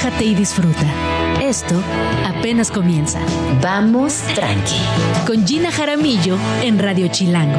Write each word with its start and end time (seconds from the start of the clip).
relájate 0.00 0.24
y 0.24 0.34
disfruta. 0.34 0.86
Esto 1.42 1.74
apenas 2.24 2.70
comienza. 2.70 3.18
Vamos 3.60 4.14
tranqui. 4.34 4.80
Con 5.26 5.46
Gina 5.46 5.70
Jaramillo 5.70 6.38
en 6.62 6.78
Radio 6.78 7.08
Chilango. 7.08 7.58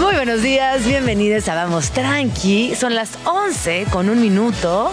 Muy 0.00 0.14
buenos 0.14 0.40
días, 0.40 0.86
bienvenidos 0.86 1.46
a 1.48 1.54
Vamos 1.54 1.90
Tranqui. 1.90 2.74
Son 2.74 2.94
las 2.94 3.18
11 3.26 3.86
con 3.90 4.08
un 4.08 4.20
minuto. 4.22 4.90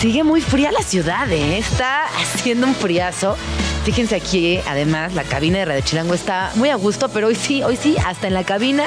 Sigue 0.00 0.24
muy 0.24 0.40
fría 0.40 0.72
la 0.72 0.82
ciudad, 0.82 1.30
¿eh? 1.30 1.58
está 1.58 2.06
haciendo 2.20 2.66
un 2.66 2.74
friazo. 2.74 3.36
Fíjense 3.84 4.16
aquí, 4.16 4.58
además, 4.66 5.14
la 5.14 5.22
cabina 5.22 5.58
de 5.58 5.64
Radio 5.66 5.82
Chilango 5.82 6.14
está 6.14 6.50
muy 6.56 6.70
a 6.70 6.74
gusto, 6.74 7.08
pero 7.08 7.28
hoy 7.28 7.36
sí, 7.36 7.62
hoy 7.62 7.76
sí, 7.76 7.96
hasta 8.04 8.26
en 8.26 8.34
la 8.34 8.44
cabina 8.44 8.84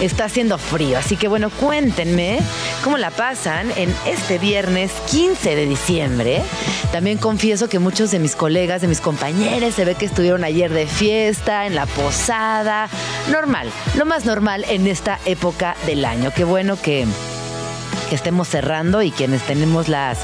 está 0.00 0.24
haciendo 0.24 0.58
frío. 0.58 0.98
Así 0.98 1.16
que 1.16 1.28
bueno, 1.28 1.50
cuéntenme 1.50 2.38
cómo 2.82 2.98
la 2.98 3.10
pasan 3.10 3.70
en 3.76 3.94
este 4.06 4.38
viernes 4.38 4.92
15 5.10 5.56
de 5.56 5.66
diciembre. 5.66 6.42
También 6.92 7.18
confieso 7.18 7.68
que 7.68 7.78
muchos 7.78 8.10
de 8.10 8.18
mis 8.18 8.36
colegas, 8.36 8.80
de 8.80 8.88
mis 8.88 9.00
compañeros, 9.00 9.74
se 9.74 9.84
ve 9.84 9.94
que 9.94 10.06
estuvieron 10.06 10.44
ayer 10.44 10.72
de 10.72 10.86
fiesta, 10.86 11.66
en 11.66 11.74
la 11.74 11.86
posada. 11.86 12.88
Normal, 13.30 13.70
lo 13.96 14.06
más 14.06 14.24
normal 14.24 14.64
en 14.68 14.86
esta 14.86 15.18
época 15.24 15.76
del 15.86 16.04
año. 16.04 16.30
Qué 16.34 16.44
bueno 16.44 16.80
que, 16.80 17.06
estemos 18.10 18.48
cerrando 18.48 19.02
y 19.02 19.10
quienes 19.10 19.42
tenemos 19.42 19.88
las 19.88 20.18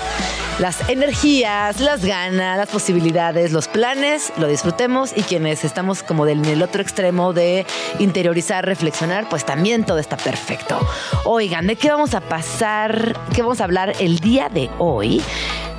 las 0.58 0.88
energías, 0.88 1.80
las 1.80 2.04
ganas, 2.04 2.56
las 2.56 2.68
posibilidades, 2.68 3.52
los 3.52 3.66
planes, 3.66 4.32
lo 4.36 4.46
disfrutemos 4.46 5.12
y 5.16 5.22
quienes 5.22 5.64
estamos 5.64 6.02
como 6.02 6.26
del, 6.26 6.38
en 6.38 6.44
el 6.44 6.62
otro 6.62 6.80
extremo 6.80 7.32
de 7.32 7.66
interiorizar, 7.98 8.64
reflexionar, 8.64 9.28
pues 9.28 9.44
también 9.44 9.84
todo 9.84 9.98
está 9.98 10.16
perfecto. 10.16 10.78
Oigan, 11.24 11.66
¿de 11.66 11.76
qué 11.76 11.88
vamos 11.90 12.14
a 12.14 12.20
pasar? 12.20 13.16
¿Qué 13.34 13.42
vamos 13.42 13.60
a 13.60 13.64
hablar 13.64 13.94
el 13.98 14.20
día 14.20 14.48
de 14.48 14.70
hoy? 14.78 15.22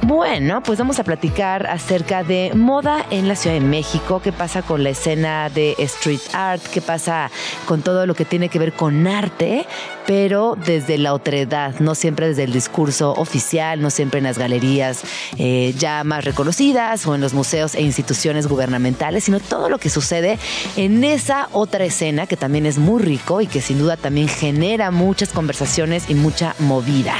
Bueno, 0.08 0.61
pues 0.61 0.78
vamos 0.78 1.00
a 1.00 1.03
platicar 1.03 1.66
acerca 1.66 2.23
de 2.23 2.52
moda 2.53 3.03
en 3.09 3.28
la 3.28 3.36
Ciudad 3.36 3.56
de 3.56 3.59
México, 3.59 4.22
qué 4.23 4.31
pasa 4.31 4.62
con 4.62 4.84
la 4.84 4.92
escena 4.92 5.50
de 5.50 5.73
street 5.80 6.20
art, 6.31 6.62
qué 6.72 6.80
pasa 6.80 7.31
con 7.66 7.81
todo 7.81 8.06
lo 8.06 8.14
que 8.14 8.23
tiene 8.23 8.50
que 8.50 8.59
ver 8.59 8.73
con 8.73 9.08
arte, 9.08 9.66
pero 10.06 10.56
desde 10.64 11.00
la 11.00 11.16
otredad, 11.16 11.80
no 11.80 11.95
siempre 11.95 12.28
desde 12.28 12.44
el 12.44 12.53
discurso 12.53 13.14
oficial, 13.14 13.81
no 13.81 13.89
siempre 13.89 14.20
en 14.20 14.25
las 14.25 14.38
galerías 14.38 15.02
eh, 15.39 15.73
ya 15.75 16.03
más 16.03 16.23
reconocidas 16.23 17.08
o 17.08 17.16
en 17.16 17.22
los 17.22 17.34
museos 17.34 17.73
e 17.73 17.81
instituciones 17.81 18.45
gubernamentales, 18.45 19.23
sino 19.23 19.40
todo 19.40 19.69
lo 19.69 19.80
que 19.80 19.90
sucede 19.90 20.38
en 20.78 21.03
esa 21.03 21.50
otra 21.52 21.84
escena 21.84 22.28
que 22.28 22.38
también 22.38 22.67
es 22.67 22.78
muy 22.78 23.02
rico 23.02 23.42
y 23.42 23.47
que 23.47 23.59
sin 23.59 23.80
duda 23.80 23.97
también 23.97 24.28
genera 24.28 24.92
muchas 24.92 25.30
conversaciones 25.30 26.12
y 26.12 26.14
mucha 26.14 26.53
movida. 26.59 27.16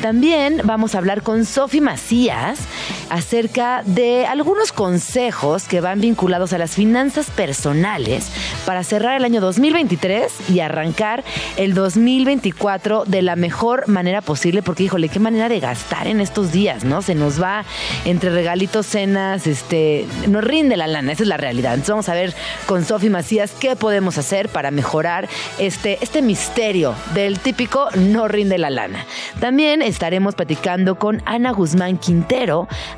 También 0.00 0.60
vamos 0.62 0.94
a 0.94 0.98
hablar 0.98 1.22
con 1.22 1.44
Sofi 1.44 1.80
Macías 1.80 2.19
acerca 2.28 3.82
de 3.84 4.26
algunos 4.26 4.72
consejos 4.72 5.64
que 5.64 5.80
van 5.80 6.00
vinculados 6.00 6.52
a 6.52 6.58
las 6.58 6.72
finanzas 6.72 7.30
personales 7.30 8.26
para 8.66 8.84
cerrar 8.84 9.16
el 9.16 9.24
año 9.24 9.40
2023 9.40 10.50
y 10.50 10.60
arrancar 10.60 11.24
el 11.56 11.74
2024 11.74 13.04
de 13.06 13.22
la 13.22 13.36
mejor 13.36 13.88
manera 13.88 14.20
posible, 14.20 14.62
porque 14.62 14.84
híjole, 14.84 15.08
qué 15.08 15.18
manera 15.18 15.48
de 15.48 15.60
gastar 15.60 16.06
en 16.06 16.20
estos 16.20 16.52
días, 16.52 16.84
¿no? 16.84 17.02
Se 17.02 17.14
nos 17.14 17.40
va 17.40 17.64
entre 18.04 18.30
regalitos, 18.30 18.86
cenas, 18.86 19.46
este, 19.46 20.06
nos 20.28 20.44
rinde 20.44 20.76
la 20.76 20.86
lana, 20.86 21.12
esa 21.12 21.22
es 21.22 21.28
la 21.28 21.36
realidad. 21.36 21.74
Entonces 21.74 21.90
vamos 21.90 22.08
a 22.08 22.14
ver 22.14 22.34
con 22.66 22.84
Sofi 22.84 23.08
Macías 23.08 23.52
qué 23.58 23.76
podemos 23.76 24.18
hacer 24.18 24.48
para 24.48 24.70
mejorar 24.70 25.28
este, 25.58 25.98
este 26.02 26.22
misterio 26.22 26.94
del 27.14 27.38
típico 27.38 27.88
no 27.96 28.28
rinde 28.28 28.58
la 28.58 28.70
lana. 28.70 29.04
También 29.40 29.82
estaremos 29.82 30.34
platicando 30.34 30.96
con 30.96 31.22
Ana 31.24 31.52
Guzmán 31.52 31.98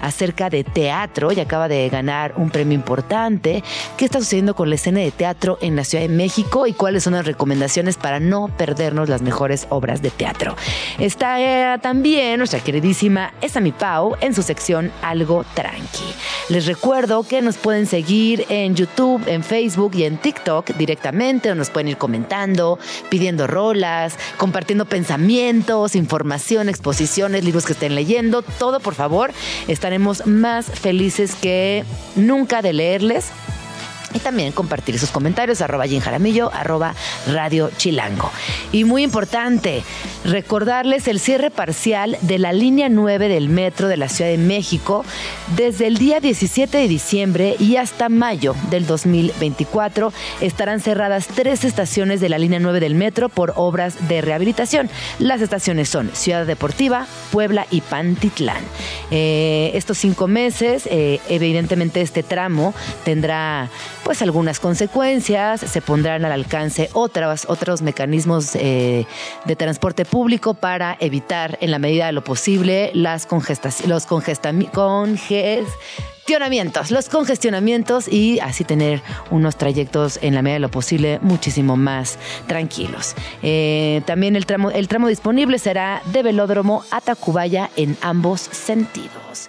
Acerca 0.00 0.50
de 0.50 0.64
teatro 0.64 1.33
y 1.33 1.40
acaba 1.40 1.68
de 1.68 1.89
ganar 1.89 2.34
un 2.36 2.50
premio 2.50 2.74
importante. 2.74 3.62
¿Qué 3.96 4.05
está 4.05 4.18
sucediendo 4.18 4.55
con 4.55 4.68
la 4.68 4.74
escena 4.74 5.00
de 5.00 5.11
teatro 5.11 5.58
en 5.61 5.77
la 5.77 5.84
Ciudad 5.84 6.02
de 6.02 6.08
México 6.08 6.67
y 6.67 6.73
cuáles 6.73 7.05
son 7.05 7.12
las 7.12 7.27
recomendaciones 7.27 7.96
para 7.96 8.20
no 8.20 8.48
perdernos 8.56 9.08
las 9.08 9.23
mejores 9.23 9.67
obras 9.70 10.02
de 10.02 10.11
teatro? 10.11 10.56
Está 10.98 11.40
eh, 11.40 11.78
también 11.80 12.39
nuestra 12.39 12.61
queridísima 12.61 13.33
Esami 13.40 13.73
Pau 13.73 14.17
en 14.20 14.34
su 14.34 14.42
sección 14.42 14.90
Algo 15.02 15.44
Tranqui. 15.55 16.14
Les 16.48 16.67
recuerdo 16.67 17.23
que 17.23 17.42
nos 17.42 17.56
pueden 17.56 17.86
seguir 17.86 18.46
en 18.48 18.74
YouTube, 18.74 19.23
en 19.27 19.44
Facebook 19.44 19.92
y 19.94 20.05
en 20.05 20.18
TikTok 20.18 20.74
directamente, 20.77 21.50
o 21.50 21.55
nos 21.55 21.70
pueden 21.70 21.89
ir 21.89 21.96
comentando, 21.96 22.79
pidiendo 23.08 23.46
rolas, 23.46 24.17
compartiendo 24.36 24.84
pensamientos, 24.84 25.94
información, 25.94 26.68
exposiciones, 26.68 27.44
libros 27.44 27.67
que 27.67 27.73
estén 27.73 27.94
leyendo, 27.94 28.42
todo 28.42 28.80
por 28.80 28.94
favor. 28.94 29.02
Estaremos 29.68 30.27
más 30.27 30.67
felices 30.67 31.35
que 31.35 31.85
nunca 32.17 32.63
de 32.63 32.73
leerles 32.73 33.30
y 34.14 34.18
también 34.18 34.52
compartir 34.52 34.98
sus 34.98 35.11
comentarios 35.11 35.61
arroba 35.61 35.84
Jaramillo, 35.89 36.50
arroba 36.52 36.95
Radio 37.27 37.70
Chilango. 37.77 38.30
Y 38.73 38.84
muy 38.84 39.02
importante, 39.02 39.83
recordarles 40.24 41.08
el 41.08 41.20
cierre 41.20 41.50
parcial 41.50 42.17
de 42.23 42.39
la 42.39 42.52
línea 42.52 42.89
9 42.89 43.28
del 43.28 43.48
metro 43.48 43.89
de 43.89 43.96
la 43.96 44.08
Ciudad 44.08 44.30
de 44.30 44.39
México 44.39 45.05
desde 45.56 45.86
el 45.86 45.98
día 45.98 46.20
17 46.20 46.78
de 46.78 46.89
diciembre 46.89 47.56
y 47.58 47.77
hasta 47.77 48.08
mayo 48.08 48.55
del 48.70 48.86
2024 48.86 50.12
estarán 50.40 50.80
cerradas 50.80 51.29
tres 51.29 51.64
estaciones 51.64 52.20
de 52.20 52.29
la 52.29 52.39
línea 52.39 52.61
9 52.61 52.80
del 52.80 52.94
metro 52.94 53.29
por 53.29 53.52
obras 53.56 54.08
de 54.08 54.20
rehabilitación. 54.20 54.89
Las 55.18 55.40
estaciones 55.40 55.89
son 55.89 56.11
Ciudad 56.14 56.46
Deportiva, 56.46 57.06
Puebla 57.30 57.67
y 57.70 57.80
Pantitlán. 57.80 58.62
Eh, 59.11 59.73
estos 59.74 59.98
cinco 59.98 60.29
meses, 60.29 60.89
eh, 60.90 61.20
evidentemente 61.29 62.00
este 62.00 62.23
tramo 62.23 62.74
tendrá 63.05 63.68
pues 64.05 64.23
algunas 64.23 64.61
consecuencias, 64.61 65.61
se 65.61 65.80
pondrán 65.80 66.24
al 66.24 66.33
alcance 66.33 66.90
otros, 66.92 67.46
otros 67.48 67.83
mecanismos 67.83 68.55
eh, 68.55 69.07
de 69.45 69.57
transporte 69.57 70.05
público 70.05 70.55
para 70.55 70.96
evitar 71.01 71.58
en 71.61 71.70
la 71.70 71.79
medida 71.79 72.07
de 72.07 72.12
lo 72.12 72.24
posible 72.24 72.91
las 72.95 73.29
los 73.86 74.07
congestionamientos, 74.07 76.91
los 76.91 77.08
congestionamientos 77.08 78.08
y 78.08 78.41
así 78.41 78.64
tener 78.64 79.02
unos 79.30 79.57
trayectos 79.57 80.18
en 80.23 80.35
la 80.35 80.42
medida 80.42 80.55
de 80.55 80.61
lo 80.61 80.70
posible 80.70 81.18
muchísimo 81.23 81.77
más 81.77 82.18
tranquilos. 82.46 83.14
Eh, 83.42 84.02
también 84.07 84.36
el 84.36 84.46
tramo, 84.46 84.70
el 84.70 84.89
tramo 84.89 85.08
disponible 85.08 85.58
será 85.58 86.02
de 86.07 86.23
Velódromo 86.23 86.85
a 86.91 87.01
Tacubaya 87.01 87.70
en 87.77 87.96
ambos 88.02 88.41
sentidos. 88.41 89.48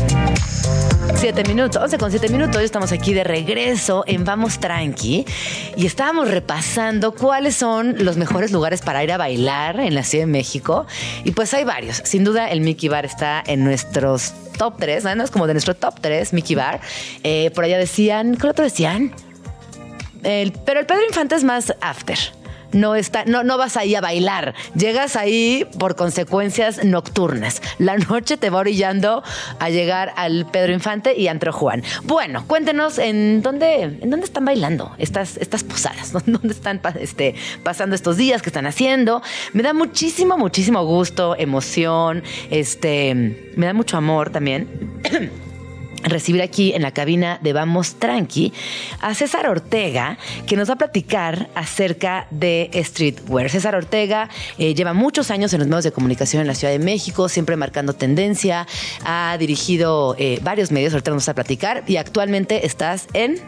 Siete 1.21 1.43
minutos, 1.43 1.79
11 1.79 1.99
con 1.99 2.09
siete 2.09 2.29
minutos. 2.29 2.63
Estamos 2.63 2.91
aquí 2.91 3.13
de 3.13 3.23
regreso 3.23 4.03
en 4.07 4.25
Vamos 4.25 4.59
Tranqui 4.59 5.23
y 5.77 5.85
estábamos 5.85 6.31
repasando 6.31 7.13
cuáles 7.13 7.55
son 7.55 8.03
los 8.03 8.17
mejores 8.17 8.51
lugares 8.51 8.81
para 8.81 9.03
ir 9.03 9.11
a 9.11 9.17
bailar 9.17 9.79
en 9.79 9.93
la 9.93 10.01
Ciudad 10.01 10.23
de 10.23 10.31
México. 10.31 10.87
Y 11.23 11.29
pues 11.29 11.53
hay 11.53 11.63
varios. 11.63 11.97
Sin 11.97 12.23
duda, 12.23 12.49
el 12.49 12.61
Mickey 12.61 12.89
Bar 12.89 13.05
está 13.05 13.43
en 13.45 13.63
nuestros 13.63 14.33
top 14.57 14.77
3, 14.79 15.03
¿no? 15.15 15.23
Es 15.23 15.29
como 15.29 15.45
de 15.45 15.53
nuestro 15.53 15.75
top 15.75 15.93
3, 16.01 16.33
Mickey 16.33 16.55
Bar. 16.55 16.81
Eh, 17.21 17.51
por 17.53 17.65
allá 17.65 17.77
decían, 17.77 18.35
¿qué 18.35 18.47
otro 18.47 18.63
decían? 18.63 19.13
pero 20.23 20.79
el 20.79 20.85
Pedro 20.87 21.05
Infante 21.07 21.35
es 21.35 21.43
más 21.43 21.71
after 21.81 22.17
no, 22.73 22.95
está, 22.95 23.25
no, 23.25 23.43
no 23.43 23.57
vas 23.57 23.77
ahí 23.77 23.95
a 23.95 24.01
bailar. 24.01 24.53
Llegas 24.75 25.15
ahí 25.15 25.67
por 25.79 25.95
consecuencias 25.95 26.83
nocturnas. 26.83 27.61
La 27.77 27.97
noche 27.97 28.37
te 28.37 28.49
va 28.49 28.59
orillando 28.59 29.23
a 29.59 29.69
llegar 29.69 30.13
al 30.15 30.45
Pedro 30.49 30.73
Infante 30.73 31.17
y 31.17 31.27
Antro 31.27 31.53
Juan. 31.53 31.83
Bueno, 32.03 32.45
cuéntenos 32.47 32.97
en 32.97 33.41
dónde, 33.41 33.83
en 33.83 34.09
dónde 34.09 34.25
están 34.25 34.45
bailando 34.45 34.93
estas, 34.97 35.37
estas 35.37 35.63
posadas, 35.63 36.11
dónde 36.25 36.49
están 36.49 36.81
este, 36.99 37.35
pasando 37.63 37.95
estos 37.95 38.17
días, 38.17 38.41
qué 38.41 38.49
están 38.49 38.65
haciendo. 38.65 39.21
Me 39.53 39.63
da 39.63 39.73
muchísimo, 39.73 40.37
muchísimo 40.37 40.85
gusto, 40.85 41.35
emoción, 41.37 42.23
este, 42.49 43.51
me 43.55 43.65
da 43.65 43.73
mucho 43.73 43.97
amor 43.97 44.29
también. 44.29 45.01
recibir 46.03 46.41
aquí 46.41 46.73
en 46.73 46.81
la 46.81 46.91
cabina 46.91 47.39
de 47.41 47.53
Vamos 47.53 47.95
Tranqui 47.95 48.53
a 48.99 49.13
César 49.13 49.47
Ortega, 49.47 50.17
que 50.47 50.55
nos 50.55 50.69
va 50.69 50.73
a 50.73 50.77
platicar 50.77 51.49
acerca 51.55 52.27
de 52.31 52.69
streetwear. 52.73 53.49
César 53.49 53.75
Ortega 53.75 54.29
eh, 54.57 54.73
lleva 54.73 54.93
muchos 54.93 55.31
años 55.31 55.53
en 55.53 55.59
los 55.59 55.67
medios 55.67 55.83
de 55.83 55.91
comunicación 55.91 56.41
en 56.41 56.47
la 56.47 56.55
Ciudad 56.55 56.73
de 56.73 56.79
México, 56.79 57.29
siempre 57.29 57.55
marcando 57.55 57.93
tendencia, 57.93 58.67
ha 59.05 59.35
dirigido 59.39 60.15
eh, 60.17 60.39
varios 60.41 60.71
medios, 60.71 60.93
ahorita 60.93 61.11
nos 61.11 61.27
va 61.27 61.31
a 61.31 61.35
platicar, 61.35 61.83
y 61.87 61.97
actualmente 61.97 62.65
estás 62.65 63.07
en... 63.13 63.39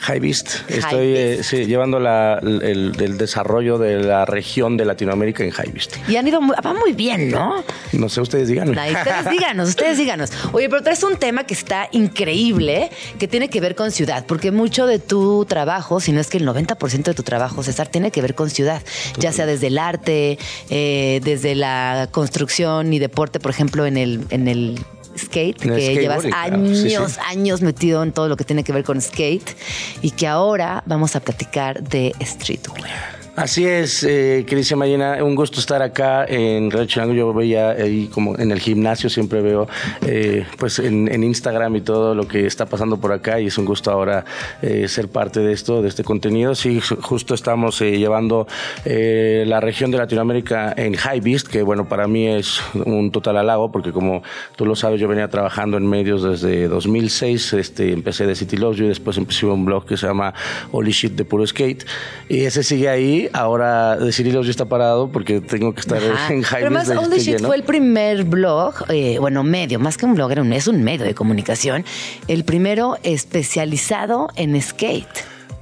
High 0.00 0.20
Beast. 0.20 0.48
Estoy 0.68 1.16
eh, 1.16 1.40
sí, 1.42 1.66
llevando 1.66 1.98
la, 1.98 2.38
el, 2.42 2.92
el 2.98 3.18
desarrollo 3.18 3.78
de 3.78 4.02
la 4.02 4.24
región 4.24 4.76
de 4.76 4.84
Latinoamérica 4.84 5.44
en 5.44 5.50
High 5.50 5.70
Beast. 5.72 5.96
Y 6.08 6.16
han 6.16 6.26
ido 6.28 6.40
muy, 6.40 6.54
va 6.64 6.74
muy 6.74 6.92
bien, 6.92 7.30
¿no? 7.30 7.64
No 7.92 8.08
sé, 8.08 8.20
ustedes 8.20 8.48
díganme. 8.48 8.78
Ay, 8.78 8.94
ustedes 8.94 9.30
díganos, 9.30 9.68
ustedes 9.68 9.98
díganos. 9.98 10.30
Oye, 10.52 10.68
pero 10.68 10.82
traes 10.82 11.02
un 11.02 11.16
tema 11.16 11.44
que 11.44 11.54
está 11.54 11.88
increíble, 11.92 12.90
que 13.18 13.28
tiene 13.28 13.48
que 13.48 13.60
ver 13.60 13.74
con 13.74 13.90
ciudad, 13.90 14.24
porque 14.26 14.50
mucho 14.50 14.86
de 14.86 14.98
tu 14.98 15.44
trabajo, 15.46 16.00
si 16.00 16.12
no 16.12 16.20
es 16.20 16.28
que 16.28 16.38
el 16.38 16.46
90% 16.46 17.04
de 17.04 17.14
tu 17.14 17.22
trabajo, 17.22 17.62
César, 17.62 17.88
tiene 17.88 18.10
que 18.10 18.22
ver 18.22 18.34
con 18.34 18.50
ciudad, 18.50 18.82
ya 19.18 19.32
sea 19.32 19.46
desde 19.46 19.68
el 19.68 19.78
arte, 19.78 20.38
eh, 20.70 21.20
desde 21.24 21.54
la 21.54 22.08
construcción 22.10 22.92
y 22.92 22.98
deporte, 22.98 23.40
por 23.40 23.50
ejemplo, 23.50 23.86
en 23.86 23.96
el, 23.96 24.24
en 24.30 24.48
el 24.48 24.78
skate, 25.18 25.58
que 25.58 25.94
llevas 25.94 26.22
claro. 26.22 26.56
años, 26.56 26.78
Sí, 26.78 26.90
sí. 26.90 26.96
años 27.26 27.62
metido 27.62 28.02
en 28.02 28.12
todo 28.12 28.28
lo 28.28 28.36
que 28.36 28.44
tiene 28.44 28.64
que 28.64 28.72
ver 28.72 28.84
con 28.84 29.00
skate 29.00 29.56
y 30.02 30.10
que 30.10 30.26
ahora 30.26 30.82
vamos 30.86 31.16
a 31.16 31.20
platicar 31.20 31.82
de 31.82 32.14
streetwear. 32.22 33.13
Así 33.36 33.66
es, 33.66 34.04
eh, 34.04 34.44
queridísima 34.46 34.86
Gina, 34.86 35.18
un 35.24 35.34
gusto 35.34 35.58
estar 35.58 35.82
acá 35.82 36.24
en 36.24 36.70
Radio 36.70 36.86
Chilango. 36.86 37.14
Yo 37.14 37.34
veía 37.34 37.70
ahí 37.70 38.06
como 38.06 38.38
en 38.38 38.52
el 38.52 38.60
gimnasio, 38.60 39.10
siempre 39.10 39.40
veo 39.42 39.66
eh, 40.06 40.46
pues 40.56 40.78
en, 40.78 41.12
en 41.12 41.24
Instagram 41.24 41.74
y 41.74 41.80
todo 41.80 42.14
lo 42.14 42.28
que 42.28 42.46
está 42.46 42.66
pasando 42.66 42.96
por 42.98 43.10
acá 43.10 43.40
y 43.40 43.46
es 43.48 43.58
un 43.58 43.64
gusto 43.64 43.90
ahora 43.90 44.24
eh, 44.62 44.86
ser 44.86 45.08
parte 45.08 45.40
de 45.40 45.52
esto, 45.52 45.82
de 45.82 45.88
este 45.88 46.04
contenido. 46.04 46.54
Sí, 46.54 46.78
ju- 46.80 47.00
justo 47.02 47.34
estamos 47.34 47.80
eh, 47.80 47.98
llevando 47.98 48.46
eh, 48.84 49.42
la 49.48 49.58
región 49.60 49.90
de 49.90 49.98
Latinoamérica 49.98 50.72
en 50.76 50.94
High 50.94 51.20
Beast, 51.20 51.48
que 51.48 51.62
bueno, 51.62 51.88
para 51.88 52.06
mí 52.06 52.28
es 52.28 52.60
un 52.84 53.10
total 53.10 53.38
halago 53.38 53.72
porque 53.72 53.90
como 53.90 54.22
tú 54.54 54.64
lo 54.64 54.76
sabes, 54.76 55.00
yo 55.00 55.08
venía 55.08 55.26
trabajando 55.26 55.76
en 55.76 55.88
medios 55.88 56.22
desde 56.22 56.68
2006, 56.68 57.52
este, 57.54 57.90
empecé 57.92 58.26
de 58.28 58.36
City 58.36 58.56
Loves 58.58 58.78
You 58.78 58.84
y 58.84 58.88
después 58.90 59.18
empecé 59.18 59.46
un 59.46 59.64
blog 59.64 59.86
que 59.86 59.96
se 59.96 60.06
llama 60.06 60.32
Holy 60.70 60.92
Shit 60.92 61.14
de 61.14 61.24
Puro 61.24 61.44
Skate 61.44 61.84
y 62.28 62.44
ese 62.44 62.62
sigue 62.62 62.88
ahí. 62.88 63.23
Ahora 63.32 63.96
de 63.96 64.12
City 64.12 64.30
Loves 64.32 64.46
You 64.46 64.50
está 64.50 64.64
parado 64.66 65.08
porque 65.08 65.40
tengo 65.40 65.74
que 65.74 65.80
estar 65.80 65.98
Ajá. 66.02 66.32
en 66.32 66.42
High 66.42 66.62
Pero 66.64 67.00
All 67.00 67.10
the 67.10 67.18
Shit 67.18 67.36
lleno. 67.36 67.48
fue 67.48 67.56
el 67.56 67.62
primer 67.64 68.24
blog, 68.24 68.74
eh, 68.88 69.18
bueno, 69.18 69.42
medio, 69.42 69.78
más 69.78 69.96
que 69.96 70.06
un 70.06 70.14
blog, 70.14 70.30
era 70.32 70.42
un- 70.42 70.52
es 70.52 70.66
un 70.68 70.82
medio 70.82 71.04
de 71.04 71.14
comunicación, 71.14 71.84
el 72.28 72.44
primero 72.44 72.98
especializado 73.02 74.28
en 74.36 74.60
skate. 74.60 75.06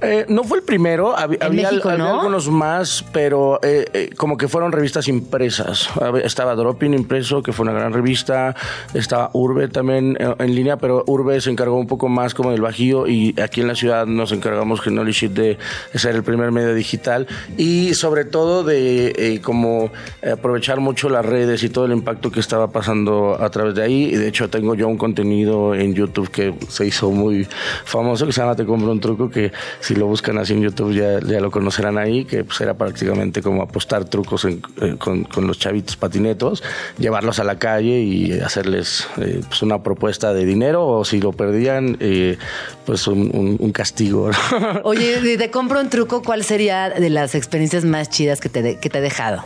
Eh, 0.03 0.25
no 0.27 0.43
fue 0.43 0.59
el 0.59 0.63
primero, 0.63 1.17
había, 1.17 1.49
México, 1.49 1.89
había 1.89 2.03
¿no? 2.03 2.19
algunos 2.19 2.49
más, 2.49 3.05
pero 3.11 3.59
eh, 3.63 3.85
eh, 3.93 4.09
como 4.17 4.37
que 4.37 4.47
fueron 4.47 4.71
revistas 4.71 5.07
impresas. 5.07 5.89
Estaba 6.23 6.55
Dropping 6.55 6.93
impreso, 6.93 7.41
que 7.41 7.53
fue 7.53 7.63
una 7.63 7.73
gran 7.73 7.93
revista. 7.93 8.55
Estaba 8.93 9.29
Urbe 9.33 9.67
también 9.67 10.17
eh, 10.19 10.35
en 10.39 10.55
línea, 10.55 10.77
pero 10.77 11.03
Urbe 11.07 11.39
se 11.41 11.49
encargó 11.49 11.77
un 11.77 11.87
poco 11.87 12.09
más 12.09 12.33
como 12.33 12.51
del 12.51 12.61
Bajío 12.61 13.07
y 13.07 13.35
aquí 13.41 13.61
en 13.61 13.67
la 13.67 13.75
ciudad 13.75 14.05
nos 14.05 14.31
encargamos 14.31 14.81
que 14.81 14.91
Nolly 14.91 15.11
Shit 15.11 15.31
de 15.31 15.57
ser 15.95 16.15
el 16.15 16.23
primer 16.23 16.51
medio 16.51 16.73
digital 16.73 17.27
y 17.57 17.93
sobre 17.93 18.25
todo 18.25 18.63
de 18.63 19.13
eh, 19.17 19.41
como 19.41 19.91
aprovechar 20.31 20.79
mucho 20.79 21.09
las 21.09 21.25
redes 21.25 21.63
y 21.63 21.69
todo 21.69 21.85
el 21.85 21.91
impacto 21.91 22.31
que 22.31 22.39
estaba 22.39 22.71
pasando 22.71 23.37
a 23.39 23.49
través 23.49 23.75
de 23.75 23.83
ahí. 23.83 24.03
Y 24.05 24.15
de 24.15 24.27
hecho 24.27 24.49
tengo 24.49 24.75
yo 24.75 24.87
un 24.87 24.97
contenido 24.97 25.73
en 25.75 25.93
YouTube 25.93 26.29
que 26.29 26.53
se 26.67 26.85
hizo 26.85 27.11
muy 27.11 27.47
famoso 27.85 28.25
que 28.25 28.31
se 28.31 28.41
llama 28.41 28.55
Te 28.55 28.65
compro 28.65 28.91
un 28.91 28.99
truco 28.99 29.29
que 29.29 29.51
si 29.79 29.92
lo 29.95 30.07
buscan 30.07 30.37
así 30.37 30.53
en 30.53 30.61
YouTube 30.61 30.93
ya, 30.93 31.19
ya 31.19 31.39
lo 31.39 31.51
conocerán 31.51 31.97
ahí, 31.97 32.25
que 32.25 32.43
pues 32.43 32.59
era 32.61 32.73
prácticamente 32.75 33.41
como 33.41 33.61
apostar 33.61 34.05
trucos 34.05 34.45
en- 34.45 34.61
eh, 34.81 34.95
con, 34.97 35.23
con 35.25 35.47
los 35.47 35.59
chavitos 35.59 35.95
patinetos, 35.95 36.63
llevarlos 36.97 37.39
a 37.39 37.43
la 37.43 37.57
calle 37.59 37.99
y 38.01 38.39
hacerles 38.39 39.07
eh, 39.17 39.41
pues 39.47 39.61
una 39.61 39.83
propuesta 39.83 40.33
de 40.33 40.45
dinero 40.45 40.85
o 40.87 41.05
si 41.05 41.19
lo 41.19 41.31
perdían, 41.33 41.97
eh, 41.99 42.37
pues 42.85 43.07
un, 43.07 43.29
un- 43.33 43.57
un 43.59 43.71
castigo. 43.71 44.29
Oye, 44.83 45.21
de- 45.21 45.37
te 45.37 45.51
compro 45.51 45.79
un 45.79 45.89
truco, 45.89 46.21
¿cuál 46.21 46.43
sería 46.43 46.89
de 46.89 47.09
las 47.09 47.35
experiencias 47.35 47.85
más 47.85 48.09
chidas 48.09 48.39
que 48.39 48.49
te, 48.49 48.61
de- 48.61 48.79
que 48.79 48.89
te 48.89 48.97
ha 48.99 49.01
dejado? 49.01 49.43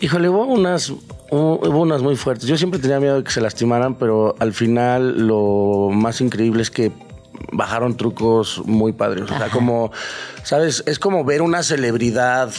Híjole, 0.00 0.28
hubo 0.28 0.44
unas, 0.44 0.90
hubo 1.30 1.80
unas 1.82 2.02
muy 2.02 2.14
fuertes. 2.14 2.46
Yo 2.48 2.56
siempre 2.56 2.78
tenía 2.78 3.00
miedo 3.00 3.16
de 3.16 3.24
que 3.24 3.32
se 3.32 3.40
lastimaran, 3.40 3.96
pero 3.96 4.36
al 4.38 4.52
final 4.52 5.26
lo 5.26 5.88
más 5.92 6.20
increíble 6.20 6.62
es 6.62 6.70
que 6.70 6.92
bajaron 7.52 7.96
trucos 7.96 8.62
muy 8.64 8.92
padres. 8.92 9.24
O 9.24 9.28
sea, 9.28 9.50
como, 9.50 9.92
¿sabes? 10.42 10.82
Es 10.86 10.98
como 10.98 11.24
ver 11.24 11.42
una 11.42 11.62
celebridad 11.62 12.50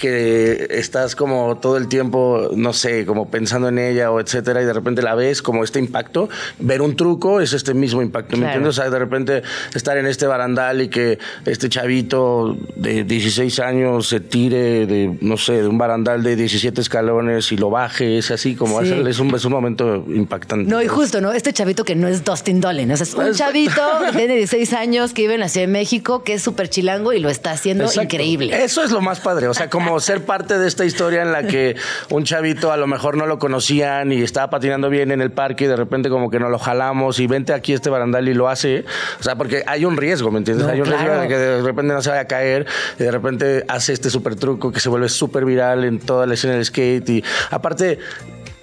que 0.00 0.66
estás 0.70 1.14
como 1.14 1.58
todo 1.58 1.76
el 1.76 1.86
tiempo, 1.88 2.48
no 2.56 2.72
sé, 2.72 3.04
como 3.06 3.30
pensando 3.30 3.68
en 3.68 3.78
ella 3.78 4.10
o 4.10 4.18
etcétera, 4.20 4.62
y 4.62 4.64
de 4.64 4.72
repente 4.72 5.02
la 5.02 5.14
ves 5.14 5.42
como 5.42 5.62
este 5.62 5.78
impacto. 5.78 6.28
Ver 6.58 6.80
un 6.82 6.96
truco 6.96 7.40
es 7.40 7.52
este 7.52 7.74
mismo 7.74 8.00
impacto, 8.02 8.36
¿me 8.36 8.42
Claro. 8.44 8.54
entiendes? 8.54 8.78
O 8.78 8.82
sea, 8.82 8.90
de 8.90 8.98
repente 8.98 9.42
estar 9.74 9.98
en 9.98 10.06
este 10.06 10.26
barandal 10.26 10.80
y 10.82 10.88
que 10.88 11.18
este 11.44 11.68
chavito 11.68 12.56
de 12.76 13.04
16 13.04 13.58
años 13.60 14.08
se 14.08 14.20
tire 14.20 14.86
de, 14.86 15.16
no 15.20 15.36
sé, 15.36 15.60
de 15.62 15.68
un 15.68 15.76
barandal 15.78 16.22
de 16.22 16.34
17 16.36 16.80
escalones 16.80 17.52
y 17.52 17.56
lo 17.56 17.68
baje, 17.70 18.18
es 18.18 18.30
así 18.30 18.54
como, 18.56 18.80
Sí. 18.82 18.92
es, 19.06 19.18
un, 19.18 19.34
es 19.34 19.44
un 19.44 19.52
momento 19.52 20.04
impactante. 20.08 20.70
No, 20.70 20.80
y 20.80 20.86
justo, 20.86 21.20
¿no? 21.20 21.32
Este 21.32 21.52
chavito 21.52 21.84
que 21.84 21.94
no 21.94 22.08
es 22.08 22.24
Dustin 22.24 22.60
Dolan, 22.60 22.90
o 22.90 22.96
sea, 22.96 23.04
es 23.04 23.14
un 23.14 23.32
chavito 23.34 23.82
de 24.14 24.26
16 24.26 24.72
años 24.72 25.12
que 25.12 25.22
vive 25.22 25.34
en 25.34 25.40
la 25.40 25.48
Ciudad 25.48 25.66
de 25.66 25.72
México, 25.72 26.22
que 26.24 26.34
es 26.34 26.42
súper 26.42 26.70
chilango 26.70 27.12
y 27.12 27.18
lo 27.20 27.28
está 27.28 27.50
haciendo 27.50 27.84
Exacto. 27.84 28.02
increíble. 28.04 28.64
Eso 28.64 28.82
es 28.82 28.90
lo 28.90 29.00
más 29.02 29.20
padre. 29.20 29.48
O 29.48 29.54
sea, 29.54 29.68
como 29.68 29.89
ser 29.98 30.24
parte 30.24 30.58
de 30.58 30.68
esta 30.68 30.84
historia 30.84 31.22
en 31.22 31.32
la 31.32 31.42
que 31.44 31.76
un 32.10 32.24
chavito 32.24 32.70
a 32.70 32.76
lo 32.76 32.86
mejor 32.86 33.16
no 33.16 33.26
lo 33.26 33.38
conocían 33.38 34.12
y 34.12 34.22
estaba 34.22 34.50
patinando 34.50 34.90
bien 34.90 35.10
en 35.10 35.20
el 35.20 35.32
parque 35.32 35.64
y 35.64 35.66
de 35.66 35.76
repente 35.76 36.08
como 36.08 36.30
que 36.30 36.38
nos 36.38 36.50
lo 36.50 36.58
jalamos 36.58 37.18
y 37.18 37.26
vente 37.26 37.52
aquí 37.52 37.72
este 37.72 37.90
barandal 37.90 38.28
y 38.28 38.34
lo 38.34 38.48
hace. 38.48 38.84
O 39.18 39.22
sea, 39.22 39.36
porque 39.36 39.64
hay 39.66 39.84
un 39.84 39.96
riesgo, 39.96 40.30
¿me 40.30 40.38
entiendes? 40.38 40.66
No, 40.66 40.72
hay 40.72 40.80
un 40.80 40.86
riesgo 40.86 41.12
de 41.12 41.28
que 41.28 41.36
de 41.36 41.62
repente 41.62 41.94
no 41.94 42.02
se 42.02 42.10
vaya 42.10 42.22
a 42.22 42.28
caer 42.28 42.66
y 42.98 43.02
de 43.02 43.10
repente 43.10 43.64
hace 43.66 43.92
este 43.92 44.10
super 44.10 44.36
truco 44.36 44.70
que 44.70 44.80
se 44.80 44.88
vuelve 44.88 45.08
súper 45.08 45.44
viral 45.44 45.84
en 45.84 45.98
toda 45.98 46.26
la 46.26 46.34
escena 46.34 46.54
del 46.54 46.64
skate 46.64 47.08
y 47.08 47.24
aparte... 47.50 47.98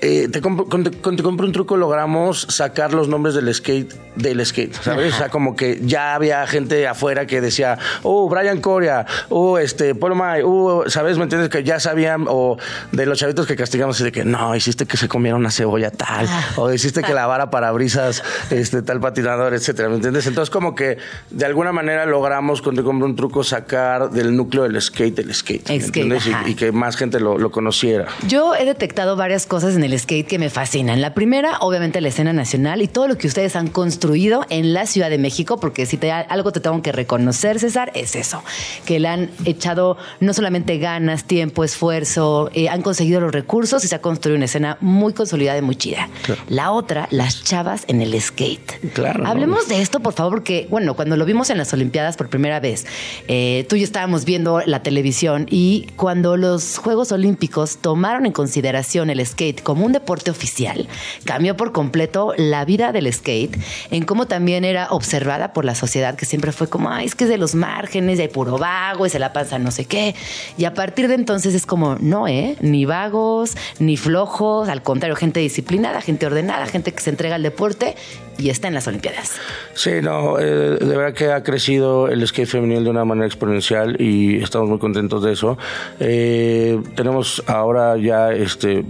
eh, 0.02 0.28
te, 0.32 0.42
compro, 0.42 0.66
con, 0.66 0.84
te, 0.84 0.92
con 0.92 1.16
Te 1.18 1.24
compro 1.24 1.46
un 1.48 1.54
truco 1.54 1.76
logramos 1.78 2.46
sacar 2.50 2.94
los 2.94 3.08
nombres 3.08 3.34
del 3.36 3.54
skate 3.54 3.94
del 4.16 4.44
skate, 4.46 4.74
¿sabes? 4.82 5.14
O 5.14 5.18
sea, 5.18 5.30
como 5.30 5.56
que 5.56 5.80
ya 5.84 6.16
había 6.16 6.46
gente 6.48 6.88
afuera 6.88 7.28
que 7.28 7.40
decía, 7.40 7.78
oh, 8.02 8.28
Brian 8.28 8.62
Coria, 8.62 9.06
oh, 9.30 9.60
este, 9.60 9.94
Paul 9.94 10.16
May, 10.16 10.42
oh, 10.44 10.84
¿sabes? 10.88 11.18
¿Me 11.18 11.24
entiendes? 11.24 11.50
Que 11.50 11.64
ya 11.64 11.80
sabían, 11.80 12.26
o 12.28 12.58
de 12.92 13.06
los 13.06 13.20
chavitos 13.20 13.46
que 13.46 13.56
castigamos, 13.56 13.96
así 13.96 14.04
de 14.04 14.12
que 14.12 14.26
no, 14.26 14.56
hiciste 14.56 14.86
que 14.88 14.98
se 14.98 15.08
comiera 15.08 15.36
una 15.36 15.52
cebolla 15.52 15.92
tal, 15.92 16.28
o 16.56 16.72
hiciste 16.74 17.04
que 17.04 17.14
lavara 17.14 17.52
parabrisas 17.52 18.24
este, 18.50 18.82
tal 18.82 19.00
patinador, 19.00 19.54
etcétera, 19.54 19.90
¿me 19.90 19.96
entiendes? 19.96 20.26
Entonces, 20.26 20.50
como 20.50 20.74
que 20.74 20.98
de 21.30 21.46
alguna 21.46 21.72
manera 21.72 22.06
logramos 22.06 22.62
con 22.62 22.76
Te 22.76 22.84
compro 22.84 23.08
un 23.08 23.16
truco 23.16 23.44
sacar 23.44 24.10
del 24.10 24.36
núcleo 24.36 24.64
del 24.64 24.82
skate 24.82 25.20
el 25.20 25.34
skate, 25.34 25.70
¿me 25.70 25.80
Skate, 25.80 25.86
entiendes? 25.86 26.28
ajá. 26.28 26.44
Y, 26.48 26.52
y 26.52 26.56
que 26.56 26.72
más 26.72 26.98
gente 26.98 27.20
lo, 27.20 27.38
lo 27.38 27.52
conociera. 27.52 28.08
Yo 28.28 28.56
he 28.56 28.66
detectado 28.66 29.16
varias 29.16 29.46
cosas 29.46 29.76
en 29.76 29.84
el 29.84 29.87
skate 29.98 30.28
que 30.28 30.40
me 30.40 30.50
fascinan. 30.50 31.02
La 31.02 31.14
primera, 31.14 31.58
obviamente, 31.60 32.02
la 32.02 32.08
escena 32.08 32.34
nacional 32.34 32.82
y 32.82 32.88
todo 32.88 33.08
lo 33.08 33.18
que 33.18 33.28
ustedes 33.28 33.56
han 33.56 33.68
construido 33.68 34.46
en 34.50 34.74
la 34.74 34.86
Ciudad 34.86 35.10
de 35.10 35.18
México, 35.18 35.60
porque 35.60 35.86
si 35.86 35.98
te, 35.98 36.12
algo 36.12 36.52
te 36.52 36.60
tengo 36.60 36.82
que 36.82 36.92
reconocer, 36.92 37.60
César, 37.60 37.92
es 37.94 38.16
eso, 38.16 38.44
que 38.86 39.00
le 39.00 39.08
han 39.08 39.30
echado 39.46 39.98
no 40.20 40.34
solamente 40.34 40.78
ganas, 40.78 41.26
tiempo, 41.26 41.64
esfuerzo, 41.64 42.50
eh, 42.54 42.70
han 42.70 42.82
conseguido 42.82 43.22
los 43.22 43.32
recursos 43.32 43.84
y 43.84 43.88
se 43.88 43.96
ha 43.96 44.02
construido 44.02 44.38
una 44.38 44.46
escena 44.46 44.78
muy 44.82 45.14
consolidada 45.14 45.58
y 45.58 45.62
muy 45.62 45.76
chida. 45.76 46.10
Claro. 46.24 46.42
La 46.48 46.72
otra, 46.72 47.08
las 47.12 47.44
chavas 47.44 47.84
en 47.88 48.02
el 48.02 48.20
skate. 48.20 48.94
Claro, 48.94 49.24
¿no? 49.24 49.30
Hablemos 49.30 49.68
de 49.68 49.82
esto, 49.82 50.00
por 50.00 50.14
favor, 50.14 50.34
porque, 50.34 50.68
bueno, 50.70 50.96
cuando 50.96 51.18
lo 51.18 51.26
vimos 51.26 51.50
en 51.50 51.58
las 51.58 51.74
Olimpiadas 51.74 52.18
por 52.18 52.30
primera 52.30 52.60
vez, 52.60 52.86
eh, 53.28 53.66
tú 53.70 53.76
y 53.76 53.80
yo 53.80 53.86
estábamos 53.86 54.26
viendo 54.26 54.62
la 54.66 54.84
televisión 54.84 55.48
y 55.50 55.88
cuando 55.96 56.38
los 56.38 56.78
Juegos 56.78 57.12
Olímpicos 57.12 57.78
tomaron 57.78 58.26
en 58.26 58.32
consideración 58.32 59.10
el 59.10 59.26
skate 59.26 59.62
como 59.62 59.77
un 59.86 59.92
deporte 59.92 60.32
oficial, 60.32 60.88
cambió 61.26 61.56
por 61.58 61.72
completo 61.72 62.34
la 62.38 62.66
vida 62.66 62.92
del 62.92 63.12
skate 63.12 63.58
en 63.92 64.06
cómo 64.06 64.28
también 64.28 64.66
era 64.66 64.88
observada 64.90 65.54
por 65.54 65.66
la 65.66 65.76
sociedad, 65.76 66.16
que 66.16 66.26
siempre 66.26 66.52
fue 66.52 66.68
como, 66.68 66.94
es 66.98 67.16
que 67.16 67.26
es 67.26 67.30
de 67.30 67.38
los 67.38 67.56
márgenes, 67.56 68.20
hay 68.20 68.28
puro 68.28 68.58
vago, 68.58 69.06
y 69.06 69.10
se 69.10 69.20
la 69.20 69.34
pasa 69.34 69.60
no 69.60 69.72
sé 69.72 69.86
qué. 69.86 70.16
Y 70.58 70.66
a 70.66 70.74
partir 70.74 71.08
de 71.08 71.16
entonces 71.16 71.54
es 71.54 71.66
como, 71.66 71.96
no, 72.00 72.28
¿eh? 72.28 72.56
Ni 72.62 72.86
vagos, 72.86 73.56
ni 73.80 73.98
flojos, 73.98 74.70
al 74.70 74.82
contrario, 74.82 75.16
gente 75.16 75.40
disciplinada, 75.40 76.02
gente 76.02 76.26
ordenada, 76.26 76.66
gente 76.66 76.94
que 76.94 77.02
se 77.02 77.10
entrega 77.10 77.36
al 77.36 77.44
deporte 77.44 77.96
y 78.38 78.50
está 78.50 78.68
en 78.68 78.76
las 78.76 78.88
Olimpiadas. 78.88 79.34
Sí, 79.74 79.92
no, 80.02 80.40
eh, 80.40 80.78
de 80.80 80.98
verdad 80.98 81.14
que 81.14 81.32
ha 81.32 81.44
crecido 81.44 82.08
el 82.08 82.26
skate 82.28 82.48
femenil 82.48 82.84
de 82.84 82.90
una 82.90 83.06
manera 83.06 83.26
exponencial 83.26 84.00
y 84.00 84.42
estamos 84.42 84.70
muy 84.70 84.80
contentos 84.80 85.24
de 85.24 85.34
eso. 85.34 85.58
Eh, 86.00 86.80
tenemos 86.96 87.44
ahora 87.48 87.98
ya 87.98 88.32
este 88.32 88.86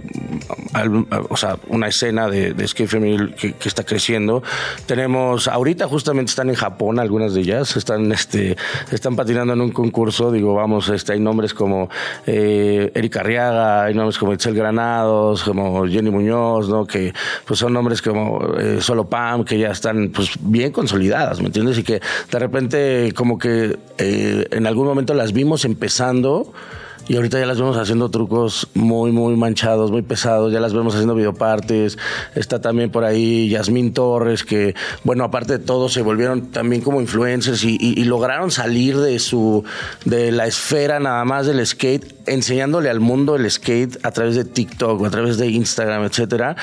o 1.28 1.36
sea, 1.36 1.58
una 1.68 1.88
escena 1.88 2.28
de, 2.28 2.66
skate 2.66 2.88
femenil 2.88 3.34
que, 3.34 3.54
está 3.64 3.84
creciendo. 3.84 4.42
Tenemos, 4.86 5.48
ahorita 5.48 5.86
justamente 5.86 6.30
están 6.30 6.48
en 6.48 6.54
Japón 6.54 6.98
algunas 6.98 7.34
de 7.34 7.40
ellas, 7.40 7.76
están, 7.76 8.10
este, 8.12 8.56
están 8.90 9.16
patinando 9.16 9.52
en 9.52 9.60
un 9.60 9.72
concurso, 9.72 10.32
digo, 10.32 10.54
vamos, 10.54 10.88
este, 10.88 11.12
hay 11.12 11.20
nombres 11.20 11.54
como 11.54 11.88
eh, 12.26 12.90
Erika 12.94 13.20
Arriaga, 13.20 13.84
hay 13.84 13.94
nombres 13.94 14.18
como 14.18 14.32
Itzel 14.32 14.54
Granados, 14.54 15.42
como 15.42 15.86
Jenny 15.86 16.10
Muñoz, 16.10 16.68
¿no? 16.68 16.86
Que 16.86 17.12
pues 17.44 17.60
son 17.60 17.72
nombres 17.72 18.02
como 18.02 18.56
eh, 18.58 18.78
Solo 18.80 19.08
Pam, 19.08 19.44
que 19.44 19.58
ya 19.58 19.70
están 19.70 20.10
pues 20.14 20.32
bien 20.40 20.72
consolidadas, 20.72 21.40
¿me 21.40 21.46
entiendes? 21.46 21.78
Y 21.78 21.82
que 21.82 22.00
de 22.30 22.38
repente 22.38 23.12
como 23.14 23.38
que 23.38 23.78
eh, 23.98 24.46
en 24.50 24.66
algún 24.66 24.86
momento 24.86 25.14
las 25.14 25.32
vimos 25.32 25.64
empezando 25.64 26.52
y 27.08 27.16
ahorita 27.16 27.38
ya 27.38 27.46
las 27.46 27.58
vemos 27.58 27.76
haciendo 27.76 28.10
trucos 28.10 28.68
muy, 28.74 29.10
muy 29.12 29.34
manchados, 29.36 29.90
muy 29.90 30.02
pesados, 30.02 30.52
ya 30.52 30.60
las 30.60 30.74
vemos 30.74 30.94
haciendo 30.94 31.14
videopartes, 31.14 31.98
está 32.34 32.60
también 32.60 32.90
por 32.90 33.04
ahí 33.04 33.48
Yasmín 33.48 33.92
Torres, 33.92 34.44
que, 34.44 34.74
bueno, 35.04 35.24
aparte 35.24 35.58
de 35.58 35.64
todo, 35.64 35.88
se 35.88 36.02
volvieron 36.02 36.50
también 36.50 36.82
como 36.82 37.00
influencers 37.00 37.64
y, 37.64 37.78
y 37.80 38.04
lograron 38.04 38.50
salir 38.50 38.98
de 38.98 39.18
su, 39.18 39.64
de 40.04 40.30
la 40.32 40.46
esfera 40.46 41.00
nada 41.00 41.24
más 41.24 41.46
del 41.46 41.66
skate 41.66 42.17
enseñándole 42.28 42.90
al 42.90 43.00
mundo 43.00 43.36
el 43.36 43.50
skate 43.50 43.98
a 44.02 44.10
través 44.10 44.36
de 44.36 44.44
TikTok, 44.44 45.04
a 45.04 45.10
través 45.10 45.38
de 45.38 45.48
Instagram, 45.48 46.04
etcétera, 46.04 46.56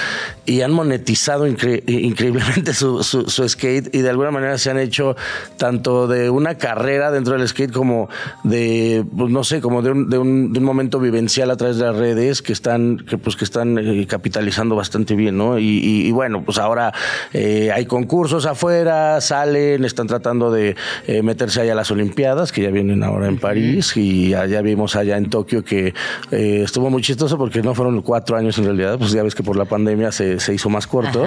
y 0.45 0.61
han 0.61 0.71
monetizado 0.71 1.47
increíblemente 1.47 2.73
su, 2.73 3.03
skate 3.03 3.93
y 3.93 3.99
de 3.99 4.09
alguna 4.09 4.31
manera 4.31 4.57
se 4.57 4.69
han 4.69 4.79
hecho 4.79 5.15
tanto 5.57 6.07
de 6.07 6.29
una 6.29 6.55
carrera 6.55 7.11
dentro 7.11 7.37
del 7.37 7.47
skate 7.47 7.71
como 7.71 8.09
de, 8.43 9.05
pues, 9.15 9.31
no 9.31 9.43
sé, 9.43 9.61
como 9.61 9.81
de 9.81 9.91
un, 9.91 10.09
de 10.09 10.17
un, 10.19 10.63
momento 10.65 10.99
vivencial 10.99 11.51
a 11.51 11.57
través 11.57 11.77
de 11.77 11.85
las 11.85 11.95
redes 11.95 12.41
que 12.41 12.51
están, 12.53 12.97
que, 12.97 13.17
pues, 13.17 13.35
que 13.35 13.45
están 13.45 13.77
eh, 13.77 14.07
capitalizando 14.07 14.75
bastante 14.75 15.15
bien, 15.15 15.37
¿no? 15.37 15.59
Y, 15.59 16.11
bueno, 16.11 16.43
pues 16.43 16.57
ahora 16.57 16.93
eh, 17.33 17.71
hay 17.73 17.85
concursos 17.85 18.45
afuera, 18.45 19.21
salen, 19.21 19.85
están 19.85 20.07
tratando 20.07 20.51
de 20.51 20.75
eh, 21.07 21.21
meterse 21.21 21.61
allá 21.61 21.73
a 21.73 21.75
las 21.75 21.91
Olimpiadas, 21.91 22.51
que 22.51 22.61
ya 22.61 22.69
vienen 22.69 23.03
ahora 23.03 23.27
en 23.27 23.37
París, 23.37 23.95
y 23.95 24.29
ya 24.29 24.61
vimos 24.61 24.95
allá 24.95 25.17
en 25.17 25.29
Tokio 25.29 25.54
que 25.63 25.93
eh, 26.31 26.61
estuvo 26.63 26.89
muy 26.89 27.01
chistoso 27.01 27.37
porque 27.37 27.61
no 27.61 27.73
fueron 27.73 28.01
cuatro 28.01 28.37
años 28.37 28.57
en 28.57 28.65
realidad, 28.65 28.97
pues 28.97 29.11
ya 29.11 29.23
ves 29.23 29.35
que 29.35 29.43
por 29.43 29.55
la 29.55 29.65
pandemia 29.65 30.11
se, 30.11 30.39
se 30.39 30.53
hizo 30.53 30.69
más 30.69 30.87
corto 30.87 31.25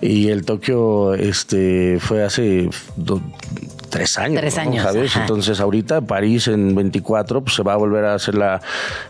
y 0.00 0.28
el 0.28 0.44
Tokio 0.44 1.14
este, 1.14 1.98
fue 2.00 2.24
hace 2.24 2.68
tres 3.90 4.16
años. 4.18 4.40
Tres 4.40 4.58
años. 4.58 4.82
¿sabes? 4.82 5.16
Entonces, 5.16 5.60
ahorita 5.60 6.00
París 6.00 6.48
en 6.48 6.74
24 6.74 7.42
pues, 7.42 7.56
se 7.56 7.62
va 7.62 7.74
a 7.74 7.76
volver 7.76 8.04
a 8.04 8.14
hacer 8.14 8.34
la, 8.34 8.60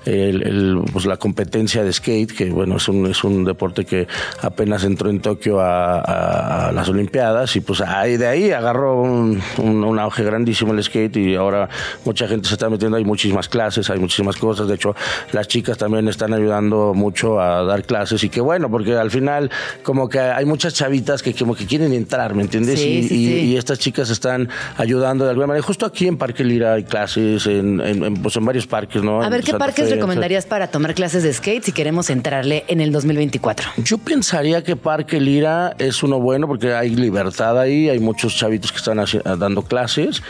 el, 0.04 0.82
pues, 0.92 1.06
la 1.06 1.16
competencia 1.16 1.84
de 1.84 1.92
skate, 1.92 2.32
que 2.32 2.50
bueno, 2.50 2.76
es 2.76 2.88
un, 2.88 3.06
es 3.06 3.22
un 3.22 3.44
deporte 3.44 3.84
que 3.84 4.08
apenas 4.40 4.84
entró 4.84 5.10
en 5.10 5.20
Tokio 5.20 5.60
a, 5.60 6.70
las 6.72 6.88
Olimpiadas 6.88 7.54
y 7.56 7.60
pues 7.60 7.80
ahí 7.80 8.16
de 8.16 8.26
ahí 8.26 8.50
agarró 8.50 9.02
un, 9.02 9.40
un, 9.58 9.98
auge 9.98 10.22
grandísimo 10.24 10.72
el 10.72 10.82
skate 10.82 11.16
y 11.16 11.34
ahora 11.34 11.68
mucha 12.04 12.26
gente 12.26 12.48
se 12.48 12.54
está 12.54 12.70
metiendo, 12.70 12.96
hay 12.96 13.04
muchísimas 13.04 13.48
clases, 13.48 13.90
hay 13.90 13.98
muchísimas 13.98 14.36
cosas. 14.36 14.66
De 14.68 14.74
hecho, 14.74 14.94
las 15.32 15.46
chicas 15.46 15.76
también 15.76 16.08
están 16.08 16.32
ayudando 16.32 16.94
mucho 16.94 17.40
a 17.40 17.64
dar 17.64 17.84
clases 17.84 18.24
y 18.24 18.28
que 18.28 18.40
bueno, 18.40 18.70
porque 18.70 18.96
al 18.96 19.10
final 19.10 19.50
como 19.82 20.08
que 20.08 20.20
hay 20.20 20.44
muchas 20.44 20.74
chavitas 20.74 21.22
que 21.22 21.34
como 21.34 21.54
que 21.54 21.66
quieren 21.66 21.92
entrar, 21.92 22.34
¿me 22.34 22.42
entiendes? 22.42 22.80
y, 22.80 23.06
y 23.10 23.56
estas 23.56 23.78
chicas 23.78 24.10
están 24.10 24.48
ayudando 24.76 25.24
de 25.24 25.30
alguna 25.30 25.48
manera. 25.48 25.64
Justo 25.64 25.86
aquí 25.86 26.06
en 26.06 26.16
Parque 26.16 26.44
Lira 26.44 26.74
hay 26.74 26.84
clases, 26.84 27.46
en, 27.46 28.14
pues 28.22 28.36
en 28.36 28.44
varios 28.44 28.66
parques, 28.66 29.02
¿no? 29.02 29.22
A 29.22 29.28
ver, 29.28 29.42
¿qué 29.42 29.54
parques 29.54 29.90
recomendarías 29.90 30.46
para 30.46 30.68
tomar 30.68 30.94
clases 30.94 31.22
de 31.22 31.32
skate 31.32 31.64
si 31.64 31.72
queremos 31.72 32.10
entrarle 32.10 32.64
en 32.68 32.80
el 32.80 32.92
2024? 32.92 33.70
Yo 33.78 33.98
pensaría 33.98 34.62
que 34.62 34.76
Parque 34.76 35.20
Lira 35.20 35.74
es 35.78 36.02
uno 36.02 36.20
bueno 36.20 36.46
porque 36.46 36.74
hay 36.74 36.90
libertad 36.90 37.58
ahí, 37.58 37.88
hay 37.88 37.98
muchos 37.98 38.36
chavitos 38.36 38.72
que 38.72 38.78
están 38.78 38.98
dando 39.38 39.62
clases. 39.62 40.22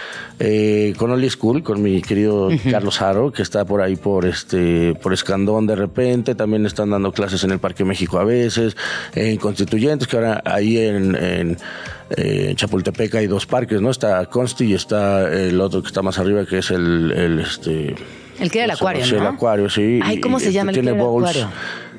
Eh, 0.42 0.94
con 0.96 1.10
Oli 1.10 1.28
School, 1.28 1.62
con 1.62 1.82
mi 1.82 2.00
querido 2.00 2.48
Carlos 2.70 3.02
Haro, 3.02 3.30
que 3.30 3.42
está 3.42 3.66
por 3.66 3.82
ahí 3.82 3.96
por 3.96 4.24
este 4.24 4.94
por 4.94 5.12
Escandón 5.12 5.66
de 5.66 5.76
repente, 5.76 6.34
también 6.34 6.64
están 6.64 6.88
dando 6.88 7.12
clases 7.12 7.44
en 7.44 7.50
el 7.50 7.58
Parque 7.58 7.84
México 7.84 8.18
a 8.18 8.24
veces, 8.24 8.74
en 9.14 9.36
Constituyentes, 9.36 10.08
que 10.08 10.16
ahora 10.16 10.40
ahí 10.46 10.78
en 10.78 11.58
eh, 12.16 12.46
en 12.50 12.56
Chapultepec 12.56 13.14
hay 13.14 13.26
dos 13.26 13.46
parques, 13.46 13.80
¿no? 13.80 13.90
Está 13.90 14.24
Consti 14.26 14.64
y 14.64 14.74
está 14.74 15.32
el 15.32 15.60
otro 15.60 15.82
que 15.82 15.88
está 15.88 16.02
más 16.02 16.18
arriba, 16.18 16.44
que 16.46 16.58
es 16.58 16.70
el, 16.70 17.12
el 17.12 17.40
este... 17.40 17.94
El 18.38 18.50
que 18.50 18.58
era 18.58 18.64
el 18.64 18.70
acuario, 18.70 19.06
¿no? 19.06 19.16
el 19.18 19.26
acuario, 19.26 19.68
sí. 19.68 20.00
Ay, 20.02 20.18
¿cómo 20.18 20.40
se 20.40 20.50
llama 20.50 20.70
el 20.70 20.74
que 20.76 20.80
era 20.80 20.92
el 20.92 21.00
acuario? 21.00 21.50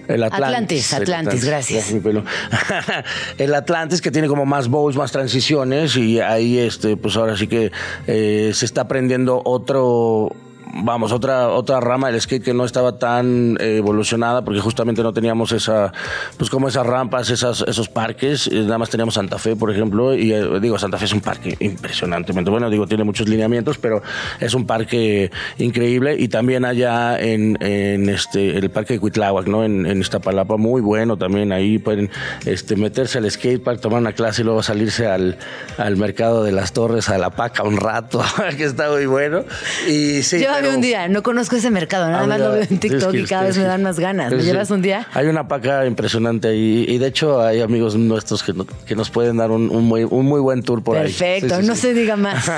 El 0.08 0.24
Atlantis. 0.24 0.94
Atlantis, 0.94 1.46
gracias. 1.46 1.94
el 3.38 3.54
Atlantis 3.54 4.02
que 4.02 4.12
tiene 4.12 4.28
como 4.28 4.46
más 4.46 4.68
bowls, 4.68 4.98
más 4.98 5.12
transiciones 5.12 5.96
y 5.96 6.20
ahí, 6.20 6.58
este, 6.58 6.98
pues 6.98 7.16
ahora 7.16 7.38
sí 7.38 7.48
que 7.48 7.72
eh, 8.08 8.52
se 8.54 8.66
está 8.66 8.82
aprendiendo 8.82 9.42
otro 9.46 10.36
vamos, 10.74 11.12
otra, 11.12 11.50
otra 11.50 11.80
rama 11.80 12.12
del 12.12 12.22
skate 12.22 12.44
que 12.44 12.54
no 12.54 12.66
estaba 12.66 12.98
tan 12.98 13.58
eh, 13.60 13.78
evolucionada 13.78 14.44
porque 14.44 14.60
justamente 14.60 15.04
no 15.04 15.14
teníamos 15.14 15.52
esa, 15.52 15.92
pues 16.38 16.50
como 16.50 16.68
esas 16.68 16.86
rampas, 16.86 17.30
esas, 17.30 17.64
esos 17.68 17.90
parques, 17.90 18.52
nada 18.52 18.78
más 18.78 18.90
teníamos 18.90 19.16
Santa 19.16 19.38
Fe, 19.38 19.56
por 19.56 19.72
ejemplo, 19.72 20.16
y 20.16 20.34
eh, 20.34 20.60
digo, 20.62 20.78
Santa 20.78 20.98
Fe 20.98 21.06
es 21.06 21.14
un 21.14 21.22
parque 21.22 21.56
impresionantemente 21.60 22.50
bueno, 22.50 22.70
digo, 22.70 22.88
tiene 22.88 23.04
muchos 23.04 23.28
lineamientos, 23.28 23.78
pero 23.78 24.02
es 24.40 24.54
un 24.54 24.66
parque 24.66 25.32
increíble. 25.58 26.16
Y 26.18 26.28
también 26.28 26.66
allá 26.66 27.20
en, 27.20 27.58
en 27.62 28.10
este, 28.10 28.58
el 28.58 28.70
parque 28.70 28.94
de 28.94 29.00
Cuitláhuac, 29.00 29.48
¿no? 29.48 29.64
En, 29.64 29.86
en 29.86 30.00
Iztapalapa, 30.00 30.58
muy 30.58 30.82
bueno 30.82 31.18
también, 31.18 31.52
ahí 31.52 31.78
pueden 31.80 32.10
este, 32.46 32.76
meterse 32.76 33.18
al 33.18 33.30
skate 33.30 33.64
park, 33.64 33.82
tomar 33.82 34.02
una 34.02 34.14
clase 34.14 34.42
y 34.42 34.46
luego 34.46 34.64
salirse 34.64 35.08
al, 35.08 35.38
al 35.78 35.98
mercado 35.98 36.44
de 36.44 36.52
las 36.52 36.74
torres, 36.74 37.10
a 37.10 37.18
la 37.18 37.32
paca 37.32 37.64
un 37.64 37.78
rato, 37.78 38.22
que 38.58 38.64
está 38.64 38.90
muy 38.90 39.06
bueno. 39.06 39.44
Y 39.88 40.24
sí, 40.24 40.46
un 40.66 40.82
día, 40.82 41.08
no 41.08 41.24
conozco 41.24 41.56
ese 41.56 41.72
mercado, 41.72 42.10
nada 42.10 42.26
más 42.26 42.40
lo 42.40 42.52
veo 42.52 42.64
en 42.64 42.80
TikTok 42.80 43.14
y 43.14 43.24
cada 43.26 43.44
vez 43.44 43.58
me 43.58 43.64
dan 43.64 43.84
más 43.84 44.00
ganas. 44.00 44.32
¿Me 44.32 44.44
llevas 44.44 44.72
un 44.72 44.82
día? 44.82 45.08
Hay 45.14 45.28
una 45.28 45.48
paca 45.48 45.86
impresionante 45.86 46.50
ahí 46.50 46.86
y 46.88 46.98
de 46.98 47.08
hecho 47.08 47.42
hay 47.42 47.62
amigos 47.62 47.96
nuestros 47.96 48.44
que, 48.44 48.54
que 48.86 48.96
nos 48.96 49.10
pueden 49.10 49.38
dar 49.38 49.52
un, 49.52 49.68
muy, 49.68 50.04
un 50.04 50.26
muy 50.26 50.40
buen 50.40 50.64
tour 50.64 50.84
por 50.84 50.98
ahí. 50.98 51.04
Perfecto, 51.04 51.62
no 51.62 51.76
se 51.76 51.94
diga 51.94 52.16
más. 52.16 52.50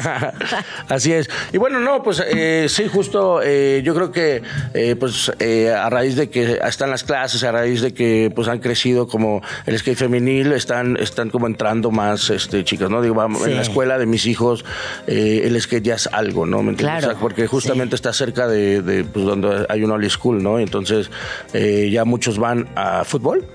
Así 0.90 1.12
es. 1.14 1.30
Y 1.52 1.58
bueno, 1.58 1.80
no, 1.80 2.04
pues 2.04 2.24
eh, 2.26 2.68
sí, 2.70 2.88
justo 2.88 3.42
eh, 3.44 3.82
yo 3.84 3.94
creo 3.94 4.12
que 4.12 4.42
eh, 4.74 4.96
pues 4.96 5.30
a 5.30 5.90
raíz 5.90 6.16
de 6.16 6.30
que 6.30 6.60
están 6.64 6.90
las 6.90 7.04
clases, 7.04 7.44
a 7.44 7.52
raíz 7.52 7.82
de 7.82 7.94
que 7.94 8.32
pues 8.36 8.48
han 8.48 8.60
crecido 8.60 9.08
como 9.08 9.42
el 9.66 9.78
skate 9.78 9.98
femenil, 9.98 10.52
están, 10.54 10.98
están 10.98 11.30
como 11.30 11.48
entrando 11.48 11.92
más 11.92 12.30
este, 12.30 12.64
chicas, 12.64 12.90
¿no? 12.90 13.02
Digo, 13.02 13.24
en 13.46 13.56
la 13.56 13.62
escuela 13.62 13.98
de 13.98 14.06
mis 14.06 14.26
hijos 14.26 14.66
el 15.08 15.60
skate 15.62 15.84
ya 15.84 15.96
es 15.96 16.08
algo, 16.08 16.46
¿no? 16.46 16.64
¿Me 16.64 16.72
entiendes? 16.72 17.06
Claro. 17.06 17.20
porque 17.20 17.48
justamente 17.48 17.93
está 17.96 18.14
cerca 18.14 18.48
de, 18.48 19.06
pues, 19.12 19.26
donde 19.26 19.66
hay 19.70 19.84
un 19.84 19.92
Oli 19.92 20.10
School, 20.10 20.42
¿no? 20.42 20.60
Entonces 20.60 21.10
eh, 21.54 21.90
ya 21.92 22.06
muchos 22.06 22.38
van 22.38 22.68
a 22.76 23.04
fútbol 23.04 23.46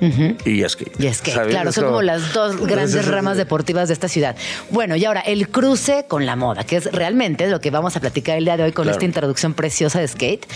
y 0.44 0.62
a 0.62 0.68
skate. 0.68 1.00
Y 1.00 1.12
skate, 1.12 1.48
claro, 1.48 1.72
son 1.72 1.86
como 1.86 2.02
las 2.02 2.32
dos 2.32 2.56
grandes 2.60 3.06
ramas 3.06 3.36
deportivas 3.36 3.88
de 3.88 3.94
esta 3.94 4.08
ciudad. 4.08 4.36
Bueno, 4.70 4.96
y 4.96 5.04
ahora 5.04 5.20
el 5.20 5.48
cruce 5.48 6.06
con 6.08 6.26
la 6.26 6.36
moda, 6.36 6.64
que 6.64 6.76
es 6.76 6.92
realmente 6.92 7.48
lo 7.48 7.60
que 7.60 7.70
vamos 7.70 7.96
a 7.96 8.00
platicar 8.00 8.38
el 8.38 8.44
día 8.44 8.56
de 8.56 8.64
hoy 8.64 8.72
con 8.72 8.88
esta 8.88 9.04
introducción 9.04 9.54
preciosa 9.54 10.00
de 10.00 10.08
skate, 10.08 10.46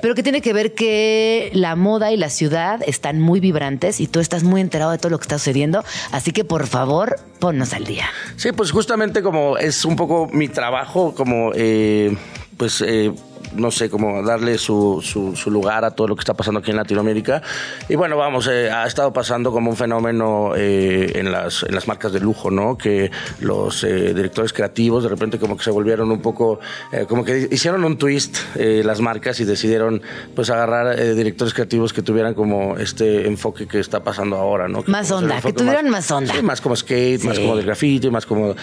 pero 0.00 0.14
que 0.14 0.22
tiene 0.22 0.40
que 0.40 0.52
ver 0.52 0.74
que 0.74 1.50
la 1.54 1.76
moda 1.76 2.12
y 2.12 2.16
la 2.16 2.30
ciudad 2.30 2.80
están 2.86 3.20
muy 3.20 3.40
vibrantes 3.40 4.00
y 4.00 4.06
tú 4.06 4.20
estás 4.20 4.42
muy 4.42 4.60
enterado 4.60 4.90
de 4.90 4.98
todo 4.98 5.10
lo 5.10 5.18
que 5.18 5.22
está 5.24 5.38
sucediendo, 5.38 5.84
así 6.10 6.32
que 6.32 6.44
por 6.44 6.66
favor, 6.66 7.16
ponnos 7.38 7.72
al 7.74 7.84
día. 7.84 8.06
Sí, 8.36 8.52
pues 8.52 8.70
justamente 8.70 9.22
como 9.22 9.56
es 9.58 9.84
un 9.84 9.96
poco 9.96 10.28
mi 10.32 10.48
trabajo, 10.48 11.14
como 11.14 11.52
eh, 11.54 12.16
pues 12.56 12.82
eh, 12.86 13.12
no 13.54 13.70
sé, 13.70 13.90
como 13.90 14.22
darle 14.22 14.58
su, 14.58 15.00
su, 15.02 15.50
lugar 15.50 15.84
a 15.84 15.90
todo 15.90 16.08
lo 16.08 16.16
que 16.16 16.20
está 16.20 16.34
pasando 16.34 16.60
aquí 16.60 16.70
en 16.70 16.76
Latinoamérica. 16.76 17.42
Y 17.88 17.96
bueno, 17.96 18.16
vamos, 18.16 18.48
eh, 18.48 18.70
ha 18.70 18.86
estado 18.86 19.12
pasando 19.12 19.52
como 19.52 19.70
un 19.70 19.76
fenómeno 19.76 20.52
eh, 20.56 21.12
en, 21.14 21.30
las, 21.30 21.62
en 21.62 21.74
las 21.74 21.88
marcas 21.88 22.12
de 22.12 22.20
lujo, 22.20 22.50
¿no? 22.50 22.78
Que 22.78 23.10
los 23.40 23.84
eh, 23.84 24.14
directores 24.14 24.52
creativos 24.52 25.02
de 25.02 25.08
repente 25.08 25.38
como 25.38 25.56
que 25.56 25.64
se 25.64 25.70
volvieron 25.70 26.10
un 26.10 26.20
poco, 26.20 26.60
como 27.08 27.24
que 27.24 27.48
hicieron 27.50 27.84
un 27.84 27.96
twist 27.96 28.38
las 28.54 29.00
marcas 29.00 29.40
y 29.40 29.44
decidieron 29.44 30.02
pues 30.34 30.50
agarrar 30.50 30.96
directores 31.14 31.54
creativos 31.54 31.92
que 31.92 32.02
tuvieran 32.02 32.34
como 32.34 32.76
este 32.76 33.26
enfoque 33.26 33.66
que 33.66 33.80
está 33.80 34.02
pasando 34.02 34.36
ahora, 34.36 34.68
¿no? 34.68 34.84
más 34.86 35.10
onda, 35.10 35.40
que 35.40 35.52
tuvieran 35.52 35.88
más, 35.90 36.10
onda. 36.10 36.32
Sí, 36.32 36.42
más 36.42 36.60
como 36.60 36.76
skate, 36.76 37.24
más 37.24 37.38
como 37.38 37.56
de 37.56 37.64
graffiti, 37.64 38.10
más 38.10 38.26
como, 38.26 38.54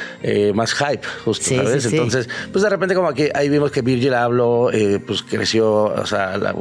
más 0.53 0.73
hype, 0.73 1.05
justo, 1.25 1.55
¿sabes? 1.55 1.85
Entonces, 1.85 2.29
pues 2.51 2.63
de 2.63 2.69
repente 2.69 2.95
como 2.95 3.13
que 3.13 3.31
ahí 3.33 3.49
vimos 3.49 3.71
que 3.71 3.81
Virgil 3.81 4.13
habló 4.13 4.68
eh, 4.71 4.99
pues 5.05 5.21
creció, 5.23 5.83
o 5.85 6.05
sea, 6.05 6.37
la- 6.37 6.53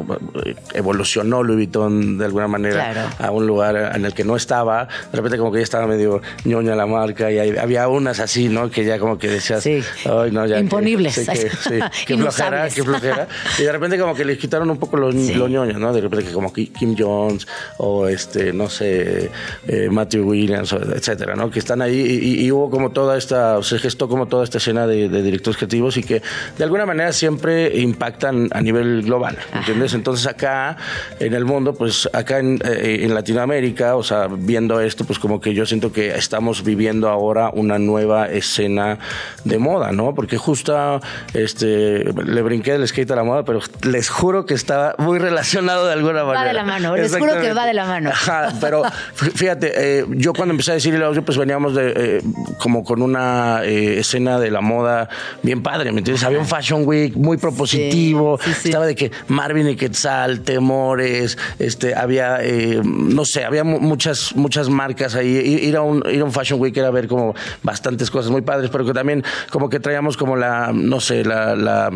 evolucionó 0.75 1.43
Louis 1.43 1.57
Vuitton 1.59 2.19
de 2.19 2.25
alguna 2.25 2.49
manera 2.49 2.93
Claro. 2.93 3.09
a 3.19 3.31
un 3.31 3.47
lugar 3.47 3.93
en 3.95 4.05
el 4.05 4.15
que 4.15 4.25
no 4.25 4.37
estaba. 4.37 4.89
De 5.11 5.17
repente 5.17 5.39
como 5.39 5.51
que 5.53 5.59
ya 5.59 5.65
estaba 5.65 5.87
medio 5.87 6.21
ñoña 6.45 6.75
la 6.75 6.87
marca 6.87 7.31
y 7.31 7.39
había 7.57 7.89
unas 7.89 8.21
así, 8.21 8.49
¿no? 8.49 8.71
Que 8.71 8.85
ya 8.85 8.99
como 8.99 9.19
que 9.19 9.29
decías, 9.29 9.63
Sí. 9.63 9.81
"Ay, 10.05 10.31
no, 10.31 10.47
ya 10.47 10.57
que- 10.57 10.61
Imponibles. 10.63 11.15
sí, 11.15 11.27
que, 11.27 11.37
sí, 11.51 11.79
qué 12.07 12.17
flojera, 12.17 12.69
qué 12.69 12.83
flojera. 12.83 13.29
Y 13.59 13.63
de 13.63 13.73
repente 13.73 13.99
como 13.99 14.15
que 14.15 14.25
le 14.25 14.37
quitaron 14.39 14.71
un 14.71 14.79
poco 14.79 14.97
los, 14.97 15.15
Sí. 15.15 15.35
lo 15.35 15.49
ñoño, 15.49 15.79
¿no? 15.79 15.93
De 15.93 16.01
repente 16.01 16.27
que 16.27 16.33
como 16.33 16.53
Ki- 16.53 16.69
Kim 16.69 16.95
Jones 16.99 17.47
o 17.79 18.09
este, 18.09 18.53
no 18.53 18.69
sé, 18.69 19.31
eh, 19.67 19.89
Matthew 19.91 20.27
Williams, 20.29 20.73
etcétera, 20.73 21.35
¿no? 21.35 21.51
Que 21.51 21.59
están 21.59 21.83
ahí 21.83 21.99
y, 21.99 22.45
y 22.45 22.53
hubo 22.53 22.71
como 22.71 22.91
toda 22.91 23.17
esta, 23.17 23.63
se 23.63 23.79
gestó 23.79 24.09
como 24.09 24.27
toda 24.27 24.45
esta 24.45 24.59
escena 24.59 24.87
de, 24.87 25.09
de 25.09 25.23
directores 25.23 25.57
creativos 25.57 25.97
y 25.97 26.03
que 26.03 26.23
de 26.57 26.65
alguna 26.65 26.87
manera 26.87 27.13
siempre 27.13 27.79
impactan 28.03 28.49
a 28.53 28.61
nivel 28.61 29.03
global, 29.03 29.37
¿entiendes? 29.53 29.93
Entonces 29.93 30.25
acá 30.29 30.77
en 31.19 31.35
el 31.35 31.45
mundo, 31.45 31.75
pues 31.75 32.09
acá 32.13 32.39
en, 32.39 32.61
eh, 32.65 33.01
en 33.03 33.13
Latinoamérica, 33.13 33.97
o 33.97 34.05
sea, 34.05 34.29
viendo 34.31 34.81
esto, 34.81 35.05
pues 35.05 35.19
como 35.19 35.41
que 35.41 35.53
yo 35.53 35.67
siento 35.67 35.91
que 35.93 36.11
estamos 36.15 36.63
viviendo 36.63 37.09
ahora 37.09 37.51
una 37.53 37.79
nueva 37.81 38.29
escena 38.29 38.99
de 39.43 39.59
moda, 39.59 39.91
¿no? 39.91 40.15
Porque 40.15 40.37
justo 40.37 41.01
este, 41.35 42.05
le 42.25 42.43
brinqué 42.43 42.73
del 42.73 42.87
skate 42.87 43.11
a 43.11 43.17
la 43.17 43.25
moda, 43.25 43.45
pero 43.45 43.61
les 43.83 44.09
juro 44.09 44.47
que 44.47 44.55
estaba 44.55 44.95
muy 44.99 45.19
relacionado 45.19 45.87
de 45.89 45.93
alguna 45.95 46.23
manera. 46.23 46.47
de 46.47 46.53
la 46.53 46.63
mano, 46.65 46.97
les 46.97 47.17
juro 47.17 47.41
que 47.41 47.53
va 47.53 47.67
de 47.67 47.75
la 47.75 47.85
mano. 47.87 48.11
Ajá, 48.11 48.53
pero 48.61 48.85
fí- 49.17 49.33
fíjate, 49.33 49.73
eh, 49.75 50.05
yo 50.11 50.33
cuando 50.35 50.53
empecé 50.53 50.71
a 50.71 50.75
decir 50.75 50.95
el 50.95 51.03
audio, 51.03 51.25
pues 51.25 51.37
veníamos 51.37 51.75
de 51.75 51.93
eh, 51.97 52.23
como 52.61 52.85
con 52.85 53.03
una 53.03 53.63
eh, 53.65 53.99
escena 53.99 54.39
de 54.39 54.53
la 54.53 54.61
moda 54.61 55.09
bien 55.43 55.63
padre, 55.65 55.91
¿me 55.91 55.99
entiendes? 55.99 56.23
Había 56.25 56.39
un 56.39 56.47
Fashion 56.47 56.83
Week 56.87 57.17
muy 57.17 57.37
propositivo, 57.39 57.88
Sí, 57.93 58.15
sí, 58.55 58.61
sí. 58.63 58.69
estaba 58.69 58.87
de 58.87 58.95
que 58.95 59.11
Marvin 59.29 59.69
y 59.69 59.77
Quetzal, 59.77 60.41
Temores, 60.43 61.39
este, 61.59 61.95
había, 61.95 62.39
eh, 62.43 62.81
no 62.85 63.25
sé, 63.25 63.45
había 63.45 63.65
mu- 63.65 63.81
muchas, 63.81 64.35
muchas 64.37 64.69
marcas 64.69 65.15
ahí. 65.15 65.29
Ir 65.29 65.77
a, 65.77 65.83
un, 65.83 66.03
ir 66.11 66.21
a 66.21 66.25
un 66.25 66.33
Fashion 66.33 66.61
Week 66.61 66.77
era 66.77 66.91
ver 66.91 67.09
como 67.09 67.35
bastantes 67.63 68.11
cosas 68.11 68.31
muy 68.31 68.43
padres, 68.43 68.71
pero 68.71 68.85
que 68.85 68.93
también 68.93 69.23
como 69.51 69.69
que 69.69 69.81
traíamos 69.81 70.17
como 70.17 70.37
la, 70.37 70.73
no 70.75 71.01
sé, 71.01 71.25
la, 71.25 71.55
la 71.55 71.91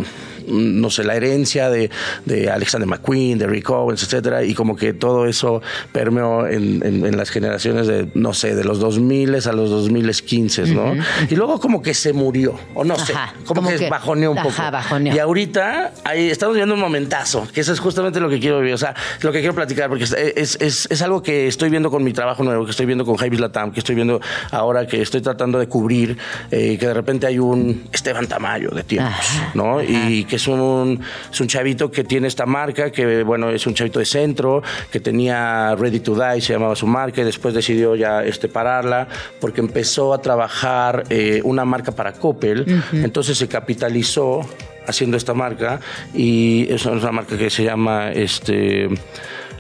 no 0.46 0.90
sé, 0.90 1.04
la 1.04 1.14
herencia 1.14 1.70
de, 1.70 1.90
de 2.26 2.50
Alexander 2.50 2.88
McQueen, 2.88 3.38
de 3.38 3.46
Rick 3.46 3.70
Owens, 3.70 4.02
etcétera, 4.02 4.42
y 4.42 4.54
como 4.54 4.74
que 4.76 4.92
todo 4.92 5.26
eso 5.26 5.62
permeó 5.92 6.46
en, 6.46 6.84
en- 6.84 7.06
en 7.06 7.16
las 7.16 7.30
generaciones 7.30 7.86
de, 7.86 8.08
no 8.14 8.32
sé, 8.34 8.54
de 8.54 8.64
los 8.64 8.78
2000 8.80 9.32
a 9.32 9.52
los 9.52 9.70
2015, 9.70 10.66
¿no? 10.74 10.94
Y 11.30 11.36
luego 11.36 11.58
como 11.60 11.80
que 11.82 11.94
se 11.94 12.12
murió, 12.12 12.54
o 12.74 12.84
no 12.84 12.96
sé, 12.98 13.12
como, 13.46 13.60
como 13.62 13.68
que, 13.70 13.76
que- 13.78 13.88
bajoneó 13.90 14.32
un 14.32 14.38
ajá, 14.38 14.48
poco. 14.48 14.70
bajoneó. 14.72 15.14
Y 15.14 15.18
ahorita 15.18 15.81
ahí 16.04 16.30
estamos 16.30 16.54
viendo 16.56 16.74
un 16.74 16.80
momentazo, 16.80 17.46
que 17.52 17.60
eso 17.60 17.72
es 17.72 17.80
justamente 17.80 18.20
lo 18.20 18.28
que 18.28 18.38
quiero 18.40 18.58
vivir, 18.60 18.74
o 18.74 18.78
sea, 18.78 18.94
lo 19.20 19.32
que 19.32 19.38
quiero 19.40 19.54
platicar, 19.54 19.88
porque 19.88 20.04
es, 20.04 20.12
es, 20.12 20.58
es- 20.60 20.88
es 20.90 21.02
algo 21.02 21.22
que 21.22 21.46
estoy 21.48 21.70
viendo 21.70 21.90
con 21.90 22.02
mi 22.04 22.12
trabajo 22.12 22.42
nuevo, 22.44 22.64
que 22.64 22.70
estoy 22.70 22.86
viendo 22.86 23.04
con 23.04 23.16
Javis 23.16 23.40
Latam, 23.40 23.72
que 23.72 23.80
estoy 23.80 23.94
viendo 23.94 24.20
ahora 24.50 24.86
que 24.86 25.00
estoy 25.02 25.20
tratando 25.20 25.58
de 25.58 25.68
cubrir, 25.68 26.16
eh, 26.50 26.76
que 26.78 26.86
de 26.86 26.94
repente 26.94 27.26
hay 27.26 27.38
un 27.38 27.88
Esteban 27.92 28.26
Tamayo 28.26 28.70
de 28.70 28.82
tiempos, 28.84 29.14
Ajá, 29.14 29.50
¿no? 29.54 29.82
Y 29.82 30.24
que 30.24 30.36
es 30.36 30.46
un, 30.48 31.00
es 31.30 31.40
un 31.40 31.46
chavito 31.48 31.90
que 31.90 32.04
tiene 32.04 32.28
esta 32.28 32.46
marca, 32.46 32.90
que 32.90 33.22
bueno, 33.22 33.50
es 33.50 33.66
un 33.66 33.74
chavito 33.74 33.98
de 33.98 34.04
centro, 34.06 34.62
que 34.90 35.00
tenía 35.00 35.74
Ready 35.76 36.00
to 36.00 36.14
Die, 36.14 36.40
se 36.40 36.52
llamaba 36.52 36.74
su 36.76 36.86
marca, 36.86 37.20
y 37.20 37.24
después 37.24 37.54
decidió 37.54 37.94
ya 37.96 38.22
este, 38.24 38.48
pararla, 38.48 39.08
porque 39.40 39.60
empezó 39.60 40.14
a 40.14 40.20
trabajar 40.20 41.04
eh, 41.10 41.40
una 41.44 41.64
marca 41.64 41.92
para 41.92 42.12
Coppel, 42.12 42.82
entonces 42.92 43.38
se 43.38 43.48
capitalizó 43.48 44.40
haciendo 44.86 45.16
esta 45.16 45.34
marca 45.34 45.80
y 46.14 46.66
es 46.72 46.84
una, 46.86 47.12
marca 47.12 47.36
que 47.36 47.50
se 47.50 47.64
llama 47.64 48.12
este 48.12 48.88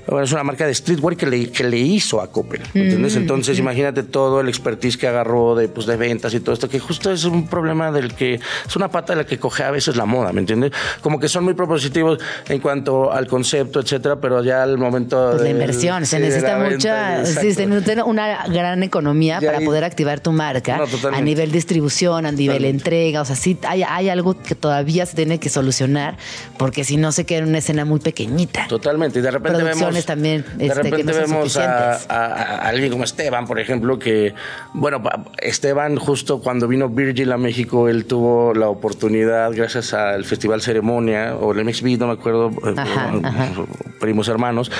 bueno, 0.06 0.24
es 0.24 0.32
una 0.32 0.42
marca 0.42 0.66
de 0.66 0.74
streetwear 0.74 1.16
que 1.16 1.26
le, 1.26 1.50
que 1.50 1.64
le 1.64 1.78
hizo 1.78 2.20
a 2.20 2.30
Coppel, 2.30 2.60
¿entiendes? 2.74 3.16
Entonces, 3.16 3.58
imagínate 3.58 4.02
todo 4.02 4.40
el 4.40 4.48
expertise 4.48 4.96
que 4.96 5.06
agarró 5.06 5.54
de, 5.54 5.68
pues, 5.68 5.86
de 5.86 5.96
ventas 5.96 6.34
y 6.34 6.40
todo 6.40 6.52
esto, 6.54 6.68
que 6.68 6.78
justo 6.80 7.10
es 7.12 7.24
un 7.24 7.46
problema 7.46 7.92
del 7.92 8.14
que 8.14 8.34
es 8.34 8.76
una 8.76 8.90
pata 8.90 9.12
de 9.14 9.22
la 9.22 9.26
que 9.26 9.38
coge 9.38 9.62
a 9.62 9.70
veces 9.70 9.96
la 9.96 10.04
moda, 10.04 10.32
¿me 10.32 10.40
entiendes? 10.40 10.72
Como 11.02 11.18
que 11.20 11.28
son 11.28 11.44
muy 11.44 11.54
propositivos 11.54 12.18
en 12.48 12.60
cuanto 12.60 13.12
al 13.12 13.26
concepto, 13.26 13.80
etcétera, 13.80 14.16
pero 14.20 14.42
ya 14.42 14.62
al 14.62 14.76
momento 14.78 15.28
Pues 15.30 15.36
la 15.38 15.42
del- 15.44 15.52
inversión, 15.52 16.04
se 16.06 16.18
de 16.18 16.26
necesita 16.26 16.58
la 16.58 16.64
mucha, 16.70 17.10
venta, 17.16 17.24
sí, 17.26 17.52
se 17.54 17.66
necesita 17.66 18.04
una 18.04 18.46
gran 18.48 18.82
economía 18.82 19.40
para 19.40 19.60
poder 19.60 19.84
activar 19.84 20.20
tu 20.20 20.32
marca 20.32 20.78
No, 20.78 21.08
a 21.16 21.20
nivel 21.20 21.52
distribución, 21.52 22.26
a 22.26 22.32
nivel 22.32 22.56
Totalmente. 22.58 22.68
entrega, 22.78 23.20
o 23.20 23.24
sea, 23.24 23.36
sí 23.36 23.56
hay, 23.66 23.82
hay 23.82 24.08
algo 24.08 24.34
que 24.40 24.54
todavía 24.54 25.06
se 25.06 25.14
tiene 25.16 25.38
que 25.38 25.48
solucionar, 25.48 26.16
porque 26.58 26.84
si 26.84 26.96
no 26.96 27.12
se 27.12 27.24
queda 27.24 27.40
en 27.40 27.48
una 27.48 27.58
escena 27.58 27.84
muy 27.84 28.00
pequeñita. 28.00 28.66
Totalmente. 28.68 29.18
Y 29.18 29.22
de 29.22 29.30
repente 29.30 29.62
vemos. 29.62 29.91
También, 30.04 30.44
de 30.56 30.66
este, 30.66 30.68
que 30.68 30.74
repente 30.90 31.04
no 31.04 31.12
son 31.12 31.22
vemos 31.22 31.56
a, 31.56 31.94
suficientes. 31.94 32.10
a- 32.10 32.24
a 32.34 32.68
alguien 32.68 32.90
como 32.90 33.04
Esteban, 33.04 33.46
por 33.46 33.58
ejemplo, 33.60 33.98
que, 33.98 34.34
bueno, 34.72 35.02
Esteban, 35.38 35.96
justo 35.96 36.40
cuando 36.40 36.66
vino 36.68 36.88
Virgil 36.88 37.30
a 37.32 37.36
México, 37.38 37.88
él 37.88 38.04
tuvo 38.06 38.54
la 38.54 38.68
oportunidad, 38.68 39.52
gracias 39.54 39.92
al 39.94 40.24
Festival 40.24 40.62
Ceremonia, 40.62 41.36
o 41.36 41.52
el 41.52 41.64
MXB, 41.64 41.98
no 41.98 42.06
me 42.08 42.12
acuerdo, 42.14 42.50
eh, 42.50 42.74
Ajá, 42.76 43.12
eh, 43.14 43.20
ajá. 43.24 43.48
primos 44.00 44.28
hermanos, 44.28 44.70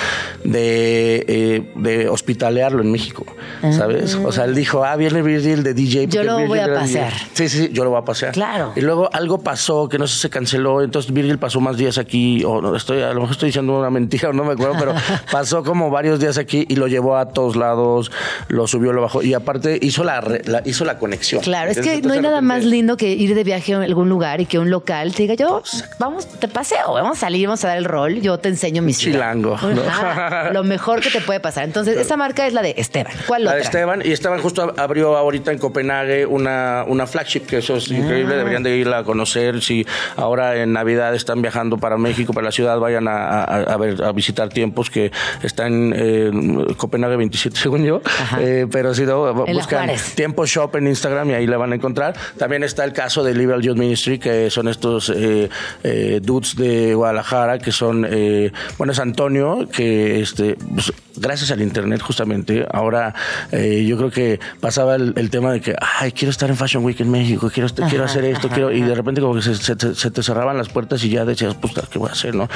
de, 0.44 1.24
eh, 1.28 1.72
de 1.76 2.08
hospitalearlo 2.08 2.82
en 2.82 2.90
México, 2.92 3.24
¿sabes? 3.72 4.14
O 4.14 4.32
sea, 4.32 4.44
él 4.44 4.54
dijo, 4.54 4.84
ah, 4.84 4.96
viene 4.96 5.22
Virgil 5.22 5.62
de 5.62 5.74
DJ. 5.74 6.04
Ah. 6.04 6.06
Yo 6.08 6.22
lo 6.24 6.36
Virgil 6.38 6.48
voy 6.48 6.58
a 6.58 6.74
pasear. 6.74 7.12
Sí, 7.34 7.48
sí, 7.48 7.66
sí, 7.66 7.70
yo 7.72 7.84
lo 7.84 7.90
voy 7.90 8.00
a 8.00 8.04
pasear. 8.04 8.32
Claro. 8.32 8.72
Y 8.76 8.80
luego 8.80 9.08
algo 9.12 9.38
pasó 9.42 9.88
que 9.88 9.98
no 9.98 10.06
sé, 10.06 10.18
se 10.18 10.30
canceló, 10.30 10.82
entonces 10.82 11.12
Virgil 11.12 11.38
pasó 11.38 11.60
más 11.60 11.76
días 11.76 11.98
aquí, 11.98 12.44
o 12.44 12.60
no, 12.60 12.74
estoy, 12.76 13.02
a 13.02 13.08
lo 13.12 13.20
mejor 13.20 13.32
estoy 13.32 13.48
diciendo 13.48 13.78
una 13.78 13.90
mentira, 13.90 14.30
o 14.30 14.32
no 14.32 14.44
me 14.44 14.52
acuerdo, 14.52 14.74
pero 14.78 14.94
pasó 15.30 15.62
como 15.64 15.90
varios 15.90 16.20
días 16.20 16.38
aquí 16.38 16.64
y 16.68 16.76
lo 16.76 16.86
llevó 16.88 17.16
a 17.16 17.28
todos 17.30 17.56
lados, 17.56 18.10
lo 18.48 18.66
subió, 18.66 18.92
lo 18.92 19.02
bajó, 19.02 19.22
y 19.22 19.34
aparte 19.34 19.78
hizo 19.80 20.04
la, 20.04 20.20
la- 20.44 20.62
hizo 20.64 20.84
la 20.84 20.98
conexión. 20.98 21.42
Claro, 21.42 21.70
es 21.70 21.78
que 21.80 21.94
Entonces, 21.94 22.06
no 22.06 22.12
hay 22.14 22.20
nada 22.20 22.36
repente- 22.40 22.54
más 22.54 22.64
lindo 22.64 22.96
que 22.96 23.10
ir 23.10 23.34
de 23.34 23.44
viaje 23.44 23.74
a 23.74 23.80
algún 23.82 24.08
lugar 24.08 24.40
y 24.40 24.46
que 24.46 24.58
un 24.58 24.70
local 24.70 25.14
te 25.14 25.22
diga, 25.22 25.34
yo, 25.34 25.62
vamos, 25.98 26.26
te 26.28 26.48
paseo, 26.48 26.92
vamos 26.94 27.18
a 27.18 27.20
salir, 27.20 27.46
vamos 27.46 27.64
a 27.64 27.68
dar 27.68 27.78
el 27.78 27.84
rol, 27.84 28.20
yo 28.20 28.38
te 28.38 28.48
enseño 28.48 28.82
mi 28.82 28.92
ciudad. 28.92 29.18
Chilango, 29.18 29.56
¿no? 29.62 29.82
Ajá, 29.82 30.50
lo 30.52 30.64
mejor 30.64 31.00
que 31.00 31.10
te 31.10 31.20
puede 31.20 31.40
pasar. 31.40 31.64
Entonces, 31.64 31.96
esa 31.98 32.16
marca 32.16 32.46
es 32.46 32.52
la 32.52 32.62
de 32.62 32.74
Esteban. 32.76 33.12
¿Cuál 33.26 33.44
La 33.44 33.50
otra? 33.50 33.56
de 33.58 33.62
Esteban, 33.64 34.02
y 34.04 34.12
Esteban 34.12 34.40
justo 34.40 34.66
ab- 34.66 34.78
abrió 34.80 35.16
ahorita 35.16 35.52
en 35.52 35.58
Copenhague 35.58 36.26
una, 36.26 36.84
una 36.86 37.06
flagship, 37.06 37.40
que 37.46 37.58
eso 37.58 37.76
es 37.76 37.90
Ah. 37.90 37.94
increíble, 37.94 38.36
deberían 38.36 38.62
de 38.62 38.76
irla 38.76 38.98
a 38.98 39.04
conocer. 39.04 39.60
Si 39.62 39.86
ahora 40.16 40.56
en 40.62 40.72
Navidad 40.72 41.14
están 41.14 41.42
viajando 41.42 41.78
para 41.78 41.96
México, 41.96 42.32
para 42.32 42.46
la 42.46 42.52
ciudad, 42.52 42.78
vayan 42.78 43.08
a, 43.08 43.42
a- 43.44 43.62
a 43.62 43.76
ver, 43.76 44.02
a 44.02 44.12
visitar 44.12 44.48
tiempos 44.48 44.90
que 44.92 45.10
está 45.42 45.66
en 45.66 45.92
eh, 45.96 46.30
Copenhague 46.76 47.16
27, 47.16 47.56
según 47.56 47.84
yo. 47.84 48.00
Eh, 48.38 48.66
pero 48.70 48.94
si 48.94 49.02
no, 49.02 49.32
buscan. 49.54 49.86
Tiempo 50.14 50.46
Shop 50.46 50.74
en 50.76 50.86
Instagram 50.88 51.30
y 51.30 51.34
ahí 51.34 51.46
la 51.46 51.56
van 51.56 51.72
a 51.72 51.74
encontrar. 51.76 52.14
También 52.38 52.62
está 52.62 52.84
el 52.84 52.92
caso 52.92 53.24
de 53.24 53.34
Liberal 53.34 53.62
Youth 53.62 53.76
Ministry, 53.78 54.18
que 54.18 54.50
son 54.50 54.68
estos 54.68 55.10
eh, 55.14 55.48
eh, 55.82 56.20
dudes 56.22 56.54
de 56.56 56.94
Guadalajara, 56.94 57.58
que 57.58 57.72
son, 57.72 58.06
eh, 58.08 58.52
bueno, 58.78 58.92
es 58.92 58.98
Antonio, 58.98 59.68
que 59.72 60.20
este, 60.20 60.56
pues, 60.74 60.92
gracias 61.16 61.50
al 61.50 61.60
Internet 61.62 62.00
justamente, 62.02 62.66
ahora 62.70 63.14
yo 63.52 63.96
creo 63.98 64.10
que 64.10 64.40
pasaba 64.60 64.94
el, 64.96 65.12
el 65.16 65.30
tema 65.30 65.52
de 65.52 65.60
que, 65.60 65.74
ay, 65.80 66.12
quiero 66.12 66.30
estar 66.30 66.48
en 66.50 66.56
Fashion 66.56 66.84
Week 66.84 66.98
en 67.00 67.10
México, 67.10 67.50
quiero, 67.52 67.68
quiero 67.88 68.04
hacer 68.04 68.24
esto, 68.24 68.48
quiero, 68.48 68.72
y 68.72 68.80
de 68.80 68.94
repente 68.94 69.20
como 69.20 69.34
que 69.34 69.42
se, 69.42 69.54
se 69.54 69.76
te- 69.76 69.94
se 69.94 70.10
te 70.10 70.22
cerraban 70.22 70.56
las 70.56 70.68
puertas 70.68 71.04
y 71.04 71.10
ya 71.10 71.24
decías, 71.24 71.54
pues, 71.54 71.74
¿qué 71.90 71.98
voy 71.98 72.08
a 72.08 72.12
hacer, 72.12 72.34
no? 72.34 72.48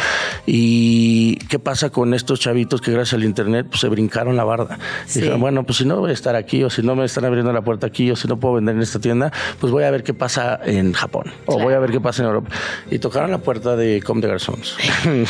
Y 0.47 1.37
qué 1.49 1.59
pasa 1.59 1.91
con 1.91 2.15
estos 2.27 2.41
chavitos 2.41 2.81
que 2.81 2.91
gracias 2.91 3.15
al 3.15 3.25
Internet 3.25 3.67
pues, 3.71 3.81
se 3.81 3.89
brincaron 3.89 4.35
la 4.37 4.43
barda. 4.43 4.79
Sí. 5.07 5.21
Dijeron, 5.21 5.41
bueno, 5.41 5.63
pues 5.65 5.79
si 5.79 5.85
no 5.85 6.01
voy 6.01 6.11
a 6.11 6.13
estar 6.13 6.35
aquí, 6.35 6.65
o 6.65 6.71
si 6.71 6.83
no 6.83 6.97
me 6.97 7.05
están 7.05 7.25
abriendo 7.25 7.53
la 7.53 7.63
puerta 7.63 7.87
aquí, 7.87 8.11
o 8.11 8.17
si 8.17 8.27
no 8.27 8.37
puedo 8.41 8.55
vender 8.55 8.75
en 8.75 8.83
esta 8.83 8.99
tienda, 8.99 9.33
pues 9.61 9.73
voy 9.73 9.85
a 9.85 9.91
ver 9.93 10.03
qué 10.03 10.13
pasa 10.13 10.59
en 10.65 10.93
Japón, 10.93 11.33
o 11.47 11.61
voy 11.61 11.75
a 11.75 11.79
ver 11.79 11.93
qué 11.93 12.01
pasa 12.01 12.23
en 12.23 12.29
Europa. 12.29 12.51
Y 12.91 12.99
tocaron 12.99 13.31
la 13.31 13.39
puerta 13.39 13.77
de 13.77 14.03
Comme 14.03 14.23
de 14.23 14.29
Garçons. 14.29 14.77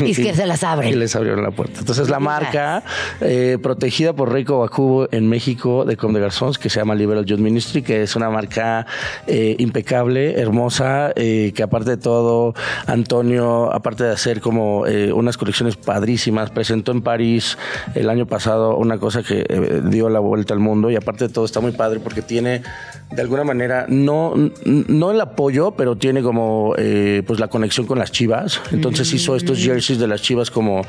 Y 0.01 0.11
es 0.13 0.17
que 0.17 0.35
se 0.35 0.47
las 0.47 0.65
abren. 0.65 0.91
Y 0.91 0.95
les 0.95 1.15
abrieron 1.15 1.43
la 1.43 1.51
puerta. 1.51 1.81
Entonces 1.81 2.09
la 2.09 2.19
marca 2.19 2.83
eh, 3.21 3.59
protegida 3.63 4.15
por 4.15 4.33
Reiko 4.33 4.61
Bakubo 4.61 5.09
en 5.13 5.29
México 5.29 5.85
de 5.85 5.99
Comme 5.99 6.19
de 6.19 6.23
Garçons, 6.23 6.57
que 6.57 6.71
se 6.71 6.81
llama 6.81 6.95
Liberal 6.95 7.27
Youth 7.27 7.41
Ministry, 7.41 7.83
que 7.83 8.03
es 8.03 8.17
una 8.17 8.31
marca 8.31 8.87
eh, 9.27 9.55
impecable, 9.59 10.41
hermosa, 10.41 11.13
eh, 11.15 11.53
que 11.55 11.63
aparte 11.63 11.91
de 11.91 11.97
todo, 11.99 12.55
Antonio, 12.87 13.71
aparte 13.71 14.05
de 14.05 14.13
hacer 14.13 14.41
como 14.41 14.87
unas 15.13 15.37
colecciones 15.37 15.77
padrísimas, 15.77 16.51
presentó 16.51 16.86
presentó 16.87 16.93
en 16.93 17.03
París 17.03 17.59
el 17.95 18.09
año 18.09 18.27
pasado 18.27 18.77
una 18.77 18.99
cosa 18.99 19.23
que 19.23 19.45
eh, 19.49 19.83
dio 19.85 20.09
la 20.09 20.21
vuelta 20.21 20.55
al 20.55 20.61
mundo 20.61 20.91
y 20.91 20.97
aparte 20.97 21.27
de 21.27 21.33
todo 21.33 21.45
está 21.45 21.61
muy 21.61 21.73
padre 21.73 22.01
porque 22.01 22.23
tiene 22.23 22.63
de 23.11 23.23
alguna 23.23 23.45
manera 23.45 23.87
no, 23.89 24.35
no 24.65 25.11
el 25.13 25.21
apoyo, 25.21 25.73
pero 25.73 25.97
tiene 25.97 26.23
como 26.23 26.75
eh, 26.77 27.23
pues 27.27 27.39
la 27.39 27.49
conexión 27.49 27.87
con 27.87 27.99
las 27.99 28.11
chivas. 28.11 28.61
Entonces 28.73 29.13
hizo 29.13 29.37
estos 29.37 29.59
jerseys 29.59 29.99
de 29.99 30.09
las 30.09 30.23
chivas 30.23 30.51
como, 30.51 30.83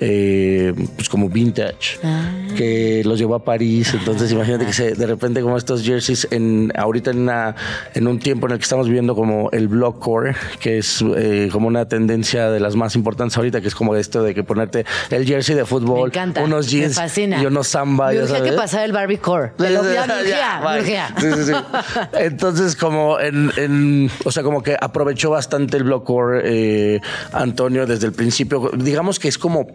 eh, 0.00 0.74
pues 0.96 1.08
como 1.08 1.28
vintage, 1.28 1.98
Ah. 2.02 2.30
que 2.56 3.02
los 3.04 3.18
llevó 3.18 3.34
a 3.34 3.44
París. 3.44 3.94
Entonces 3.94 4.32
imagínate 4.32 4.66
que 4.66 4.72
se, 4.72 4.94
de 4.94 5.06
repente 5.06 5.40
como 5.40 5.56
estos 5.56 5.82
jerseys 5.82 6.28
en 6.30 6.72
ahorita 6.76 7.10
en, 7.10 7.20
una, 7.20 7.54
en 7.94 8.06
un 8.06 8.18
tiempo 8.18 8.46
en 8.46 8.52
el 8.52 8.58
que 8.58 8.64
estamos 8.64 8.86
viviendo 8.86 9.14
como 9.14 9.50
el 9.52 9.68
blockcore, 9.68 10.34
que 10.60 10.78
es 10.78 11.04
como 11.50 11.68
una 11.68 11.86
tendencia 11.86 12.50
de 12.50 12.60
las 12.60 12.76
más 12.76 12.96
importantes 12.96 13.36
ahorita, 13.36 13.60
que 13.60 13.68
es 13.68 13.74
como 13.74 13.96
esto 13.96 14.22
de 14.22 14.34
que 14.34 14.44
ponerte 14.44 14.84
el 15.10 15.24
jersey 15.24 15.41
de 15.48 15.54
Me 15.62 15.66
fútbol, 15.66 16.08
encanta. 16.08 16.42
unos 16.42 16.68
jeans 16.68 16.96
me 16.96 17.02
fascina. 17.02 17.42
y 17.42 17.46
unos 17.46 17.68
samba. 17.68 18.10
Me 18.12 18.22
urgía 18.22 18.42
que 18.42 18.52
pasara 18.52 18.84
el 18.84 18.92
Barbie 18.92 19.18
Core. 19.18 19.52
Me 19.58 19.70
lo- 19.70 19.82
ya 19.92 20.06
me 20.06 20.80
urgía. 20.80 21.14
Sí, 21.18 21.26
sí, 21.36 21.44
sí. 21.46 21.52
Entonces, 22.14 22.76
como 22.76 23.18
en, 23.20 23.50
en- 23.56 24.10
o 24.24 24.30
sea, 24.32 24.42
como 24.42 24.62
que 24.62 24.76
aprovechó 24.80 25.30
bastante 25.30 25.76
el 25.76 25.84
blockcore 25.84 26.40
eh, 26.44 27.00
Antonio 27.32 27.86
desde 27.86 28.06
el 28.06 28.12
principio. 28.12 28.70
Digamos 28.76 29.18
que 29.18 29.28
es 29.28 29.38
como 29.38 29.66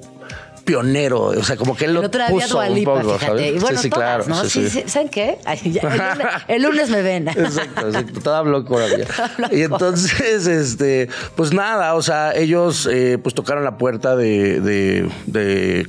pionero, 0.68 1.22
o 1.24 1.44
sea, 1.44 1.56
como 1.56 1.76
que 1.78 1.86
él 1.86 1.94
lo 1.94 2.02
puso 2.12 2.60
un 2.60 2.84
poco, 2.84 3.18
fíjate. 3.18 3.26
¿sabes? 3.26 3.56
Y 3.56 3.60
bueno, 3.60 3.78
sí, 3.78 3.84
sí, 3.84 3.90
todas, 3.90 4.26
claro. 4.26 4.26
¿no? 4.28 4.44
sí, 4.44 4.50
Sí, 4.50 4.70
sí. 4.70 4.82
sí. 4.82 4.84
¿Saben 4.90 5.08
qué? 5.10 5.38
Ay, 5.46 5.60
ya, 5.72 5.82
el, 5.82 5.90
lunes, 5.98 6.28
el 6.50 6.62
lunes 6.62 6.90
me 6.90 7.02
ven. 7.02 7.28
Exacto, 7.38 7.88
exacto. 7.88 8.20
Toda 8.20 8.42
había. 8.84 9.06
Y 9.52 9.62
entonces, 9.62 10.46
este, 10.46 11.08
pues 11.36 11.54
nada, 11.54 11.96
o 11.96 12.02
sea, 12.02 12.36
ellos 12.36 12.88
eh, 12.92 13.18
pues 13.22 13.34
tocaron 13.34 13.64
la 13.64 13.78
puerta 13.78 14.16
de, 14.18 14.60
de, 14.60 15.10
de 15.26 15.86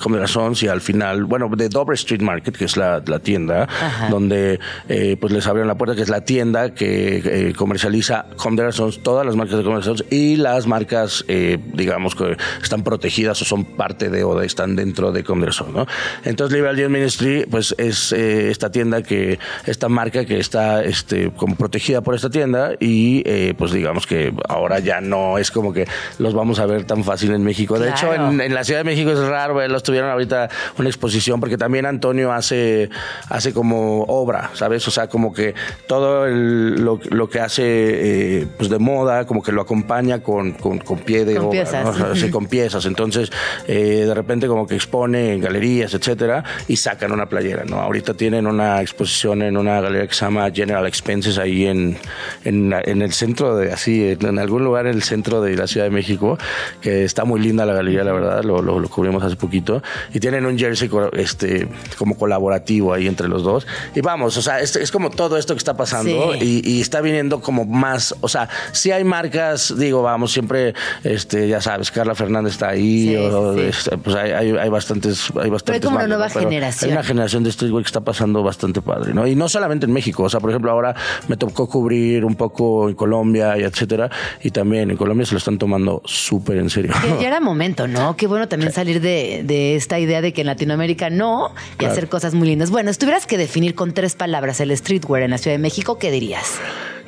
y 0.62 0.68
al 0.68 0.80
final, 0.80 1.24
bueno, 1.24 1.50
de 1.56 1.68
Dover 1.68 1.94
Street 1.94 2.22
Market, 2.22 2.56
que 2.56 2.64
es 2.66 2.76
la, 2.76 3.02
la 3.04 3.18
tienda, 3.18 3.64
Ajá. 3.64 4.08
donde 4.10 4.60
eh, 4.88 5.16
pues 5.20 5.32
les 5.32 5.44
abrieron 5.48 5.66
la 5.66 5.76
puerta, 5.76 5.96
que 5.96 6.02
es 6.02 6.08
la 6.08 6.20
tienda 6.24 6.72
que 6.74 7.20
eh, 7.24 7.52
comercializa 7.56 8.26
Garçons, 8.56 9.02
todas 9.02 9.26
las 9.26 9.34
marcas 9.34 9.58
de 9.58 9.64
Garçons 9.64 10.04
y 10.10 10.36
las 10.36 10.66
marcas, 10.68 11.24
eh, 11.26 11.58
digamos, 11.74 12.14
que 12.14 12.36
están 12.62 12.84
protegidas 12.84 13.42
o 13.42 13.44
son 13.44 13.64
parte 13.64 14.08
de 14.10 14.22
o 14.24 14.38
de- 14.38 14.46
están 14.46 14.67
dentro 14.76 15.12
de 15.12 15.22
Garçons, 15.22 15.72
¿no? 15.72 15.86
Entonces, 16.24 16.54
Liberal 16.54 16.76
Gem 16.76 16.90
Ministry, 16.92 17.46
pues 17.50 17.74
es 17.78 18.12
eh, 18.12 18.50
esta 18.50 18.70
tienda 18.70 19.02
que, 19.02 19.38
esta 19.66 19.88
marca 19.88 20.24
que 20.24 20.38
está 20.38 20.82
este, 20.84 21.30
como 21.30 21.56
protegida 21.56 22.00
por 22.00 22.14
esta 22.14 22.30
tienda 22.30 22.72
y 22.80 23.22
eh, 23.26 23.54
pues 23.56 23.72
digamos 23.72 24.06
que 24.06 24.32
ahora 24.48 24.78
ya 24.80 25.00
no 25.00 25.38
es 25.38 25.50
como 25.50 25.72
que 25.72 25.86
los 26.18 26.34
vamos 26.34 26.58
a 26.58 26.66
ver 26.66 26.84
tan 26.84 27.04
fácil 27.04 27.32
en 27.32 27.42
México. 27.44 27.78
De 27.78 27.90
hecho, 27.90 28.12
en, 28.14 28.40
en 28.40 28.54
la 28.54 28.64
Ciudad 28.64 28.80
de 28.80 28.84
México 28.84 29.10
es 29.10 29.18
raro 29.18 29.54
verlos. 29.54 29.82
Tuvieron 29.82 30.10
ahorita 30.10 30.48
una 30.78 30.88
exposición 30.88 31.40
porque 31.40 31.56
también 31.58 31.86
Antonio 31.86 32.32
hace, 32.32 32.90
hace 33.28 33.52
como 33.52 34.02
obra, 34.04 34.50
¿sabes? 34.54 34.86
O 34.88 34.90
sea, 34.90 35.08
como 35.08 35.32
que 35.32 35.54
todo 35.86 36.26
el- 36.26 36.82
lo, 36.82 37.00
lo 37.10 37.28
que 37.28 37.40
hace 37.40 37.62
eh, 37.64 38.46
pues 38.56 38.70
de 38.70 38.78
moda, 38.78 39.26
como 39.26 39.42
que 39.42 39.52
lo 39.52 39.60
acompaña 39.62 40.22
con, 40.22 40.52
con, 40.52 40.78
con 40.78 40.98
pie 40.98 41.24
de 41.24 41.34
Con 41.34 41.46
obra, 41.46 41.50
piezas. 41.52 41.84
¿no? 41.84 41.90
O 41.90 41.94
sea, 41.94 42.14
sí, 42.14 42.24
Ujú. 42.24 42.32
con 42.32 42.46
piezas. 42.46 42.86
Entonces, 42.86 43.30
eh, 43.66 44.04
de 44.06 44.14
repente 44.14 44.46
como 44.46 44.57
que 44.66 44.74
expone 44.74 45.34
en 45.34 45.40
galerías, 45.40 45.94
etcétera, 45.94 46.44
y 46.66 46.76
sacan 46.76 47.12
una 47.12 47.26
playera, 47.28 47.64
¿no? 47.64 47.80
Ahorita 47.80 48.14
tienen 48.14 48.46
una 48.46 48.80
exposición 48.80 49.42
en 49.42 49.56
una 49.56 49.80
galería 49.80 50.06
que 50.06 50.14
se 50.14 50.24
llama 50.24 50.50
General 50.50 50.86
Expenses 50.86 51.38
ahí 51.38 51.66
en, 51.66 51.96
en, 52.44 52.72
en 52.72 53.02
el 53.02 53.12
centro 53.12 53.56
de, 53.56 53.72
así, 53.72 54.16
en, 54.20 54.38
algún 54.38 54.64
lugar 54.64 54.86
en 54.86 54.94
el 54.94 55.02
centro 55.02 55.40
de 55.40 55.56
la 55.56 55.66
Ciudad 55.66 55.86
de 55.86 55.90
México, 55.90 56.38
que 56.80 57.04
está 57.04 57.24
muy 57.24 57.40
linda 57.40 57.64
la 57.66 57.74
galería, 57.74 58.04
la 58.04 58.12
verdad, 58.12 58.44
lo, 58.44 58.62
lo, 58.62 58.78
lo 58.78 58.88
cubrimos 58.88 59.22
hace 59.22 59.36
poquito, 59.36 59.82
y 60.12 60.20
tienen 60.20 60.46
un 60.46 60.58
jersey 60.58 60.90
este, 61.12 61.68
como 61.96 62.16
colaborativo 62.16 62.92
ahí 62.94 63.06
entre 63.06 63.28
los 63.28 63.42
dos. 63.42 63.66
Y 63.94 64.00
vamos, 64.00 64.36
o 64.36 64.42
sea, 64.42 64.60
es, 64.60 64.76
es 64.76 64.90
como 64.90 65.10
todo 65.10 65.36
esto 65.36 65.54
que 65.54 65.58
está 65.58 65.76
pasando 65.76 66.32
Sí. 66.38 66.62
y, 66.64 66.70
y 66.76 66.80
está 66.80 67.00
viniendo 67.00 67.40
como 67.40 67.64
más, 67.64 68.14
o 68.20 68.28
sea, 68.28 68.48
si 68.72 68.92
hay 68.92 69.04
marcas, 69.04 69.74
digo, 69.76 70.02
vamos, 70.02 70.32
siempre, 70.32 70.74
este, 71.04 71.48
ya 71.48 71.60
sabes, 71.60 71.90
Carla 71.90 72.14
Fernández 72.14 72.52
está 72.54 72.68
ahí, 72.70 73.08
Sí, 73.08 73.16
o, 73.16 73.54
sí. 73.54 73.60
este, 73.62 73.98
pues 73.98 74.14
hay, 74.16 74.32
hay, 74.38 74.50
hay 74.56 74.68
bastantes, 74.68 75.30
hay 75.40 75.50
bastantes 75.50 75.84
como 75.84 75.96
una 75.96 76.06
nueva 76.06 76.26
¿no? 76.28 76.32
Pero 76.34 76.48
generación. 76.48 76.90
Hay 76.90 76.96
una 76.96 77.04
generación 77.04 77.44
de 77.44 77.52
streetwear 77.52 77.82
que 77.82 77.88
está 77.88 78.00
pasando 78.00 78.42
bastante 78.42 78.80
padre, 78.82 79.12
¿no? 79.14 79.26
Y 79.26 79.34
no 79.34 79.48
solamente 79.48 79.86
en 79.86 79.92
México, 79.92 80.22
o 80.24 80.28
sea, 80.28 80.40
por 80.40 80.50
ejemplo, 80.50 80.70
ahora 80.70 80.94
me 81.28 81.36
tocó 81.36 81.68
cubrir 81.68 82.24
un 82.24 82.34
poco 82.36 82.88
en 82.88 82.94
Colombia 82.94 83.56
y 83.58 83.62
etcétera, 83.62 84.10
y 84.42 84.50
también 84.50 84.90
en 84.90 84.96
Colombia 84.96 85.26
se 85.26 85.32
lo 85.32 85.38
están 85.38 85.58
tomando 85.58 86.02
súper 86.04 86.58
en 86.58 86.70
serio. 86.70 86.92
Que 87.02 87.22
ya 87.22 87.28
era 87.28 87.40
momento, 87.48 87.86
¿no? 87.88 88.16
Qué 88.16 88.26
bueno 88.26 88.48
también 88.48 88.72
salir 88.72 89.00
de, 89.00 89.42
de 89.44 89.76
esta 89.76 89.98
idea 89.98 90.20
de 90.20 90.32
que 90.32 90.42
en 90.42 90.46
Latinoamérica 90.46 91.10
no 91.10 91.50
y 91.74 91.76
Claro. 91.78 91.92
hacer 91.92 92.08
cosas 92.08 92.34
muy 92.34 92.48
lindas. 92.48 92.70
Bueno, 92.70 92.92
si 92.92 92.98
tuvieras 92.98 93.26
que 93.26 93.38
definir 93.38 93.74
con 93.74 93.92
tres 93.92 94.14
palabras 94.14 94.60
el 94.60 94.76
streetwear 94.76 95.22
en 95.22 95.30
la 95.30 95.38
Ciudad 95.38 95.54
de 95.54 95.62
México, 95.62 95.98
¿qué 95.98 96.10
dirías? 96.10 96.58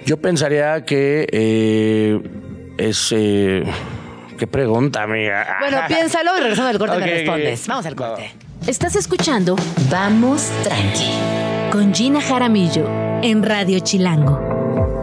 Yo 0.06 0.16
pensaría 0.16 0.84
que 0.84 1.26
eh, 1.30 2.20
es... 2.78 3.08
Eh, 3.12 3.64
¿Qué 4.40 4.46
pregunta, 4.46 5.02
amiga? 5.02 5.58
Bueno, 5.60 5.82
piénsalo 5.88 6.30
y 6.38 6.40
regresando 6.40 6.68
del 6.68 6.78
corte 6.78 6.96
me 6.96 7.06
respondes. 7.06 7.66
Vamos 7.66 7.84
al 7.84 7.94
corte. 7.94 8.32
Estás 8.66 8.96
escuchando 8.96 9.54
Vamos 9.90 10.50
Tranqui 10.64 11.10
con 11.70 11.92
Gina 11.92 12.22
Jaramillo 12.22 12.88
en 13.22 13.42
Radio 13.42 13.80
Chilango. 13.80 14.99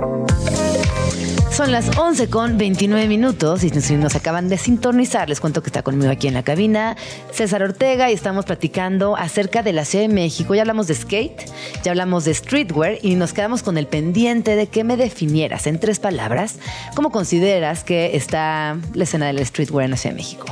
Son 1.58 1.72
las 1.72 1.98
11 1.98 2.30
con 2.30 2.60
29 2.60 3.08
minutos 3.08 3.64
y 3.64 3.72
nos 3.72 4.16
acaban 4.16 4.48
de 4.48 4.60
sintonizar, 4.60 5.28
les 5.28 5.40
cuento 5.40 5.64
que 5.64 5.70
está 5.70 5.82
conmigo 5.82 6.12
aquí 6.12 6.28
en 6.28 6.36
la 6.36 6.44
cabina 6.44 6.96
César 7.32 7.64
Ortega 7.64 8.12
y 8.12 8.14
estamos 8.14 8.46
platicando 8.46 9.18
acerca 9.18 9.64
de 9.64 9.74
la 9.74 9.84
Ciudad 9.84 10.08
de 10.08 10.14
México. 10.14 10.54
Ya 10.54 10.62
hablamos 10.62 10.86
de 10.86 10.94
skate, 10.94 11.50
ya 11.84 11.90
hablamos 11.90 12.26
de 12.26 12.36
streetwear 12.36 13.00
y 13.02 13.16
nos 13.16 13.34
quedamos 13.34 13.64
con 13.64 13.80
el 13.80 13.88
pendiente 13.88 14.56
de 14.56 14.68
que 14.68 14.84
me 14.84 14.98
definieras 14.98 15.66
en 15.66 15.80
tres 15.80 15.98
palabras 15.98 16.60
cómo 16.96 17.12
consideras 17.12 17.84
que 17.84 18.16
está 18.16 18.78
la 18.94 19.04
escena 19.04 19.26
del 19.26 19.44
streetwear 19.44 19.86
en 19.86 19.92
la 19.92 19.98
Ciudad 19.98 20.14
de 20.14 20.22
México. 20.22 20.46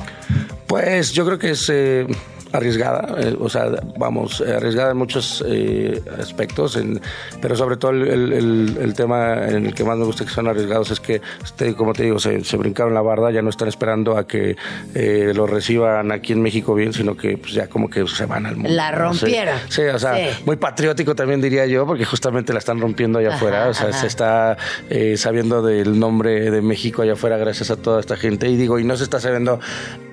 Pues 0.66 1.12
yo 1.12 1.24
creo 1.24 1.38
que 1.38 1.52
es 1.52 1.70
eh, 1.72 2.08
arriesgada, 2.56 3.16
eh, 3.20 3.36
o 3.40 3.50
sea, 3.50 3.66
vamos, 3.98 4.42
eh, 4.46 4.54
arriesgada 4.56 4.92
en 4.92 4.98
muchos 4.98 5.44
eh, 5.48 6.02
aspectos, 6.20 6.76
en- 6.78 7.02
pero 7.42 7.56
sobre 7.56 7.78
todo 7.78 7.92
el, 7.92 8.08
el- 8.08 8.34
el- 8.34 8.78
el 8.82 8.94
tema 8.94 9.48
en 9.48 9.66
el 9.68 9.74
que 9.74 9.84
más 9.84 9.98
me 9.98 10.06
gusta 10.06 10.24
que 10.26 10.32
son 10.32 10.48
arriesgados 10.48 10.92
es 10.92 11.00
que, 11.00 11.22
este, 11.44 11.74
como 11.76 11.94
te 11.94 12.04
digo, 12.04 12.20
se, 12.20 12.44
se 12.44 12.58
brincaron 12.58 12.94
la 12.94 13.02
barda, 13.02 13.32
ya 13.32 13.42
no 13.42 13.50
están 13.50 13.68
esperando 13.68 14.18
a 14.18 14.28
que 14.28 14.56
eh, 14.94 15.32
lo 15.36 15.48
reciban 15.48 16.12
aquí 16.12 16.34
en 16.34 16.42
México 16.42 16.74
bien, 16.76 16.94
sino 16.94 17.16
que 17.18 17.38
pues, 17.38 17.54
ya 17.54 17.68
como 17.68 17.90
que 17.90 18.08
se 18.08 18.26
van 18.26 18.46
al 18.46 18.56
mundo. 18.56 18.70
La 18.76 18.92
¿no? 18.92 19.14
Sí. 19.14 19.22
rompieron. 19.22 19.56
Sí, 19.70 19.82
o 19.82 20.00
sea, 20.00 20.16
Sí. 20.16 20.44
muy 20.46 20.56
patriótico 20.56 21.16
también 21.16 21.42
diría 21.42 21.66
yo, 21.66 21.86
porque 21.86 22.06
justamente 22.06 22.54
la 22.54 22.60
están 22.60 22.80
rompiendo 22.80 23.20
allá 23.20 23.30
Ajá, 23.30 23.38
afuera, 23.38 23.68
o 23.70 23.74
sea, 23.74 23.90
ajá. 23.90 24.00
se 24.02 24.08
está 24.08 24.58
eh, 24.90 25.18
sabiendo 25.18 25.62
del 25.62 26.00
nombre 26.00 26.52
de 26.52 26.62
México 26.62 27.02
allá 27.02 27.14
afuera 27.14 27.38
gracias 27.38 27.72
a 27.72 27.76
toda 27.76 28.00
esta 28.00 28.16
gente. 28.16 28.48
Y 28.50 28.56
digo, 28.56 28.80
y 28.80 28.84
no 28.84 28.96
se 28.98 29.04
está 29.04 29.20
sabiendo 29.20 29.60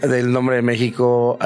del 0.01 0.33
nombre 0.33 0.57
de 0.57 0.63
México 0.63 1.39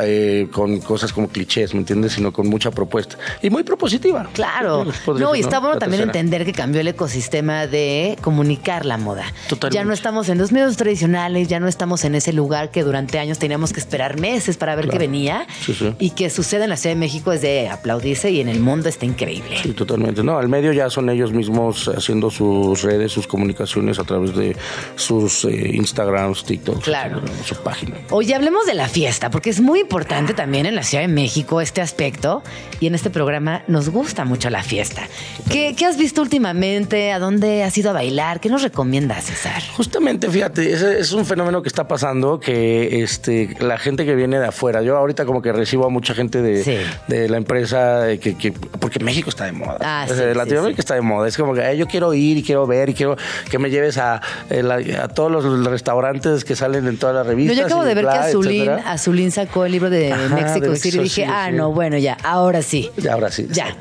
con 0.53 0.81
cosas 0.87 1.13
como 1.13 1.29
clichés, 1.29 1.75
¿me 1.75 1.81
entiendes? 1.81 2.13
Sino 2.13 2.33
con 2.33 2.49
mucha 2.49 2.71
propuesta. 2.71 3.17
Y 3.43 3.51
muy 3.51 3.63
propositiva. 3.65 4.29
Claro. 4.33 4.87
No, 5.19 5.35
y 5.35 5.41
está 5.41 5.59
bueno 5.61 5.79
también 5.79 6.03
entender 6.03 6.45
que 6.45 6.53
cambió 6.53 6.81
el 6.81 6.89
ecosistema 6.89 7.67
de 7.67 8.17
comunicar 8.23 8.87
la 8.87 8.97
moda. 8.97 9.25
Totalmente. 9.49 9.75
Ya 9.77 9.85
no 9.85 9.93
estamos 9.93 10.29
en 10.29 10.39
los 10.39 10.53
medios 10.53 10.77
tradicionales, 10.77 11.49
ya 11.49 11.61
no 11.61 11.69
estamos 11.69 12.05
en 12.05 12.15
ese 12.15 12.33
lugar 12.33 12.71
que 12.71 12.83
durante 12.85 13.19
años 13.19 13.39
teníamos 13.39 13.73
que 13.73 13.81
esperar 13.81 14.19
meses 14.21 14.57
para 14.57 14.75
ver 14.77 14.85
Claro. 14.87 14.99
qué 15.01 15.07
venía. 15.07 15.47
Sí, 15.65 15.75
sí. 15.75 15.93
Y 15.99 16.11
que 16.11 16.31
sucede 16.31 16.65
en 16.65 16.71
la 16.71 16.77
Ciudad 16.77 16.95
de 16.95 17.01
México 17.01 17.33
es 17.33 17.41
de 17.43 17.69
aplaudirse 17.69 18.31
y 18.31 18.41
en 18.41 18.49
el 18.49 18.61
mundo 18.61 18.89
está 18.89 19.05
increíble. 19.05 19.57
Sí, 19.63 19.73
totalmente. 19.73 20.23
No, 20.23 20.39
al 20.39 20.49
medio 20.49 20.73
ya 20.73 20.89
son 20.91 21.11
ellos 21.11 21.33
mismos 21.33 21.89
haciendo 21.89 22.31
sus 22.31 22.83
redes, 22.83 23.11
sus 23.13 23.27
comunicaciones 23.27 23.99
a 23.99 24.05
través 24.05 24.35
de 24.37 24.57
sus 24.95 25.45
eh, 25.45 25.71
Instagrams, 25.75 26.45
TikTok, 26.45 26.83
Claro. 26.85 27.21
su 27.45 27.57
página. 27.57 27.97
Oye, 28.11 28.35
hablemos 28.35 28.65
de 28.67 28.75
la 28.75 28.89
fiesta, 28.89 29.31
porque 29.31 29.51
es 29.51 29.61
muy 29.61 29.81
importante 29.81 30.35
también 30.35 30.67
en 30.67 30.76
la 30.77 30.83
Ciudad 30.85 31.03
de 31.03 31.09
México 31.09 31.61
este 31.61 31.81
aspecto. 31.81 32.43
Y 32.79 32.87
en 32.87 32.95
este 32.95 33.09
programa 33.11 33.63
nos 33.69 33.89
gusta 33.89 34.25
mucho 34.27 34.51
la 34.51 34.63
fiesta. 34.63 35.03
¿Qué, 35.51 35.75
qué 35.77 35.87
has 35.87 35.97
visto 35.97 36.21
últimamente? 36.21 37.11
¿A 37.13 37.19
dónde 37.19 37.65
has 37.65 37.77
ido 37.79 37.91
a 37.91 37.93
bailar? 37.95 38.39
¿Qué 38.39 38.51
nos 38.51 38.63
recomiendas, 38.63 39.25
César? 39.25 39.63
Justamente, 39.77 40.29
fíjate, 40.29 40.73
ese 40.73 41.01
es 41.01 41.13
un 41.13 41.25
fenómeno 41.25 41.63
que 41.63 41.69
está 41.69 41.89
pasando 41.89 42.39
que 42.39 43.03
este 43.03 43.57
la 43.61 43.79
gente 43.79 44.05
que 44.05 44.15
viene 44.15 44.39
de 44.39 44.47
afuera, 44.47 44.83
yo 44.83 44.97
ahorita 44.97 45.25
como 45.25 45.41
que 45.43 45.53
recibo 45.53 45.87
a 45.87 45.89
mucha 45.89 46.15
gente 46.15 46.43
de, 46.43 46.63
Sí. 46.63 46.77
de 47.09 47.29
la 47.31 47.39
empresa 47.39 48.05
que, 48.21 48.37
que- 48.37 48.53
porque 48.53 48.99
México 49.01 49.31
está 49.31 49.47
de 49.47 49.53
moda. 49.53 49.79
Ah, 49.81 50.05
sí, 50.07 50.15
Latinoamérica 50.35 50.77
sí. 50.77 50.81
está 50.81 50.95
de 50.95 51.01
moda. 51.01 51.27
Es 51.29 51.37
como 51.37 51.55
que 51.55 51.63
"Ay, 51.63 51.79
yo 51.79 51.87
quiero 51.87 52.13
ir 52.13 52.37
y 52.37 52.43
quiero 52.43 52.67
ver 52.67 52.91
y 52.91 52.95
quiero 52.95 53.17
que 53.51 53.59
me 53.59 53.71
lleves 53.71 53.97
a, 53.97 54.21
eh, 54.51 54.63
a 55.03 55.09
todos 55.09 55.33
los 55.33 55.65
restaurantes 55.67 56.45
que 56.45 56.55
salen 56.57 56.87
en 56.87 56.99
todas 56.99 57.15
las 57.17 57.25
Yo 57.25 57.31
revistas. 57.31 57.57
ya 57.57 57.65
acabo 57.65 57.85
de 57.85 57.95
ver 57.95 58.05
bla, 58.05 58.13
que 58.13 58.19
Azulín. 58.19 58.71
Azulín 58.71 59.31
sacó 59.31 59.65
el 59.65 59.73
libro 59.73 59.89
de 59.89 60.13
Ajá, 60.13 60.29
de 60.61 60.77
City. 60.77 60.99
Dije, 60.99 61.25
ah, 61.25 61.49
sí. 61.51 61.57
no, 61.57 61.73
bueno, 61.73 61.99
ya, 61.99 62.17
ahora 62.23 62.63
sí. 62.63 62.91
Ya, 62.97 63.15
ahora 63.15 63.31
sí. 63.31 63.47
Ya. 63.51 63.77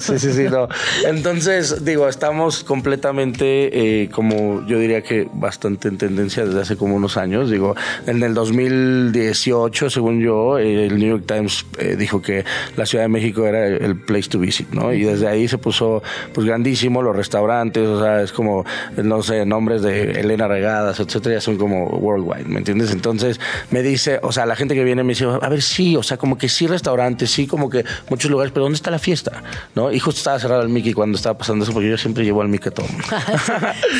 Sí, 0.00 0.18
sí, 0.18 0.32
sí, 0.32 0.44
no. 0.50 0.68
Entonces, 1.06 1.84
digo, 1.84 2.08
estamos 2.08 2.64
completamente, 2.64 4.02
eh, 4.02 4.08
como 4.10 4.66
yo 4.66 4.78
diría 4.78 5.02
que 5.02 5.28
bastante 5.32 5.88
en 5.88 5.98
tendencia 5.98 6.44
desde 6.44 6.60
hace 6.60 6.76
como 6.76 6.96
unos 6.96 7.16
años. 7.16 7.50
Digo, 7.50 7.74
en 8.06 8.22
el 8.22 8.34
2018, 8.34 9.90
según 9.90 10.20
yo, 10.20 10.58
eh, 10.58 10.86
el 10.86 10.98
New 10.98 11.08
York 11.08 11.24
Times 11.26 11.66
eh, 11.78 11.96
dijo 11.96 12.22
que 12.22 12.44
la 12.76 12.86
Ciudad 12.86 13.04
de 13.04 13.08
México 13.08 13.46
era 13.46 13.66
el 13.66 13.96
place 14.00 14.28
to 14.28 14.38
visit, 14.38 14.70
¿no? 14.72 14.92
Y 14.92 15.02
desde 15.02 15.28
ahí 15.28 15.48
se 15.48 15.58
puso, 15.58 16.02
pues, 16.32 16.46
grandísimo 16.46 17.02
los 17.02 17.16
restaurantes, 17.16 17.86
o 17.86 18.00
sea, 18.02 18.22
es 18.22 18.32
como, 18.32 18.64
no 18.96 19.22
sé, 19.22 19.44
nombres 19.46 19.82
de 19.82 20.12
Elena 20.20 20.48
Regadas, 20.48 21.00
etcétera, 21.00 21.36
ya 21.36 21.40
son 21.40 21.56
como 21.56 21.86
worldwide, 21.86 22.46
¿me 22.46 22.58
entiendes? 22.58 22.90
Entonces, 22.92 23.40
me 23.70 23.82
dice, 23.82 24.18
o 24.22 24.32
sea, 24.32 24.46
la 24.46 24.56
gente 24.56 24.74
que 24.74 24.84
viene 24.84 25.02
me 25.02 25.10
dice, 25.10 25.24
a 25.24 25.48
ver, 25.48 25.62
sí, 25.62 25.96
o 25.96 26.02
sea, 26.02 26.15
como 26.16 26.38
que 26.38 26.48
sí 26.48 26.66
restaurantes, 26.66 27.30
sí, 27.30 27.46
como 27.46 27.68
que 27.70 27.84
muchos 28.08 28.30
lugares, 28.30 28.52
pero 28.52 28.64
¿dónde 28.64 28.76
está 28.76 28.90
la 28.90 28.98
fiesta? 28.98 29.42
¿No? 29.74 29.92
Y 29.92 29.98
justo 29.98 30.18
estaba 30.18 30.38
cerrado 30.38 30.62
el 30.62 30.68
Mickey 30.68 30.92
cuando 30.92 31.16
estaba 31.16 31.36
pasando 31.38 31.64
eso, 31.64 31.72
porque 31.72 31.88
yo 31.90 31.96
siempre 31.98 32.24
llevo 32.24 32.42
al 32.42 32.48
Mickey 32.48 32.68
a 32.68 32.74
todo. 32.74 32.86
mundo. 32.88 33.04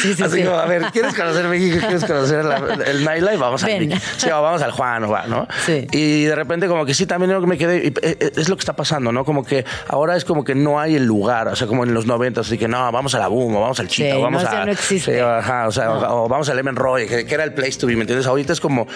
Sí, 0.03 0.15
sí, 0.15 0.23
Así 0.23 0.39
sí. 0.39 0.45
como, 0.45 0.57
a 0.57 0.67
ver, 0.67 0.83
¿quieres 0.93 1.15
conocer 1.15 1.47
México? 1.49 1.79
¿Quieres 1.81 2.05
conocer 2.05 2.45
la- 2.45 2.79
el 2.87 3.05
nightlife? 3.05 3.37
Vamos 3.37 3.63
al 3.65 3.71
Ven. 3.71 3.81
Mickey. 3.89 3.99
Sí, 4.17 4.29
o 4.31 4.43
vamos 4.43 4.63
al 4.63 4.71
Juan, 4.73 5.05
o 5.05 5.11
va, 5.11 5.27
¿no? 5.27 5.47
Sí. 5.65 5.87
Y 5.93 6.25
de 6.25 6.35
repente 6.35 6.69
como 6.69 6.85
que 6.87 6.95
sí, 6.95 7.07
también 7.07 7.33
lo 7.33 7.41
que 7.41 7.47
me 7.47 7.59
quedé, 7.59 7.89
eh, 7.89 7.95
eh, 8.03 8.33
es 8.37 8.49
lo 8.49 8.57
que 8.57 8.61
está 8.61 8.75
pasando, 8.77 9.13
¿no? 9.13 9.25
Como 9.25 9.45
que 9.45 9.65
ahora 9.89 10.17
es 10.17 10.25
como 10.25 10.45
que 10.45 10.55
no 10.55 10.79
hay 10.81 10.97
el 10.97 11.05
lugar, 11.05 11.49
o 11.49 11.57
sea, 11.57 11.67
como 11.67 11.85
en 11.85 11.95
los 11.95 12.07
90, 12.07 12.41
así 12.41 12.59
que 12.59 12.69
no, 12.69 12.91
vamos 12.93 13.15
a 13.15 13.19
la 13.19 13.29
Boom, 13.29 13.57
o 13.57 13.61
vamos 13.61 13.81
al 13.81 13.89
Chita, 13.89 14.17
o 14.19 14.23
vamos 14.23 14.43
no, 14.43 14.49
a... 14.49 14.65
no 14.65 14.73
existe. 14.73 15.15
Sí, 15.15 15.21
ajá, 15.21 15.67
o 15.69 15.73
sea, 15.73 15.91
o, 15.93 16.25
o 16.25 16.29
vamos 16.29 16.49
al 16.49 16.57
Lemon 16.57 16.77
Roy, 16.77 17.07
que, 17.07 17.25
que 17.27 17.35
era 17.35 17.45
el 17.45 17.53
place 17.55 17.79
to 17.79 17.87
be, 17.87 17.95
¿me 17.97 18.03
entiendes? 18.03 18.27
Ahorita 18.27 18.53
es 18.53 18.61
como 18.61 18.87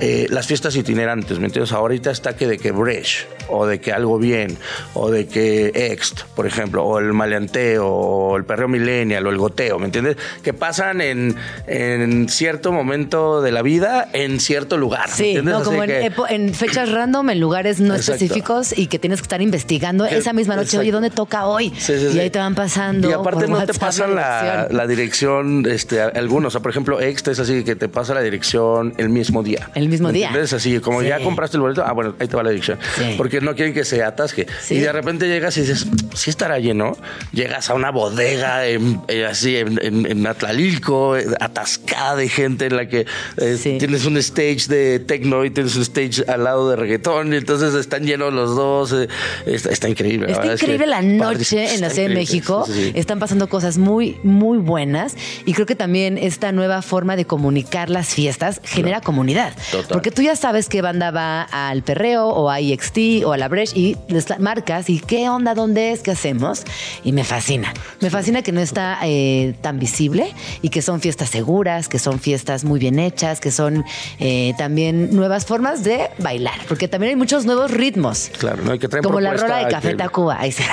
eh, 0.00 0.26
las 0.30 0.46
fiestas 0.46 0.74
itinerantes, 0.76 1.38
¿me 1.38 1.46
entiendes? 1.46 1.72
Ahorita 1.72 2.10
está 2.10 2.36
que 2.36 2.46
de 2.46 2.58
que 2.58 2.65
Bresh, 2.72 3.26
o 3.48 3.66
de 3.66 3.80
que 3.80 3.92
algo 3.92 4.18
bien, 4.18 4.56
o 4.94 5.10
de 5.10 5.26
que 5.26 5.72
Ext, 5.92 6.22
por 6.34 6.46
ejemplo, 6.46 6.84
o 6.84 6.98
el 6.98 7.12
maleanteo, 7.12 7.86
o 7.86 8.36
el 8.36 8.44
perreo 8.44 8.68
millennial, 8.68 9.26
o 9.26 9.30
el 9.30 9.38
goteo, 9.38 9.78
¿me 9.78 9.86
entiendes? 9.86 10.16
Que 10.42 10.52
pasan 10.52 11.00
en, 11.00 11.36
en 11.66 12.28
cierto 12.28 12.72
momento 12.72 13.42
de 13.42 13.52
la 13.52 13.62
vida, 13.62 14.08
en 14.12 14.40
cierto 14.40 14.76
lugar, 14.76 15.08
¿me 15.10 15.14
Sí, 15.14 15.38
no, 15.42 15.62
como 15.62 15.82
en, 15.84 15.90
que- 15.90 16.52
fechas 16.54 16.90
random, 16.90 17.30
en 17.30 17.40
lugares 17.40 17.80
no 17.80 17.94
Exacto. 17.94 18.12
específicos 18.24 18.76
y 18.76 18.86
que 18.88 18.98
tienes 18.98 19.20
que 19.20 19.24
estar 19.24 19.40
investigando 19.42 20.06
Que- 20.06 20.16
esa 20.18 20.32
misma 20.32 20.54
noche, 20.56 20.66
exacto. 20.66 20.80
oye, 20.82 20.92
¿dónde 20.92 21.10
toca 21.10 21.46
hoy? 21.46 21.70
Sí, 21.78 21.94
sí, 21.98 22.16
y 22.16 22.18
ahí 22.20 22.30
te 22.30 22.38
van 22.38 22.54
pasando. 22.54 23.08
Y 23.08 23.12
aparte 23.12 23.46
no 23.46 23.64
te 23.64 23.74
pasan 23.74 24.14
la, 24.14 24.42
dirección. 24.42 24.76
la 24.76 24.86
dirección, 24.86 25.66
este, 25.66 26.00
algunos. 26.00 26.48
O 26.48 26.50
sea, 26.52 26.60
por 26.62 26.70
ejemplo, 26.70 27.00
Extra 27.00 27.32
es 27.32 27.38
así 27.38 27.62
que 27.64 27.76
te 27.76 27.88
pasa 27.88 28.14
la 28.14 28.22
dirección 28.22 28.94
el 28.98 29.08
mismo 29.08 29.42
día. 29.42 29.70
El 29.74 29.88
mismo 29.88 30.08
¿Me 30.08 30.14
día. 30.14 30.26
entiendes? 30.28 30.52
Así, 30.52 30.78
como 30.80 31.02
ya 31.02 31.20
compraste 31.20 31.56
el 31.56 31.60
boleto, 31.62 31.84
ah, 31.84 31.92
bueno, 31.92 32.14
ahí 32.18 32.28
te 32.28 32.36
va 32.36 32.42
la 32.42 32.50
dirección. 32.56 32.78
Sí. 32.96 33.14
Porque 33.16 33.40
no 33.40 33.54
quieren 33.54 33.72
que 33.74 33.84
se 33.84 34.02
atasque. 34.02 34.46
Sí. 34.62 34.74
Y 34.74 34.78
de 34.80 34.92
repente 34.92 35.26
llegas 35.28 35.56
y 35.56 35.60
dices, 35.62 35.86
sí 36.14 36.30
estará 36.30 36.58
lleno. 36.58 36.96
Llegas 37.32 37.70
a 37.70 37.74
una 37.74 37.90
bodega 37.90 38.66
en- 38.66 39.00
eh, 39.08 39.24
así 39.26 39.56
en, 39.56 39.78
en, 39.82 40.06
en 40.06 40.26
Atlalilco, 40.26 41.16
eh, 41.16 41.26
atascada 41.40 42.16
de 42.16 42.28
gente 42.28 42.66
en 42.66 42.76
la 42.76 42.88
que 42.88 43.06
eh, 43.38 43.56
Sí. 43.60 43.76
tienes 43.78 44.04
un 44.06 44.16
stage 44.18 44.66
de 44.68 44.98
techno 45.00 45.44
y 45.44 45.50
tienes 45.50 45.76
un 45.76 45.82
stage 45.82 46.24
al 46.28 46.44
lado 46.44 46.70
de 46.70 46.76
reggaetón. 46.76 47.32
Y 47.32 47.36
entonces 47.36 47.74
están 47.74 48.04
llenos 48.04 48.32
los 48.32 48.54
dos. 48.56 48.92
eh, 48.92 49.08
está, 49.46 49.70
está 49.70 49.88
increíble. 49.88 50.26
Está 50.26 50.40
verdad 50.40 50.54
es 50.54 50.60
que 50.60 50.66
increíble 50.66 50.86
la 50.86 50.96
padre, 50.96 51.16
noche 51.38 51.74
en 51.74 51.80
la 51.80 51.90
Ciudad 51.90 52.08
de 52.08 52.20
increíble. 52.20 52.20
México. 52.20 52.66
Están 52.94 53.18
pasando 53.18 53.48
cosas 53.48 53.78
muy, 53.78 54.18
muy 54.22 54.58
buenas. 54.58 55.14
Y 55.44 55.52
creo 55.54 55.66
que 55.66 55.74
también 55.76 56.18
esta 56.18 56.52
nueva 56.52 56.82
forma 56.82 57.16
de 57.16 57.24
comunicar 57.26 57.90
las 57.90 58.08
fiestas 58.08 58.60
genera 58.64 59.00
comunidad. 59.00 59.52
Total. 59.70 59.88
Porque 59.88 60.10
tú 60.10 60.22
ya 60.22 60.36
sabes 60.36 60.68
qué 60.68 60.82
banda 60.82 61.10
va 61.10 61.42
al 61.42 61.82
perreo 61.82 62.26
o 62.28 62.45
a 62.50 62.60
IXT 62.60 63.24
o 63.24 63.32
a 63.32 63.36
la 63.36 63.48
Bresh 63.48 63.76
y 63.76 63.96
les 64.08 64.26
marcas 64.38 64.88
y 64.90 65.00
qué 65.00 65.28
onda, 65.28 65.54
dónde 65.54 65.92
es, 65.92 66.00
qué 66.02 66.10
hacemos. 66.12 66.64
Y 67.04 67.12
me 67.12 67.24
fascina. 67.24 67.72
Me 68.00 68.10
fascina 68.10 68.42
que 68.42 68.52
no 68.52 68.60
está 68.60 68.98
eh, 69.04 69.54
tan 69.60 69.78
visible 69.78 70.32
y 70.62 70.68
que 70.70 70.82
son 70.82 71.00
fiestas 71.00 71.30
seguras, 71.30 71.88
que 71.88 71.98
son 71.98 72.18
fiestas 72.20 72.64
muy 72.64 72.78
bien 72.78 72.98
hechas, 72.98 73.40
que 73.40 73.50
son 73.50 73.84
eh, 74.18 74.52
también 74.58 75.14
nuevas 75.14 75.46
formas 75.46 75.84
de 75.84 76.10
bailar. 76.18 76.54
Porque 76.68 76.88
también 76.88 77.10
hay 77.10 77.16
muchos 77.16 77.44
nuevos 77.46 77.70
ritmos. 77.70 78.30
Claro, 78.38 78.62
¿no? 78.64 78.74
Y 78.74 78.78
que 78.78 78.88
traen 78.88 79.02
Como 79.04 79.20
la 79.20 79.34
rola 79.34 79.58
de 79.58 79.68
Café 79.68 79.90
que- 79.90 79.94
Tacuba. 79.96 80.36
Ahí 80.40 80.52
se- 80.52 80.64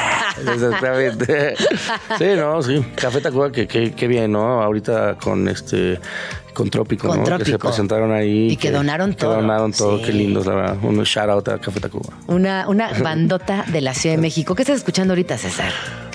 Exactamente. 0.54 1.56
Sí, 2.18 2.26
no, 2.36 2.62
sí. 2.62 2.84
Café 2.96 3.22
Tacuba, 3.22 3.52
que, 3.52 3.68
que, 3.68 3.92
que 3.92 4.08
bien, 4.08 4.32
¿no? 4.32 4.62
Ahorita 4.62 5.18
con 5.22 5.48
este 5.48 6.00
con 6.54 6.70
Trópico, 6.70 7.08
Con 7.08 7.18
¿no? 7.20 7.24
Que 7.24 7.32
se 7.32 7.38
Trópico. 7.52 7.68
presentaron 7.68 8.12
ahí. 8.14 8.52
Y 8.52 8.58
que 8.58 8.72
donaron 8.72 9.14
todo. 9.16 9.36
Que 9.36 9.42
donaron 9.42 9.72
todo, 9.74 9.98
Sí. 10.00 10.06
qué 10.06 10.14
lindos, 10.14 10.46
la 10.46 10.54
verdad. 10.56 10.78
Un 10.84 11.02
shout 11.04 11.30
out 11.30 11.48
a 11.50 11.58
Café 11.60 11.80
Tacuba. 11.80 12.14
Una, 12.28 12.68
una 12.70 12.90
bandota 13.04 13.66
de 13.72 13.82
la 13.82 13.94
Ciudad 13.94 14.16
de 14.16 14.22
México. 14.22 14.56
¿Qué 14.56 14.62
estás 14.64 14.78
escuchando 14.78 15.14
ahorita, 15.14 15.38
César? 15.38 15.72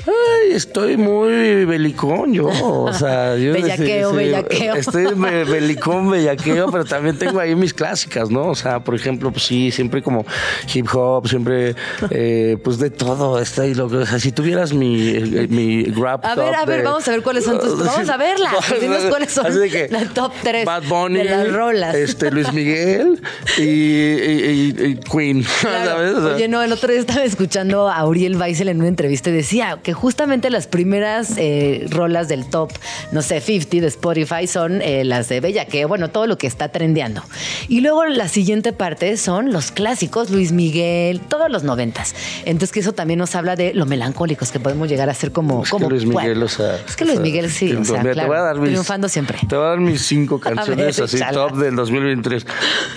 Ay, 0.06 0.52
estoy 0.52 0.96
muy 0.96 1.64
belicón 1.64 2.32
yo, 2.32 2.46
o 2.46 2.92
sea, 2.92 3.36
yo 3.36 3.52
Bellaqueo, 3.52 4.12
bellaqueo. 4.12 4.74
Estoy 4.74 5.06
be- 5.14 5.44
belicón, 5.44 6.10
bellaqueo, 6.10 6.70
pero 6.70 6.84
también 6.84 7.18
tengo 7.18 7.40
ahí 7.40 7.54
mis 7.54 7.74
clásicas, 7.74 8.30
¿no? 8.30 8.46
O 8.48 8.54
sea, 8.54 8.80
por 8.84 8.94
ejemplo, 8.94 9.30
pues 9.30 9.44
sí, 9.44 9.70
siempre 9.70 10.02
como 10.02 10.24
hip 10.72 10.86
hop, 10.94 11.28
siempre, 11.28 11.74
eh, 12.10 12.56
pues 12.62 12.78
de 12.78 12.90
todo 12.90 13.38
está 13.40 13.62
ahí. 13.62 13.74
Lo 13.74 13.88
que, 13.88 13.96
o 13.98 14.06
sea, 14.06 14.18
si 14.18 14.32
tuvieras 14.32 14.72
mi, 14.72 15.08
eh, 15.10 15.46
mi 15.50 15.84
rap 15.86 16.24
A 16.24 16.34
ver, 16.34 16.54
a 16.54 16.64
ver, 16.64 16.78
de- 16.78 16.84
vamos 16.84 17.06
a 17.06 17.10
ver 17.10 17.22
cuáles 17.22 17.44
son 17.44 17.58
tus- 17.60 17.78
vamos 17.84 18.08
a 18.08 18.16
verla. 18.16 18.50
Pues 18.68 18.80
dinos 18.80 19.04
cuáles 19.08 19.32
son 19.32 19.46
Así 19.46 19.58
de 19.58 19.68
que 19.70 19.88
la 19.90 20.04
top 20.08 20.32
tres 20.42 20.64
Bad 20.64 20.84
Bunny, 20.84 21.18
de 21.18 21.24
las 21.24 21.52
rolas. 21.52 21.94
Este, 21.94 22.30
Luis 22.30 22.52
Miguel 22.52 23.20
y, 23.58 23.62
y- 23.62 24.74
y- 24.78 24.84
y 24.86 24.94
Queen, 24.96 25.44
Claro. 25.60 25.90
¿sabes? 25.90 26.14
O 26.14 26.26
sea, 26.28 26.36
Oye, 26.36 26.48
no, 26.48 26.62
el 26.62 26.72
otro 26.72 26.90
día 26.90 27.00
estaba 27.00 27.24
escuchando 27.24 27.88
a 27.90 28.06
Uriel 28.06 28.36
Weissel 28.36 28.68
en 28.68 28.78
una 28.78 28.88
entrevista 28.88 29.30
y 29.30 29.32
decía 29.32 29.78
que 29.82 29.92
justamente 29.98 30.48
las 30.48 30.66
primeras 30.66 31.34
eh, 31.36 31.86
rolas 31.90 32.28
del 32.28 32.48
top, 32.48 32.70
no 33.10 33.20
sé, 33.20 33.40
50 33.40 33.80
de 33.82 33.86
Spotify 33.88 34.46
son 34.46 34.80
eh, 34.80 35.04
las 35.04 35.28
de 35.28 35.40
Bellaqueo, 35.40 35.88
bueno, 35.88 36.08
todo 36.08 36.26
lo 36.26 36.38
que 36.38 36.46
está 36.46 36.68
trendeando. 36.68 37.22
Y 37.68 37.80
luego 37.80 38.04
la 38.06 38.28
siguiente 38.28 38.72
parte 38.72 39.16
son 39.16 39.52
los 39.52 39.72
clásicos, 39.72 40.30
Luis 40.30 40.52
Miguel, 40.52 41.20
todos 41.20 41.50
los 41.50 41.64
noventas. 41.64 42.14
Entonces 42.44 42.72
que 42.72 42.80
eso 42.80 42.92
también 42.92 43.18
nos 43.18 43.34
habla 43.34 43.56
de 43.56 43.74
lo 43.74 43.86
melancólicos 43.86 44.52
que 44.52 44.60
podemos 44.60 44.88
llegar 44.88 45.10
a 45.10 45.14
ser 45.14 45.32
como... 45.32 45.64
Es 45.64 45.70
como 45.70 45.88
que 45.88 45.94
Luis 45.94 46.06
Miguel, 46.06 46.34
bueno, 46.34 46.44
o 46.44 46.48
sea. 46.48 46.76
Es 46.76 46.94
que 46.94 47.04
Luis 47.04 47.18
Miguel 47.18 47.50
sí, 47.50 47.72
o 47.72 47.84
sea, 47.84 48.00
claro, 48.00 48.20
te 48.20 48.26
voy 48.26 48.36
a 48.36 48.40
dar 48.42 48.58
mis, 48.58 48.70
triunfando 48.70 49.08
siempre. 49.08 49.38
Te 49.48 49.56
voy 49.56 49.64
a 49.64 49.68
dar 49.70 49.80
mis 49.80 50.02
cinco 50.02 50.38
canciones 50.40 50.96
ver, 50.96 51.04
así 51.04 51.16
échala. 51.16 51.32
top 51.32 51.56
del 51.56 51.74
2023. 51.74 52.46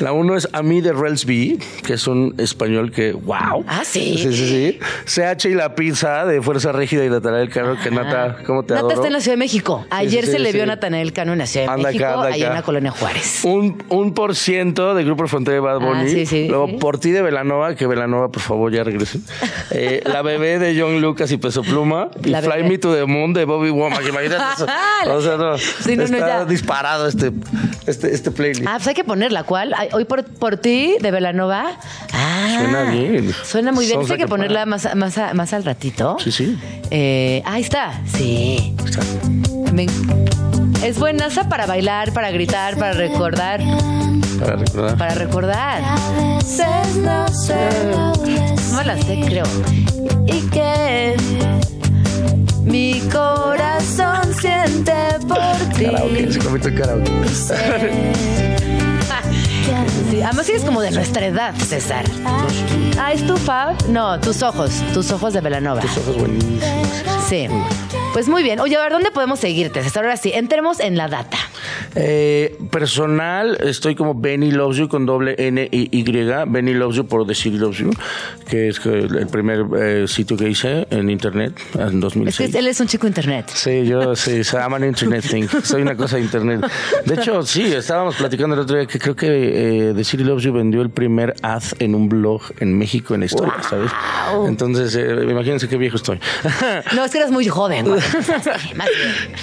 La 0.02 0.12
uno 0.12 0.38
es 0.38 0.48
A 0.54 0.62
mí 0.62 0.82
de 0.82 0.94
Rels 0.94 1.26
B, 1.26 1.58
que 1.84 1.94
es 1.94 2.06
un 2.06 2.36
español 2.38 2.92
que, 2.92 3.14
wow. 3.14 3.66
Ah, 3.68 3.82
¿sí? 3.84 4.18
Sí, 4.18 4.34
sí, 4.36 4.48
sí. 4.48 4.80
CH 5.06 5.46
y 5.46 5.56
la 5.56 5.74
pizza 5.74 6.26
de 6.26 6.42
Fuerza 6.42 6.72
Rígida 6.82 7.06
y 7.06 7.10
Natanael 7.10 7.50
Cano, 7.50 7.78
que 7.82 7.92
Nata, 7.92 8.38
¿cómo 8.46 8.64
te 8.64 8.74
Nata 8.74 8.80
adoro? 8.88 8.96
está 8.96 9.08
en 9.08 9.14
la 9.14 9.20
Ciudad 9.22 9.34
de 9.34 9.40
México. 9.40 9.86
Ayer 9.92 10.26
sí, 10.26 10.32
se 10.32 10.40
le 10.40 10.52
vio 10.52 10.64
a 10.64 10.66
Natanael 10.66 11.14
Cano 11.14 11.34
en 11.34 11.40
la 11.40 11.46
Ciudad 11.46 11.68
de 11.68 11.72
Anda 11.74 11.90
acá, 11.90 11.98
México, 11.98 12.20
anda 12.22 12.28
allá 12.28 12.36
en 12.38 12.44
acá. 12.52 12.54
la 12.56 12.62
colonia 12.64 12.92
Juárez. 12.92 13.40
Un, 13.44 13.84
un 13.90 14.14
por 14.14 14.36
ciento 14.36 14.96
de 14.96 15.04
Grupo 15.04 15.28
Frontera 15.28 15.56
de 15.56 15.60
Bad 15.62 15.76
Ah, 15.76 15.86
Bunny. 15.86 16.10
sí, 16.10 16.26
sí, 16.26 16.48
Luego, 16.48 16.80
por 16.80 17.00
ti 17.00 17.12
de 17.12 17.22
Velanova, 17.22 17.76
que 17.76 17.86
Velanova, 17.88 18.32
por 18.32 18.42
favor, 18.42 18.72
ya 18.72 18.84
regresen. 18.84 19.24
Eh, 19.72 20.02
la 20.06 20.22
bebé 20.22 20.58
de 20.60 20.80
John 20.80 21.00
Lucas 21.02 21.32
y 21.32 21.38
Peso 21.38 21.62
Pluma. 21.62 22.10
Y 22.24 22.34
Fly. 22.34 22.64
Me 22.68 22.78
to 22.78 22.94
the 22.94 23.06
Moon 23.06 23.34
de 23.34 23.46
Bobby 23.46 23.70
Womack. 23.70 24.08
Imagínate 24.08 24.44
eso. 24.56 24.66
O 25.08 25.22
sea, 25.22 25.36
no. 25.38 25.56
Está 25.56 26.46
disparado 26.46 27.08
este, 27.08 27.32
este, 27.88 28.14
este 28.14 28.32
playlist. 28.32 28.66
Ah, 28.68 28.74
pues 28.76 28.88
hay 28.88 28.94
que 28.94 29.04
ponerla. 29.04 29.44
¿Cuál? 29.44 29.74
Hoy 29.94 30.06
por, 30.06 30.24
por 30.26 30.58
ti, 30.58 30.96
de 31.02 31.12
Velanova. 31.12 31.78
Ah, 32.14 32.58
Suena 32.60 32.92
bien. 32.92 33.34
Suena 33.44 33.72
muy 33.72 33.86
bien. 33.88 34.02
Esta 34.02 34.14
hay 34.14 34.18
que 34.20 34.26
a 34.26 34.28
ponerla 34.28 34.66
más, 34.66 34.96
más, 34.96 35.18
a- 35.18 35.34
más 35.34 35.54
al 35.54 35.64
ratito. 35.64 36.18
Sí, 36.20 36.32
sí. 36.32 36.58
Eh, 36.90 37.42
ahí 37.46 37.62
está. 37.62 38.02
Sí. 38.18 38.76
Me- 39.72 39.88
es 40.84 40.98
buenaza 41.00 41.48
para 41.48 41.66
bailar, 41.66 42.12
para 42.14 42.32
gritar, 42.32 42.76
para 42.78 42.94
recordar. 42.94 43.62
Para 44.40 44.56
recordar. 44.56 44.98
Para 44.98 45.16
recordar. 45.16 45.82
No 48.72 48.84
la 48.84 48.98
sé, 48.98 49.22
creo. 49.28 49.44
Y 50.26 50.42
que 50.50 51.16
mi 52.64 53.00
corazón 53.12 54.34
siente 54.40 54.94
por 55.28 55.38
ti. 55.78 55.86
Karaoke, 55.86 56.32
se 56.32 56.40
convirtió 56.40 56.72
en 56.72 56.78
karaoke. 56.78 57.12
Sí, 60.10 60.22
además 60.22 60.46
sí 60.46 60.52
es 60.54 60.64
como 60.64 60.82
de 60.82 60.92
nuestra 60.92 61.26
edad, 61.26 61.56
César. 61.56 62.06
Ah, 62.98 63.14
¿es 63.14 63.26
tu 63.26 63.38
fab? 63.38 63.76
No, 63.88 64.20
tus 64.20 64.42
ojos, 64.44 64.72
tus 64.94 65.12
ojos 65.12 65.34
de 65.34 65.42
Velanova. 65.42 65.82
Tus 65.82 65.98
ojos 65.98 66.18
buenísimos. 66.18 66.64
Sí. 67.30 67.48
Pues 68.14 68.28
muy 68.28 68.44
bien. 68.44 68.60
Oye, 68.60 68.76
a 68.76 68.82
ver, 68.82 68.92
¿dónde 68.92 69.12
podemos 69.12 69.40
seguirte, 69.40 69.82
César? 69.84 70.04
Ahora 70.04 70.18
sí, 70.18 70.32
entremos 70.34 70.82
en 70.82 70.98
la 70.98 71.08
data. 71.08 71.38
Eh, 71.96 72.58
personal, 72.72 73.58
estoy 73.62 73.96
como 73.96 74.16
Benny 74.16 74.52
Loves 74.52 74.78
You 74.78 74.88
con 74.88 75.06
doble 75.06 75.36
N 75.38 75.68
y 75.72 75.90
Y. 75.92 76.04
Benny 76.48 76.74
Loves 76.74 76.96
You 76.98 77.06
por 77.06 77.26
decir 77.26 77.54
Loves 77.54 77.78
You, 77.80 77.92
que 78.50 78.70
es 78.70 78.80
el 78.86 79.28
primer 79.28 79.66
eh, 79.78 80.08
sitio 80.08 80.38
que 80.38 80.50
hice 80.50 80.88
en 80.90 81.10
internet 81.10 81.54
en 81.76 81.96
Es 81.96 82.00
2006. 82.00 82.52
que 82.52 82.58
él 82.58 82.68
es 82.68 82.80
un 82.80 82.88
chico 82.88 83.08
internet. 83.08 83.50
Sí, 83.54 83.86
yo 83.86 84.16
sí, 84.16 84.44
se 84.44 84.58
llama 84.58 84.86
Internet 84.86 85.26
Thing. 85.30 85.48
Soy 85.64 85.82
una 85.82 85.96
cosa 85.96 86.18
de 86.18 86.24
Internet. 86.24 86.66
De 87.06 87.16
hecho, 87.16 87.44
sí, 87.44 87.64
estábamos 87.74 88.16
platicando 88.16 88.56
el 88.56 88.62
otro 88.62 88.78
día 88.78 88.86
que 88.86 89.00
creo 89.00 89.16
que 89.16 89.90
eh, 89.90 89.94
The 89.96 90.04
City 90.04 90.24
Loves 90.24 90.44
You 90.44 90.54
vendió 90.54 90.82
el 90.82 90.90
primer 90.90 91.36
ad 91.42 91.64
en 91.80 91.96
un 91.96 92.10
blog 92.10 92.42
en 92.60 92.78
México 92.78 93.14
en 93.14 93.22
la 93.22 93.26
historia, 93.28 93.56
¿sabes? 93.68 93.92
Entonces, 94.48 94.96
eh, 94.96 95.26
imagínense 95.30 95.68
qué 95.68 95.78
viejo 95.78 95.98
estoy. 95.98 96.20
No, 96.96 97.06
es 97.06 97.12
que 97.12 97.18
eres 97.18 97.32
muy 97.32 97.48
joven. 97.48 97.86
güey. 97.90 98.02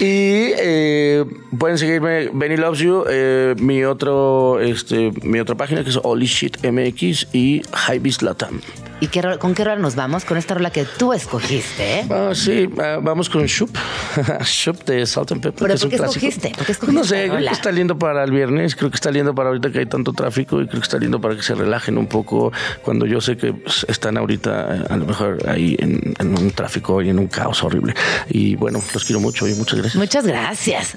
Y 0.01 0.53
eh, 0.59 1.25
pueden 1.59 1.79
seguirme 1.79 2.31
Benny 2.39 2.57
Loves 2.57 2.79
You, 2.79 3.05
eh, 3.09 3.57
mi 3.59 3.85
otro, 3.85 4.61
este, 4.61 5.13
mi 5.23 5.41
otra 5.41 5.57
página 5.57 5.83
que 5.83 5.91
es 5.91 5.99
Holy 6.01 6.27
Shit 6.27 6.59
MX 6.65 7.27
y 7.33 7.63
Hypebeast 7.89 8.23
Latam. 8.23 8.61
¿Y 9.01 9.09
qué 9.09 9.23
con 9.39 9.55
qué 9.55 9.65
rola 9.65 9.77
nos 9.77 9.95
vamos? 9.95 10.25
Con 10.25 10.37
esta 10.37 10.55
rola 10.55 10.71
que 10.71 10.85
tú 10.85 11.13
escogiste, 11.13 12.01
¿eh? 12.01 12.07
Ah, 12.11 12.33
sí, 12.35 12.69
ah, 12.79 12.99
vamos 13.01 13.29
con 13.29 13.45
Shoop. 13.47 13.71
Shoop 14.45 14.85
de 14.85 15.07
Salt 15.07 15.33
and 15.33 15.41
Pepper. 15.41 15.67
¿Pero 15.67 15.69
que 15.69 15.75
es 15.75 15.81
por 15.81 15.87
un 15.87 15.91
qué 15.91 15.97
clásico. 15.97 16.27
escogiste? 16.27 16.53
¿Por 16.57 16.67
qué 16.67 16.73
escogiste 16.73 17.01
No 17.01 17.05
sé, 17.05 17.29
creo 17.29 17.39
que 17.39 17.53
está 17.53 17.73
lindo 17.73 17.99
para 17.99 18.25
el 18.25 18.31
viernes, 18.31 18.75
creo 18.77 18.91
que 18.91 18.97
está 18.97 19.11
lindo 19.11 19.35
para 19.35 19.49
ahorita 19.49 19.71
que 19.71 19.81
hay 19.81 19.87
tanto 19.87 20.13
tráfico 20.13 20.61
y 20.61 20.67
creo 20.67 20.81
que 20.81 20.85
está 20.85 20.99
lindo 20.99 21.21
para 21.21 21.37
que 21.37 21.43
se 21.43 21.55
relajen 21.55 21.99
un 21.99 22.07
poco 22.07 22.53
cuando 22.83 23.07
yo 23.07 23.21
sé 23.21 23.37
que 23.37 23.53
pues, 23.53 23.87
están 23.89 24.17
ahorita 24.17 24.77
eh, 24.77 24.85
a 24.91 24.97
lo 24.97 25.07
mejor 25.07 25.49
ahí 25.49 25.77
en, 25.79 26.15
en 26.19 26.39
un 26.39 26.51
tráfico 26.51 27.01
y 27.03 27.09
en 27.09 27.19
un 27.19 27.29
caos 27.29 27.63
horrible. 27.63 27.95
Y 28.31 28.57
bueno, 28.57 28.81
los 28.95 29.05
quiero 29.05 29.21
mucho 29.21 29.47
y 29.47 29.55
muchas 29.55 29.79
gracias. 29.79 29.97
Muchas 29.97 30.27
gracias. 30.27 30.97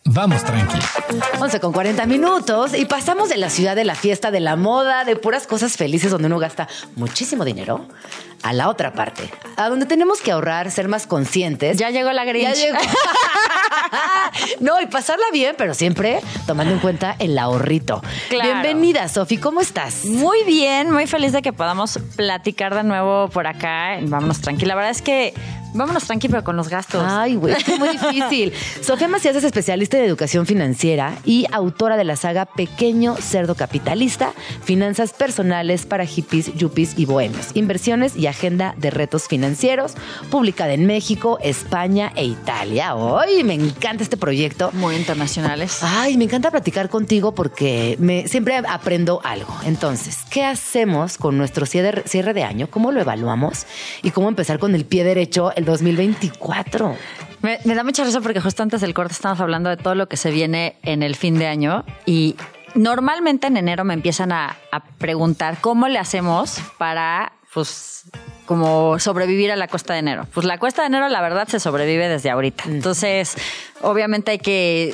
Vamos 0.03 0.43
Tranqui. 0.43 0.79
11 1.39 1.59
con 1.59 1.71
40 1.73 2.05
minutos 2.07 2.73
y 2.73 2.85
pasamos 2.85 3.29
de 3.29 3.37
la 3.37 3.49
ciudad 3.49 3.75
de 3.75 3.85
la 3.85 3.93
fiesta, 3.93 4.31
de 4.31 4.39
la 4.39 4.55
moda, 4.55 5.05
de 5.05 5.15
puras 5.15 5.45
cosas 5.45 5.77
felices 5.77 6.09
donde 6.09 6.25
uno 6.25 6.39
gasta 6.39 6.67
muchísimo 6.95 7.45
dinero, 7.45 7.87
a 8.41 8.51
la 8.51 8.67
otra 8.67 8.93
parte, 8.93 9.29
a 9.57 9.69
donde 9.69 9.85
tenemos 9.85 10.19
que 10.19 10.31
ahorrar, 10.31 10.71
ser 10.71 10.87
más 10.87 11.05
conscientes. 11.05 11.77
Ya 11.77 11.91
llegó 11.91 12.11
la 12.11 12.25
Grinch. 12.25 12.55
Ya 12.55 12.55
llegó. 12.55 12.77
no, 14.59 14.81
y 14.81 14.87
pasarla 14.87 15.25
bien, 15.31 15.55
pero 15.55 15.75
siempre 15.75 16.19
tomando 16.47 16.73
en 16.73 16.79
cuenta 16.79 17.15
el 17.19 17.37
ahorrito. 17.37 18.01
Claro. 18.29 18.49
Bienvenida, 18.51 19.07
Sofi, 19.07 19.37
¿cómo 19.37 19.61
estás? 19.61 20.05
Muy 20.05 20.43
bien, 20.45 20.91
muy 20.91 21.05
feliz 21.05 21.31
de 21.31 21.43
que 21.43 21.53
podamos 21.53 21.99
platicar 22.15 22.73
de 22.73 22.83
nuevo 22.83 23.29
por 23.29 23.45
acá. 23.45 23.99
Vámonos 24.01 24.41
tranqui. 24.41 24.65
La 24.65 24.73
verdad 24.73 24.91
es 24.91 25.03
que 25.03 25.33
vámonos 25.73 26.03
tranqui, 26.05 26.27
pero 26.27 26.43
con 26.43 26.57
los 26.57 26.69
gastos. 26.69 27.03
Ay, 27.07 27.35
güey, 27.35 27.53
es 27.53 27.79
muy 27.79 27.89
difícil. 27.97 28.53
Sofía 28.81 29.07
Macías 29.07 29.35
es 29.35 29.43
especialista 29.43 29.90
de 29.97 30.05
educación 30.05 30.45
financiera 30.45 31.17
y 31.25 31.45
autora 31.51 31.97
de 31.97 32.03
la 32.03 32.15
saga 32.15 32.45
Pequeño 32.45 33.15
Cerdo 33.15 33.55
Capitalista, 33.55 34.33
Finanzas 34.63 35.13
Personales 35.13 35.85
para 35.85 36.05
Hippies, 36.05 36.53
Yuppies 36.55 36.97
y 36.97 37.05
Bohemios, 37.05 37.49
Inversiones 37.53 38.15
y 38.15 38.27
Agenda 38.27 38.73
de 38.77 38.89
Retos 38.89 39.27
Financieros, 39.27 39.95
publicada 40.29 40.73
en 40.73 40.85
México, 40.85 41.39
España 41.41 42.11
e 42.15 42.25
Italia. 42.25 42.93
Ay, 43.19 43.43
me 43.43 43.53
encanta 43.53 44.03
este 44.03 44.17
proyecto. 44.17 44.71
Muy 44.73 44.95
internacionales. 44.95 45.79
Ay, 45.81 46.17
me 46.17 46.25
encanta 46.25 46.51
platicar 46.51 46.89
contigo 46.89 47.33
porque 47.33 47.95
me, 47.99 48.27
siempre 48.27 48.55
aprendo 48.55 49.21
algo. 49.23 49.53
Entonces, 49.65 50.19
¿qué 50.29 50.43
hacemos 50.43 51.17
con 51.17 51.37
nuestro 51.37 51.65
cierre, 51.65 52.03
cierre 52.05 52.33
de 52.33 52.43
año? 52.43 52.67
¿Cómo 52.69 52.91
lo 52.91 53.01
evaluamos? 53.01 53.65
¿Y 54.03 54.11
cómo 54.11 54.29
empezar 54.29 54.59
con 54.59 54.75
el 54.75 54.85
pie 54.85 55.03
derecho 55.03 55.51
el 55.55 55.65
2024? 55.65 56.95
Me, 57.41 57.59
me 57.65 57.75
da 57.75 57.83
mucha 57.83 58.03
risa 58.03 58.21
porque 58.21 58.39
justo 58.39 58.63
antes 58.63 58.81
del 58.81 58.93
corte 58.93 59.13
estamos 59.13 59.39
hablando 59.39 59.69
de 59.69 59.77
todo 59.77 59.95
lo 59.95 60.07
que 60.07 60.17
se 60.17 60.31
viene 60.31 60.77
en 60.83 61.03
el 61.03 61.15
fin 61.15 61.39
de 61.39 61.47
año 61.47 61.85
y 62.05 62.35
normalmente 62.75 63.47
en 63.47 63.57
enero 63.57 63.83
me 63.83 63.93
empiezan 63.93 64.31
a, 64.31 64.57
a 64.71 64.83
preguntar 64.83 65.57
cómo 65.59 65.87
le 65.87 65.99
hacemos 65.99 66.59
para, 66.77 67.33
pues, 67.53 68.03
como 68.45 68.99
sobrevivir 68.99 69.51
a 69.51 69.55
la 69.55 69.67
cuesta 69.67 69.93
de 69.93 69.99
enero. 69.99 70.27
Pues 70.33 70.45
la 70.45 70.57
cuesta 70.57 70.81
de 70.81 70.87
enero, 70.87 71.07
la 71.09 71.21
verdad, 71.21 71.47
se 71.47 71.59
sobrevive 71.59 72.07
desde 72.09 72.29
ahorita. 72.29 72.65
Entonces, 72.67 73.35
obviamente 73.81 74.31
hay 74.31 74.39
que 74.39 74.93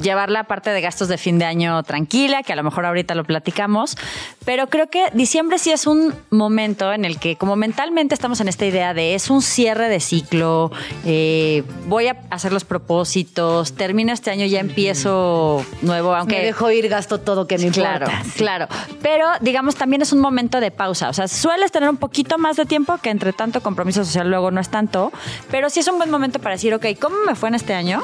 llevar 0.00 0.30
la 0.30 0.44
parte 0.44 0.70
de 0.70 0.80
gastos 0.80 1.08
de 1.08 1.18
fin 1.18 1.38
de 1.38 1.44
año 1.44 1.82
tranquila, 1.82 2.42
que 2.42 2.52
a 2.52 2.56
lo 2.56 2.62
mejor 2.62 2.86
ahorita 2.86 3.14
lo 3.14 3.24
platicamos, 3.24 3.96
pero 4.44 4.68
creo 4.68 4.88
que 4.88 5.04
diciembre 5.12 5.58
sí 5.58 5.70
es 5.70 5.86
un 5.86 6.14
momento 6.30 6.92
en 6.92 7.04
el 7.04 7.18
que 7.18 7.36
como 7.36 7.56
mentalmente 7.56 8.14
estamos 8.14 8.40
en 8.40 8.48
esta 8.48 8.66
idea 8.66 8.94
de 8.94 9.14
es 9.14 9.30
un 9.30 9.42
cierre 9.42 9.88
de 9.88 10.00
ciclo, 10.00 10.70
eh, 11.04 11.64
voy 11.86 12.08
a 12.08 12.16
hacer 12.30 12.52
los 12.52 12.64
propósitos, 12.64 13.72
termino 13.74 14.12
este 14.12 14.30
año, 14.30 14.46
ya 14.46 14.60
empiezo 14.60 15.64
nuevo, 15.82 16.14
aunque... 16.14 16.36
me 16.36 16.44
dejo 16.44 16.70
ir, 16.70 16.88
gasto 16.88 17.18
todo 17.18 17.46
que 17.46 17.58
me 17.58 17.70
Claro, 17.70 18.06
importa. 18.06 18.24
Sí. 18.24 18.38
claro. 18.38 18.66
Pero 19.02 19.26
digamos 19.40 19.76
también 19.76 20.02
es 20.02 20.12
un 20.12 20.20
momento 20.20 20.60
de 20.60 20.70
pausa. 20.70 21.08
O 21.08 21.12
sea, 21.12 21.28
sueles 21.28 21.72
tener 21.72 21.88
un 21.88 21.96
poquito 21.96 22.38
más 22.38 22.56
de 22.56 22.66
tiempo 22.66 22.98
que 22.98 23.10
entre 23.10 23.32
tanto 23.32 23.60
compromiso 23.62 24.04
social 24.04 24.28
luego 24.28 24.50
no 24.50 24.60
es 24.60 24.68
tanto. 24.68 25.12
Pero 25.50 25.70
sí 25.70 25.80
es 25.80 25.88
un 25.88 25.98
buen 25.98 26.10
momento 26.10 26.38
para 26.38 26.54
decir, 26.54 26.74
ok, 26.74 26.86
¿cómo 27.00 27.16
me 27.26 27.34
fue 27.34 27.48
en 27.48 27.54
este 27.54 27.74
año? 27.74 28.02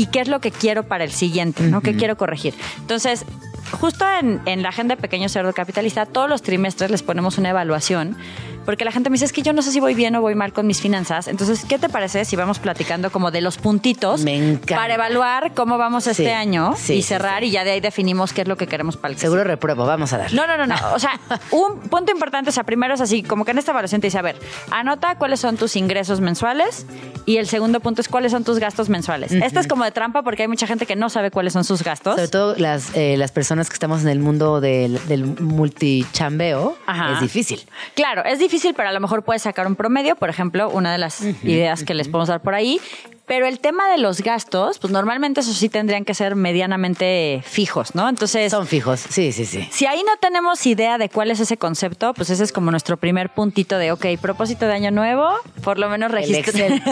¿Y 0.00 0.06
qué 0.06 0.20
es 0.20 0.28
lo 0.28 0.40
que 0.40 0.50
quiero 0.50 0.84
para 0.84 1.04
el 1.04 1.12
siguiente? 1.12 1.62
¿no? 1.64 1.82
¿Qué 1.82 1.94
quiero 1.94 2.16
corregir? 2.16 2.54
Entonces, 2.78 3.26
justo 3.72 4.06
en, 4.18 4.40
en 4.46 4.62
la 4.62 4.70
agenda 4.70 4.96
de 4.96 5.02
Pequeño 5.02 5.28
Cerdo 5.28 5.52
Capitalista, 5.52 6.06
todos 6.06 6.26
los 6.26 6.40
trimestres 6.40 6.90
les 6.90 7.02
ponemos 7.02 7.36
una 7.36 7.50
evaluación. 7.50 8.16
Porque 8.64 8.84
la 8.84 8.92
gente 8.92 9.10
me 9.10 9.14
dice, 9.14 9.24
es 9.24 9.32
que 9.32 9.42
yo 9.42 9.52
no 9.52 9.62
sé 9.62 9.72
si 9.72 9.80
voy 9.80 9.94
bien 9.94 10.14
o 10.16 10.20
voy 10.20 10.34
mal 10.34 10.52
con 10.52 10.66
mis 10.66 10.80
finanzas. 10.80 11.28
Entonces, 11.28 11.64
¿qué 11.68 11.78
te 11.78 11.88
parece 11.88 12.24
si 12.24 12.36
vamos 12.36 12.58
platicando 12.58 13.10
como 13.10 13.30
de 13.30 13.40
los 13.40 13.58
puntitos 13.58 14.22
para 14.68 14.94
evaluar 14.94 15.52
cómo 15.54 15.78
vamos 15.78 16.04
Sí, 16.04 16.10
este 16.10 16.32
año 16.32 16.74
sí, 16.76 16.94
y 16.94 17.02
cerrar 17.02 17.40
sí. 17.42 17.48
y 17.48 17.50
ya 17.52 17.64
de 17.64 17.72
ahí 17.72 17.80
definimos 17.80 18.32
qué 18.32 18.42
es 18.42 18.48
lo 18.48 18.56
que 18.56 18.66
queremos 18.66 18.96
para 18.96 19.10
el 19.12 19.16
que 19.16 19.20
Seguro 19.22 19.44
repruebo, 19.44 19.86
vamos 19.86 20.12
a 20.12 20.18
darle. 20.18 20.36
no, 20.36 20.46
no, 20.46 20.56
no, 20.56 20.66
no. 20.66 20.76
O 20.94 20.98
sea, 20.98 21.18
un 21.50 21.80
punto 21.88 22.12
importante, 22.12 22.50
o 22.50 22.52
sea, 22.52 22.64
primero 22.64 22.94
es 22.94 23.00
así, 23.00 23.22
como 23.22 23.44
que 23.44 23.50
en 23.50 23.58
esta 23.58 23.72
evaluación 23.72 24.00
te 24.00 24.06
dice, 24.08 24.18
a 24.18 24.22
ver, 24.22 24.36
anota 24.70 25.16
cuáles 25.16 25.40
son 25.40 25.56
tus 25.56 25.76
ingresos 25.76 26.20
mensuales 26.20 26.86
y 27.26 27.36
el 27.38 27.46
segundo 27.46 27.80
punto 27.80 28.00
es 28.00 28.08
cuáles 28.08 28.32
son 28.32 28.44
tus 28.44 28.58
gastos 28.58 28.88
mensuales. 28.88 29.32
Esta 29.32 29.60
es 29.60 29.66
como 29.66 29.84
de 29.84 29.90
trampa 29.92 30.22
porque 30.22 30.42
hay 30.42 30.48
mucha 30.48 30.66
gente 30.66 30.86
que 30.86 30.96
no 30.96 31.08
sabe 31.10 31.30
cuáles 31.30 31.52
son 31.52 31.64
sus 31.64 31.82
gastos. 31.82 32.14
Sobre 32.14 32.28
todo 32.28 32.54
las, 32.56 32.94
eh, 32.94 33.16
las 33.16 33.32
personas 33.32 33.68
que 33.68 33.74
estamos 33.74 34.02
en 34.02 34.08
el 34.08 34.18
mundo 34.20 34.60
del, 34.60 35.00
del 35.08 35.24
multichambeo, 35.24 36.76
Ajá. 36.86 37.14
es 37.14 37.20
difícil. 37.20 37.60
Claro, 37.94 38.24
es 38.24 38.38
difícil, 38.38 38.49
pero 38.74 38.88
a 38.88 38.92
lo 38.92 39.00
mejor 39.00 39.22
puedes 39.22 39.42
sacar 39.42 39.66
un 39.66 39.76
promedio, 39.76 40.16
por 40.16 40.28
ejemplo, 40.28 40.70
una 40.70 40.92
de 40.92 40.98
las 40.98 41.22
ideas 41.44 41.84
que 41.84 41.94
les 41.94 42.08
podemos 42.08 42.28
dar 42.28 42.40
por 42.40 42.54
ahí. 42.54 42.80
Pero 43.26 43.46
el 43.46 43.60
tema 43.60 43.88
de 43.88 43.98
los 43.98 44.22
gastos, 44.22 44.80
pues 44.80 44.92
normalmente 44.92 45.38
eso 45.38 45.52
sí 45.52 45.68
tendrían 45.68 46.04
que 46.04 46.14
ser 46.14 46.34
medianamente 46.34 47.42
fijos, 47.46 47.94
¿no? 47.94 48.08
Entonces, 48.08 48.50
Son 48.50 48.66
fijos, 48.66 48.98
sí, 48.98 49.30
sí, 49.30 49.46
sí. 49.46 49.68
Si 49.70 49.86
ahí 49.86 50.02
no 50.04 50.16
tenemos 50.20 50.66
idea 50.66 50.98
de 50.98 51.08
cuál 51.08 51.30
es 51.30 51.38
ese 51.38 51.56
concepto, 51.56 52.12
pues 52.12 52.30
ese 52.30 52.42
es 52.42 52.50
como 52.50 52.72
nuestro 52.72 52.96
primer 52.96 53.30
puntito 53.30 53.78
de, 53.78 53.92
ok, 53.92 54.04
propósito 54.20 54.66
de 54.66 54.72
año 54.72 54.90
nuevo, 54.90 55.30
por 55.62 55.78
lo 55.78 55.88
menos 55.88 56.10
El 56.10 56.16
registrar. 56.16 56.72
Excel, 56.72 56.82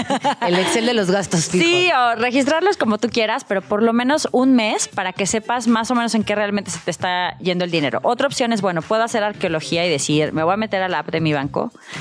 el 0.47 0.59
Excel 0.61 0.87
de 0.87 0.95
los 0.95 1.11
gastos 1.11 1.47
fijos. 1.47 1.67
Sí, 1.67 1.91
o 1.91 2.15
registrarlos 2.15 2.77
como 2.77 2.99
tú 2.99 3.09
quieras, 3.09 3.43
pero 3.43 3.61
por 3.61 3.83
lo 3.83 3.93
menos 3.93 4.29
un 4.31 4.55
mes 4.55 4.87
para 4.87 5.13
que 5.13 5.27
sepas 5.27 5.67
más 5.67 5.91
o 5.91 5.97
menos 5.97 6.15
en 6.15 6.23
qué 6.23 6.37
realmente 6.37 6.71
se 6.71 6.79
te 6.79 6.93
está 6.93 7.37
yendo 7.39 7.65
el 7.65 7.73
dinero. 7.73 7.99
Otra 8.05 8.29
opción 8.29 8.53
es, 8.53 8.61
bueno, 8.61 8.81
puedo 8.83 9.03
hacer 9.03 9.25
arqueología 9.25 9.85
y 9.85 9.91
decir, 9.91 10.33
me 10.33 10.45
voy 10.45 10.55
a 10.55 10.57
meter 10.57 10.83
a 10.83 10.89
la 10.89 11.01
app 11.01 11.09
de 11.11 11.21
mi 11.21 11.33
banco 11.33 11.48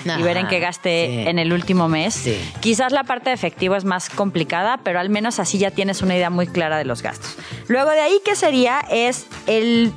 y 0.05 0.21
ver 0.21 0.37
en 0.37 0.47
qué 0.47 0.59
sí. 0.71 0.89
en 1.27 1.39
el 1.39 1.53
último 1.53 1.87
mes. 1.87 2.13
Sí. 2.13 2.37
Quizás 2.59 2.91
la 2.91 3.03
parte 3.03 3.29
de 3.29 3.35
efectivo 3.35 3.75
es 3.75 3.85
más 3.85 4.09
complicada, 4.09 4.79
pero 4.83 4.99
al 4.99 5.09
menos 5.09 5.39
así 5.39 5.57
ya 5.57 5.71
tienes 5.71 6.01
una 6.01 6.15
idea 6.15 6.29
muy 6.29 6.47
clara 6.47 6.77
de 6.77 6.85
los 6.85 7.01
gastos. 7.01 7.35
Luego 7.67 7.91
de 7.91 8.01
ahí, 8.01 8.19
¿qué 8.23 8.35
sería? 8.35 8.79
Es 8.89 9.27
el, 9.47 9.91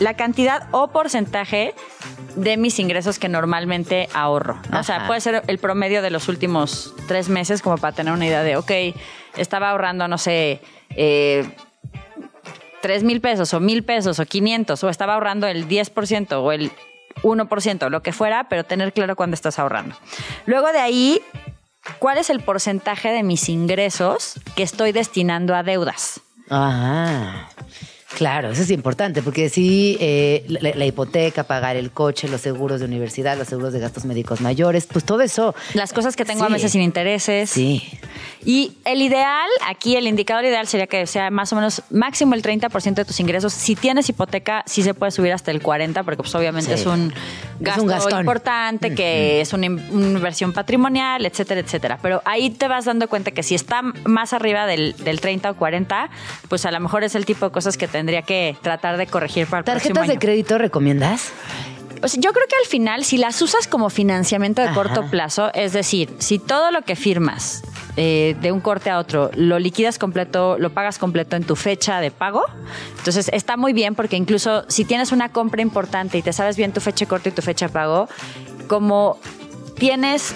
la 0.00 0.14
cantidad 0.14 0.68
o 0.70 0.88
porcentaje 0.88 1.74
de 2.36 2.56
mis 2.56 2.78
ingresos 2.78 3.18
que 3.18 3.28
normalmente 3.28 4.08
ahorro. 4.12 4.60
¿no? 4.70 4.80
O 4.80 4.82
sea, 4.82 5.06
puede 5.06 5.20
ser 5.20 5.42
el 5.46 5.58
promedio 5.58 6.02
de 6.02 6.10
los 6.10 6.28
últimos 6.28 6.94
tres 7.06 7.28
meses 7.28 7.62
como 7.62 7.78
para 7.78 7.94
tener 7.94 8.12
una 8.12 8.26
idea 8.26 8.42
de, 8.42 8.56
ok, 8.56 8.70
estaba 9.36 9.70
ahorrando, 9.70 10.08
no 10.08 10.18
sé, 10.18 10.60
eh, 10.90 11.44
3 12.84 13.02
mil 13.02 13.22
pesos 13.22 13.54
o 13.54 13.60
mil 13.60 13.82
pesos 13.82 14.18
o 14.18 14.26
500 14.26 14.84
o 14.84 14.88
estaba 14.90 15.14
ahorrando 15.14 15.46
el 15.46 15.66
10% 15.66 16.32
o 16.32 16.52
el 16.52 16.70
1%, 17.24 17.90
lo 17.90 18.02
que 18.02 18.12
fuera, 18.12 18.48
pero 18.48 18.64
tener 18.64 18.92
claro 18.92 19.16
cuándo 19.16 19.34
estás 19.34 19.58
ahorrando. 19.58 19.96
Luego 20.46 20.70
de 20.72 20.78
ahí, 20.78 21.22
¿cuál 21.98 22.18
es 22.18 22.30
el 22.30 22.40
porcentaje 22.40 23.10
de 23.10 23.22
mis 23.22 23.48
ingresos 23.48 24.40
que 24.54 24.62
estoy 24.62 24.92
destinando 24.92 25.56
a 25.56 25.62
deudas? 25.62 26.20
Ah, 26.50 27.48
claro, 28.16 28.50
eso 28.50 28.62
es 28.62 28.70
importante, 28.70 29.22
porque 29.22 29.48
sí, 29.48 29.96
eh, 30.00 30.44
la, 30.48 30.70
la 30.74 30.86
hipoteca, 30.86 31.44
pagar 31.44 31.76
el 31.76 31.90
coche, 31.90 32.28
los 32.28 32.40
seguros 32.40 32.80
de 32.80 32.86
universidad, 32.86 33.36
los 33.36 33.48
seguros 33.48 33.72
de 33.72 33.80
gastos 33.80 34.04
médicos 34.04 34.40
mayores, 34.40 34.86
pues 34.86 35.04
todo 35.04 35.20
eso. 35.20 35.54
Las 35.74 35.92
cosas 35.92 36.16
que 36.16 36.24
tengo 36.24 36.44
a 36.44 36.48
meses 36.48 36.72
sin 36.72 36.82
intereses. 36.82 37.50
Sí. 37.50 37.82
Y 38.44 38.72
el 38.84 39.00
ideal, 39.02 39.48
aquí 39.66 39.96
el 39.96 40.06
indicador 40.06 40.44
ideal 40.44 40.66
sería 40.66 40.86
que 40.86 41.06
sea 41.06 41.30
más 41.30 41.52
o 41.52 41.56
menos 41.56 41.82
máximo 41.90 42.34
el 42.34 42.42
30% 42.42 42.94
de 42.94 43.04
tus 43.04 43.18
ingresos. 43.20 43.52
Si 43.52 43.74
tienes 43.74 44.08
hipoteca, 44.08 44.62
sí 44.66 44.82
se 44.82 44.92
puede 44.94 45.12
subir 45.12 45.32
hasta 45.32 45.50
el 45.50 45.62
40%, 45.62 46.04
porque 46.04 46.18
pues 46.18 46.34
obviamente 46.34 46.74
Sí. 46.76 46.80
es 46.82 46.86
un 46.86 47.12
Es 47.12 47.14
gasto 47.60 47.82
un 48.14 48.20
importante, 48.20 48.94
que 48.94 49.40
es 49.40 49.52
una 49.52 49.66
in- 49.66 49.82
una 49.90 50.06
inversión 50.18 50.52
patrimonial, 50.52 51.24
etcétera, 51.24 51.60
etcétera. 51.60 51.98
Pero 52.02 52.20
ahí 52.26 52.50
te 52.50 52.68
vas 52.68 52.84
dando 52.84 53.08
cuenta 53.08 53.30
que 53.30 53.42
si 53.42 53.54
está 53.54 53.82
más 54.04 54.32
arriba 54.34 54.66
del, 54.66 54.94
del 54.98 55.20
30 55.20 55.50
o 55.52 55.54
40, 55.56 56.10
pues 56.48 56.66
a 56.66 56.70
lo 56.70 56.80
mejor 56.80 57.02
es 57.04 57.14
el 57.14 57.24
tipo 57.24 57.46
de 57.46 57.52
cosas 57.52 57.78
que 57.78 57.88
tendría 58.04 58.20
que 58.20 58.54
tratar 58.60 58.98
de 58.98 59.06
corregir 59.06 59.46
para 59.46 59.60
el 59.60 59.64
próximo 59.64 59.94
¿Tarjetas 59.94 60.06
de 60.08 60.12
año. 60.12 60.20
crédito 60.20 60.58
recomiendas? 60.58 61.32
O 62.02 62.08
sea, 62.08 62.20
yo 62.20 62.34
creo 62.34 62.46
que 62.46 62.56
al 62.56 62.66
final, 62.66 63.02
si 63.02 63.16
las 63.16 63.40
usas 63.40 63.66
como 63.66 63.88
financiamiento 63.88 64.60
de 64.60 64.68
Ajá. 64.68 64.74
corto 64.74 65.08
plazo, 65.10 65.50
es 65.54 65.72
decir, 65.72 66.14
si 66.18 66.38
todo 66.38 66.70
lo 66.70 66.82
que 66.82 66.96
firmas 66.96 67.62
eh, 67.96 68.36
de 68.42 68.52
un 68.52 68.60
corte 68.60 68.90
a 68.90 68.98
otro 68.98 69.30
lo 69.36 69.58
liquidas 69.58 69.98
completo, 69.98 70.58
lo 70.58 70.68
pagas 70.74 70.98
completo 70.98 71.34
en 71.36 71.44
tu 71.44 71.56
fecha 71.56 72.00
de 72.00 72.10
pago, 72.10 72.44
entonces 72.98 73.30
está 73.32 73.56
muy 73.56 73.72
bien 73.72 73.94
porque 73.94 74.16
incluso 74.16 74.64
si 74.68 74.84
tienes 74.84 75.12
una 75.12 75.30
compra 75.30 75.62
importante 75.62 76.18
y 76.18 76.22
te 76.22 76.34
sabes 76.34 76.58
bien 76.58 76.72
tu 76.72 76.82
fecha 76.82 77.06
de 77.06 77.08
corte 77.08 77.30
y 77.30 77.32
tu 77.32 77.40
fecha 77.40 77.68
de 77.68 77.72
pago, 77.72 78.06
como 78.68 79.18
tienes... 79.78 80.34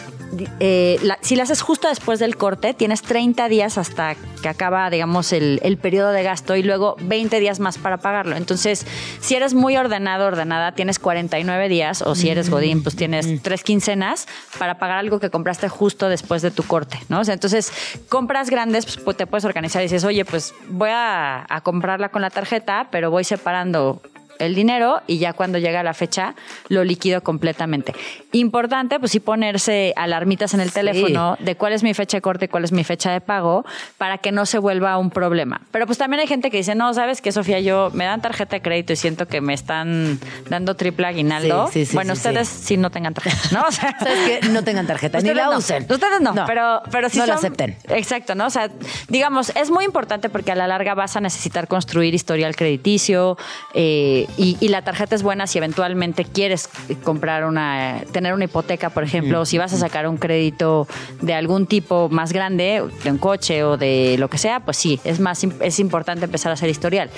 eh, 0.60 0.98
la- 1.02 1.18
si 1.22 1.36
la 1.36 1.44
haces 1.44 1.62
justo 1.62 1.88
después 1.88 2.18
del 2.18 2.36
corte, 2.36 2.74
tienes 2.74 3.02
30 3.02 3.48
días 3.48 3.78
hasta 3.78 4.14
que 4.42 4.48
acaba, 4.48 4.88
digamos, 4.90 5.32
el, 5.32 5.60
el 5.62 5.76
periodo 5.78 6.10
de 6.10 6.22
gasto 6.22 6.54
y 6.56 6.62
luego 6.62 6.96
20 7.00 7.40
días 7.40 7.60
más 7.60 7.78
para 7.78 7.96
pagarlo. 7.98 8.36
Entonces, 8.36 8.86
si 9.20 9.34
eres 9.34 9.54
muy 9.54 9.76
ordenado, 9.76 10.26
ordenada, 10.26 10.72
tienes 10.72 10.98
49 10.98 11.68
días, 11.68 12.02
o 12.02 12.14
si 12.14 12.28
eres 12.28 12.50
Godín, 12.50 12.82
pues 12.82 12.94
tienes 12.96 13.42
tres 13.42 13.64
quincenas 13.64 14.26
para 14.58 14.78
pagar 14.78 14.98
algo 14.98 15.18
que 15.20 15.30
compraste 15.30 15.68
justo 15.68 16.08
después 16.08 16.42
de 16.42 16.50
tu 16.50 16.62
corte, 16.62 16.98
¿no? 17.08 17.20
O 17.20 17.24
sea, 17.24 17.34
entonces, 17.34 17.72
compras 18.08 18.50
grandes, 18.50 18.96
pues, 18.98 19.16
te 19.16 19.26
puedes 19.26 19.44
organizar 19.44 19.82
y 19.82 19.86
dices, 19.86 20.04
oye, 20.04 20.24
pues 20.24 20.54
voy 20.68 20.90
a, 20.90 21.46
a 21.48 21.60
comprarla 21.62 22.10
con 22.10 22.22
la 22.22 22.30
tarjeta, 22.30 22.88
pero 22.90 23.10
voy 23.10 23.24
separando 23.24 24.00
el 24.38 24.54
dinero 24.54 25.02
y 25.06 25.18
ya 25.18 25.32
cuando 25.32 25.58
llega 25.58 25.82
la 25.82 25.94
fecha 25.94 26.34
lo 26.68 26.84
liquido 26.84 27.22
completamente. 27.22 27.94
Importante, 28.32 28.98
pues 28.98 29.12
sí 29.12 29.20
ponerse 29.20 29.92
alarmitas 29.96 30.54
en 30.54 30.60
el 30.60 30.72
teléfono 30.72 31.36
de 31.40 31.56
cuál 31.56 31.72
es 31.72 31.82
mi 31.82 31.94
fecha 31.94 32.18
de 32.18 32.22
corte 32.22 32.44
y 32.46 32.48
cuál 32.48 32.64
es 32.64 32.72
mi 32.72 32.84
fecha 32.84 33.10
de 33.10 33.20
pago 33.20 33.64
para 33.96 34.18
que 34.18 34.32
no 34.32 34.46
se 34.46 34.58
vuelva 34.58 34.98
un 34.98 35.10
problema. 35.10 35.62
Pero 35.70 35.86
pues 35.86 35.98
también 35.98 36.20
hay 36.20 36.26
gente 36.26 36.50
que 36.50 36.58
dice, 36.58 36.74
no, 36.74 36.92
¿sabes 36.94 37.20
qué, 37.20 37.32
Sofía? 37.32 37.60
Yo 37.60 37.90
me 37.94 38.04
dan 38.04 38.20
tarjeta 38.20 38.56
de 38.56 38.62
crédito 38.62 38.92
y 38.92 38.96
siento 38.96 39.26
que 39.26 39.40
me 39.40 39.54
están 39.54 40.18
dando 40.48 40.74
triple 40.74 41.06
aguinaldo. 41.06 41.68
Sí, 41.68 41.80
sí, 41.80 41.86
sí, 41.86 41.94
bueno, 41.94 42.12
ustedes 42.12 42.48
sí. 42.48 42.76
no 42.76 42.90
tengan 42.90 43.14
tarjeta, 43.14 43.38
¿no? 43.52 43.62
O 43.68 43.72
sea, 43.72 43.94
¿Sabes 43.98 44.40
qué? 44.40 44.48
No 44.48 44.64
tengan 44.64 44.86
tarjeta, 44.86 45.20
ni 45.20 45.34
la 45.34 45.46
no. 45.46 45.58
usen. 45.58 45.86
Ustedes 45.90 46.20
no, 46.20 46.34
pero, 46.46 46.82
pero 46.90 47.08
sí 47.08 47.18
No 47.18 47.26
la 47.26 47.34
acepten. 47.34 47.76
Exacto, 47.88 48.34
¿no? 48.34 48.46
O 48.46 48.50
sea, 48.50 48.70
digamos, 49.08 49.52
es 49.54 49.70
muy 49.70 49.84
importante 49.84 50.28
porque 50.28 50.52
a 50.52 50.54
la 50.54 50.66
larga 50.66 50.94
vas 50.94 51.16
a 51.16 51.20
necesitar 51.20 51.68
construir 51.68 52.14
historial 52.14 52.56
crediticio 52.56 53.36
eh, 53.74 54.26
y, 54.36 54.56
y 54.60 54.68
la 54.68 54.82
tarjeta 54.82 55.14
es 55.14 55.22
buena 55.22 55.46
si 55.46 55.58
eventualmente 55.58 56.24
quieres 56.24 56.68
comprar 57.02 57.44
una, 57.44 58.02
tener 58.12 58.34
una 58.34 58.44
hipoteca, 58.44 58.90
por 58.90 59.02
ejemplo, 59.04 59.40
o 59.40 59.44
si 59.44 59.58
vas 59.58 59.72
a 59.72 59.76
sacar 59.78 60.06
un 60.06 60.16
crédito 60.16 60.86
de 61.20 61.34
algún 61.34 61.66
tipo 61.66 62.08
más 62.08 62.32
grande, 62.32 62.84
de 63.02 63.10
un 63.10 63.18
coche 63.18 63.64
o 63.64 63.76
de 63.76 64.16
lo 64.18 64.28
que 64.28 64.38
sea, 64.38 64.60
pues 64.60 64.76
sí, 64.76 65.00
es 65.04 65.20
más 65.20 65.42
es 65.44 65.78
importante 65.80 66.26
empezar 66.26 66.50
a 66.50 66.54
hacer 66.54 66.68
historial. 66.70 67.10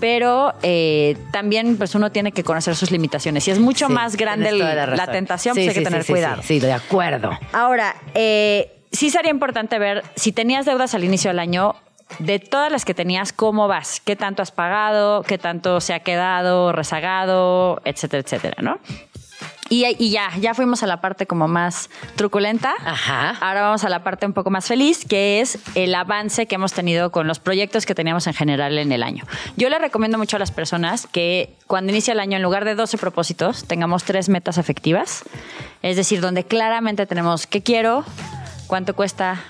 Pero 0.00 0.54
eh, 0.62 1.16
también 1.32 1.76
pues 1.76 1.94
uno 1.94 2.10
tiene 2.12 2.32
que 2.32 2.44
conocer 2.44 2.76
sus 2.76 2.90
limitaciones. 2.90 3.44
Si 3.44 3.50
es 3.50 3.58
mucho 3.58 3.86
Sí, 3.86 3.92
más 3.92 4.16
grande 4.16 4.52
la, 4.52 5.06
tentación, 5.06 5.54
Sí, 5.54 5.60
pues 5.60 5.68
hay 5.68 5.74
sí, 5.74 5.80
que 5.80 5.84
tener 5.84 6.02
sí, 6.02 6.06
sí, 6.06 6.12
cuidado. 6.12 6.42
Sí, 6.42 6.48
sí, 6.48 6.60
de 6.60 6.72
acuerdo. 6.72 7.30
Ahora, 7.52 7.96
eh, 8.14 8.72
sí 8.92 9.10
sería 9.10 9.30
importante 9.30 9.78
ver 9.78 10.02
si 10.16 10.32
tenías 10.32 10.66
deudas 10.66 10.94
al 10.94 11.04
inicio 11.04 11.30
del 11.30 11.38
año. 11.38 11.74
De 12.18 12.38
todas 12.38 12.70
las 12.72 12.84
que 12.84 12.94
tenías, 12.94 13.32
¿cómo 13.32 13.68
vas? 13.68 14.00
¿Qué 14.00 14.16
tanto 14.16 14.42
has 14.42 14.50
pagado? 14.50 15.22
¿Qué 15.22 15.38
tanto 15.38 15.80
se 15.80 15.92
ha 15.92 16.00
quedado 16.00 16.72
rezagado? 16.72 17.80
Etcétera, 17.84 18.22
etcétera, 18.22 18.62
¿no? 18.62 18.78
Y, 19.68 19.84
y 19.98 20.10
ya, 20.10 20.30
ya 20.40 20.54
fuimos 20.54 20.82
a 20.82 20.86
la 20.86 21.00
parte 21.00 21.26
como 21.26 21.48
más 21.48 21.90
truculenta. 22.14 22.74
Ajá. 22.84 23.30
Ahora 23.40 23.62
vamos 23.62 23.84
a 23.84 23.88
la 23.88 24.04
parte 24.04 24.24
un 24.24 24.32
poco 24.32 24.50
más 24.50 24.66
feliz, 24.66 25.04
que 25.04 25.40
es 25.40 25.58
el 25.74 25.94
avance 25.94 26.46
que 26.46 26.54
hemos 26.54 26.72
tenido 26.72 27.10
con 27.10 27.26
los 27.26 27.40
proyectos 27.40 27.84
que 27.84 27.94
teníamos 27.94 28.26
en 28.28 28.34
general 28.34 28.78
en 28.78 28.92
el 28.92 29.02
año. 29.02 29.24
Yo 29.56 29.68
le 29.68 29.78
recomiendo 29.78 30.18
mucho 30.18 30.36
a 30.36 30.38
las 30.38 30.52
personas 30.52 31.08
que 31.08 31.54
cuando 31.66 31.90
inicia 31.90 32.12
el 32.12 32.20
año, 32.20 32.36
en 32.36 32.42
lugar 32.42 32.64
de 32.64 32.76
12 32.76 32.96
propósitos, 32.98 33.64
tengamos 33.64 34.04
tres 34.04 34.28
metas 34.28 34.56
efectivas. 34.58 35.24
Es 35.82 35.96
decir, 35.96 36.20
donde 36.20 36.44
claramente 36.44 37.04
tenemos 37.06 37.48
qué 37.48 37.62
quiero, 37.62 38.04
cuánto 38.68 38.94
cuesta, 38.94 39.42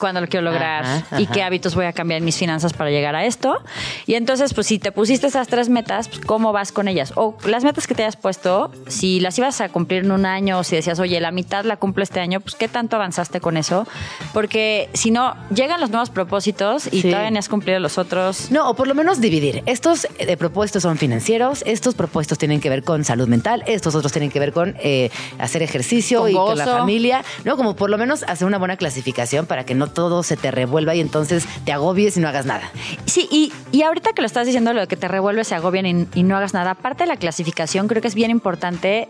cuándo 0.00 0.20
lo 0.20 0.26
quiero 0.26 0.44
lograr 0.44 0.84
Ajá, 0.84 1.20
y 1.20 1.26
qué 1.26 1.42
hábitos 1.44 1.74
voy 1.76 1.84
a 1.84 1.92
cambiar 1.92 2.18
en 2.18 2.24
mis 2.24 2.36
finanzas 2.36 2.72
para 2.72 2.90
llegar 2.90 3.14
a 3.14 3.24
esto. 3.24 3.58
Y 4.06 4.14
entonces, 4.14 4.54
pues 4.54 4.66
si 4.66 4.78
te 4.80 4.90
pusiste 4.90 5.26
esas 5.28 5.46
tres 5.46 5.68
metas, 5.68 6.08
pues, 6.08 6.20
¿cómo 6.20 6.52
vas 6.52 6.72
con 6.72 6.88
ellas? 6.88 7.12
O 7.16 7.36
las 7.46 7.62
metas 7.62 7.86
que 7.86 7.94
te 7.94 8.02
hayas 8.02 8.16
puesto, 8.16 8.72
si 8.88 9.20
las 9.20 9.38
ibas 9.38 9.60
a 9.60 9.68
cumplir 9.68 10.04
en 10.04 10.10
un 10.10 10.26
año 10.26 10.58
o 10.58 10.64
si 10.64 10.74
decías, 10.74 10.98
oye, 10.98 11.20
la 11.20 11.30
mitad 11.30 11.64
la 11.64 11.76
cumplo 11.76 12.02
este 12.02 12.18
año, 12.18 12.40
pues 12.40 12.54
¿qué 12.56 12.66
tanto 12.66 12.96
avanzaste 12.96 13.40
con 13.40 13.56
eso? 13.56 13.86
Porque 14.32 14.88
si 14.94 15.10
no, 15.10 15.36
llegan 15.54 15.80
los 15.80 15.90
nuevos 15.90 16.10
propósitos 16.10 16.86
y 16.86 17.02
Sí. 17.02 17.10
todavía 17.10 17.30
no 17.30 17.38
has 17.38 17.48
cumplido 17.48 17.78
los 17.78 17.98
otros. 17.98 18.50
No, 18.50 18.68
o 18.70 18.74
por 18.74 18.88
lo 18.88 18.94
menos 18.94 19.20
dividir. 19.20 19.62
Estos 19.66 20.06
eh, 20.18 20.36
propuestos 20.36 20.82
son 20.82 20.96
financieros, 20.96 21.62
estos 21.66 21.94
propuestos 21.94 22.38
tienen 22.38 22.60
que 22.60 22.70
ver 22.70 22.82
con 22.84 23.04
salud 23.04 23.28
mental, 23.28 23.62
estos 23.66 23.94
otros 23.94 24.12
tienen 24.12 24.30
que 24.30 24.40
ver 24.40 24.52
con 24.52 24.76
eh, 24.82 25.10
hacer 25.38 25.62
ejercicio 25.62 26.20
Con 26.22 26.30
y 26.30 26.34
con 26.34 26.56
la 26.58 26.66
familia, 26.66 27.22
¿no? 27.44 27.56
Como 27.56 27.76
por 27.76 27.90
lo 27.90 27.98
menos 27.98 28.22
hacer 28.22 28.46
una 28.46 28.58
buena 28.58 28.76
clasificación 28.76 29.46
para 29.46 29.64
que 29.64 29.74
no 29.74 29.89
todo 29.90 30.22
se 30.22 30.36
te 30.36 30.50
revuelva 30.50 30.94
y 30.94 31.00
entonces 31.00 31.46
te 31.64 31.72
agobies 31.72 32.16
y 32.16 32.20
no 32.20 32.28
hagas 32.28 32.46
nada. 32.46 32.70
Sí, 33.06 33.28
y, 33.30 33.52
y 33.72 33.82
ahorita 33.82 34.12
que 34.12 34.22
lo 34.22 34.26
estás 34.26 34.46
diciendo, 34.46 34.72
lo 34.72 34.80
de 34.80 34.86
que 34.86 34.96
te 34.96 35.08
revuelves, 35.08 35.48
se 35.48 35.54
agobian 35.54 35.86
y, 35.86 36.06
y 36.14 36.22
no 36.22 36.36
hagas 36.36 36.54
nada, 36.54 36.72
aparte 36.72 37.04
de 37.04 37.08
la 37.08 37.16
clasificación, 37.16 37.88
creo 37.88 38.00
que 38.02 38.08
es 38.08 38.14
bien 38.14 38.30
importante 38.30 39.08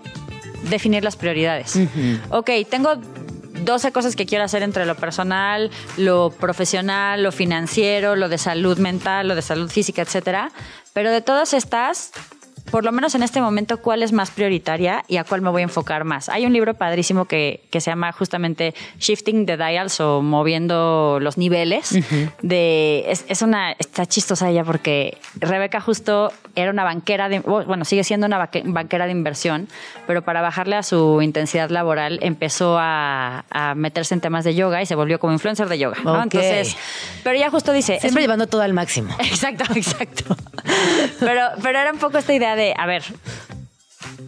definir 0.68 1.04
las 1.04 1.16
prioridades. 1.16 1.78
Ok, 2.30 2.50
tengo 2.68 2.96
12 3.64 3.92
cosas 3.92 4.16
que 4.16 4.26
quiero 4.26 4.44
hacer 4.44 4.62
entre 4.62 4.86
lo 4.86 4.94
personal, 4.96 5.70
lo 5.96 6.30
profesional, 6.30 7.22
lo 7.22 7.32
financiero, 7.32 8.16
lo 8.16 8.28
de 8.28 8.38
salud 8.38 8.78
mental, 8.78 9.28
lo 9.28 9.34
de 9.34 9.42
salud 9.42 9.70
física, 9.70 10.02
etcétera. 10.02 10.50
Pero 10.92 11.10
de 11.10 11.20
todas 11.20 11.54
estas, 11.54 12.12
por 12.70 12.84
lo 12.84 12.92
menos 12.92 13.14
en 13.14 13.22
este 13.22 13.40
momento, 13.40 13.78
¿cuál 13.80 14.02
es 14.02 14.12
más 14.12 14.30
prioritaria 14.30 15.04
y 15.08 15.16
a 15.16 15.24
cuál 15.24 15.42
me 15.42 15.50
voy 15.50 15.62
a 15.62 15.64
enfocar 15.64 16.04
más? 16.04 16.28
Hay 16.28 16.46
un 16.46 16.52
libro 16.52 16.74
padrísimo 16.74 17.24
que, 17.24 17.62
que 17.70 17.80
se 17.80 17.90
llama 17.90 18.12
justamente 18.12 18.74
Shifting 18.98 19.46
the 19.46 19.56
Dials 19.56 20.00
o 20.00 20.22
moviendo 20.22 21.18
los 21.20 21.38
niveles. 21.38 21.98
de, 22.42 23.04
es, 23.08 23.24
es 23.28 23.42
una, 23.42 23.72
está 23.72 24.06
chistosa 24.06 24.50
ella 24.50 24.64
porque 24.64 25.18
Rebeca 25.34 25.80
justo 25.80 26.32
era 26.54 26.70
una 26.70 26.84
banquera, 26.84 27.28
de, 27.28 27.40
bueno, 27.40 27.84
sigue 27.84 28.04
siendo 28.04 28.26
una 28.26 28.48
banquera 28.64 29.06
de 29.06 29.12
inversión, 29.12 29.68
pero 30.06 30.22
para 30.22 30.40
bajarle 30.40 30.76
a 30.76 30.82
su 30.82 31.22
intensidad 31.22 31.70
laboral 31.70 32.18
empezó 32.22 32.76
a, 32.78 33.44
a 33.50 33.74
meterse 33.74 34.14
en 34.14 34.20
temas 34.20 34.44
de 34.44 34.54
yoga 34.54 34.82
y 34.82 34.86
se 34.86 34.94
volvió 34.94 35.18
como 35.18 35.32
influencer 35.32 35.68
de 35.68 35.78
yoga. 35.78 35.96
¿no? 36.04 36.22
Entonces, 36.22 36.76
pero 37.22 37.36
ella 37.36 37.50
justo 37.50 37.72
dice... 37.72 37.98
Siempre 38.00 38.22
llevando 38.22 38.46
todo 38.46 38.62
al 38.62 38.72
máximo. 38.72 39.14
Exacto, 39.20 39.64
exacto. 39.74 40.36
Pero, 41.20 41.42
pero 41.62 41.78
era 41.78 41.92
un 41.92 41.98
poco 41.98 42.18
esta 42.18 42.34
idea 42.34 42.56
de, 42.56 42.59
a 42.76 42.86
ver, 42.86 43.02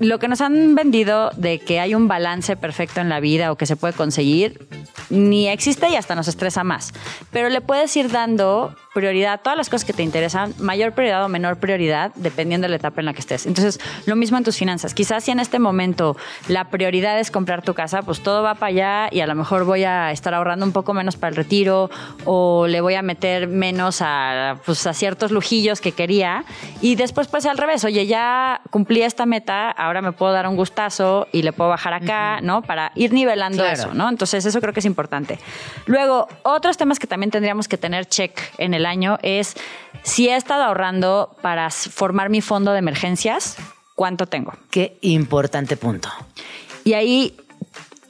lo 0.00 0.18
que 0.18 0.28
nos 0.28 0.40
han 0.40 0.74
vendido 0.74 1.30
de 1.36 1.58
que 1.58 1.80
hay 1.80 1.94
un 1.94 2.08
balance 2.08 2.56
perfecto 2.56 3.00
en 3.00 3.08
la 3.08 3.20
vida 3.20 3.52
o 3.52 3.56
que 3.56 3.66
se 3.66 3.76
puede 3.76 3.94
conseguir, 3.94 4.66
ni 5.10 5.48
existe 5.48 5.88
y 5.88 5.96
hasta 5.96 6.14
nos 6.14 6.28
estresa 6.28 6.64
más. 6.64 6.92
Pero 7.30 7.48
le 7.48 7.60
puedes 7.60 7.96
ir 7.96 8.10
dando 8.10 8.74
prioridad 8.94 9.34
a 9.34 9.38
todas 9.38 9.56
las 9.56 9.70
cosas 9.70 9.84
que 9.86 9.92
te 9.92 10.02
interesan, 10.02 10.54
mayor 10.58 10.92
prioridad 10.92 11.24
o 11.24 11.28
menor 11.28 11.58
prioridad, 11.58 12.12
dependiendo 12.14 12.66
de 12.66 12.70
la 12.70 12.76
etapa 12.76 13.00
en 13.00 13.06
la 13.06 13.14
que 13.14 13.20
estés. 13.20 13.46
Entonces, 13.46 13.80
lo 14.06 14.16
mismo 14.16 14.36
en 14.36 14.44
tus 14.44 14.56
finanzas. 14.56 14.92
Quizás 14.94 15.24
si 15.24 15.30
en 15.30 15.40
este 15.40 15.58
momento 15.58 16.16
la 16.48 16.68
prioridad 16.68 17.18
es 17.18 17.30
comprar 17.30 17.62
tu 17.62 17.74
casa, 17.74 18.02
pues 18.02 18.22
todo 18.22 18.42
va 18.42 18.54
para 18.54 18.68
allá 18.68 19.08
y 19.10 19.20
a 19.20 19.26
lo 19.26 19.34
mejor 19.34 19.64
voy 19.64 19.84
a 19.84 20.10
estar 20.12 20.34
ahorrando 20.34 20.66
un 20.66 20.72
poco 20.72 20.92
menos 20.92 21.16
para 21.16 21.30
el 21.30 21.36
retiro 21.36 21.90
o 22.24 22.66
le 22.66 22.80
voy 22.80 22.94
a 22.94 23.02
meter 23.02 23.48
menos 23.48 24.00
a, 24.02 24.58
pues, 24.64 24.86
a 24.86 24.92
ciertos 24.92 25.30
lujillos 25.30 25.80
que 25.80 25.92
quería. 25.92 26.44
Y 26.80 26.96
después, 26.96 27.28
pues 27.28 27.46
al 27.46 27.56
revés, 27.56 27.84
oye, 27.84 28.06
ya 28.06 28.60
cumplí 28.70 29.02
esta 29.02 29.26
meta, 29.26 29.71
ahora 29.76 30.02
me 30.02 30.12
puedo 30.12 30.32
dar 30.32 30.46
un 30.46 30.56
gustazo 30.56 31.28
y 31.32 31.42
le 31.42 31.52
puedo 31.52 31.70
bajar 31.70 31.94
acá, 31.94 32.40
¿no? 32.40 32.62
Para 32.62 32.92
ir 32.94 33.12
nivelando 33.12 33.58
Claro. 33.62 33.72
eso, 33.72 33.94
¿no? 33.94 34.08
Entonces, 34.08 34.44
eso 34.46 34.60
creo 34.60 34.72
que 34.72 34.80
es 34.80 34.86
importante. 34.86 35.38
Luego, 35.86 36.28
otros 36.42 36.76
temas 36.76 36.98
que 36.98 37.06
también 37.06 37.30
tendríamos 37.30 37.68
que 37.68 37.76
tener 37.78 38.06
check 38.06 38.38
en 38.58 38.74
el 38.74 38.86
año 38.86 39.18
es 39.22 39.54
si 40.02 40.28
he 40.28 40.36
estado 40.36 40.64
ahorrando 40.64 41.36
para 41.42 41.70
formar 41.70 42.28
mi 42.30 42.40
fondo 42.40 42.72
de 42.72 42.78
emergencias, 42.78 43.56
¿cuánto 43.94 44.26
tengo? 44.26 44.52
Qué 44.70 44.98
importante 45.02 45.76
punto. 45.76 46.08
Y 46.84 46.94
ahí 46.94 47.36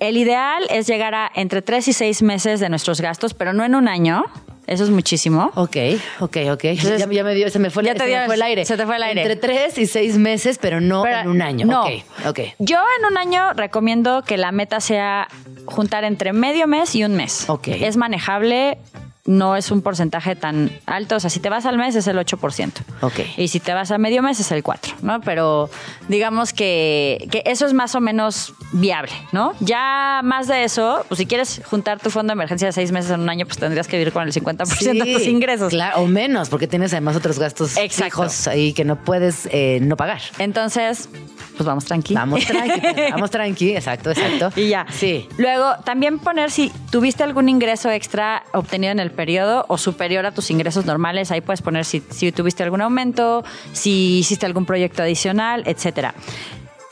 el 0.00 0.16
ideal 0.16 0.64
es 0.70 0.86
llegar 0.86 1.14
a 1.14 1.30
entre 1.34 1.62
tres 1.62 1.86
y 1.88 1.92
seis 1.92 2.22
meses 2.22 2.58
de 2.60 2.68
nuestros 2.68 3.00
gastos, 3.00 3.34
pero 3.34 3.52
no 3.52 3.64
en 3.64 3.74
un 3.74 3.86
año, 3.86 4.24
Eso 4.66 4.84
es 4.84 4.90
muchísimo. 4.90 5.50
Ok, 5.56 5.76
ok, 6.20 6.36
ok. 6.52 6.62
ya, 6.74 6.96
ya 6.96 7.24
me 7.24 7.34
dio, 7.34 7.50
se 7.50 7.58
me 7.58 7.68
fue, 7.70 7.82
Ya 7.84 7.94
te 7.94 8.00
se 8.00 8.04
me 8.06 8.10
dio- 8.12 8.24
fue 8.26 8.34
el 8.36 8.42
aire. 8.42 8.64
se 8.64 8.76
te 8.76 8.86
fue 8.86 8.96
el 8.96 9.02
aire. 9.02 9.22
Entre 9.22 9.36
tres 9.36 9.76
y 9.76 9.86
seis 9.86 10.16
meses, 10.16 10.58
pero 10.60 10.80
no 10.80 11.02
Pero- 11.02 11.18
en 11.20 11.28
un 11.28 11.42
año. 11.42 11.66
No. 11.66 11.82
Ok, 11.84 11.90
ok. 12.28 12.40
Yo 12.60 12.78
en 13.00 13.06
un 13.06 13.18
año 13.18 13.52
recomiendo 13.54 14.22
que 14.22 14.36
la 14.36 14.52
meta 14.52 14.80
sea 14.80 15.26
juntar 15.66 16.04
entre 16.04 16.32
medio 16.32 16.66
mes 16.68 16.94
y 16.94 17.04
un 17.04 17.14
mes. 17.16 17.48
Ok. 17.50 17.68
Es 17.68 17.96
manejable, 17.96 18.78
no 19.24 19.54
es 19.56 19.70
un 19.70 19.82
porcentaje 19.82 20.34
tan 20.34 20.70
alto. 20.86 21.16
O 21.16 21.20
sea, 21.20 21.30
si 21.30 21.38
te 21.38 21.48
vas 21.48 21.64
al 21.66 21.78
mes 21.78 21.94
es 21.94 22.06
el 22.08 22.18
8%. 22.18 22.72
Ok. 23.02 23.20
Y 23.36 23.48
si 23.48 23.60
te 23.60 23.72
vas 23.72 23.90
a 23.92 23.98
medio 23.98 24.22
mes 24.22 24.40
es 24.40 24.50
el 24.50 24.64
4%, 24.64 24.94
¿no? 25.02 25.20
Pero 25.20 25.70
digamos 26.08 26.52
que, 26.52 27.28
que 27.30 27.42
eso 27.46 27.66
es 27.66 27.72
más 27.72 27.94
o 27.94 28.00
menos 28.00 28.54
viable, 28.72 29.12
¿no? 29.30 29.52
Ya 29.60 30.20
más 30.24 30.48
de 30.48 30.64
eso, 30.64 31.04
pues 31.08 31.18
si 31.18 31.26
quieres 31.26 31.62
juntar 31.64 32.00
tu 32.00 32.10
fondo 32.10 32.32
de 32.32 32.34
emergencia 32.34 32.66
de 32.66 32.72
seis 32.72 32.90
meses 32.90 33.12
en 33.12 33.20
un 33.20 33.30
año, 33.30 33.46
pues 33.46 33.58
tendrías 33.58 33.86
que 33.86 33.96
vivir 33.96 34.12
con 34.12 34.24
el 34.24 34.32
50% 34.32 35.04
de 35.04 35.12
tus 35.12 35.26
ingresos. 35.26 35.70
Claro, 35.70 36.00
o 36.00 36.06
menos, 36.06 36.48
porque 36.48 36.66
tienes 36.66 36.92
además 36.92 37.14
otros 37.14 37.38
gastos 37.38 37.76
Exacto. 37.76 38.04
fijos 38.04 38.48
ahí 38.48 38.72
que 38.72 38.84
no 38.84 38.96
puedes 38.96 39.48
eh, 39.52 39.78
no 39.82 39.96
pagar. 39.96 40.20
Entonces, 40.38 41.08
pues 41.56 41.66
vamos 41.66 41.84
tranqui. 41.84 42.14
Vamos 42.14 42.44
tranqui, 42.44 42.80
pues, 42.80 43.10
vamos 43.12 43.30
tranqui, 43.30 43.76
exacto, 43.76 44.10
exacto. 44.10 44.50
Y 44.56 44.68
ya. 44.68 44.86
Sí. 44.90 45.28
Luego, 45.36 45.76
también 45.84 46.18
poner 46.18 46.50
si 46.50 46.72
tuviste 46.90 47.22
algún 47.22 47.48
ingreso 47.48 47.90
extra 47.90 48.42
obtenido 48.52 48.92
en 48.92 49.00
el 49.00 49.11
periodo 49.12 49.64
o 49.68 49.78
superior 49.78 50.26
a 50.26 50.32
tus 50.32 50.50
ingresos 50.50 50.86
normales. 50.86 51.30
Ahí 51.30 51.40
puedes 51.40 51.62
poner 51.62 51.84
si, 51.84 52.02
si 52.10 52.32
tuviste 52.32 52.62
algún 52.62 52.80
aumento, 52.80 53.44
si 53.72 54.18
hiciste 54.18 54.46
algún 54.46 54.66
proyecto 54.66 55.02
adicional, 55.02 55.62
etcétera. 55.66 56.14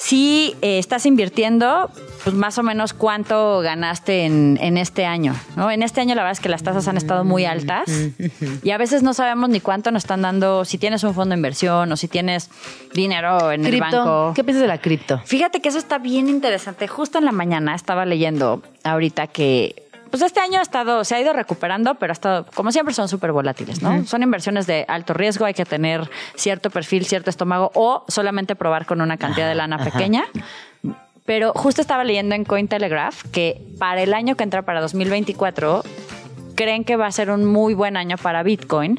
Si 0.01 0.57
eh, 0.63 0.79
estás 0.79 1.05
invirtiendo, 1.05 1.91
pues 2.25 2.35
más 2.35 2.57
o 2.57 2.63
menos 2.63 2.95
cuánto 2.95 3.61
ganaste 3.61 4.25
en, 4.25 4.59
en 4.59 4.79
este 4.79 5.05
año. 5.05 5.35
¿no? 5.57 5.71
En 5.71 5.83
este 5.83 6.01
año 6.01 6.15
la 6.15 6.23
verdad 6.23 6.33
es 6.33 6.41
que 6.41 6.49
las 6.49 6.63
tasas 6.63 6.89
han 6.89 6.97
estado 6.97 7.23
muy 7.23 7.45
altas 7.45 7.85
y 8.63 8.71
a 8.71 8.79
veces 8.79 9.03
no 9.03 9.13
sabemos 9.13 9.51
ni 9.51 9.61
cuánto 9.61 9.91
nos 9.91 10.05
están 10.05 10.23
dando, 10.23 10.65
si 10.65 10.79
tienes 10.79 11.05
un 11.05 11.13
fondo 11.13 11.35
de 11.35 11.39
inversión 11.39 11.93
o 11.93 11.97
si 11.99 12.09
tienes 12.09 12.49
dinero 12.95 13.53
en 13.53 13.67
el 13.67 13.79
banco. 13.79 14.33
¿qué 14.35 14.43
piensas 14.43 14.63
de 14.63 14.69
la 14.69 14.79
cripto? 14.79 15.21
Fíjate 15.27 15.61
que 15.61 15.69
eso 15.69 15.79
está 15.79 15.99
bien 15.99 16.31
interesante. 16.31 16.89
Justo 16.89 17.19
en 17.19 17.27
la 17.27 17.33
mañana 17.33 17.75
estaba 17.75 18.07
leyendo 18.07 18.63
ahorita 18.85 19.27
que 19.27 19.90
pues 20.11 20.23
este 20.23 20.41
año 20.41 20.59
ha 20.59 20.63
estado, 20.63 21.05
se 21.05 21.15
ha 21.15 21.21
ido 21.21 21.33
recuperando, 21.33 21.95
pero 21.95 22.11
ha 22.11 22.15
estado, 22.15 22.47
como 22.55 22.73
siempre, 22.73 22.95
son 22.95 23.09
súper 23.09 23.33
volátiles, 23.33 23.83
¿no? 23.83 24.05
Son 24.07 24.23
inversiones 24.23 24.67
de 24.67 24.85
alto 24.89 25.15
riesgo, 25.15 25.45
hay 25.45 25.55
que 25.55 25.65
tener 25.65 26.11
cierto 26.35 26.71
perfil, 26.71 27.07
cierto 27.07 27.31
estómago, 27.31 27.71
o 27.75 28.05
solamente 28.09 28.57
probar 28.57 28.87
con 28.87 29.01
una 29.01 29.17
cantidad 29.17 29.49
de 29.49 29.55
lana 29.55 29.79
pequeña. 29.79 30.25
Pero 31.25 31.53
justo 31.55 31.81
estaba 31.81 32.03
leyendo 32.03 32.35
en 32.35 32.45
Cointelegraph 32.45 33.23
que 33.31 33.63
para 33.79 34.03
el 34.03 34.15
año 34.15 34.37
que 34.37 34.43
entra, 34.43 34.63
para 34.63 34.81
2024, 34.81 35.85
creen 36.57 36.85
que 36.85 36.97
va 36.97 37.07
a 37.07 37.13
ser 37.13 37.31
un 37.31 37.45
muy 37.45 37.75
buen 37.75 37.97
año 37.97 38.17
para 38.19 38.43
Bitcoin 38.43 38.99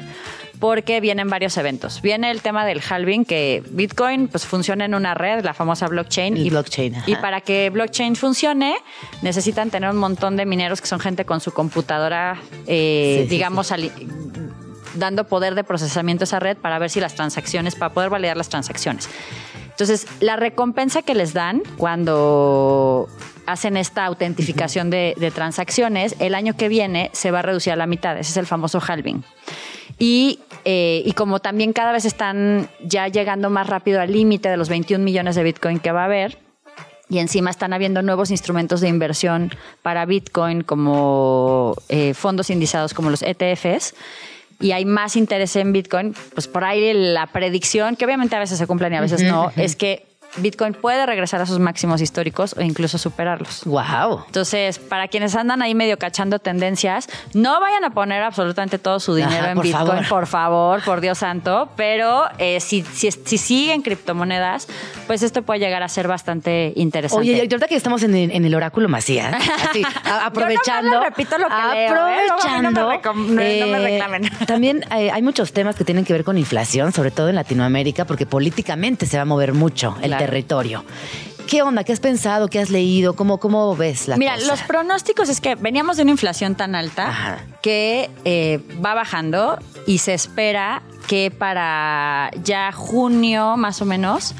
porque 0.62 1.00
vienen 1.00 1.28
varios 1.28 1.56
eventos. 1.56 2.00
Viene 2.02 2.30
el 2.30 2.40
tema 2.40 2.64
del 2.64 2.80
halving, 2.88 3.24
que 3.24 3.64
Bitcoin 3.70 4.28
pues 4.28 4.46
funciona 4.46 4.84
en 4.84 4.94
una 4.94 5.12
red, 5.12 5.44
la 5.44 5.54
famosa 5.54 5.88
blockchain. 5.88 6.36
El 6.36 6.50
blockchain, 6.50 7.02
y 7.06 7.16
para 7.16 7.40
que 7.40 7.68
blockchain 7.70 8.14
funcione, 8.14 8.76
necesitan 9.22 9.70
tener 9.70 9.90
un 9.90 9.96
montón 9.96 10.36
de 10.36 10.46
mineros 10.46 10.80
que 10.80 10.86
son 10.86 11.00
gente 11.00 11.24
con 11.24 11.40
su 11.40 11.50
computadora, 11.50 12.40
eh, 12.68 13.16
Sí, 13.16 13.22
sí, 13.24 13.28
digamos, 13.28 13.74
dando 14.94 15.26
poder 15.26 15.56
de 15.56 15.64
procesamiento 15.64 16.22
a 16.22 16.26
esa 16.26 16.38
red 16.38 16.56
para 16.56 16.78
ver 16.78 16.90
si 16.90 17.00
las 17.00 17.16
transacciones, 17.16 17.74
para 17.74 17.92
poder 17.92 18.10
validar 18.10 18.36
las 18.36 18.48
transacciones. 18.48 19.10
Entonces, 19.70 20.06
la 20.20 20.36
recompensa 20.36 21.02
que 21.02 21.16
les 21.16 21.32
dan 21.32 21.64
cuando 21.76 23.08
hacen 23.46 23.76
esta 23.76 24.04
autentificación 24.04 24.90
de, 24.90 25.16
de 25.18 25.32
transacciones, 25.32 26.14
el 26.20 26.36
año 26.36 26.56
que 26.56 26.68
viene 26.68 27.10
se 27.14 27.32
va 27.32 27.40
a 27.40 27.42
reducir 27.42 27.72
a 27.72 27.76
la 27.76 27.88
mitad. 27.88 28.16
Ese 28.16 28.30
es 28.30 28.36
el 28.36 28.46
famoso 28.46 28.80
halving. 28.80 29.24
Y, 29.98 30.40
eh, 30.64 31.02
y 31.04 31.12
como 31.12 31.40
también 31.40 31.72
cada 31.72 31.92
vez 31.92 32.04
están 32.04 32.68
ya 32.82 33.08
llegando 33.08 33.50
más 33.50 33.66
rápido 33.66 34.00
al 34.00 34.12
límite 34.12 34.48
de 34.48 34.56
los 34.56 34.68
21 34.68 35.04
millones 35.04 35.36
de 35.36 35.42
Bitcoin 35.42 35.78
que 35.78 35.92
va 35.92 36.02
a 36.02 36.06
haber, 36.06 36.38
y 37.12 37.18
encima 37.18 37.50
están 37.50 37.74
habiendo 37.74 38.00
nuevos 38.00 38.30
instrumentos 38.30 38.80
de 38.80 38.88
inversión 38.88 39.50
para 39.82 40.06
Bitcoin 40.06 40.62
como 40.62 41.76
eh, 41.90 42.14
fondos 42.14 42.48
indizados 42.48 42.94
como 42.94 43.10
los 43.10 43.22
ETFs. 43.22 43.94
Y 44.60 44.72
hay 44.72 44.86
más 44.86 45.16
interés 45.16 45.56
en 45.56 45.74
Bitcoin, 45.74 46.14
pues 46.34 46.48
por 46.48 46.64
ahí 46.64 46.92
la 46.94 47.26
predicción, 47.26 47.96
que 47.96 48.06
obviamente 48.06 48.34
a 48.36 48.38
veces 48.38 48.56
se 48.56 48.66
cumplen 48.66 48.94
y 48.94 48.96
a 48.96 49.00
veces 49.02 49.22
no, 49.24 49.52
es 49.56 49.76
que 49.76 50.06
Bitcoin 50.36 50.72
puede 50.74 51.04
regresar 51.06 51.40
a 51.40 51.46
sus 51.46 51.58
máximos 51.58 52.00
históricos 52.00 52.54
o 52.58 52.62
incluso 52.62 52.98
superarlos. 52.98 53.62
Wow. 53.64 54.24
Entonces, 54.26 54.78
para 54.78 55.08
quienes 55.08 55.34
andan 55.34 55.62
ahí 55.62 55.74
medio 55.74 55.98
cachando 55.98 56.38
tendencias, 56.38 57.08
no 57.34 57.60
vayan 57.60 57.84
a 57.84 57.90
poner 57.90 58.22
absolutamente 58.22 58.78
todo 58.78 58.98
su 59.00 59.14
dinero 59.14 59.34
Ajá, 59.42 59.50
en 59.50 59.56
por 59.56 59.64
Bitcoin, 59.64 59.86
favor. 59.86 60.08
por 60.08 60.26
favor, 60.26 60.82
por 60.84 61.00
Dios 61.00 61.18
santo. 61.18 61.68
Pero 61.76 62.24
eh, 62.38 62.60
si, 62.60 62.82
si, 62.82 63.10
si 63.10 63.38
siguen 63.38 63.82
criptomonedas, 63.82 64.68
pues 65.06 65.22
esto 65.22 65.42
puede 65.42 65.60
llegar 65.60 65.82
a 65.82 65.88
ser 65.88 66.08
bastante 66.08 66.72
interesante. 66.76 67.20
Oye, 67.22 67.32
y 67.36 67.40
ahorita 67.40 67.68
que 67.68 67.76
estamos 67.76 68.02
en 68.02 68.14
el, 68.14 68.30
en 68.30 68.44
el 68.44 68.54
oráculo 68.54 68.88
Macías, 68.88 69.34
así, 69.68 69.82
a- 70.04 70.26
aprovechando. 70.26 70.92
Yo 70.92 71.00
repito 71.04 71.38
lo 71.38 71.48
que 71.48 71.54
leo, 71.54 71.74
¿eh? 71.74 71.86
Aprovechando. 71.88 72.70
No 72.70 73.14
me 73.14 73.60
no 73.60 73.76
eh, 73.76 73.78
reclamen. 73.90 74.30
También 74.46 74.84
eh, 74.96 75.10
hay 75.10 75.22
muchos 75.22 75.52
temas 75.52 75.76
que 75.76 75.84
tienen 75.84 76.04
que 76.04 76.12
ver 76.12 76.24
con 76.24 76.38
inflación, 76.38 76.92
sobre 76.92 77.10
todo 77.10 77.28
en 77.28 77.34
Latinoamérica, 77.36 78.04
porque 78.06 78.26
políticamente 78.26 79.06
se 79.06 79.16
va 79.16 79.22
a 79.22 79.26
mover 79.26 79.52
mucho 79.52 79.96
el 80.02 80.08
Claro. 80.12 80.21
Territorio. 80.26 80.84
¿Qué 81.48 81.60
onda? 81.62 81.82
¿Qué 81.84 81.92
has 81.92 82.00
pensado? 82.00 82.48
¿Qué 82.48 82.60
has 82.60 82.70
leído? 82.70 83.14
¿Cómo, 83.14 83.38
cómo 83.38 83.74
ves 83.76 84.06
la 84.08 84.16
Mira, 84.16 84.34
cosa? 84.36 84.46
los 84.46 84.62
pronósticos 84.62 85.28
es 85.28 85.40
que 85.40 85.56
veníamos 85.56 85.96
de 85.96 86.02
una 86.04 86.12
inflación 86.12 86.54
tan 86.54 86.74
alta 86.74 87.08
Ajá. 87.08 87.38
que 87.62 88.08
eh, 88.24 88.60
va 88.84 88.94
bajando 88.94 89.58
y 89.86 89.98
se 89.98 90.14
espera 90.14 90.82
que 91.08 91.30
para 91.36 92.30
ya 92.44 92.70
junio 92.72 93.56
más 93.56 93.82
o 93.82 93.84
menos 93.84 94.34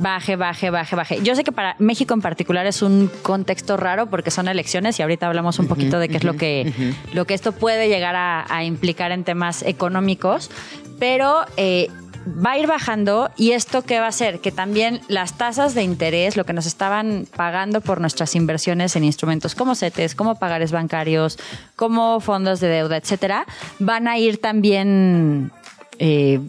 baje, 0.00 0.34
baje, 0.34 0.70
baje, 0.70 0.96
baje. 0.96 1.20
Yo 1.22 1.36
sé 1.36 1.44
que 1.44 1.52
para 1.52 1.76
México 1.78 2.12
en 2.14 2.20
particular 2.20 2.66
es 2.66 2.82
un 2.82 3.08
contexto 3.22 3.76
raro 3.76 4.06
porque 4.10 4.32
son 4.32 4.48
elecciones 4.48 4.98
y 4.98 5.02
ahorita 5.02 5.28
hablamos 5.28 5.60
un 5.60 5.68
poquito 5.68 6.00
de 6.00 6.08
qué 6.08 6.16
es 6.16 6.24
lo 6.24 6.34
que, 6.36 6.72
lo 7.12 7.26
que 7.26 7.34
esto 7.34 7.52
puede 7.52 7.88
llegar 7.88 8.16
a, 8.16 8.44
a 8.52 8.64
implicar 8.64 9.12
en 9.12 9.22
temas 9.22 9.62
económicos, 9.62 10.50
pero... 10.98 11.44
eh, 11.56 11.88
va 12.26 12.52
a 12.52 12.58
ir 12.58 12.66
bajando 12.66 13.30
y 13.36 13.52
esto 13.52 13.82
qué 13.82 13.98
va 13.98 14.06
a 14.06 14.08
hacer 14.08 14.40
que 14.40 14.52
también 14.52 15.00
las 15.08 15.36
tasas 15.36 15.74
de 15.74 15.82
interés, 15.82 16.36
lo 16.36 16.44
que 16.44 16.52
nos 16.52 16.66
estaban 16.66 17.26
pagando 17.36 17.80
por 17.80 18.00
nuestras 18.00 18.34
inversiones 18.34 18.96
en 18.96 19.04
instrumentos 19.04 19.54
como 19.54 19.74
CETES, 19.74 20.14
como 20.14 20.38
pagares 20.38 20.72
bancarios, 20.72 21.38
como 21.76 22.20
fondos 22.20 22.60
de 22.60 22.68
deuda, 22.68 22.96
etcétera, 22.96 23.46
van 23.78 24.08
a 24.08 24.18
ir 24.18 24.40
también 24.40 25.50
eh, 25.98 26.40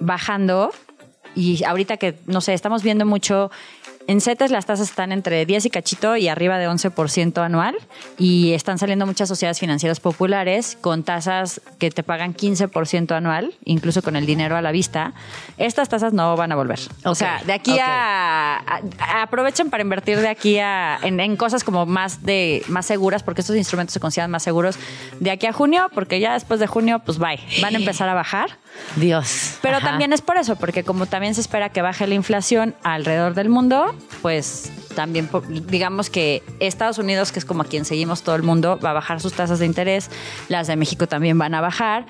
bajando. 0.00 0.72
Y 1.34 1.64
ahorita 1.64 1.96
que 1.96 2.18
no 2.26 2.40
sé, 2.40 2.52
estamos 2.52 2.82
viendo 2.82 3.06
mucho 3.06 3.50
en 4.08 4.20
CETES 4.20 4.50
las 4.50 4.66
tasas 4.66 4.88
están 4.90 5.12
entre 5.12 5.46
10 5.46 5.66
y 5.66 5.70
cachito 5.70 6.16
y 6.16 6.28
arriba 6.28 6.58
de 6.58 6.68
11% 6.68 7.38
anual 7.44 7.76
y 8.18 8.52
están 8.52 8.78
saliendo 8.78 9.06
muchas 9.06 9.28
sociedades 9.28 9.60
financieras 9.60 10.00
populares 10.00 10.76
con 10.80 11.02
tasas 11.04 11.60
que 11.78 11.90
te 11.90 12.02
pagan 12.02 12.34
15% 12.34 13.12
anual, 13.12 13.54
incluso 13.64 14.02
con 14.02 14.16
el 14.16 14.26
dinero 14.26 14.56
a 14.56 14.62
la 14.62 14.72
vista. 14.72 15.12
Estas 15.56 15.88
tasas 15.88 16.12
no 16.12 16.36
van 16.36 16.52
a 16.52 16.56
volver. 16.56 16.80
O 17.04 17.14
sea, 17.14 17.42
de 17.44 17.52
aquí 17.52 17.78
a- 17.80 18.62
aprovechen 19.22 19.70
para 19.70 19.82
invertir 19.82 20.18
de 20.18 20.28
aquí 20.28 20.58
a 20.58 20.98
en, 21.02 21.20
en 21.20 21.36
cosas 21.36 21.64
como 21.64 21.86
más 21.86 22.22
de 22.24 22.62
más 22.68 22.86
seguras 22.86 23.22
porque 23.22 23.40
estos 23.40 23.56
instrumentos 23.56 23.92
se 23.94 24.00
consideran 24.00 24.30
más 24.30 24.42
seguros 24.42 24.76
de 25.20 25.30
aquí 25.30 25.46
a 25.46 25.52
junio 25.52 25.88
porque 25.94 26.20
ya 26.20 26.34
después 26.34 26.60
de 26.60 26.66
junio 26.66 27.00
pues 27.04 27.18
bye, 27.18 27.38
van 27.60 27.74
a 27.74 27.78
empezar 27.78 28.08
a 28.08 28.14
bajar. 28.14 28.50
Dios. 28.96 29.54
Pero 29.62 29.78
Ajá. 29.78 29.90
también 29.90 30.12
es 30.12 30.20
por 30.20 30.36
eso, 30.36 30.56
porque 30.56 30.84
como 30.84 31.06
también 31.06 31.34
se 31.34 31.40
espera 31.40 31.68
que 31.70 31.82
baje 31.82 32.06
la 32.06 32.14
inflación 32.14 32.74
alrededor 32.82 33.34
del 33.34 33.48
mundo, 33.48 33.94
pues 34.20 34.70
también 34.94 35.28
digamos 35.68 36.10
que 36.10 36.42
Estados 36.60 36.98
Unidos, 36.98 37.32
que 37.32 37.38
es 37.38 37.44
como 37.44 37.62
a 37.62 37.64
quien 37.64 37.84
seguimos 37.84 38.22
todo 38.22 38.34
el 38.36 38.42
mundo, 38.42 38.78
va 38.84 38.90
a 38.90 38.92
bajar 38.94 39.20
sus 39.20 39.32
tasas 39.32 39.58
de 39.58 39.66
interés, 39.66 40.10
las 40.48 40.66
de 40.66 40.76
México 40.76 41.06
también 41.06 41.38
van 41.38 41.54
a 41.54 41.60
bajar. 41.60 42.06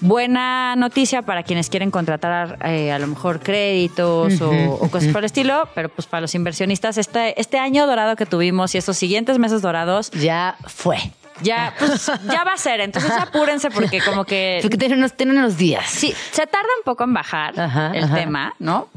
Buena 0.00 0.74
noticia 0.76 1.22
para 1.22 1.44
quienes 1.44 1.70
quieren 1.70 1.90
contratar 1.90 2.58
eh, 2.64 2.92
a 2.92 2.98
lo 2.98 3.06
mejor 3.06 3.40
créditos 3.40 4.40
o, 4.40 4.50
o 4.50 4.90
cosas 4.90 5.10
por 5.10 5.20
el 5.20 5.26
estilo, 5.26 5.68
pero 5.74 5.88
pues 5.88 6.06
para 6.06 6.20
los 6.22 6.34
inversionistas, 6.34 6.98
este, 6.98 7.40
este 7.40 7.58
año 7.58 7.86
dorado 7.86 8.16
que 8.16 8.26
tuvimos 8.26 8.74
y 8.74 8.78
estos 8.78 8.96
siguientes 8.96 9.38
meses 9.38 9.62
dorados, 9.62 10.10
Ya 10.10 10.56
fue. 10.66 10.98
Ya, 11.42 11.74
pues, 11.78 12.06
ya 12.30 12.44
va 12.44 12.52
a 12.54 12.56
ser. 12.58 12.80
Entonces 12.80 13.10
apúrense 13.12 13.70
porque 13.70 14.00
como 14.00 14.24
que 14.24 14.58
Porque 14.62 14.76
tienen 14.78 14.98
unos, 14.98 15.12
tienen 15.14 15.38
unos 15.38 15.56
días. 15.56 15.84
Sí, 15.88 16.14
se 16.32 16.46
tarda 16.46 16.68
un 16.78 16.84
poco 16.84 17.04
en 17.04 17.14
bajar 17.14 17.58
Ajá, 17.58 17.92
el 17.94 18.04
ajá. 18.04 18.14
tema, 18.14 18.54
¿no? 18.58 18.88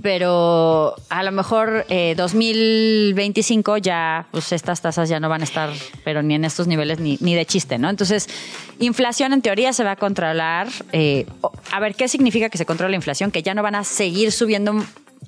Pero 0.00 0.94
a 1.10 1.22
lo 1.22 1.32
mejor 1.32 1.84
eh, 1.90 2.14
2025 2.16 3.76
ya, 3.76 4.26
pues 4.30 4.50
estas 4.52 4.80
tasas 4.80 5.08
ya 5.08 5.20
no 5.20 5.28
van 5.28 5.42
a 5.42 5.44
estar, 5.44 5.70
pero 6.02 6.22
ni 6.22 6.34
en 6.34 6.44
estos 6.46 6.66
niveles 6.66 6.98
ni, 6.98 7.18
ni 7.20 7.34
de 7.34 7.44
chiste, 7.44 7.76
¿no? 7.78 7.90
Entonces, 7.90 8.26
inflación 8.78 9.34
en 9.34 9.42
teoría 9.42 9.72
se 9.74 9.84
va 9.84 9.92
a 9.92 9.96
controlar. 9.96 10.68
eh, 10.92 11.26
a 11.70 11.78
ver, 11.80 11.94
¿qué 11.94 12.08
significa 12.08 12.48
que 12.48 12.56
se 12.58 12.64
controla 12.64 12.90
la 12.90 12.96
inflación? 12.96 13.30
Que 13.30 13.42
ya 13.42 13.52
no 13.54 13.62
van 13.62 13.74
a 13.74 13.84
seguir 13.84 14.32
subiendo 14.32 14.82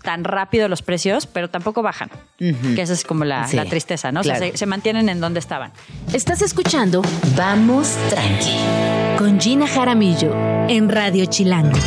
tan 0.05 0.23
rápido 0.23 0.69
los 0.69 0.83
precios, 0.83 1.27
pero 1.27 1.51
tampoco 1.51 1.83
bajan. 1.83 2.11
Que 2.39 2.83
esa 2.83 2.93
es 2.93 3.03
como 3.03 3.25
la, 3.25 3.49
Sí, 3.49 3.57
la 3.57 3.65
tristeza, 3.65 4.13
¿no? 4.13 4.21
O 4.21 4.23
sea, 4.25 4.39
se, 4.39 4.57
se 4.57 4.67
mantienen 4.67 5.09
en 5.09 5.21
donde 5.21 5.41
estaban. 5.41 5.73
Estás 6.13 6.43
escuchando 6.43 7.03
Vamos 7.37 7.97
Tranqui 8.11 8.57
con 9.19 9.41
Gina 9.41 9.67
Jaramillo 9.67 10.33
en 10.69 10.89
Radio 10.89 11.25
Chilango. 11.27 11.79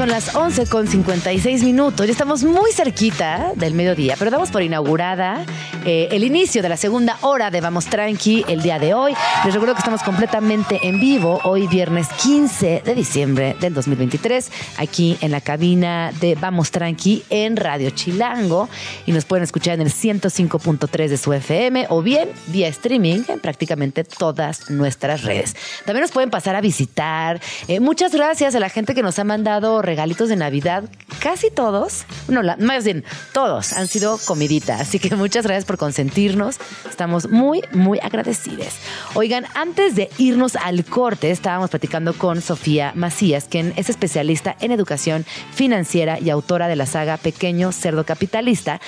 Son 0.00 0.08
las 0.08 0.34
11 0.34 0.66
con 0.68 0.86
56 0.86 1.62
minutos. 1.62 2.06
Ya 2.06 2.12
estamos 2.12 2.42
muy 2.42 2.72
cerquita 2.72 3.52
del 3.54 3.74
mediodía, 3.74 4.14
pero 4.18 4.30
damos 4.30 4.50
por 4.50 4.62
inaugurada 4.62 5.44
eh, 5.84 6.08
el 6.10 6.24
inicio 6.24 6.62
de 6.62 6.70
la 6.70 6.78
segunda 6.78 7.18
hora 7.20 7.50
de 7.50 7.60
Vamos 7.60 7.84
Tranqui 7.84 8.46
el 8.48 8.62
día 8.62 8.78
de 8.78 8.94
hoy. 8.94 9.14
Les 9.44 9.52
recuerdo 9.52 9.74
que 9.74 9.80
estamos 9.80 10.02
completamente 10.02 10.80
en 10.84 11.00
vivo 11.00 11.38
hoy, 11.44 11.66
viernes 11.66 12.08
15 12.22 12.82
de 12.82 12.94
diciembre 12.94 13.56
del 13.60 13.74
2023, 13.74 14.50
aquí 14.78 15.18
en 15.20 15.32
la 15.32 15.42
cabina 15.42 16.12
de 16.18 16.34
Vamos 16.34 16.70
Tranqui 16.70 17.22
en 17.28 17.58
Radio 17.58 17.90
Chilango. 17.90 18.70
Y 19.04 19.12
nos 19.12 19.26
pueden 19.26 19.44
escuchar 19.44 19.74
en 19.74 19.82
el 19.82 19.92
105.3 19.92 21.08
de 21.08 21.18
su 21.18 21.34
FM 21.34 21.88
o 21.90 22.00
bien 22.00 22.30
vía 22.46 22.68
streaming 22.68 23.24
en 23.28 23.38
prácticamente 23.38 24.04
todas 24.04 24.70
nuestras 24.70 25.24
redes. 25.24 25.54
También 25.84 26.00
nos 26.00 26.10
pueden 26.10 26.30
pasar 26.30 26.56
a 26.56 26.62
visitar. 26.62 27.38
Eh, 27.68 27.80
muchas 27.80 28.14
gracias 28.14 28.54
a 28.54 28.60
la 28.60 28.70
gente 28.70 28.94
que 28.94 29.02
nos 29.02 29.18
ha 29.18 29.24
mandado 29.24 29.82
regalitos 29.90 30.28
de 30.28 30.36
Navidad. 30.36 30.84
Casi 31.20 31.50
todos, 31.50 32.04
no, 32.28 32.42
más 32.60 32.84
bien 32.84 33.04
todos 33.32 33.72
han 33.72 33.88
sido 33.88 34.18
comidita. 34.24 34.76
Así 34.76 35.00
que 35.00 35.16
muchas 35.16 35.44
gracias 35.44 35.64
por 35.64 35.78
consentirnos. 35.78 36.58
Estamos 36.88 37.28
muy, 37.28 37.62
muy 37.72 37.98
agradecidos. 37.98 38.68
Oigan, 39.14 39.46
antes 39.54 39.96
de 39.96 40.08
irnos 40.16 40.54
al 40.54 40.84
corte, 40.84 41.32
estábamos 41.32 41.70
platicando 41.70 42.14
con 42.14 42.40
Sofía 42.40 42.92
Macías, 42.94 43.46
quien 43.50 43.72
es 43.74 43.90
especialista 43.90 44.56
en 44.60 44.70
educación 44.70 45.26
financiera 45.52 46.20
y 46.20 46.30
autora 46.30 46.68
de 46.68 46.76
la 46.76 46.86
saga 46.86 47.16
Pequeño 47.16 47.72
Cerdo 47.72 48.04
Capitalista, 48.04 48.80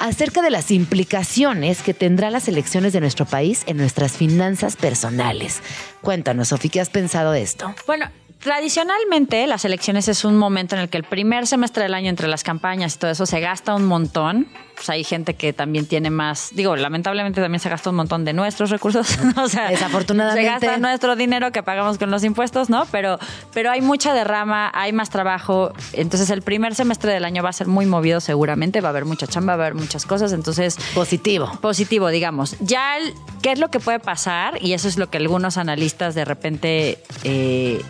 acerca 0.00 0.42
de 0.42 0.50
las 0.50 0.72
implicaciones 0.72 1.82
que 1.82 1.94
tendrán 1.94 2.32
las 2.32 2.48
elecciones 2.48 2.92
de 2.92 3.00
nuestro 3.00 3.26
país 3.26 3.62
en 3.66 3.76
nuestras 3.76 4.16
finanzas 4.16 4.74
personales. 4.74 5.62
Cuéntanos, 6.00 6.48
Sofía, 6.48 6.70
¿qué 6.72 6.80
has 6.80 6.90
pensado 6.90 7.30
de 7.30 7.42
esto? 7.42 7.72
Bueno, 7.86 8.10
tradicionalmente 8.40 9.46
las 9.46 9.64
elecciones 9.64 10.08
es 10.08 10.24
un 10.24 10.36
momento 10.36 10.74
en 10.74 10.82
el 10.82 10.88
que 10.88 10.96
el 10.96 11.04
primer 11.04 11.46
semestre 11.46 11.82
del 11.82 11.94
año 11.94 12.08
entre 12.10 12.28
las 12.28 12.42
campañas 12.44 12.94
y 12.94 12.98
todo 12.98 13.10
eso 13.10 13.26
se 13.26 13.40
gasta 13.40 13.74
un 13.74 13.84
montón. 13.86 14.46
Pues 14.74 14.90
hay 14.90 15.02
gente 15.02 15.34
que 15.34 15.52
también 15.52 15.86
tiene 15.86 16.08
más, 16.08 16.50
digo, 16.52 16.76
lamentablemente 16.76 17.40
también 17.40 17.58
se 17.58 17.68
gasta 17.68 17.90
un 17.90 17.96
montón 17.96 18.24
de 18.24 18.32
nuestros 18.32 18.70
recursos, 18.70 19.18
o 19.36 19.48
sea, 19.48 19.70
Desafortunadamente. 19.70 20.42
se 20.42 20.48
gasta 20.66 20.78
nuestro 20.78 21.16
dinero 21.16 21.50
que 21.50 21.64
pagamos 21.64 21.98
con 21.98 22.12
los 22.12 22.22
impuestos, 22.22 22.70
¿no? 22.70 22.86
Pero, 22.92 23.18
pero 23.52 23.72
hay 23.72 23.80
mucha 23.80 24.14
derrama, 24.14 24.70
hay 24.72 24.92
más 24.92 25.10
trabajo, 25.10 25.72
entonces 25.94 26.30
el 26.30 26.42
primer 26.42 26.76
semestre 26.76 27.12
del 27.12 27.24
año 27.24 27.42
va 27.42 27.48
a 27.48 27.52
ser 27.52 27.66
muy 27.66 27.86
movido 27.86 28.20
seguramente, 28.20 28.80
va 28.80 28.88
a 28.88 28.90
haber 28.90 29.04
mucha 29.04 29.26
chamba, 29.26 29.56
va 29.56 29.64
a 29.64 29.66
haber 29.66 29.80
muchas 29.80 30.06
cosas, 30.06 30.32
entonces 30.32 30.76
Positivo. 30.94 31.50
positivo, 31.60 32.06
digamos. 32.08 32.54
Ya, 32.60 32.98
el- 32.98 33.14
¿qué 33.42 33.50
es 33.50 33.58
lo 33.58 33.72
que 33.72 33.80
puede 33.80 33.98
pasar? 33.98 34.62
Y 34.64 34.74
eso 34.74 34.86
es 34.86 34.96
lo 34.96 35.10
que 35.10 35.18
algunos 35.18 35.56
analistas 35.56 36.14
de 36.14 36.24
repente, 36.24 37.02
eh, 37.24 37.82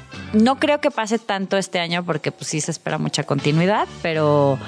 no 0.42 0.58
creo 0.58 0.80
que 0.80 0.90
pase 0.90 1.18
tanto 1.18 1.56
este 1.56 1.78
año 1.80 2.04
porque 2.04 2.32
pues 2.32 2.48
sí 2.48 2.60
se 2.60 2.70
espera 2.70 2.98
mucha 2.98 3.24
continuidad, 3.24 3.86
pero... 4.02 4.58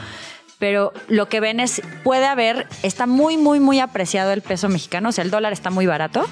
Pero 0.59 0.93
lo 1.09 1.27
que 1.27 1.41
ven 1.41 1.59
es, 1.59 1.81
puede 2.05 2.27
haber, 2.27 2.67
está 2.83 3.07
muy, 3.07 3.39
muy, 3.39 3.61
muy 3.61 3.81
apreciado 3.81 4.31
el 4.31 4.43
peso 4.43 4.69
mexicano, 4.69 5.09
o 5.09 5.13
sea, 5.13 5.25
el 5.25 5.31
dólar 5.31 5.55
está 5.55 5.71
muy 5.71 5.87
barato, 5.87 6.29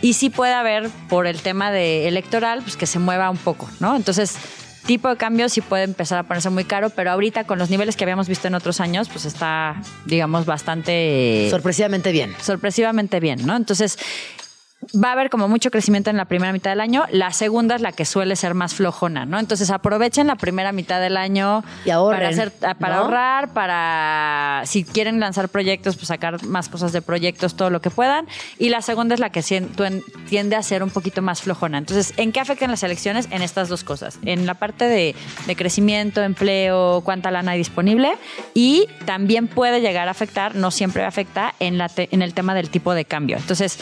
y 0.00 0.12
sí 0.12 0.30
puede 0.30 0.52
haber, 0.52 0.90
por 1.08 1.26
el 1.26 1.40
tema 1.40 1.72
de 1.72 2.06
electoral, 2.06 2.62
pues 2.62 2.76
que 2.76 2.86
se 2.86 3.00
mueva 3.00 3.30
un 3.30 3.36
poco, 3.36 3.68
¿no? 3.80 3.96
Entonces, 3.96 4.36
tipo 4.86 5.08
de 5.08 5.16
cambio 5.16 5.48
sí 5.48 5.60
puede 5.60 5.82
empezar 5.82 6.20
a 6.20 6.22
ponerse 6.22 6.50
muy 6.50 6.62
caro, 6.62 6.90
pero 6.90 7.10
ahorita 7.10 7.48
con 7.48 7.58
los 7.58 7.68
niveles 7.68 7.96
que 7.96 8.04
habíamos 8.04 8.28
visto 8.28 8.46
en 8.46 8.54
otros 8.54 8.78
años, 8.78 9.08
pues 9.08 9.24
está, 9.24 9.82
digamos, 10.04 10.46
bastante 10.46 11.48
Sorpresivamente 11.50 12.12
bien. 12.12 12.32
sorpresivamente 12.40 13.18
bien, 13.18 13.44
¿no? 13.44 13.56
Entonces, 13.56 13.98
va 14.94 15.08
a 15.10 15.12
haber 15.12 15.30
como 15.30 15.48
mucho 15.48 15.70
crecimiento 15.70 16.10
en 16.10 16.16
la 16.16 16.24
primera 16.24 16.52
mitad 16.52 16.70
del 16.70 16.80
año. 16.80 17.04
La 17.10 17.32
segunda 17.32 17.74
es 17.76 17.80
la 17.80 17.92
que 17.92 18.04
suele 18.04 18.36
ser 18.36 18.54
más 18.54 18.74
flojona, 18.74 19.26
¿no? 19.26 19.38
Entonces, 19.38 19.70
aprovechen 19.70 20.26
la 20.26 20.36
primera 20.36 20.72
mitad 20.72 21.00
del 21.00 21.16
año 21.16 21.62
Y 21.84 21.90
ahorren, 21.90 22.18
para, 22.20 22.28
hacer, 22.30 22.52
para 22.78 22.96
¿no? 22.96 23.02
ahorrar, 23.02 23.52
para 23.52 24.62
si 24.66 24.84
quieren 24.84 25.20
lanzar 25.20 25.48
proyectos, 25.48 25.96
pues 25.96 26.08
sacar 26.08 26.44
más 26.44 26.68
cosas 26.68 26.92
de 26.92 27.02
proyectos, 27.02 27.56
todo 27.56 27.70
lo 27.70 27.80
que 27.80 27.90
puedan. 27.90 28.26
Y 28.58 28.68
la 28.70 28.82
segunda 28.82 29.14
es 29.14 29.20
la 29.20 29.30
que 29.30 29.42
tiende 30.28 30.56
a 30.56 30.62
ser 30.62 30.82
un 30.82 30.90
poquito 30.90 31.22
más 31.22 31.42
flojona. 31.42 31.78
Entonces, 31.78 32.12
¿en 32.16 32.32
qué 32.32 32.40
afectan 32.40 32.70
las 32.70 32.82
elecciones? 32.82 33.28
En 33.30 33.42
estas 33.42 33.68
dos 33.68 33.84
cosas. 33.84 34.18
En 34.24 34.46
la 34.46 34.54
parte 34.54 34.86
de, 34.86 35.14
de 35.46 35.56
crecimiento, 35.56 36.22
empleo, 36.22 37.02
cuánta 37.04 37.30
lana 37.30 37.52
hay 37.52 37.58
disponible. 37.58 38.12
Y 38.54 38.86
también 39.04 39.46
puede 39.48 39.80
llegar 39.80 40.08
a 40.08 40.10
afectar, 40.12 40.54
no 40.54 40.70
siempre 40.70 41.04
afecta, 41.04 41.54
en, 41.60 41.78
la 41.78 41.88
te- 41.88 42.08
en 42.12 42.22
el 42.22 42.34
tema 42.34 42.54
del 42.54 42.70
tipo 42.70 42.94
de 42.94 43.04
cambio. 43.04 43.36
Entonces, 43.36 43.78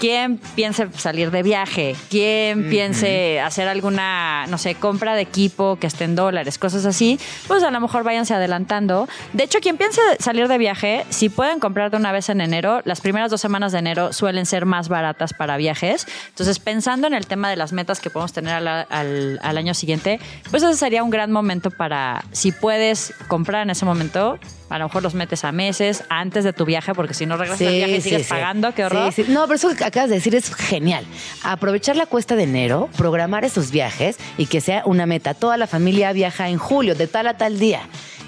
¿Quién 0.00 0.38
piense 0.56 0.88
salir 0.96 1.30
de 1.30 1.42
viaje? 1.42 1.94
¿Quién 2.08 2.70
piense 2.70 3.38
hacer 3.38 3.68
alguna, 3.68 4.46
no 4.48 4.56
sé, 4.56 4.74
compra 4.74 5.14
de 5.14 5.20
equipo 5.20 5.76
que 5.78 5.86
esté 5.86 6.04
en 6.04 6.16
dólares, 6.16 6.56
cosas 6.56 6.86
así? 6.86 7.20
Pues 7.46 7.62
a 7.62 7.70
lo 7.70 7.78
mejor 7.80 8.02
váyanse 8.02 8.32
adelantando. 8.32 9.06
De 9.34 9.44
hecho, 9.44 9.60
quien 9.60 9.76
piense 9.76 10.00
salir 10.18 10.48
de 10.48 10.56
viaje, 10.56 11.04
si 11.10 11.28
pueden 11.28 11.60
comprar 11.60 11.90
de 11.90 11.98
una 11.98 12.12
vez 12.12 12.30
en 12.30 12.40
enero, 12.40 12.80
las 12.86 13.02
primeras 13.02 13.30
dos 13.30 13.42
semanas 13.42 13.72
de 13.72 13.78
enero 13.80 14.14
suelen 14.14 14.46
ser 14.46 14.64
más 14.64 14.88
baratas 14.88 15.34
para 15.34 15.58
viajes. 15.58 16.06
Entonces, 16.30 16.58
pensando 16.58 17.06
en 17.06 17.12
el 17.12 17.26
tema 17.26 17.50
de 17.50 17.56
las 17.56 17.74
metas 17.74 18.00
que 18.00 18.08
podemos 18.08 18.32
tener 18.32 18.54
al, 18.54 18.66
al- 18.68 19.38
al 19.42 19.58
año 19.58 19.74
siguiente, 19.74 20.18
pues 20.50 20.62
ese 20.62 20.76
sería 20.78 21.02
un 21.04 21.10
gran 21.10 21.30
momento 21.30 21.70
para, 21.70 22.24
si 22.32 22.52
puedes 22.52 23.12
comprar 23.28 23.64
en 23.64 23.70
ese 23.70 23.84
momento, 23.84 24.38
a 24.70 24.78
lo 24.78 24.86
mejor 24.86 25.02
los 25.02 25.14
metes 25.14 25.44
a 25.44 25.52
meses 25.52 26.04
antes 26.08 26.44
de 26.44 26.52
tu 26.52 26.64
viaje, 26.64 26.94
porque 26.94 27.12
si 27.12 27.26
no 27.26 27.36
regresas 27.36 27.58
del 27.58 27.74
viaje 27.74 27.96
y 27.96 28.00
sigues 28.00 28.28
pagando, 28.28 28.72
qué 28.72 28.84
horror. 28.84 29.12
Sí, 29.12 29.24
sí. 29.24 29.32
No, 29.32 29.42
pero 29.42 29.56
eso 29.56 29.74
que 29.74 29.84
acabas 29.84 30.08
de 30.08 30.16
decir 30.16 30.34
es 30.34 30.54
genial. 30.54 31.04
Aprovechar 31.42 31.96
la 31.96 32.06
cuesta 32.06 32.36
de 32.36 32.44
enero, 32.44 32.88
programar 32.96 33.44
esos 33.44 33.70
viajes 33.72 34.16
y 34.38 34.46
que 34.46 34.60
sea 34.60 34.82
una 34.86 35.06
meta. 35.06 35.34
Toda 35.34 35.56
la 35.56 35.66
familia 35.66 36.12
viaja 36.12 36.48
en 36.48 36.58
julio, 36.58 36.94
de 36.94 37.08
tal 37.08 37.26
a 37.26 37.36
tal 37.36 37.58
día. 37.58 37.82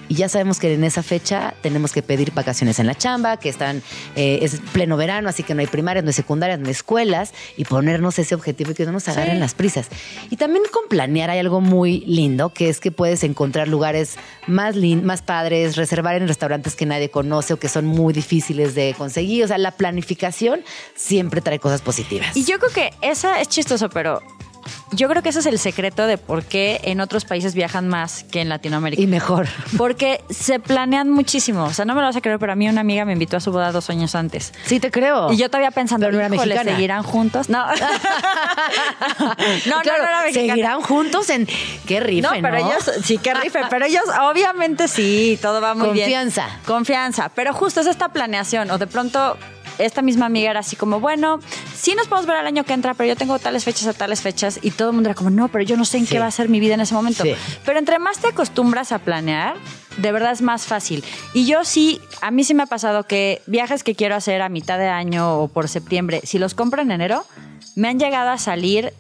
Y 0.09 0.15
ya 0.17 0.29
sabemos 0.29 0.59
que 0.59 0.75
en 0.75 0.85
esa 0.85 1.03
fecha 1.03 1.55
tenemos 1.63 1.93
que 1.93 2.03
pedir 2.03 2.33
vacaciones 2.33 2.79
en 2.79 2.87
la 2.87 2.95
chamba, 2.95 3.39
que 3.39 3.49
están, 3.49 3.83
eh, 4.15 4.41
es 4.43 4.61
pleno 4.73 4.97
verano, 4.97 5.29
así 5.31 5.43
que 5.43 5.55
no 5.55 5.61
hay 5.61 5.67
primarias, 5.67 6.05
no 6.05 6.11
hay 6.11 6.15
secundarias, 6.15 6.59
no 6.59 6.67
hay 6.67 6.73
escuelas, 6.73 7.33
y 7.57 7.65
ponernos 7.65 8.19
ese 8.19 8.35
objetivo 8.35 8.73
y 8.73 8.75
que 8.75 8.85
no 8.85 8.93
nos 8.93 9.09
agarren 9.09 9.41
las 9.41 9.55
prisas. 9.55 9.87
Y 10.29 10.37
también 10.37 10.65
con 10.71 10.89
planear 10.89 11.31
hay 11.31 11.39
algo 11.39 11.61
muy 11.63 12.01
lindo, 12.01 12.51
que 12.53 12.69
es 12.69 12.79
que 12.81 12.91
puedes 12.91 13.25
encontrar 13.25 13.69
lugares 13.69 14.17
más, 14.47 14.77
lin- 14.77 15.03
más 15.03 15.23
padres, 15.23 15.77
reservar 15.77 16.17
en 16.17 16.29
restaurantes 16.29 16.75
que 16.75 16.85
nadie 16.85 17.11
conoce 17.11 17.55
o 17.55 17.59
que 17.59 17.69
son 17.69 17.87
muy 17.87 18.13
difíciles 18.13 18.75
de 18.75 18.95
conseguir. 18.99 19.45
O 19.45 19.49
sea, 19.49 19.57
la 19.59 19.71
planificación 19.71 20.63
siempre 20.95 21.41
trae 21.41 21.59
cosas 21.59 21.81
positivas. 21.81 22.37
Y 22.37 22.45
yo 22.45 22.59
creo 22.59 22.73
que 22.73 22.91
esa 23.01 23.41
es 23.41 23.49
chistoso, 23.49 23.89
pero 23.89 24.21
yo 24.93 25.09
creo 25.09 25.23
que 25.23 25.31
ese 25.31 25.41
es 25.41 25.47
el 25.47 25.59
secreto 25.59 26.07
de 26.07 26.19
por 26.19 26.45
qué 26.45 26.81
en 26.85 27.01
otros 27.01 27.25
países 27.25 27.55
viajan 27.55 27.89
más 27.89 28.25
que 28.25 28.41
en 28.41 28.49
Latinoamérica. 28.49 29.03
Y 29.03 29.07
mejor. 29.07 29.49
Porque 29.79 30.23
se 30.31 30.59
planean 30.61 31.11
muchísimo. 31.11 31.65
O 31.65 31.73
sea, 31.73 31.85
no 31.85 31.95
me 31.95 32.01
lo 32.01 32.07
vas 32.07 32.17
a 32.17 32.21
creer, 32.21 32.39
pero 32.39 32.53
a 32.53 32.57
mí 32.57 32.69
una 32.69 32.81
amiga 32.83 33.05
me 33.05 33.13
invitó 33.13 33.37
a 33.37 33.41
su 33.41 33.51
boda 33.53 33.73
dos 33.73 33.91
años 33.91 34.15
antes. 34.15 34.53
Sí, 34.65 34.81
te 34.81 34.91
creo. 34.91 35.33
Y 35.33 35.37
yo 35.37 35.49
todavía 35.49 35.71
pensando, 35.71 36.07
Pero 36.07 36.19
no 36.19 36.25
era 36.25 36.35
"Híjole, 36.35 36.55
mexicana". 36.55 36.77
¿seguirán 36.77 37.03
juntos? 37.03 37.49
No. 37.49 37.67
no, 37.67 37.75
no, 39.77 39.81
Claro, 39.83 40.03
no 40.03 40.09
era 40.09 40.23
mexicana. 40.23 40.53
Seguirán 40.53 40.81
juntos 40.83 41.31
en 41.31 41.49
qué 41.87 42.01
rife, 42.01 42.23
No, 42.23 42.35
¿no? 42.35 42.41
pero 42.43 42.57
ellos, 42.59 42.91
sí, 43.05 43.19
qué 43.19 43.35
rife, 43.35 43.61
pero 43.71 43.87
ellos 43.87 44.03
obviamente 44.31 44.89
sí, 44.89 45.39
todo 45.41 45.61
va 45.61 45.75
muy 45.75 45.91
bien. 45.91 46.05
Confianza. 46.07 46.49
Confianza, 46.67 47.31
pero 47.35 47.53
justo 47.53 47.81
es 47.81 47.87
esta 47.87 48.09
planeación, 48.11 48.71
o 48.71 48.79
de 48.79 48.87
pronto 48.87 49.37
esta 49.79 50.03
misma 50.03 50.27
amiga 50.27 50.51
era 50.51 50.61
así 50.61 50.77
como, 50.77 51.01
bueno, 51.01 51.41
sí 51.75 51.95
nos 51.97 52.07
podemos 52.09 52.27
ver 52.27 52.39
el 52.41 52.47
año 52.47 52.65
que 52.65 52.73
entra, 52.73 52.95
pero 52.95 53.09
yo 53.09 53.17
tengo 53.17 53.39
tales 53.39 53.65
fechas 53.65 53.87
a 53.87 53.93
tales 53.93 54.21
fechas, 54.21 54.59
y 54.63 54.71
todo 54.71 54.89
el 54.91 54.95
mundo 54.95 55.09
era 55.11 55.15
como, 55.15 55.31
no, 55.31 55.49
pero 55.49 55.65
yo 55.65 55.77
no 55.77 55.85
sé 55.85 55.99
en 55.99 56.07
Sí. 56.07 56.13
qué 56.13 56.19
va 56.21 56.27
a 56.27 56.31
ser 56.31 56.49
mi 56.49 56.61
vida 56.61 56.75
en 56.75 56.81
ese 56.81 56.95
momento. 56.95 57.23
Sí. 57.25 57.35
Pero 57.65 57.79
entre 57.79 57.99
más 57.99 58.19
te 58.19 58.29
acostumbras 58.29 58.93
a 58.93 58.99
planear, 58.99 59.55
de 59.99 60.13
verdad 60.13 60.33
es 60.33 60.43
más 60.43 60.67
fácil. 60.67 61.05
Y 61.35 61.47
yo 61.47 61.65
sí, 61.65 62.01
a 62.21 62.31
mí 62.31 62.45
sí 62.45 62.55
me 62.55 62.63
ha 62.63 62.67
pasado 62.67 63.05
que 63.07 63.43
viajes 63.47 63.83
que 63.85 63.95
quiero 63.95 64.15
hacer 64.15 64.41
a 64.43 64.49
mitad 64.49 64.79
de 64.79 64.89
año 64.89 65.39
o 65.41 65.49
por 65.49 65.69
septiembre, 65.69 66.21
si 66.25 66.39
los 66.39 66.55
compro 66.55 66.83
en 66.83 66.91
enero, 66.91 67.25
me 67.77 67.89
han 67.89 67.99
llegado 67.99 68.31
a 68.31 68.39
salir 68.39 68.93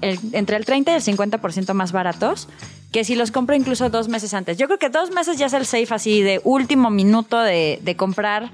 el- 0.00 0.18
entre 0.32 0.56
el 0.56 0.64
30 0.64 0.92
y 0.92 0.94
el 0.94 1.02
50% 1.02 1.74
más 1.74 1.92
baratos 1.92 2.48
que 2.90 3.04
si 3.04 3.14
los 3.14 3.30
compro 3.30 3.56
incluso 3.56 3.88
dos 3.88 4.08
meses 4.08 4.34
antes. 4.34 4.58
Yo 4.58 4.66
creo 4.66 4.78
que 4.78 4.90
dos 4.90 5.10
meses 5.12 5.38
ya 5.38 5.46
es 5.46 5.54
el 5.54 5.64
safe 5.64 5.94
así 5.94 6.20
de 6.20 6.42
último 6.44 6.90
minuto 6.90 7.40
de, 7.40 7.78
de 7.82 7.96
comprar 7.96 8.50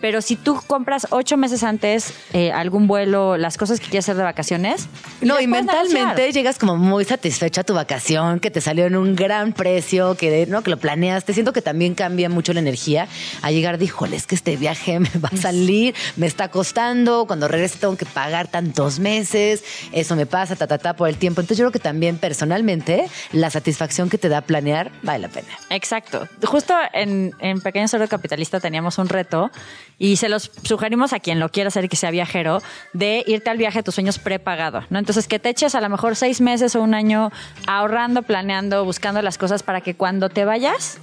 Pero 0.00 0.20
si 0.20 0.36
tú 0.36 0.60
compras 0.66 1.06
ocho 1.10 1.36
meses 1.36 1.62
antes 1.62 2.12
eh, 2.32 2.52
algún 2.52 2.86
vuelo, 2.86 3.36
las 3.36 3.56
cosas 3.56 3.80
que 3.80 3.86
quieres 3.86 4.06
hacer 4.06 4.16
de 4.16 4.24
vacaciones. 4.24 4.88
No, 5.20 5.40
y 5.40 5.46
mentalmente 5.46 5.98
negociar. 5.98 6.32
llegas 6.32 6.58
como 6.58 6.76
muy 6.76 7.04
satisfecha 7.04 7.60
a 7.60 7.64
tu 7.64 7.74
vacación, 7.74 8.40
que 8.40 8.50
te 8.50 8.60
salió 8.60 8.86
en 8.86 8.96
un 8.96 9.14
gran 9.14 9.52
precio, 9.52 10.16
que, 10.16 10.46
¿no? 10.46 10.62
que 10.62 10.70
lo 10.70 10.78
planeaste. 10.78 11.32
Siento 11.34 11.52
que 11.52 11.62
también 11.62 11.94
cambia 11.94 12.28
mucho 12.28 12.52
la 12.52 12.60
energía 12.60 13.08
a 13.42 13.50
llegar 13.50 13.76
híjole, 13.82 14.16
es 14.16 14.26
que 14.26 14.34
este 14.34 14.56
viaje 14.56 14.98
me 15.00 15.10
va 15.22 15.30
a 15.32 15.36
salir, 15.36 15.94
me 16.16 16.26
está 16.26 16.48
costando, 16.48 17.26
cuando 17.26 17.48
regrese 17.48 17.78
tengo 17.78 17.96
que 17.96 18.06
pagar 18.06 18.48
tantos 18.48 18.98
meses, 18.98 19.64
eso 19.92 20.16
me 20.16 20.26
pasa, 20.26 20.56
ta, 20.56 20.66
ta, 20.66 20.78
ta, 20.78 20.94
por 20.94 21.08
el 21.08 21.16
tiempo. 21.16 21.40
Entonces 21.40 21.58
yo 21.58 21.64
creo 21.64 21.72
que 21.72 21.78
también 21.78 22.18
personalmente 22.18 23.08
la 23.32 23.50
satisfacción 23.50 24.08
que 24.08 24.18
te 24.18 24.28
da 24.28 24.40
planear 24.40 24.90
vale 25.02 25.20
la 25.20 25.28
pena. 25.28 25.48
Exacto. 25.70 26.28
Justo 26.44 26.74
en, 26.92 27.34
en 27.40 27.60
Pequeño 27.60 27.88
Cerdo 27.88 28.08
Capitalista 28.08 28.60
teníamos 28.60 28.98
un 28.98 29.08
reto 29.08 29.50
y 29.98 30.16
se 30.16 30.28
los 30.28 30.50
sugerimos 30.62 31.12
a 31.12 31.20
quien 31.20 31.40
lo 31.40 31.50
quiera 31.50 31.68
hacer 31.68 31.88
que 31.88 31.96
sea 31.96 32.10
viajero 32.10 32.62
de 32.92 33.24
irte 33.26 33.50
al 33.50 33.58
viaje 33.58 33.78
de 33.78 33.82
tus 33.82 33.94
sueños 33.94 34.18
prepagado, 34.18 34.84
¿no? 34.90 34.98
Entonces 34.98 35.26
que 35.26 35.38
te 35.38 35.48
eches 35.48 35.74
a 35.74 35.80
lo 35.80 35.88
mejor 35.88 36.16
seis 36.16 36.40
meses 36.40 36.76
o 36.76 36.82
un 36.82 36.94
año 36.94 37.32
ahorrando, 37.66 38.22
planeando, 38.22 38.84
buscando 38.84 39.22
las 39.22 39.38
cosas 39.38 39.62
para 39.62 39.80
que 39.80 39.94
cuando 39.94 40.28
te 40.28 40.44
vayas 40.44 40.98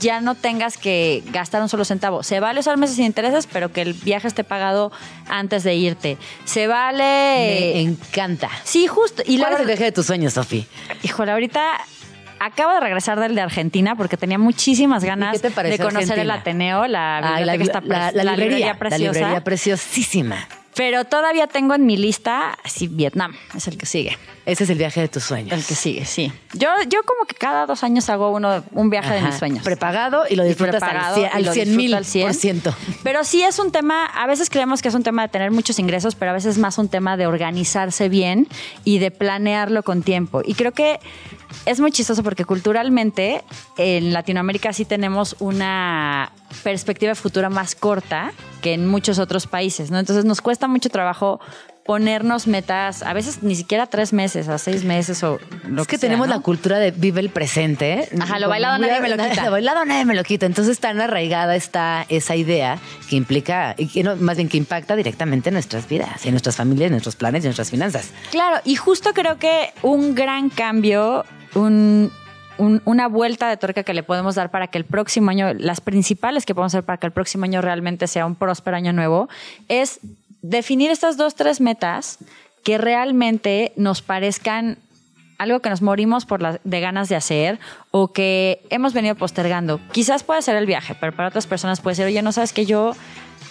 ya 0.00 0.20
no 0.20 0.34
tengas 0.34 0.76
que 0.78 1.22
gastar 1.26 1.62
un 1.62 1.68
solo 1.68 1.84
centavo. 1.84 2.24
Se 2.24 2.40
vale 2.40 2.58
usar 2.58 2.76
meses 2.76 2.96
sin 2.96 3.04
intereses, 3.04 3.46
pero 3.50 3.72
que 3.72 3.82
el 3.82 3.94
viaje 3.94 4.26
esté 4.26 4.42
pagado 4.42 4.90
antes 5.28 5.62
de 5.62 5.76
irte. 5.76 6.18
Se 6.44 6.66
vale... 6.66 7.02
Me 7.74 7.80
encanta. 7.80 8.50
Sí, 8.64 8.88
justo. 8.88 9.22
Y 9.24 9.34
¿Y 9.34 9.38
la 9.38 9.44
¿Cuál 9.44 9.54
es 9.54 9.60
el 9.60 9.66
viaje 9.66 9.84
de 9.84 9.92
tus 9.92 10.06
sueños, 10.06 10.32
Sofi? 10.32 10.66
Híjole, 11.04 11.30
ahorita 11.30 11.78
acabo 12.46 12.72
de 12.74 12.80
regresar 12.80 13.18
del 13.20 13.34
de 13.34 13.40
Argentina 13.40 13.94
porque 13.96 14.16
tenía 14.16 14.38
muchísimas 14.38 15.04
ganas 15.04 15.40
de 15.42 15.78
conocer 15.78 16.18
el? 16.18 16.30
Ateneo, 16.30 16.86
la 16.86 17.34
biblioteca 17.38 17.64
está 17.64 17.80
la, 17.80 18.08
pre- 18.10 18.16
la 18.18 18.24
la 18.24 18.36
librería, 18.36 18.66
la 18.68 18.78
preciosa. 18.78 19.12
librería 19.18 19.44
preciosísima. 19.44 20.48
pero 20.74 21.04
todavía 21.04 21.46
tengo 21.46 21.74
en 21.74 21.84
mi 21.86 21.96
lista, 21.96 22.56
sí, 22.64 22.88
Vietnam 22.88 23.34
es 23.54 23.68
el 23.68 23.76
que 23.76 23.86
sigue. 23.86 24.16
Ese 24.44 24.64
es 24.64 24.70
el 24.70 24.78
viaje 24.78 25.00
de 25.02 25.06
tus 25.08 25.22
sueños. 25.22 25.52
El 25.52 25.64
que 25.64 25.76
sigue, 25.76 26.04
sí. 26.04 26.32
Yo, 26.54 26.68
yo 26.88 27.04
como 27.04 27.26
que 27.26 27.34
cada 27.36 27.64
dos 27.66 27.84
años 27.84 28.10
hago 28.10 28.30
uno, 28.32 28.64
un 28.72 28.90
viaje 28.90 29.14
de 29.14 29.20
mis 29.22 29.36
sueños. 29.36 29.62
Prepagado 29.62 30.24
y 30.28 30.34
lo 30.34 30.42
disfrutas 30.42 30.82
al 30.82 31.14
cien- 31.14 31.30
y 31.32 31.36
al 31.36 31.44
lo 31.44 31.52
100 31.52 31.64
disfruto 31.66 31.76
mil 31.76 31.94
al 31.94 32.04
100. 32.04 32.26
por 32.26 32.34
ciento. 32.34 32.74
Pero 33.04 33.22
sí 33.22 33.42
es 33.44 33.60
un 33.60 33.70
tema, 33.70 34.04
a 34.06 34.26
veces 34.26 34.50
creemos 34.50 34.82
que 34.82 34.88
es 34.88 34.94
un 34.96 35.04
tema 35.04 35.22
de 35.22 35.28
tener 35.28 35.52
muchos 35.52 35.78
ingresos, 35.78 36.16
pero 36.16 36.32
a 36.32 36.34
veces 36.34 36.52
es 36.56 36.58
más 36.58 36.76
un 36.78 36.88
tema 36.88 37.16
de 37.16 37.28
organizarse 37.28 38.08
bien 38.08 38.48
y 38.82 38.98
de 38.98 39.12
planearlo 39.12 39.84
con 39.84 40.02
tiempo. 40.02 40.42
Y 40.44 40.54
creo 40.54 40.72
que 40.72 40.98
es 41.66 41.80
muy 41.80 41.92
chistoso 41.92 42.22
porque 42.22 42.44
culturalmente 42.44 43.42
en 43.76 44.12
Latinoamérica 44.12 44.72
sí 44.72 44.84
tenemos 44.84 45.36
una 45.40 46.32
perspectiva 46.62 47.14
futura 47.14 47.50
más 47.50 47.74
corta 47.74 48.32
que 48.60 48.74
en 48.74 48.86
muchos 48.86 49.18
otros 49.18 49.46
países, 49.46 49.90
¿no? 49.90 49.98
Entonces 49.98 50.24
nos 50.24 50.40
cuesta 50.40 50.68
mucho 50.68 50.88
trabajo 50.90 51.40
ponernos 51.84 52.46
metas, 52.46 53.02
a 53.02 53.12
veces 53.12 53.42
ni 53.42 53.56
siquiera 53.56 53.86
tres 53.86 54.12
meses, 54.12 54.48
a 54.48 54.58
seis 54.58 54.84
meses 54.84 55.22
o 55.24 55.40
lo 55.66 55.82
Es 55.82 55.88
que 55.88 55.98
sea, 55.98 56.08
tenemos 56.08 56.28
¿no? 56.28 56.36
la 56.36 56.40
cultura 56.40 56.78
de 56.78 56.92
vive 56.92 57.20
el 57.20 57.30
presente. 57.30 58.08
Ajá, 58.20 58.38
lo 58.38 58.48
bailado 58.48 58.78
nadie 58.78 59.00
me 59.00 59.08
lo 59.08 59.16
quita. 59.16 59.44
Lo 59.44 59.50
bailado 59.50 59.84
nadie 59.84 60.04
me 60.04 60.14
lo 60.14 60.22
quita. 60.22 60.46
Entonces 60.46 60.78
tan 60.78 61.00
arraigada 61.00 61.56
está 61.56 62.06
esa 62.08 62.36
idea 62.36 62.78
que 63.08 63.16
implica, 63.16 63.74
y 63.76 63.88
que 63.88 64.04
no, 64.04 64.16
más 64.16 64.36
bien 64.36 64.48
que 64.48 64.58
impacta 64.58 64.94
directamente 64.94 65.48
en 65.48 65.54
nuestras 65.54 65.88
vidas, 65.88 66.24
en 66.24 66.32
nuestras 66.32 66.56
familias, 66.56 66.86
en 66.86 66.92
nuestros 66.92 67.16
planes 67.16 67.42
y 67.42 67.46
en 67.46 67.50
nuestras 67.50 67.70
finanzas. 67.70 68.10
Claro, 68.30 68.60
y 68.64 68.76
justo 68.76 69.12
creo 69.12 69.38
que 69.38 69.72
un 69.82 70.14
gran 70.14 70.50
cambio, 70.50 71.24
un, 71.54 72.10
un- 72.58 72.82
una 72.84 73.08
vuelta 73.08 73.48
de 73.48 73.56
tuerca 73.56 73.82
que 73.82 73.94
le 73.94 74.02
podemos 74.02 74.34
dar 74.34 74.50
para 74.50 74.66
que 74.68 74.78
el 74.78 74.84
próximo 74.84 75.30
año, 75.30 75.52
las 75.54 75.80
principales 75.80 76.44
que 76.46 76.54
podemos 76.54 76.74
hacer 76.74 76.84
para 76.84 76.98
que 76.98 77.06
el 77.06 77.12
próximo 77.12 77.44
año 77.44 77.60
realmente 77.60 78.06
sea 78.06 78.26
un 78.26 78.34
próspero 78.34 78.76
año 78.76 78.92
nuevo, 78.92 79.28
es 79.68 80.00
definir 80.42 80.90
estas 80.90 81.16
dos, 81.16 81.34
tres 81.34 81.60
metas 81.60 82.18
que 82.64 82.78
realmente 82.78 83.72
nos 83.76 84.02
parezcan 84.02 84.78
algo 85.38 85.58
que 85.60 85.70
nos 85.70 85.82
morimos 85.82 86.24
por 86.24 86.40
la- 86.40 86.60
de 86.62 86.80
ganas 86.80 87.08
de 87.08 87.16
hacer 87.16 87.58
o 87.90 88.12
que 88.12 88.62
hemos 88.70 88.92
venido 88.92 89.16
postergando. 89.16 89.80
Quizás 89.90 90.22
puede 90.22 90.40
ser 90.42 90.54
el 90.56 90.66
viaje, 90.66 90.94
pero 91.00 91.12
para 91.12 91.28
otras 91.28 91.48
personas 91.48 91.80
puede 91.80 91.96
ser, 91.96 92.06
oye, 92.06 92.22
no 92.22 92.30
sabes 92.30 92.52
que 92.52 92.64
yo 92.64 92.94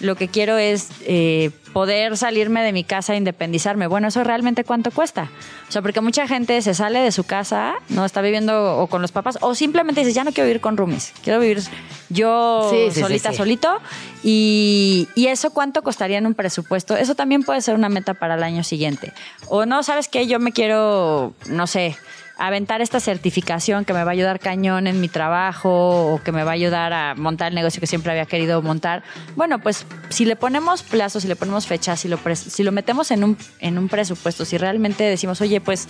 lo 0.02 0.16
que 0.16 0.28
quiero 0.28 0.58
es 0.58 0.88
eh, 1.06 1.50
poder 1.72 2.16
salirme 2.16 2.62
de 2.62 2.72
mi 2.72 2.84
casa 2.84 3.14
e 3.14 3.16
independizarme. 3.16 3.86
Bueno, 3.86 4.08
¿eso 4.08 4.22
realmente 4.24 4.64
cuánto 4.64 4.90
cuesta? 4.90 5.30
O 5.68 5.72
sea, 5.72 5.80
porque 5.80 6.00
mucha 6.00 6.26
gente 6.28 6.60
se 6.60 6.74
sale 6.74 6.98
de 6.98 7.12
su 7.12 7.24
casa, 7.24 7.74
no 7.88 8.04
está 8.04 8.20
viviendo 8.20 8.76
o 8.78 8.88
con 8.88 9.00
los 9.00 9.12
papás, 9.12 9.38
o 9.40 9.54
simplemente 9.54 10.00
dice, 10.00 10.12
ya 10.12 10.24
no 10.24 10.32
quiero 10.32 10.48
vivir 10.48 10.60
con 10.60 10.76
roomies, 10.76 11.14
quiero 11.22 11.40
vivir 11.40 11.62
yo 12.10 12.68
Sí, 12.70 12.88
sí, 12.90 12.94
sí, 12.96 13.00
solita, 13.00 13.30
sí. 13.30 13.36
solito. 13.36 13.78
Y, 14.22 15.08
y 15.14 15.28
eso 15.28 15.50
cuánto 15.50 15.82
costaría 15.82 16.18
en 16.18 16.26
un 16.26 16.34
presupuesto, 16.34 16.96
eso 16.96 17.14
también 17.14 17.42
puede 17.42 17.62
ser 17.62 17.74
una 17.74 17.88
meta 17.88 18.14
para 18.14 18.34
el 18.34 18.42
año 18.42 18.64
siguiente. 18.64 19.12
O 19.48 19.64
no, 19.64 19.82
¿sabes 19.82 20.08
qué? 20.08 20.26
Yo 20.26 20.38
me 20.40 20.52
quiero, 20.52 21.32
no 21.46 21.66
sé, 21.66 21.96
aventar 22.42 22.80
esta 22.80 22.98
certificación 22.98 23.84
que 23.84 23.92
me 23.92 24.02
va 24.02 24.10
a 24.10 24.14
ayudar 24.14 24.40
cañón 24.40 24.88
en 24.88 25.00
mi 25.00 25.08
trabajo 25.08 26.12
o 26.12 26.20
que 26.24 26.32
me 26.32 26.42
va 26.42 26.50
a 26.50 26.54
ayudar 26.54 26.92
a 26.92 27.14
montar 27.14 27.50
el 27.50 27.54
negocio 27.54 27.78
que 27.78 27.86
siempre 27.86 28.10
había 28.10 28.26
querido 28.26 28.60
montar. 28.62 29.04
Bueno, 29.36 29.60
pues 29.60 29.86
si 30.08 30.24
le 30.24 30.34
ponemos 30.34 30.82
plazos, 30.82 31.22
si 31.22 31.28
le 31.28 31.36
ponemos 31.36 31.68
fechas, 31.68 32.00
si 32.00 32.08
lo, 32.08 32.18
si 32.34 32.64
lo 32.64 32.72
metemos 32.72 33.12
en 33.12 33.22
un, 33.22 33.38
en 33.60 33.78
un 33.78 33.88
presupuesto, 33.88 34.44
si 34.44 34.58
realmente 34.58 35.04
decimos, 35.04 35.40
oye, 35.40 35.60
pues 35.60 35.86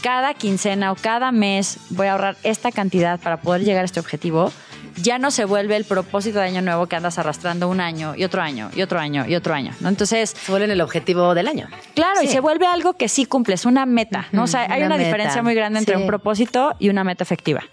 cada 0.00 0.34
quincena 0.34 0.92
o 0.92 0.94
cada 0.94 1.32
mes 1.32 1.78
voy 1.90 2.06
a 2.06 2.12
ahorrar 2.12 2.36
esta 2.44 2.70
cantidad 2.70 3.18
para 3.18 3.40
poder 3.40 3.64
llegar 3.64 3.82
a 3.82 3.86
este 3.86 3.98
objetivo, 3.98 4.52
ya 5.02 5.18
no 5.18 5.30
se 5.30 5.44
vuelve 5.44 5.76
el 5.76 5.84
propósito 5.84 6.38
de 6.38 6.46
año 6.46 6.62
nuevo 6.62 6.86
que 6.86 6.96
andas 6.96 7.18
arrastrando 7.18 7.68
un 7.68 7.80
año 7.80 8.14
y 8.16 8.24
otro 8.24 8.42
año 8.42 8.70
y 8.74 8.82
otro 8.82 8.98
año 8.98 9.24
y 9.26 9.34
otro 9.34 9.54
año, 9.54 9.72
¿no? 9.80 9.88
Entonces, 9.88 10.30
Se 10.30 10.50
vuelven 10.50 10.70
el 10.70 10.80
objetivo 10.80 11.34
del 11.34 11.48
año. 11.48 11.68
Claro, 11.94 12.22
y 12.22 12.28
se 12.28 12.40
vuelve 12.40 12.66
algo 12.66 12.94
que 12.94 13.08
sí 13.08 13.26
cumples, 13.26 13.64
una 13.64 13.86
meta, 13.86 14.28
¿no? 14.32 14.44
O 14.44 14.46
sea, 14.46 14.66
hay 14.70 14.82
una 14.82 14.98
diferencia 14.98 15.42
muy 15.42 15.54
grande 15.54 15.78
entre 15.78 15.96
sí. 15.96 16.00
un 16.00 16.06
propósito 16.06 16.74
y 16.78 16.88
una 16.88 17.04
meta 17.04 17.24
efectiva. 17.24 17.64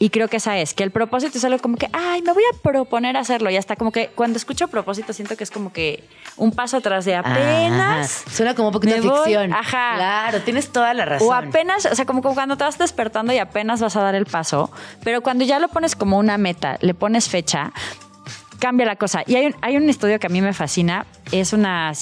Y 0.00 0.10
creo 0.10 0.28
que 0.28 0.36
esa 0.36 0.56
es, 0.58 0.74
que 0.74 0.84
el 0.84 0.92
propósito 0.92 1.38
es 1.38 1.44
algo 1.44 1.58
como 1.58 1.76
que, 1.76 1.88
ay, 1.92 2.22
me 2.22 2.32
voy 2.32 2.44
a 2.52 2.56
proponer 2.62 3.16
hacerlo. 3.16 3.50
Y 3.50 3.56
hasta 3.56 3.74
como 3.74 3.90
que 3.90 4.08
cuando 4.14 4.36
escucho 4.36 4.68
propósito 4.68 5.12
siento 5.12 5.36
que 5.36 5.42
es 5.42 5.50
como 5.50 5.72
que 5.72 6.04
un 6.36 6.52
paso 6.52 6.76
atrás 6.76 7.04
de 7.04 7.16
apenas. 7.16 8.22
Ajá. 8.22 8.30
Suena 8.30 8.54
como 8.54 8.68
un 8.68 8.74
poquito 8.74 8.94
de 8.94 9.02
ficción. 9.02 9.52
Ajá. 9.52 9.94
Claro, 9.96 10.40
tienes 10.42 10.70
toda 10.70 10.94
la 10.94 11.04
razón. 11.04 11.28
O 11.28 11.32
apenas, 11.32 11.84
o 11.86 11.94
sea, 11.96 12.04
como 12.04 12.22
cuando 12.22 12.56
te 12.56 12.62
vas 12.62 12.78
despertando 12.78 13.32
y 13.32 13.38
apenas 13.38 13.80
vas 13.80 13.96
a 13.96 14.02
dar 14.02 14.14
el 14.14 14.26
paso, 14.26 14.70
pero 15.02 15.20
cuando 15.20 15.44
ya 15.44 15.58
lo 15.58 15.66
pones 15.68 15.96
como 15.96 16.18
una 16.18 16.38
meta, 16.38 16.78
le 16.80 16.94
pones 16.94 17.28
fecha, 17.28 17.72
cambia 18.60 18.86
la 18.86 18.94
cosa. 18.94 19.24
Y 19.26 19.34
hay 19.34 19.46
un, 19.46 19.56
hay 19.62 19.76
un 19.76 19.88
estudio 19.88 20.20
que 20.20 20.28
a 20.28 20.30
mí 20.30 20.40
me 20.40 20.52
fascina, 20.52 21.06
es 21.32 21.52
una, 21.52 21.92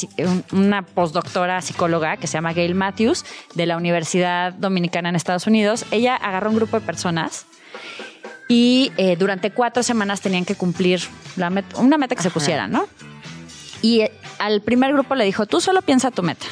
una 0.53 0.83
postdoctora 0.83 1.63
psicóloga 1.63 2.19
que 2.19 2.27
se 2.27 2.35
llama 2.35 2.53
Gail 2.53 2.75
Matthews 2.75 3.25
de 3.55 3.65
la 3.65 3.79
Universidad 3.79 4.53
Dominicana 4.53 5.09
en 5.09 5.17
Estados 5.17 5.47
Unidos. 5.47 5.87
Ella 5.91 6.15
agarró 6.17 6.51
un 6.51 6.57
grupo 6.57 6.79
de 6.79 6.85
personas 6.85 7.47
y 8.49 8.93
eh, 8.97 9.17
durante 9.17 9.51
cuatro 9.51 9.83
semanas 9.83 10.21
tenían 10.21 10.45
que 10.45 10.55
cumplir 10.55 11.01
la 11.37 11.51
meta- 11.51 11.79
una 11.79 11.99
meta 11.99 12.15
que 12.15 12.23
se 12.23 12.31
pusieran, 12.31 12.71
¿no? 12.71 12.87
Y 13.83 14.01
eh, 14.03 14.13
al 14.39 14.61
primer 14.63 14.93
grupo 14.93 15.15
le 15.15 15.25
dijo, 15.25 15.47
tú 15.47 15.61
solo 15.61 15.83
piensa 15.83 16.11
tu 16.11 16.23
meta. 16.23 16.47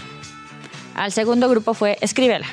Al 0.94 1.12
segundo 1.12 1.48
grupo 1.48 1.74
fue, 1.74 1.98
escríbela. 2.00 2.46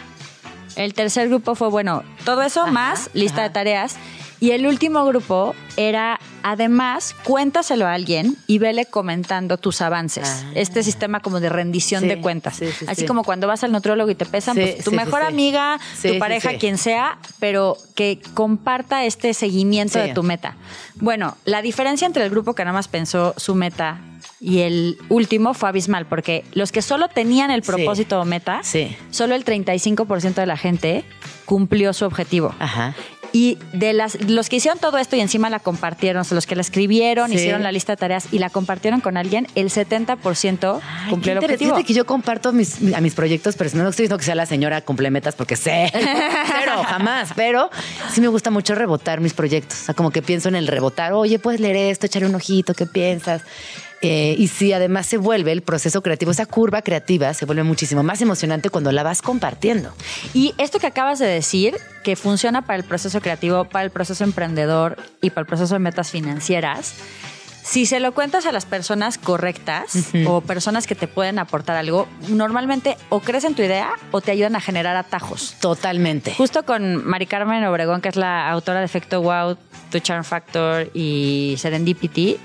El 0.75 0.93
tercer 0.93 1.27
grupo 1.27 1.55
fue, 1.55 1.69
bueno, 1.69 2.03
todo 2.25 2.41
eso 2.43 2.61
Ajá, 2.61 2.71
más 2.71 3.09
lista 3.13 3.39
ajá. 3.41 3.49
de 3.49 3.53
tareas. 3.53 3.95
Y 4.41 4.51
el 4.51 4.65
último 4.65 5.05
grupo 5.05 5.55
era, 5.77 6.19
además, 6.41 7.15
cuéntaselo 7.23 7.85
a 7.85 7.93
alguien 7.93 8.35
y 8.47 8.57
vele 8.57 8.87
comentando 8.87 9.57
tus 9.57 9.81
avances. 9.81 10.27
Ah. 10.27 10.51
Este 10.55 10.81
sistema 10.81 11.19
como 11.19 11.39
de 11.39 11.47
rendición 11.49 12.01
Sí, 12.01 12.07
de 12.09 12.19
cuentas. 12.19 12.55
sí, 12.57 12.65
sí, 12.71 12.85
Así 12.89 13.01
sí. 13.01 13.07
como 13.07 13.23
cuando 13.23 13.45
vas 13.47 13.63
al 13.63 13.71
nutriólogo 13.71 14.09
y 14.09 14.15
te 14.15 14.25
pesan, 14.25 14.55
pues 14.57 14.83
tu 14.83 14.91
mejor 14.91 15.21
amiga, 15.21 15.79
tu 16.01 16.17
pareja, 16.17 16.55
quien 16.57 16.79
sea, 16.79 17.19
pero 17.39 17.77
que 17.93 18.19
comparta 18.33 19.05
este 19.05 19.35
seguimiento 19.35 19.99
de 19.99 20.13
tu 20.13 20.23
meta. 20.23 20.55
Bueno, 20.95 21.37
la 21.45 21.61
diferencia 21.61 22.07
entre 22.07 22.23
el 22.23 22.31
grupo 22.31 22.55
que 22.55 22.65
nada 22.65 22.73
más 22.73 22.87
pensó 22.87 23.35
su 23.37 23.53
meta 23.53 24.01
y 24.39 24.61
el 24.61 24.97
último 25.09 25.53
fue 25.53 25.69
abismal, 25.69 26.07
porque 26.07 26.43
los 26.53 26.71
que 26.71 26.81
solo 26.81 27.09
tenían 27.09 27.51
el 27.51 27.61
propósito 27.61 28.19
o 28.19 28.25
meta, 28.25 28.61
solo 29.11 29.35
el 29.35 29.45
35% 29.45 30.33
de 30.33 30.45
la 30.47 30.57
gente 30.57 31.05
cumplió 31.45 31.93
su 31.93 32.05
objetivo. 32.05 32.55
Ajá. 32.57 32.95
Y 33.34 33.57
de 33.71 33.93
las, 33.93 34.21
los 34.27 34.49
que 34.49 34.57
hicieron 34.57 34.77
todo 34.79 34.97
esto 34.97 35.15
y 35.15 35.21
encima 35.21 35.49
la 35.49 35.59
compartieron, 35.59 36.21
o 36.21 36.23
sea, 36.25 36.36
los 36.36 36.45
que 36.45 36.55
la 36.55 36.61
escribieron, 36.61 37.29
Sí. 37.29 37.36
hicieron 37.36 37.63
la 37.63 37.71
lista 37.71 37.93
de 37.93 37.97
tareas 37.97 38.27
y 38.32 38.39
la 38.39 38.49
compartieron 38.49 38.99
con 38.99 39.15
alguien, 39.15 39.47
el 39.55 39.69
70% 39.69 40.82
Ay, 40.84 41.09
cumplió 41.09 41.32
el 41.34 41.38
objetivo. 41.39 41.82
que 41.84 41.93
yo 41.93 42.05
comparto 42.05 42.51
mis, 42.51 42.93
a 42.93 42.99
mis 43.01 43.13
proyectos, 43.13 43.55
pero 43.55 43.69
no 43.73 43.88
estoy 43.89 44.03
diciendo 44.03 44.17
que 44.17 44.25
sea 44.25 44.36
la 44.36 44.45
señora 44.45 44.82
complemetas 44.82 45.36
porque 45.36 45.55
sé, 45.55 45.89
pero 45.93 46.84
jamás, 46.84 47.29
pero 47.36 47.69
sí 48.11 48.19
me 48.21 48.27
gusta 48.27 48.51
mucho 48.51 48.75
rebotar 48.75 49.21
mis 49.21 49.34
proyectos. 49.34 49.82
O 49.82 49.86
sea, 49.86 49.95
como 49.95 50.11
que 50.11 50.21
pienso 50.21 50.49
en 50.49 50.55
el 50.55 50.67
rebotar, 50.67 51.13
oye, 51.13 51.39
puedes 51.39 51.59
leer 51.61 51.75
esto, 51.77 52.07
echarle 52.07 52.27
un 52.27 52.36
ojito, 52.36 52.73
¿qué 52.73 52.86
piensas? 52.86 53.43
Eh, 54.01 54.35
y 54.37 54.47
sí, 54.47 54.73
además 54.73 55.05
se 55.05 55.17
vuelve 55.17 55.51
el 55.51 55.61
proceso 55.61 56.01
creativo, 56.01 56.31
esa 56.31 56.45
curva 56.45 56.81
creativa 56.81 57.33
se 57.33 57.45
vuelve 57.45 57.63
muchísimo 57.63 58.01
más 58.01 58.21
emocionante 58.21 58.69
cuando 58.69 58.91
la 58.91 59.03
vas 59.03 59.21
compartiendo. 59.21 59.93
Y 60.33 60.55
esto 60.57 60.79
que 60.79 60.87
acabas 60.87 61.19
de 61.19 61.27
decir, 61.27 61.77
que 62.03 62.15
funciona 62.15 62.63
para 62.63 62.77
el 62.77 62.83
proceso 62.83 63.21
creativo, 63.21 63.65
para 63.65 63.85
el 63.85 63.91
proceso 63.91 64.23
emprendedor 64.23 64.97
y 65.21 65.29
para 65.29 65.41
el 65.41 65.47
proceso 65.47 65.75
de 65.75 65.79
metas 65.79 66.09
financieras, 66.09 66.95
si 67.63 67.85
se 67.85 67.99
lo 67.99 68.13
cuentas 68.13 68.45
a 68.45 68.51
las 68.51 68.65
personas 68.65 69.17
correctas 69.17 70.09
o 70.25 70.41
personas 70.41 70.87
que 70.87 70.95
te 70.95 71.07
pueden 71.07 71.37
aportar 71.37 71.77
algo, 71.77 72.07
normalmente 72.27 72.97
o 73.09 73.19
crecen 73.19 73.53
tu 73.53 73.61
idea 73.61 73.93
o 74.09 74.19
te 74.19 74.31
ayudan 74.31 74.55
a 74.55 74.61
generar 74.61 74.97
atajos. 74.97 75.55
Totalmente. 75.61 76.33
Justo 76.33 76.63
con 76.63 77.05
Mari 77.05 77.27
Carmen 77.27 77.63
Obregón, 77.65 78.01
que 78.01 78.09
es 78.09 78.15
la 78.15 78.49
autora 78.49 78.79
de 78.79 78.85
Efecto 78.85 79.21
Wow, 79.21 79.57
The 79.91 80.01
Charm 80.01 80.23
Factor 80.23 80.89
y 80.93 81.55
Serendipity, 81.59 82.39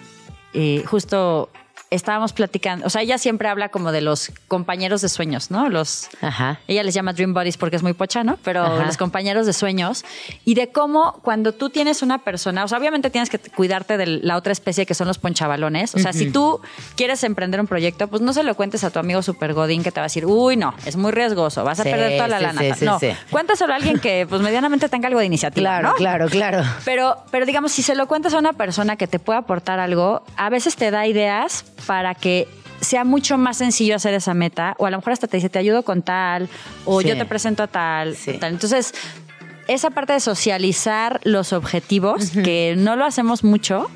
y 0.57 0.82
justo 0.84 1.50
estábamos 1.91 2.32
platicando, 2.32 2.84
o 2.87 2.91
sea, 2.91 3.03
ella 3.03 3.16
siempre 3.16 3.49
habla 3.49 3.68
como 3.68 3.93
de 3.93 4.01
los 4.01 4.32
compañeros 4.49 5.03
de 5.03 5.09
sueños, 5.09 5.51
¿no? 5.53 5.68
Los 5.68 6.09
Ajá. 6.20 6.59
ella 6.66 6.82
les 6.82 6.95
llama 6.95 7.12
dream 7.12 7.32
buddies 7.32 7.57
porque 7.57 7.76
es 7.76 7.82
muy 7.82 7.93
pocha, 7.93 8.24
¿no? 8.24 8.39
Pero 8.43 8.64
Ajá. 8.64 8.84
los 8.84 8.97
compañeros 8.97 9.47
de 9.47 9.53
sueños 9.53 10.05
y 10.45 10.55
de 10.55 10.68
cómo 10.70 11.20
cuando 11.22 11.53
tú 11.53 11.70
tienes 11.70 12.03
una 12.03 12.18
persona, 12.18 12.64
o 12.64 12.68
sea, 12.68 12.78
obviamente 12.78 13.09
tienes 13.11 13.30
que 13.30 13.39
cuidarte 13.39 13.97
de 13.99 14.07
la 14.07 14.37
otra 14.37 14.53
especie 14.53 14.84
que 14.84 14.95
son 14.95 15.07
los 15.07 15.18
ponchabalones, 15.18 15.95
o 15.95 15.99
sea, 15.99 16.12
si 16.12 16.32
tú 16.32 16.61
quieres 16.97 17.22
emprender 17.22 17.61
un 17.61 17.66
proyecto, 17.68 18.09
pues 18.09 18.20
no 18.20 18.32
se 18.32 18.43
lo 18.43 18.55
cuentes 18.57 18.82
a 18.82 18.91
tu 18.91 18.99
amigo 18.99 19.22
super 19.22 19.55
godín 19.55 19.84
que 19.84 19.93
te 19.93 20.01
va 20.01 20.05
a 20.05 20.09
decir, 20.09 20.26
"Uy, 20.26 20.57
no, 20.57 20.74
es 20.84 20.97
muy 20.97 21.12
riesgoso, 21.12 21.62
vas 21.62 21.78
a 21.80 21.84
Sí, 21.84 21.91
perder 21.91 22.16
toda 22.16 22.28
la 22.28 22.39
sí, 22.39 22.45
lana." 22.45 22.74
sí, 22.74 22.84
no, 22.84 22.99
cuéntaselo 23.30 23.72
a 23.72 23.76
alguien 23.76 24.01
que 24.01 24.26
pues 24.28 24.43
medianamente 24.43 24.89
tenga 24.89 25.07
algo 25.07 25.20
de 25.20 25.26
iniciativa, 25.26 25.70
Claro, 25.78 25.89
¿no? 25.91 25.95
claro, 25.95 26.26
claro. 26.28 26.64
Pero, 26.84 27.16
pero 27.30 27.47
digamos, 27.47 27.70
si 27.72 27.82
se 27.82 27.95
lo 27.95 28.09
cuentas 28.09 28.34
a 28.34 28.39
una 28.39 28.53
persona 28.55 28.97
que 28.97 29.07
te 29.07 29.18
puede 29.20 29.39
aportar 29.39 29.78
algo, 29.78 30.24
a 30.37 30.51
veces 30.51 30.74
te 30.76 30.91
da 30.91 31.07
ideas 31.07 31.64
para 31.87 32.14
que 32.14 32.49
sea 32.81 33.05
mucho 33.05 33.39
más 33.39 33.57
sencillo 33.59 33.97
hacer 33.97 34.14
esa 34.14 34.35
meta, 34.35 34.74
o 34.79 34.87
a 34.87 34.91
lo 34.91 34.99
mejor 34.99 35.12
hasta 35.12 35.27
te 35.27 35.37
dice, 35.39 35.49
te 35.49 35.59
ayudo 35.59 35.83
con 35.83 36.03
tal, 36.03 36.49
o 36.85 37.01
Sí. 37.01 37.09
yo 37.09 37.16
te 37.16 37.24
presento 37.24 37.62
a 37.62 37.66
tal, 37.66 38.14
Sí. 38.16 38.35
tal. 38.35 38.53
Entonces, 38.53 38.93
esa 39.66 39.91
parte 39.91 40.12
de 40.12 40.20
socializar 40.20 41.20
los 41.24 41.53
objetivos, 41.53 42.31
que 42.31 42.74
no 42.79 42.95
lo 42.97 43.05
hacemos 43.05 43.43
mucho, 43.45 43.91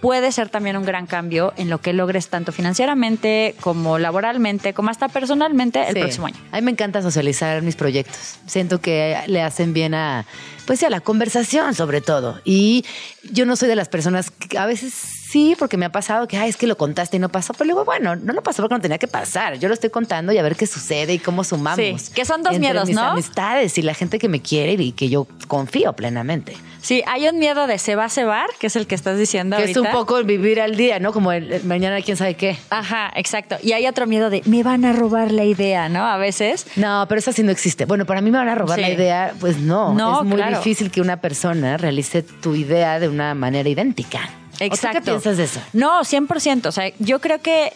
puede 0.00 0.30
ser 0.30 0.48
también 0.50 0.76
un 0.76 0.84
gran 0.84 1.06
cambio 1.06 1.52
en 1.56 1.68
lo 1.68 1.80
que 1.80 1.92
logres 1.92 2.28
tanto 2.28 2.52
financieramente 2.52 3.56
como 3.60 3.98
laboralmente, 3.98 4.72
como 4.72 4.90
hasta 4.90 5.08
personalmente 5.08 5.80
el 5.88 5.94
Sí. 5.94 6.00
próximo 6.00 6.26
año. 6.26 6.36
A 6.52 6.56
mí 6.56 6.62
me 6.62 6.70
encanta 6.70 7.02
socializar 7.02 7.60
mis 7.62 7.74
proyectos. 7.76 8.38
Siento 8.46 8.80
que 8.80 9.16
le 9.26 9.42
hacen 9.42 9.72
bien 9.72 9.94
a, 9.94 10.24
pues 10.66 10.82
a 10.84 10.90
la 10.90 11.00
conversación 11.00 11.74
sobre 11.74 12.00
todo. 12.02 12.40
Y 12.44 12.84
yo 13.32 13.46
no 13.46 13.56
soy 13.56 13.68
de 13.68 13.76
las 13.76 13.88
personas 13.88 14.30
que 14.30 14.56
a 14.58 14.66
veces 14.66 14.92
sí, 15.30 15.54
porque 15.58 15.76
me 15.76 15.86
ha 15.86 15.92
pasado 15.92 16.26
que, 16.28 16.36
ay, 16.36 16.48
es 16.50 16.56
que 16.56 16.66
lo 16.66 16.76
contaste 16.76 17.16
y 17.16 17.20
no 17.20 17.28
pasó. 17.28 17.52
Pero 17.54 17.66
luego, 17.66 17.84
bueno, 17.84 18.16
no 18.16 18.32
lo 18.32 18.42
pasó 18.42 18.62
porque 18.62 18.74
no 18.74 18.80
tenía 18.80 18.98
que 18.98 19.08
pasar. 19.08 19.58
Yo 19.58 19.68
lo 19.68 19.74
estoy 19.74 19.90
contando 19.90 20.32
y 20.32 20.38
a 20.38 20.42
ver 20.42 20.56
qué 20.56 20.66
sucede 20.66 21.14
y 21.14 21.18
cómo 21.18 21.44
sumamos. 21.44 21.76
Sí, 22.02 22.12
que 22.14 22.24
son 22.24 22.42
dos 22.42 22.54
Entre 22.54 22.70
miedos, 22.72 22.86
mis 22.88 22.96
¿no? 22.96 23.02
amistades 23.02 23.76
y 23.78 23.82
la 23.82 23.94
gente 23.94 24.18
que 24.18 24.28
me 24.28 24.40
quiere 24.40 24.72
y 24.74 24.92
que 24.92 25.08
yo 25.08 25.26
confío 25.48 25.92
plenamente. 25.94 26.56
Sí, 26.80 27.02
hay 27.08 27.26
un 27.28 27.38
miedo 27.40 27.66
de 27.66 27.78
se 27.78 27.96
va 27.96 28.04
a 28.04 28.08
cebar, 28.08 28.48
que 28.60 28.68
es 28.68 28.76
el 28.76 28.86
que 28.86 28.94
estás 28.94 29.18
diciendo 29.18 29.56
Que 29.56 29.64
es 29.64 29.76
un 29.76 29.88
poco 29.90 30.18
el 30.18 30.24
vivir 30.24 30.60
al 30.60 30.76
día, 30.76 31.00
¿no? 31.00 31.12
Como 31.12 31.32
el, 31.32 31.52
el 31.52 31.64
mañana 31.64 32.00
quién 32.00 32.16
sabe 32.16 32.34
qué. 32.34 32.56
Ajá, 32.70 33.10
exacto. 33.16 33.56
Y 33.60 33.72
hay 33.72 33.88
otro 33.88 34.06
miedo 34.06 34.30
de 34.30 34.42
me 34.46 34.62
van 34.62 34.84
a 34.84 34.92
robar 34.92 35.32
la 35.32 35.42
idea, 35.44 35.88
¿no? 35.88 36.06
A 36.06 36.16
veces. 36.16 36.66
No, 36.76 37.06
pero 37.08 37.18
eso 37.18 37.32
sí 37.32 37.42
no 37.42 37.50
existe. 37.50 37.86
Bueno, 37.86 38.06
para 38.06 38.20
mí 38.20 38.30
me 38.30 38.38
van 38.38 38.48
a 38.48 38.54
robar 38.54 38.76
Sí. 38.76 38.82
la 38.82 38.90
idea. 38.90 39.34
Pues 39.40 39.58
no. 39.58 39.94
No, 39.94 40.20
es 40.20 40.26
muy 40.26 40.36
claro. 40.36 40.58
difícil 40.58 40.92
que 40.92 41.00
una 41.00 41.20
persona 41.20 41.76
realice 41.76 42.22
tu 42.22 42.54
idea 42.54 43.00
de 43.00 43.08
una 43.08 43.34
manera 43.34 43.68
idéntica. 43.68 44.20
¿O 44.56 44.58
tú 44.58 44.64
Exacto. 44.64 44.98
¿Qué 44.98 45.04
piensas 45.04 45.36
de 45.36 45.44
eso? 45.44 45.60
No, 45.72 46.00
100%. 46.00 46.66
O 46.66 46.72
sea, 46.72 46.92
yo 46.98 47.20
creo 47.20 47.40
que 47.40 47.72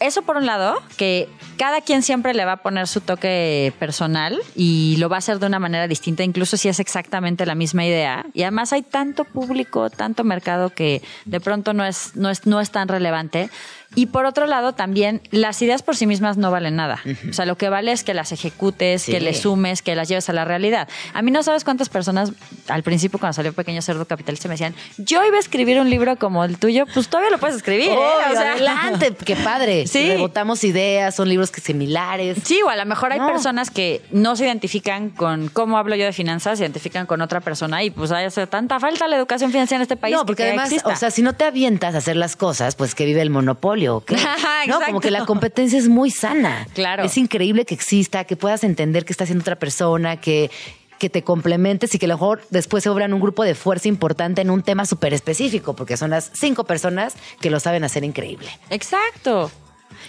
eso 0.00 0.22
por 0.22 0.36
un 0.36 0.46
lado, 0.46 0.82
que 0.96 1.28
cada 1.56 1.80
quien 1.80 2.02
siempre 2.02 2.34
le 2.34 2.44
va 2.44 2.52
a 2.52 2.56
poner 2.58 2.86
su 2.88 3.00
toque 3.00 3.72
personal 3.78 4.38
y 4.54 4.96
lo 4.98 5.08
va 5.08 5.16
a 5.16 5.18
hacer 5.18 5.38
de 5.38 5.46
una 5.46 5.58
manera 5.58 5.86
distinta, 5.88 6.22
incluso 6.22 6.56
si 6.56 6.68
es 6.68 6.80
exactamente 6.80 7.46
la 7.46 7.54
misma 7.54 7.84
idea. 7.86 8.26
Y 8.34 8.42
además 8.42 8.72
hay 8.72 8.82
tanto 8.82 9.24
público, 9.24 9.90
tanto 9.90 10.24
mercado 10.24 10.70
que 10.70 11.02
de 11.24 11.40
pronto 11.40 11.72
no 11.72 11.84
es, 11.84 12.16
no 12.16 12.30
es, 12.30 12.46
no 12.46 12.60
es 12.60 12.70
tan 12.70 12.88
relevante. 12.88 13.50
Y 13.94 14.06
por 14.06 14.26
otro 14.26 14.46
lado, 14.46 14.72
también 14.74 15.20
las 15.30 15.60
ideas 15.62 15.82
por 15.82 15.96
sí 15.96 16.06
mismas 16.06 16.36
no 16.36 16.50
valen 16.50 16.76
nada. 16.76 17.00
O 17.28 17.32
sea, 17.32 17.46
lo 17.46 17.56
que 17.56 17.68
vale 17.68 17.92
es 17.92 18.02
que 18.04 18.14
las 18.14 18.32
ejecutes, 18.32 19.02
Sí. 19.02 19.12
que 19.12 19.20
le 19.20 19.34
sumes, 19.34 19.82
que 19.82 19.94
las 19.94 20.08
lleves 20.08 20.28
a 20.28 20.32
la 20.32 20.44
realidad. 20.44 20.88
A 21.12 21.22
mí 21.22 21.30
no 21.30 21.42
sabes 21.42 21.64
cuántas 21.64 21.88
personas 21.88 22.32
al 22.68 22.82
principio 22.82 23.18
cuando 23.18 23.34
salió 23.34 23.52
Pequeño 23.52 23.82
Cerdo 23.82 24.04
Capitalista 24.06 24.48
me 24.48 24.54
decían, 24.54 24.74
yo 24.98 25.24
iba 25.24 25.36
a 25.36 25.40
escribir 25.40 25.78
un 25.80 25.90
libro 25.90 26.16
como 26.16 26.44
el 26.44 26.58
tuyo, 26.58 26.86
pues 26.92 27.08
todavía 27.08 27.30
lo 27.30 27.38
puedes 27.38 27.56
escribir. 27.56 27.90
¿eh? 27.90 27.96
Obvio, 27.96 28.32
O 28.32 28.32
sea, 28.32 28.52
adelante, 28.52 29.12
qué 29.24 29.36
padre. 29.36 29.86
Sí. 29.86 30.08
Rebotamos 30.08 30.64
ideas, 30.64 31.14
son 31.14 31.28
libros 31.28 31.50
que 31.50 31.60
similares. 31.60 32.38
Sí, 32.44 32.60
o 32.64 32.68
a 32.70 32.76
lo 32.76 32.86
mejor 32.86 33.12
hay 33.12 33.20
No. 33.20 33.26
personas 33.28 33.70
que 33.70 34.02
no 34.10 34.34
se 34.36 34.44
identifican 34.44 35.10
con 35.10 35.48
cómo 35.48 35.78
hablo 35.78 35.94
yo 35.96 36.04
de 36.04 36.12
finanzas, 36.12 36.58
se 36.58 36.64
identifican 36.64 37.06
con 37.06 37.20
otra 37.20 37.40
persona 37.40 37.82
y 37.82 37.90
pues 37.90 38.10
hace 38.10 38.46
tanta 38.46 38.80
falta 38.80 39.06
la 39.08 39.16
educación 39.16 39.50
financiera 39.52 39.78
en 39.78 39.82
este 39.82 39.96
país. 39.96 40.14
No, 40.16 40.24
porque 40.26 40.42
que 40.42 40.48
además, 40.48 40.66
exista. 40.72 40.88
o 40.88 40.96
sea, 40.96 41.10
si 41.10 41.22
no 41.22 41.32
te 41.34 41.44
avientas 41.44 41.94
a 41.94 41.98
hacer 41.98 42.16
las 42.16 42.36
cosas, 42.36 42.74
pues 42.76 42.94
que 42.94 43.04
vive 43.04 43.20
el 43.22 43.30
monopolio. 43.30 43.83
no, 44.68 44.80
como 44.86 45.00
que 45.00 45.10
la 45.10 45.24
competencia 45.26 45.78
es 45.78 45.88
muy 45.88 46.10
sana. 46.10 46.66
Claro. 46.74 47.04
Es 47.04 47.16
increíble 47.16 47.64
que 47.64 47.74
exista, 47.74 48.24
que 48.24 48.36
puedas 48.36 48.64
entender 48.64 49.04
que 49.04 49.12
está 49.12 49.24
haciendo 49.24 49.42
otra 49.42 49.56
persona, 49.56 50.20
que 50.20 50.50
que 50.98 51.10
te 51.10 51.22
complementes 51.22 51.94
y 51.94 51.98
que 51.98 52.06
a 52.06 52.08
lo 52.08 52.14
mejor 52.14 52.42
después 52.50 52.84
se 52.84 52.88
obran 52.88 53.12
un 53.12 53.20
grupo 53.20 53.44
de 53.44 53.54
fuerza 53.54 53.88
importante 53.88 54.40
en 54.40 54.48
un 54.48 54.62
tema 54.62 54.86
súper 54.86 55.12
específico, 55.12 55.74
porque 55.74 55.96
son 55.96 56.10
las 56.10 56.30
cinco 56.32 56.64
personas 56.64 57.14
que 57.40 57.50
lo 57.50 57.60
saben 57.60 57.84
hacer 57.84 58.04
increíble. 58.04 58.48
Exacto. 58.70 59.50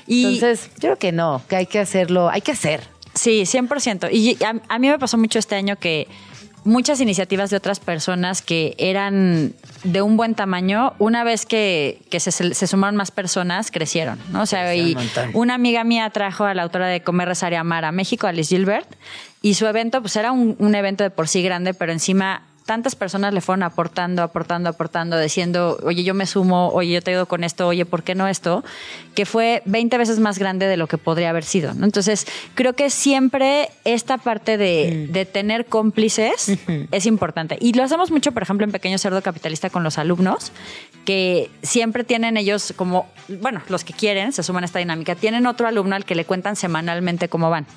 Y 0.07 0.35
Entonces, 0.35 0.69
yo 0.75 0.79
creo 0.79 0.97
que 0.97 1.11
no, 1.11 1.41
que 1.49 1.55
hay 1.55 1.65
que 1.65 1.79
hacerlo, 1.79 2.29
hay 2.29 2.41
que 2.41 2.51
hacer. 2.51 2.81
Sí, 3.13 3.43
100%. 3.43 4.09
Y 4.11 4.41
a, 4.43 4.55
a 4.67 4.79
mí 4.79 4.89
me 4.89 4.99
pasó 4.99 5.17
mucho 5.17 5.39
este 5.39 5.55
año 5.55 5.77
que 5.77 6.07
muchas 6.65 6.99
iniciativas 6.99 7.49
de 7.51 7.57
otras 7.57 7.79
personas 7.79 8.41
que 8.41 8.75
eran 8.77 9.53
de 9.83 10.01
un 10.01 10.17
buen 10.17 10.35
tamaño, 10.35 10.93
una 10.99 11.23
vez 11.23 11.45
que, 11.45 12.01
que 12.09 12.19
se, 12.19 12.31
se 12.31 12.67
sumaron 12.67 12.95
más 12.95 13.11
personas, 13.11 13.71
crecieron, 13.71 14.19
¿no? 14.31 14.41
O 14.41 14.45
sea, 14.45 14.75
y 14.75 14.97
una 15.33 15.53
amiga 15.53 15.83
mía 15.83 16.09
trajo 16.09 16.43
a 16.43 16.53
la 16.53 16.63
autora 16.63 16.87
de 16.87 17.01
Comer, 17.01 17.29
Rezar 17.29 17.53
y 17.53 17.55
Amar 17.55 17.85
a 17.85 17.91
México, 17.91 18.27
Alice 18.27 18.53
Gilbert, 18.53 18.87
y 19.41 19.53
su 19.53 19.67
evento, 19.67 20.01
pues 20.01 20.15
era 20.15 20.31
un, 20.31 20.55
un 20.59 20.75
evento 20.75 21.03
de 21.03 21.11
por 21.11 21.27
sí 21.27 21.43
grande, 21.43 21.73
pero 21.73 21.91
encima 21.91 22.41
tantas 22.65 22.95
personas 22.95 23.33
le 23.33 23.41
fueron 23.41 23.63
aportando, 23.63 24.23
aportando, 24.23 24.69
aportando, 24.69 25.19
diciendo, 25.19 25.77
oye, 25.83 26.03
yo 26.03 26.15
me 26.15 26.25
sumo, 26.25 26.69
oye, 26.69 26.93
yo 26.93 27.01
te 27.01 27.11
ayudo 27.11 27.27
con 27.27 27.43
esto, 27.43 27.67
oye, 27.67 27.85
¿por 27.85 28.01
qué 28.01 28.15
no 28.15 28.27
esto? 28.27 28.63
Que 29.13 29.25
fue 29.25 29.61
20 29.65 29.97
veces 29.99 30.19
más 30.19 30.39
grande 30.39 30.65
de 30.65 30.75
lo 30.75 30.87
que 30.87 30.97
podría 30.97 31.29
haber 31.29 31.43
sido. 31.43 31.73
¿no? 31.75 31.85
Entonces, 31.85 32.25
creo 32.55 32.73
que 32.73 32.89
siempre 32.89 33.69
esta 33.83 34.17
parte 34.17 34.57
de, 34.57 35.07
de 35.11 35.25
tener 35.25 35.67
cómplices 35.67 36.57
es 36.91 37.05
importante. 37.05 37.57
Y 37.61 37.73
lo 37.73 37.83
hacemos 37.83 38.09
mucho, 38.09 38.31
por 38.31 38.41
ejemplo, 38.41 38.65
en 38.65 38.71
Pequeño 38.71 38.97
Cerdo 38.97 39.21
Capitalista 39.21 39.69
con 39.69 39.83
los 39.83 39.99
alumnos, 39.99 40.51
que 41.05 41.51
siempre 41.61 42.03
tienen 42.03 42.35
ellos 42.35 42.73
como, 42.75 43.07
bueno, 43.27 43.61
los 43.69 43.83
que 43.83 43.93
quieren, 43.93 44.33
se 44.33 44.41
suman 44.41 44.63
a 44.63 44.65
esta 44.65 44.79
dinámica, 44.79 45.13
tienen 45.13 45.45
otro 45.45 45.67
alumno 45.67 45.95
al 45.95 46.03
que 46.03 46.15
le 46.15 46.25
cuentan 46.25 46.55
semanalmente 46.55 47.29
cómo 47.29 47.51
van. 47.51 47.67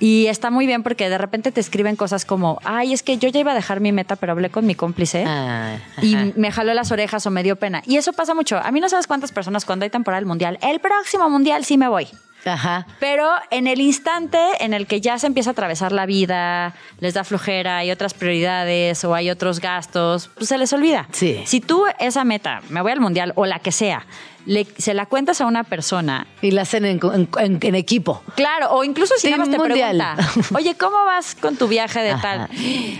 Y 0.00 0.26
está 0.26 0.50
muy 0.50 0.66
bien 0.66 0.82
porque 0.82 1.08
de 1.10 1.18
repente 1.18 1.52
te 1.52 1.60
escriben 1.60 1.94
cosas 1.94 2.24
como, 2.24 2.58
ay, 2.64 2.94
es 2.94 3.02
que 3.02 3.18
yo 3.18 3.28
ya 3.28 3.38
iba 3.38 3.52
a 3.52 3.54
dejar 3.54 3.80
mi 3.80 3.92
meta, 3.92 4.16
pero 4.16 4.32
hablé 4.32 4.48
con 4.50 4.66
mi 4.66 4.74
cómplice 4.74 5.24
Ah, 5.26 5.76
y 6.00 6.16
me 6.36 6.50
jaló 6.50 6.72
las 6.72 6.90
orejas 6.90 7.26
o 7.26 7.30
me 7.30 7.42
dio 7.42 7.56
pena. 7.56 7.82
Y 7.86 7.98
eso 7.98 8.14
pasa 8.14 8.34
mucho. 8.34 8.58
A 8.58 8.72
mí 8.72 8.80
no 8.80 8.88
sabes 8.88 9.06
cuántas 9.06 9.30
personas 9.30 9.66
cuando 9.66 9.84
hay 9.84 9.90
temporada 9.90 10.18
del 10.18 10.26
mundial, 10.26 10.58
el 10.62 10.80
próximo 10.80 11.28
mundial 11.28 11.64
sí 11.64 11.76
me 11.76 11.86
voy. 11.88 12.08
Ajá. 12.46 12.86
Pero 12.98 13.28
en 13.50 13.66
el 13.66 13.82
instante 13.82 14.38
en 14.60 14.72
el 14.72 14.86
que 14.86 15.02
ya 15.02 15.18
se 15.18 15.26
empieza 15.26 15.50
a 15.50 15.52
atravesar 15.52 15.92
la 15.92 16.06
vida, 16.06 16.74
les 16.98 17.14
da 17.14 17.24
flojera, 17.24 17.78
hay 17.78 17.90
otras 17.90 18.14
prioridades 18.14 19.04
o 19.04 19.14
hay 19.14 19.30
otros 19.30 19.60
gastos, 19.60 20.30
pues 20.34 20.48
se 20.48 20.56
les 20.56 20.72
olvida. 20.72 21.06
Sí. 21.12 21.42
Si 21.44 21.60
tú 21.60 21.84
esa 21.98 22.24
meta, 22.24 22.62
me 22.70 22.80
voy 22.80 22.92
al 22.92 23.00
mundial 23.00 23.32
o 23.36 23.44
la 23.44 23.58
que 23.58 23.72
sea, 23.72 24.06
le- 24.46 24.66
se 24.78 24.94
la 24.94 25.06
cuentas 25.06 25.40
a 25.40 25.46
una 25.46 25.64
persona 25.64 26.26
Y 26.42 26.50
la 26.52 26.62
hacen 26.62 26.84
en, 26.84 27.00
en- 27.14 27.28
en- 27.38 27.58
en 27.62 27.74
equipo. 27.74 28.22
Claro, 28.36 28.70
o 28.72 28.84
incluso 28.84 29.14
si 29.18 29.26
nada 29.30 29.38
más 29.44 29.50
te 29.50 29.58
mundial. 29.58 29.96
pregunta, 30.16 30.56
oye, 30.56 30.74
¿cómo 30.76 31.04
vas 31.04 31.34
con 31.34 31.56
tu 31.56 31.68
viaje 31.68 32.00
de 32.00 32.10
Ajá. 32.10 32.22
tal? 32.48 32.48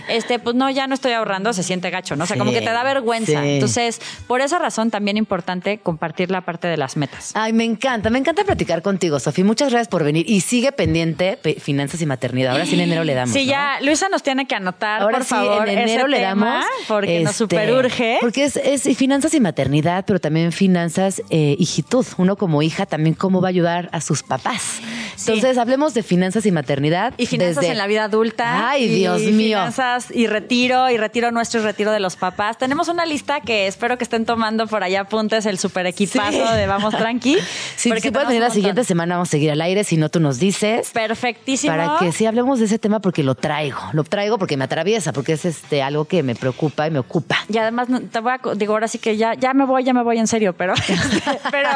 Este, 0.09 0.39
pues 0.39 0.55
no, 0.55 0.69
ya 0.69 0.87
no 0.87 0.93
estoy 0.95 1.13
ahorrando, 1.13 1.53
se 1.53 1.63
siente 1.63 1.89
gacho, 1.89 2.15
¿no? 2.15 2.23
O 2.23 2.27
sea, 2.27 2.37
como 2.37 2.51
que 2.51 2.59
te 2.61 2.65
da 2.71 2.83
vergüenza. 2.83 3.41
sí. 3.41 3.49
Entonces, 3.49 4.01
por 4.27 4.41
esa 4.41 4.59
razón 4.59 4.91
también 4.91 5.17
importante 5.17 5.79
compartir 5.79 6.31
la 6.31 6.41
parte 6.41 6.67
de 6.67 6.77
las 6.77 6.97
metas. 6.97 7.31
Ay, 7.35 7.53
me 7.53 7.63
encanta, 7.63 8.09
me 8.09 8.19
encanta 8.19 8.43
platicar 8.43 8.81
contigo, 8.81 9.19
Sofía. 9.19 9.43
Muchas 9.45 9.69
gracias 9.71 9.87
por 9.87 10.03
venir. 10.03 10.25
Y 10.29 10.41
sigue 10.41 10.71
pendiente 10.71 11.37
pe- 11.41 11.55
finanzas 11.59 12.01
y 12.01 12.05
maternidad. 12.05 12.51
Ahora 12.53 12.65
sí 12.65 12.75
en 12.75 12.81
enero 12.81 13.03
le 13.03 13.13
damos. 13.13 13.33
Sí, 13.33 13.45
¿no? 13.45 13.51
ya, 13.51 13.79
Luisa 13.81 14.09
nos 14.09 14.23
tiene 14.23 14.47
que 14.47 14.55
anotar, 14.55 15.01
Ahora 15.01 15.17
por 15.19 15.25
favor, 15.25 15.67
en 15.69 15.79
enero 15.79 16.01
ese 16.01 16.07
le 16.09 16.17
tema, 16.19 16.45
damos. 16.51 16.65
porque 16.87 17.19
nos 17.21 17.31
este, 17.31 17.43
superurge. 17.43 18.17
Porque 18.21 18.43
es, 18.43 18.57
es 18.57 18.83
finanzas 18.97 19.33
y 19.33 19.39
maternidad, 19.39 20.03
pero 20.05 20.19
también 20.19 20.51
finanzas 20.51 21.21
eh, 21.31 21.55
hijitud, 21.57 22.05
uno 22.17 22.35
como 22.35 22.61
hija 22.61 22.85
también 22.85 23.15
cómo 23.15 23.41
va 23.41 23.47
a 23.47 23.49
ayudar 23.49 23.89
a 23.93 24.01
sus 24.01 24.21
papás. 24.21 24.79
Entonces, 25.17 25.57
hablemos 25.57 25.93
de 25.93 26.03
finanzas 26.03 26.45
y 26.45 26.51
maternidad. 26.51 27.13
Y 27.17 27.25
finanzas 27.25 27.57
desde- 27.57 27.71
en 27.71 27.77
la 27.77 27.87
vida 27.87 28.03
adulta. 28.03 28.69
Ay, 28.69 28.83
y 28.85 28.87
Dios 28.95 29.21
mío. 29.21 29.57
Finanzas 29.57 30.07
y 30.13 30.27
retiro, 30.27 30.89
y 30.89 30.97
retiro 30.97 31.31
nuestro 31.31 31.59
y 31.61 31.63
retiro 31.63 31.91
de 31.91 31.99
los 31.99 32.15
papás. 32.15 32.57
Tenemos 32.57 32.87
una 32.87 33.05
lista 33.05 33.39
que 33.41 33.67
espero 33.67 33.97
que 33.97 34.03
estén 34.03 34.25
tomando 34.25 34.67
por 34.67 34.83
allá 34.83 35.01
apuntes 35.01 35.45
el 35.45 35.57
super 35.57 35.85
equipazo 35.85 36.31
Sí. 36.51 36.55
de 36.57 36.67
Vamos 36.67 36.95
Tranqui. 36.95 37.37
Sí, 37.75 37.89
porque 37.89 38.01
si 38.03 38.11
puedes 38.11 38.27
venir 38.27 38.41
la 38.41 38.49
siguiente 38.51 38.83
semana, 38.83 39.15
vamos 39.15 39.29
a 39.29 39.31
seguir 39.31 39.51
al 39.51 39.61
aire. 39.61 39.83
Si 39.83 39.97
no, 39.97 40.09
tú 40.09 40.19
nos 40.19 40.37
dices. 40.39 40.89
Perfectísimo. 40.91 41.73
Para 41.73 41.97
que 41.99 42.11
sí 42.11 42.25
hablemos 42.25 42.59
de 42.59 42.65
ese 42.65 42.77
tema 42.79 42.99
porque 42.99 43.23
lo 43.23 43.35
traigo. 43.35 43.79
Lo 43.93 44.03
traigo 44.03 44.37
porque 44.37 44.57
me 44.57 44.65
atraviesa, 44.65 45.13
porque 45.13 45.33
es 45.33 45.45
este 45.45 45.81
algo 45.81 46.05
que 46.05 46.21
me 46.23 46.35
preocupa 46.35 46.87
y 46.87 46.91
me 46.91 46.99
ocupa. 46.99 47.37
Y 47.49 47.57
además, 47.57 47.87
te 48.11 48.19
voy 48.19 48.33
a, 48.33 48.39
digo, 48.55 48.73
ahora 48.73 48.87
sí 48.87 48.97
que 48.99 49.17
ya, 49.17 49.33
ya 49.35 49.53
me 49.53 49.65
voy, 49.65 49.83
ya 49.83 49.93
me 49.93 50.03
voy 50.03 50.17
en 50.19 50.27
serio, 50.27 50.53
pero, 50.53 50.73
pero, 51.51 51.69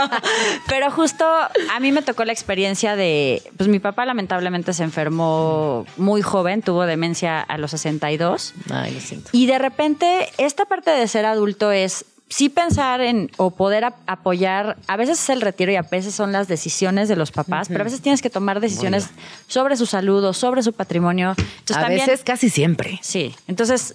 pero 0.68 0.92
justo 0.92 1.26
a 1.26 1.80
mí 1.80 1.92
me 1.92 2.02
tocó 2.02 2.26
la 2.26 2.32
experiencia 2.34 2.96
de, 2.96 3.42
pues 3.58 3.70
mi 3.70 3.80
papá 3.80 4.06
lamentablemente 4.06 4.74
se 4.74 4.84
enfermó 4.84 5.86
muy 5.98 6.22
joven, 6.22 6.62
tuvo 6.62 6.86
demencia 6.86 7.42
a 7.42 7.58
los 7.58 7.72
62. 7.72 8.54
Ay, 8.72 8.94
lo 8.94 9.00
siento. 9.00 9.30
Y 9.32 9.48
de 9.48 9.58
repente, 9.60 10.30
esta 10.38 10.66
parte 10.66 10.92
de 10.92 11.08
ser 11.08 11.26
adulto 11.26 11.72
es 11.72 12.06
sí 12.28 12.50
pensar 12.50 13.02
en 13.02 13.30
o 13.38 13.52
poder 13.52 13.84
ap- 13.86 13.98
apoyar, 14.08 14.78
a 14.88 14.98
veces 14.98 15.20
es 15.22 15.30
el 15.30 15.42
retiro 15.42 15.72
y 15.72 15.76
a 15.76 15.84
veces 15.84 16.16
son 16.16 16.32
las 16.32 16.48
decisiones 16.48 17.08
de 17.08 17.16
los 17.16 17.32
papás, 17.32 17.68
pero 17.68 17.82
a 17.82 17.84
veces 17.84 18.02
tienes 18.02 18.22
que 18.24 18.32
tomar 18.32 18.60
decisiones 18.60 19.10
sobre 19.48 19.78
su 19.78 19.86
salud 19.86 20.24
o 20.26 20.34
sobre 20.34 20.64
su 20.64 20.74
patrimonio. 20.74 21.36
Entonces, 21.38 21.78
a 21.78 21.82
también, 21.82 22.08
veces 22.08 22.24
casi 22.26 22.50
siempre. 22.50 23.00
Sí, 23.04 23.36
entonces, 23.48 23.94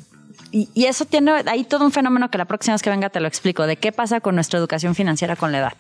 y, 0.52 0.68
y 0.74 0.86
eso 0.86 1.04
tiene 1.04 1.32
ahí 1.46 1.64
todo 1.64 1.84
un 1.84 1.92
fenómeno 1.92 2.30
que 2.30 2.38
la 2.38 2.44
próxima 2.44 2.74
vez 2.74 2.82
que 2.82 2.90
venga 2.90 3.10
te 3.10 3.20
lo 3.20 3.28
explico, 3.28 3.66
de 3.66 3.76
qué 3.76 3.92
pasa 3.92 4.20
con 4.20 4.34
nuestra 4.34 4.58
educación 4.58 4.94
financiera 4.94 5.36
con 5.36 5.52
la 5.52 5.58
edad. 5.58 5.72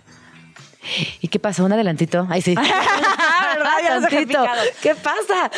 ¿Y 1.20 1.28
qué 1.28 1.38
pasa? 1.38 1.62
Un 1.62 1.72
adelantito. 1.72 2.26
Ay, 2.30 2.42
sí. 2.42 2.54
¿Verdad? 3.54 4.00
Tantito. 4.00 4.44
¿Qué 4.82 4.94
pasa? 4.94 5.50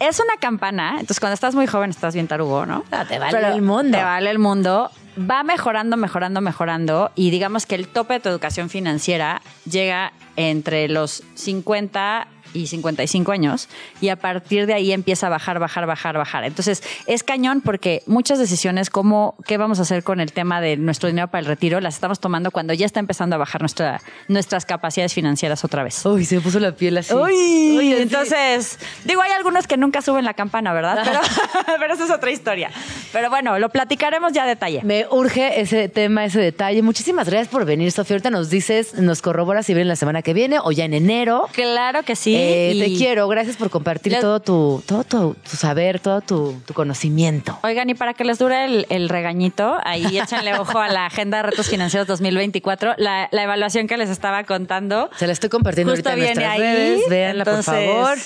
Es 0.00 0.20
una 0.20 0.36
campana, 0.40 0.92
entonces 0.92 1.20
cuando 1.20 1.34
estás 1.34 1.54
muy 1.54 1.66
joven 1.66 1.90
estás 1.90 2.14
bien 2.14 2.28
tarugo, 2.28 2.66
¿no? 2.66 2.84
Ah, 2.90 3.04
te 3.04 3.18
vale 3.18 3.48
el 3.48 3.62
mundo. 3.62 3.96
Te 3.96 4.04
vale 4.04 4.30
el 4.30 4.38
mundo. 4.38 4.90
Va 5.18 5.42
mejorando, 5.42 5.96
mejorando, 5.96 6.40
mejorando 6.40 7.10
y 7.16 7.30
digamos 7.30 7.66
que 7.66 7.74
el 7.74 7.88
tope 7.88 8.14
de 8.14 8.20
tu 8.20 8.28
educación 8.28 8.70
financiera 8.70 9.42
llega 9.64 10.12
entre 10.36 10.88
los 10.88 11.24
50 11.34 12.28
y 12.54 12.66
55 12.66 13.32
años 13.32 13.68
y 14.00 14.08
a 14.08 14.16
partir 14.16 14.66
de 14.66 14.74
ahí 14.74 14.92
empieza 14.92 15.26
a 15.26 15.30
bajar, 15.30 15.58
bajar, 15.58 15.86
bajar, 15.86 16.16
bajar. 16.16 16.44
Entonces 16.44 16.82
es 17.06 17.22
cañón 17.22 17.60
porque 17.60 18.02
muchas 18.06 18.38
decisiones 18.38 18.90
como 18.90 19.36
qué 19.46 19.56
vamos 19.56 19.78
a 19.78 19.82
hacer 19.82 20.02
con 20.02 20.20
el 20.20 20.32
tema 20.32 20.60
de 20.60 20.76
nuestro 20.76 21.08
dinero 21.08 21.28
para 21.28 21.40
el 21.40 21.46
retiro 21.46 21.80
las 21.80 21.94
estamos 21.94 22.20
tomando 22.20 22.50
cuando 22.50 22.74
ya 22.74 22.86
está 22.86 23.00
empezando 23.00 23.36
a 23.36 23.38
bajar 23.38 23.60
nuestra, 23.60 24.00
nuestras 24.28 24.64
capacidades 24.66 25.14
financieras 25.14 25.64
otra 25.64 25.82
vez. 25.82 26.04
Uy, 26.06 26.24
se 26.24 26.36
me 26.36 26.40
puso 26.40 26.60
la 26.60 26.72
piel 26.72 26.98
así. 26.98 27.14
Uy, 27.14 27.76
Uy, 27.78 27.92
así. 27.92 28.02
entonces, 28.02 28.78
digo, 29.04 29.22
hay 29.22 29.32
algunos 29.32 29.66
que 29.66 29.76
nunca 29.76 30.02
suben 30.02 30.24
la 30.24 30.34
campana, 30.34 30.72
¿verdad? 30.72 31.02
Pero, 31.04 31.20
pero 31.78 31.94
esa 31.94 32.04
es 32.04 32.10
otra 32.10 32.30
historia. 32.30 32.70
Pero 33.12 33.30
bueno, 33.30 33.58
lo 33.58 33.68
platicaremos 33.70 34.32
ya 34.32 34.44
a 34.44 34.46
detalle. 34.46 34.80
Me 34.84 35.06
urge 35.10 35.60
ese 35.60 35.88
tema, 35.88 36.24
ese 36.24 36.40
detalle. 36.40 36.82
Muchísimas 36.82 37.28
gracias 37.28 37.48
por 37.48 37.64
venir, 37.64 37.90
Sofía. 37.92 38.16
Ahorita 38.16 38.30
nos 38.30 38.50
dices, 38.50 38.94
nos 38.94 39.22
corroboras 39.22 39.66
si 39.66 39.74
viene 39.74 39.88
la 39.88 39.96
semana 39.96 40.22
que 40.22 40.34
viene 40.34 40.58
o 40.62 40.72
ya 40.72 40.84
en 40.84 40.94
enero. 40.94 41.48
Claro 41.52 42.02
que 42.02 42.16
sí. 42.16 42.34
Eh, 42.38 42.72
y- 42.74 42.80
Te 42.80 42.94
quiero, 42.96 43.28
gracias 43.28 43.56
por 43.56 43.70
compartir 43.70 44.12
Les- 44.12 44.20
todo 44.20 44.40
tu, 44.40 44.82
todo 44.86 45.04
tu, 45.04 45.34
tu 45.48 45.56
saber, 45.56 46.00
todo 46.00 46.20
tu, 46.20 46.60
tu 46.66 46.74
conocimiento. 46.74 47.58
Oigan, 47.62 47.88
y 47.90 47.94
para 47.94 48.14
que 48.14 48.24
les 48.24 48.38
dure 48.38 48.64
el, 48.64 48.86
el 48.90 49.08
regañito, 49.08 49.76
ahí 49.84 50.18
échenle 50.18 50.58
ojo 50.58 50.78
a 50.78 50.88
la 50.88 51.06
Agenda 51.06 51.38
de 51.38 51.42
Retos 51.44 51.68
Financieros 51.68 52.06
2024, 52.06 52.94
la, 52.98 53.28
la 53.32 53.42
evaluación 53.42 53.86
que 53.86 53.96
les 53.96 54.10
estaba 54.10 54.44
contando. 54.44 55.10
Se 55.16 55.26
la 55.26 55.32
estoy 55.32 55.48
compartiendo 55.50 55.92
Justo 55.92 56.08
ahorita 56.08 56.28
en 56.28 56.34
nuestras 56.34 56.52
ahí, 56.54 56.60
redes. 56.60 57.08
Véanla, 57.08 57.44
por 57.44 57.62
favor. 57.62 58.18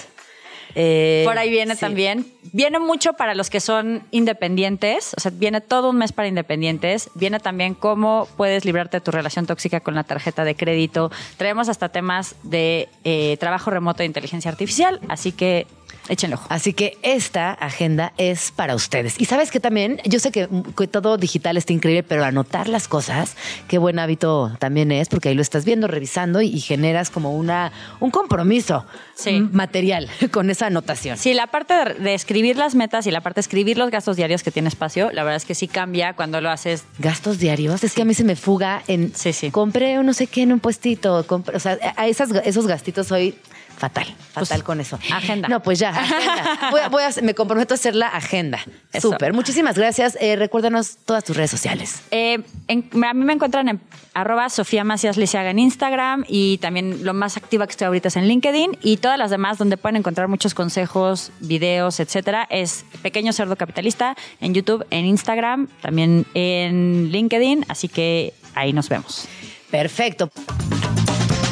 Eh, 0.75 1.23
Por 1.25 1.39
ahí 1.39 1.51
viene 1.51 1.75
sí. 1.75 1.81
también. 1.81 2.27
Viene 2.53 2.79
mucho 2.79 3.15
para 3.15 3.35
los 3.35 3.49
que 3.51 3.61
son 3.61 4.03
independientes, 4.11 5.15
o 5.17 5.21
sea, 5.21 5.33
viene 5.35 5.61
todo 5.61 5.91
un 5.91 5.97
mes 5.97 6.13
para 6.13 6.29
independientes. 6.29 7.11
Viene 7.15 7.41
también 7.41 7.75
cómo 7.75 8.29
puedes 8.37 8.65
librarte 8.65 8.99
de 8.99 9.01
tu 9.01 9.11
relación 9.11 9.47
tóxica 9.47 9.81
con 9.81 9.95
la 9.95 10.05
tarjeta 10.05 10.45
de 10.45 10.55
crédito. 10.55 11.11
Traemos 11.37 11.69
hasta 11.69 11.89
temas 11.89 12.37
de 12.43 12.89
eh, 13.05 13.37
trabajo 13.39 13.71
remoto 13.71 14.03
e 14.03 14.07
inteligencia 14.07 14.51
artificial, 14.51 15.01
así 15.09 15.33
que 15.33 15.67
échenle 16.13 16.37
ojo. 16.37 16.47
Así 16.51 16.73
que 16.73 16.99
esta 17.03 17.53
agenda 17.53 18.13
es 18.19 18.53
para 18.53 18.75
ustedes. 18.75 19.21
Y 19.21 19.25
sabes 19.25 19.51
que 19.51 19.59
también, 19.61 20.01
yo 20.05 20.19
sé 20.19 20.31
que, 20.31 20.49
que 20.77 20.87
todo 20.87 21.17
digital 21.17 21.57
está 21.57 21.73
increíble, 21.73 22.03
pero 22.03 22.25
anotar 22.25 22.69
las 22.69 22.87
cosas, 22.89 23.37
qué 23.69 23.79
buen 23.79 23.99
hábito 23.99 24.55
también 24.59 24.93
es, 24.93 25.09
porque 25.09 25.31
ahí 25.31 25.35
lo 25.35 25.43
estás 25.43 25.65
viendo, 25.65 25.89
revisando 25.89 26.41
y, 26.41 26.49
y 26.49 26.61
generas 26.61 27.11
como 27.11 27.37
una 27.37 27.73
un 28.01 28.11
compromiso 28.11 28.85
Sí. 29.15 29.41
material 29.53 30.09
con 30.33 30.51
esa 30.51 30.67
anotación. 30.67 31.17
Sí, 31.17 31.35
la 31.35 31.47
parte 31.47 31.75
de, 31.75 31.95
de 31.95 32.15
escribir 32.15 32.57
las 32.57 32.75
metas 32.75 33.07
y 33.07 33.11
la 33.11 33.21
parte 33.21 33.37
de 33.37 33.43
escribir 33.43 33.79
los 33.79 33.91
gastos 33.91 34.17
diarios 34.17 34.43
que 34.43 34.51
tiene 34.51 34.69
espacio, 34.69 35.11
la 35.13 35.23
verdad 35.23 35.37
es 35.37 35.45
que 35.45 35.55
sí 35.55 35.69
cambia 35.69 36.15
cuando 36.15 36.41
lo 36.41 36.51
haces. 36.51 36.85
Gastos 36.99 37.39
diarios, 37.39 37.85
es 37.85 37.93
que 37.95 38.03
a 38.03 38.05
mí 38.05 38.15
se 38.15 38.25
me 38.25 38.37
fuga 38.37 38.83
en 38.89 39.13
Sí, 39.15 39.33
sí. 39.33 39.51
compré 39.51 39.99
un 39.99 40.07
no 40.07 40.13
sé 40.15 40.27
qué 40.27 40.43
en 40.43 40.53
un 40.53 40.61
puestito, 40.61 41.27
compré- 41.27 41.55
o 41.57 41.61
sea, 41.61 41.79
a 41.97 42.07
esas, 42.09 42.31
esos 42.45 42.67
gastitos 42.67 43.07
soy 43.07 43.35
fatal, 43.83 44.07
fatal 44.33 44.47
Pues, 44.49 44.63
con 44.63 44.81
eso. 44.81 44.97
agenda. 45.13 45.49
No, 45.49 45.61
pues 45.61 45.81
ya, 45.81 45.89
agenda. 45.99 46.69
Voy 46.71 46.81
a- 46.81 46.89
voy 46.89 47.03
a- 47.03 47.11
me 47.23 47.35
comprometo 47.35 47.75
a 47.75 47.77
hacer 47.77 47.97
la 47.97 48.07
agenda. 48.07 48.61
Súper, 49.01 49.33
muchísimas 49.33 49.77
gracias. 49.77 50.17
Eh, 50.21 50.37
recuérdanos 50.37 50.99
todas 51.05 51.25
tus 51.25 51.37
redes 51.37 51.51
sociales. 51.51 52.03
Eh, 52.13 52.39
en- 52.69 52.89
a 53.05 53.13
mí 53.13 53.25
me 53.25 53.33
encuentran 53.33 53.69
en 53.69 53.81
arroba 54.15 54.49
Sofía 54.51 54.85
Macías 54.85 55.17
Lisiaga 55.17 55.51
en 55.51 55.59
Instagram 55.59 56.25
y 56.29 56.59
también 56.59 57.05
lo 57.05 57.13
más 57.13 57.37
activa 57.37 57.67
que 57.67 57.73
estoy 57.73 57.87
ahorita 57.87 58.07
es 58.09 58.15
en 58.17 58.29
LinkedIn 58.29 58.79
y 58.83 58.99
todas 58.99 59.19
las 59.19 59.31
demás 59.33 59.59
donde 59.59 59.77
pueden 59.77 59.97
encontrar 59.97 60.29
muchos 60.29 60.55
consejos, 60.55 61.33
videos, 61.41 61.99
etcétera, 61.99 62.47
es 62.51 62.85
Pequeño 63.03 63.33
Cerdo 63.33 63.57
Capitalista 63.57 64.15
en 64.41 64.55
YouTube, 64.55 64.87
en 64.91 65.07
Instagram, 65.07 65.67
también 65.81 66.25
en 66.35 67.09
LinkedIn, 67.11 67.65
así 67.69 67.89
que 67.89 68.33
ahí 68.55 68.73
nos 68.73 68.89
vemos. 68.89 69.27
Perfecto. 69.73 70.31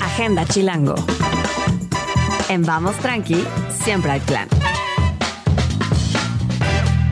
Agenda 0.03 0.45
Chilango. 0.47 0.95
En 2.51 2.65
Vamos 2.65 2.97
Tranqui, 2.97 3.47
siempre 3.85 4.11
hay 4.11 4.19
plan. 4.19 4.49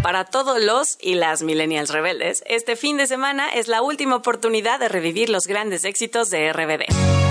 Para 0.03 0.24
todos 0.24 0.61
los 0.61 0.99
y 1.01 1.14
las 1.14 1.45
millennials 1.45 1.91
rebeldes, 1.91 2.43
este 2.49 2.74
fin 2.74 2.97
de 2.97 3.07
semana 3.07 3.49
es 3.51 3.68
la 3.68 3.80
última 3.80 4.16
oportunidad 4.16 4.80
de 4.80 4.89
revivir 4.89 5.28
los 5.28 5.47
grandes 5.47 5.84
éxitos 5.84 6.30
de 6.30 6.53
RBD. 6.53 7.28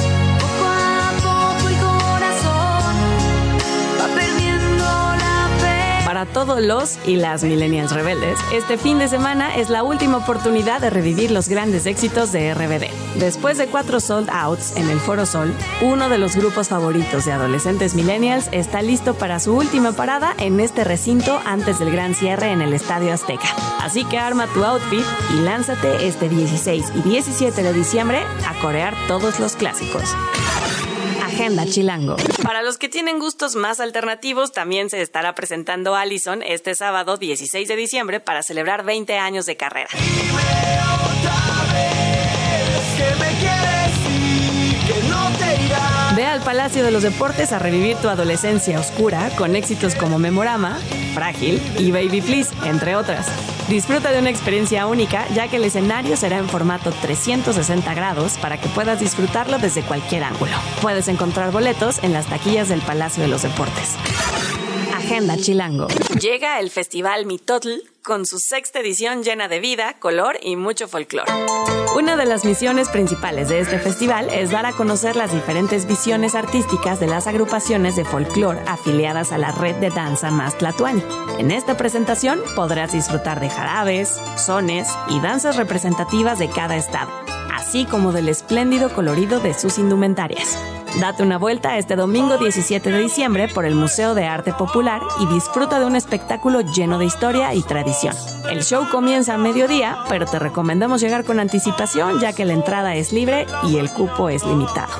Para 6.17 6.33
todos 6.33 6.59
los 6.63 6.97
y 7.05 7.17
las 7.17 7.43
millennials 7.43 7.91
rebeldes, 7.91 8.39
este 8.51 8.79
fin 8.79 8.97
de 8.97 9.07
semana 9.07 9.55
es 9.55 9.69
la 9.69 9.83
última 9.83 10.17
oportunidad 10.17 10.81
de 10.81 10.89
revivir 10.89 11.29
los 11.29 11.47
grandes 11.47 11.85
éxitos 11.85 12.31
de 12.31 12.55
RBD. 12.55 12.89
Después 13.19 13.59
de 13.59 13.67
cuatro 13.67 13.99
sold 13.99 14.27
outs 14.31 14.75
en 14.77 14.89
el 14.89 14.99
Foro 14.99 15.27
Sol, 15.27 15.53
uno 15.83 16.09
de 16.09 16.17
los 16.17 16.35
grupos 16.35 16.69
favoritos 16.69 17.25
de 17.25 17.33
adolescentes 17.33 17.93
millennials 17.93 18.49
está 18.51 18.81
listo 18.81 19.13
para 19.13 19.39
su 19.39 19.53
última 19.55 19.91
parada 19.91 20.33
en 20.39 20.59
este 20.59 20.83
recinto 20.83 21.39
antes 21.45 21.77
del 21.77 21.91
gran 21.91 22.15
cierre 22.15 22.51
en 22.51 22.63
el 22.63 22.73
Estadio 22.73 23.13
Azteca. 23.13 23.49
Así 23.79 24.03
que 24.03 24.17
arma 24.17 24.47
tu 24.47 24.63
outfit 24.63 25.05
y 25.35 25.41
lánzate 25.41 26.07
este 26.07 26.29
16 26.29 26.93
y 26.95 27.01
17 27.07 27.61
de 27.61 27.73
diciembre 27.73 28.23
a 28.47 28.59
corear 28.59 28.95
todos 29.07 29.39
los 29.39 29.55
clásicos. 29.55 30.15
Agenda 31.37 31.67
Chilango. 31.67 32.15
Para 32.41 32.63
los 32.63 32.79
que 32.79 32.89
tienen 32.89 33.19
gustos 33.19 33.55
más 33.55 33.79
alternativos, 33.79 34.51
también 34.53 34.89
se 34.89 35.03
estará 35.03 35.35
presentando 35.35 35.93
Allison 35.93 36.41
este 36.41 36.73
sábado 36.73 37.17
16 37.17 37.67
de 37.67 37.75
diciembre 37.75 38.19
para 38.19 38.41
celebrar 38.41 38.83
20 38.83 39.19
años 39.19 39.45
de 39.45 39.55
carrera. 39.55 39.89
Al 46.37 46.43
Palacio 46.43 46.83
de 46.83 46.91
los 46.91 47.01
Deportes 47.01 47.51
a 47.51 47.57
revivir 47.57 47.97
tu 47.97 48.09
adolescencia 48.09 48.79
oscura 48.79 49.31
con 49.37 49.55
éxitos 49.55 49.95
como 49.95 50.19
Memorama, 50.19 50.77
Frágil 51.15 51.59
y 51.79 51.91
Baby 51.91 52.21
Please, 52.21 52.53
entre 52.63 52.95
otras. 52.95 53.27
Disfruta 53.69 54.11
de 54.11 54.19
una 54.19 54.29
experiencia 54.29 54.85
única 54.85 55.27
ya 55.33 55.47
que 55.47 55.55
el 55.55 55.63
escenario 55.63 56.15
será 56.15 56.37
en 56.37 56.47
formato 56.47 56.91
360 56.91 57.91
grados 57.95 58.37
para 58.37 58.59
que 58.59 58.69
puedas 58.69 58.99
disfrutarlo 58.99 59.57
desde 59.57 59.81
cualquier 59.81 60.23
ángulo. 60.23 60.51
Puedes 60.81 61.07
encontrar 61.07 61.51
boletos 61.51 62.03
en 62.03 62.13
las 62.13 62.27
taquillas 62.27 62.69
del 62.69 62.81
Palacio 62.81 63.23
de 63.23 63.29
los 63.29 63.41
Deportes. 63.41 63.95
Agenda 64.95 65.37
Chilango. 65.37 65.87
Llega 66.19 66.59
el 66.59 66.69
Festival 66.69 67.25
Mitotl 67.25 67.79
con 68.07 68.25
su 68.25 68.39
sexta 68.39 68.79
edición 68.79 69.21
llena 69.21 69.49
de 69.49 69.59
vida, 69.59 69.97
color 69.99 70.39
y 70.41 70.55
mucho 70.55 70.87
folclore. 70.87 71.29
Una 71.97 72.15
de 72.15 72.25
las 72.25 72.45
misiones 72.45 72.87
principales 72.87 73.49
de 73.49 73.59
este 73.59 73.79
festival 73.79 74.29
es 74.29 74.49
dar 74.49 74.65
a 74.65 74.71
conocer 74.71 75.17
las 75.17 75.33
diferentes 75.33 75.85
visiones 75.85 76.33
artísticas 76.33 77.01
de 77.01 77.07
las 77.07 77.27
agrupaciones 77.27 77.97
de 77.97 78.05
folclore 78.05 78.61
afiliadas 78.65 79.33
a 79.33 79.37
la 79.37 79.51
red 79.51 79.75
de 79.75 79.89
danza 79.89 80.31
Más 80.31 80.57
Tlatuani. 80.57 81.03
En 81.37 81.51
esta 81.51 81.75
presentación 81.75 82.39
podrás 82.55 82.93
disfrutar 82.93 83.41
de 83.41 83.49
jarabes, 83.49 84.21
sones 84.37 84.87
y 85.09 85.19
danzas 85.19 85.57
representativas 85.57 86.39
de 86.39 86.49
cada 86.49 86.77
estado, 86.77 87.11
así 87.53 87.85
como 87.85 88.13
del 88.13 88.29
espléndido 88.29 88.89
colorido 88.89 89.41
de 89.41 89.53
sus 89.53 89.77
indumentarias. 89.77 90.57
Date 90.95 91.21
una 91.21 91.37
vuelta 91.37 91.77
este 91.77 91.95
domingo 91.95 92.37
17 92.37 92.91
de 92.91 92.99
diciembre 92.99 93.47
por 93.47 93.65
el 93.65 93.75
Museo 93.75 94.15
de 94.15 94.25
Arte 94.25 94.51
Popular 94.51 95.01
y 95.19 95.27
disfruta 95.27 95.79
de 95.79 95.85
un 95.85 95.95
espectáculo 95.95 96.61
lleno 96.61 96.97
de 96.97 97.05
historia 97.05 97.53
y 97.53 97.61
tradición. 97.61 98.15
El 98.49 98.63
show 98.63 98.87
comienza 98.89 99.35
a 99.35 99.37
mediodía, 99.37 99.99
pero 100.09 100.25
te 100.25 100.39
recomendamos 100.39 101.01
llegar 101.01 101.23
con 101.23 101.39
anticipación 101.39 102.19
ya 102.19 102.33
que 102.33 102.45
la 102.45 102.53
entrada 102.53 102.95
es 102.95 103.13
libre 103.13 103.45
y 103.63 103.77
el 103.77 103.91
cupo 103.91 104.29
es 104.29 104.43
limitado. 104.43 104.93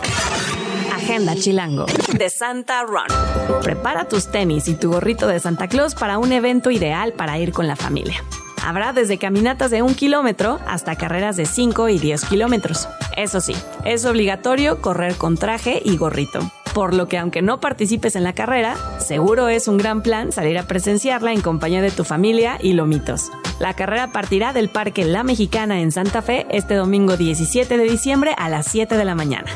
Agenda 0.94 1.36
Chilango 1.36 1.86
de 2.14 2.30
Santa 2.30 2.84
Run. 2.84 3.62
Prepara 3.64 4.08
tus 4.08 4.28
tenis 4.28 4.68
y 4.68 4.76
tu 4.76 4.92
gorrito 4.92 5.26
de 5.26 5.40
Santa 5.40 5.68
Claus 5.68 5.96
para 5.96 6.20
un 6.20 6.32
evento 6.32 6.70
ideal 6.70 7.14
para 7.14 7.40
ir 7.40 7.52
con 7.54 7.66
la 7.66 7.76
familia. 7.76 8.24
Habrá 8.68 8.91
desde 8.91 9.18
caminatas 9.18 9.72
de 9.72 9.82
un 9.82 9.95
kilómetro 9.95 10.59
hasta 10.68 10.97
carreras 10.97 11.38
de 11.38 11.45
5 11.45 11.88
y 11.88 11.99
10 11.99 12.26
kilómetros. 12.26 12.89
Eso 13.15 13.39
sí, 13.39 13.55
es 13.86 14.03
obligatorio 14.03 14.82
correr 14.82 15.15
con 15.15 15.38
traje 15.38 15.82
y 15.86 15.95
gorrito. 15.95 16.39
Por 16.74 16.93
lo 16.93 17.07
que 17.07 17.18
aunque 17.18 17.41
no 17.41 17.61
participes 17.61 18.18
en 18.18 18.26
la 18.26 18.34
carrera, 18.34 18.76
seguro 18.99 19.47
es 19.47 19.70
un 19.70 19.78
gran 19.78 20.01
plan 20.01 20.34
salir 20.34 20.57
a 20.57 20.68
presenciarla 20.68 21.32
en 21.32 21.39
compañía 21.39 21.82
de 21.82 21.91
tu 21.91 22.03
familia 22.03 22.57
y 22.61 22.74
lomitos. 22.74 23.32
La 23.61 23.74
carrera 23.74 24.11
partirá 24.11 24.51
del 24.51 24.68
Parque 24.68 25.05
La 25.05 25.24
Mexicana 25.24 25.80
en 25.80 25.93
Santa 25.93 26.22
Fe 26.22 26.45
este 26.49 26.74
domingo 26.74 27.15
17 27.15 27.78
de 27.78 27.84
diciembre 27.86 28.36
a 28.38 28.49
las 28.49 28.68
7 28.68 28.97
de 28.97 29.05
la 29.05 29.15
mañana. 29.15 29.49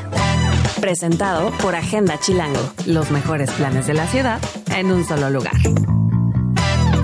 Presentado 0.80 1.50
por 1.60 1.74
Agenda 1.74 2.18
Chilango, 2.18 2.72
los 2.86 3.10
mejores 3.10 3.50
planes 3.50 3.86
de 3.86 3.92
la 3.92 4.06
ciudad 4.06 4.40
en 4.74 4.90
un 4.90 5.04
solo 5.04 5.28
lugar. 5.28 5.52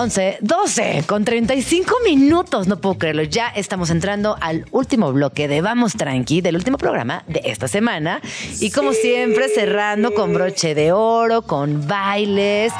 11, 0.00 0.38
12, 0.40 1.04
con 1.06 1.26
35 1.26 1.94
minutos, 2.06 2.66
no 2.66 2.80
puedo 2.80 2.96
creerlo. 2.96 3.22
Ya 3.22 3.48
estamos 3.48 3.90
entrando 3.90 4.34
al 4.40 4.64
último 4.70 5.12
bloque 5.12 5.46
de 5.46 5.60
Vamos 5.60 5.92
Tranqui, 5.92 6.40
del 6.40 6.56
último 6.56 6.78
programa 6.78 7.22
de 7.26 7.42
esta 7.44 7.68
semana. 7.68 8.22
Y 8.60 8.70
como 8.70 8.94
siempre, 8.94 9.50
cerrando 9.50 10.14
con 10.14 10.32
broche 10.32 10.74
de 10.74 10.92
oro, 10.92 11.42
con 11.42 11.86
bailes, 11.86 12.72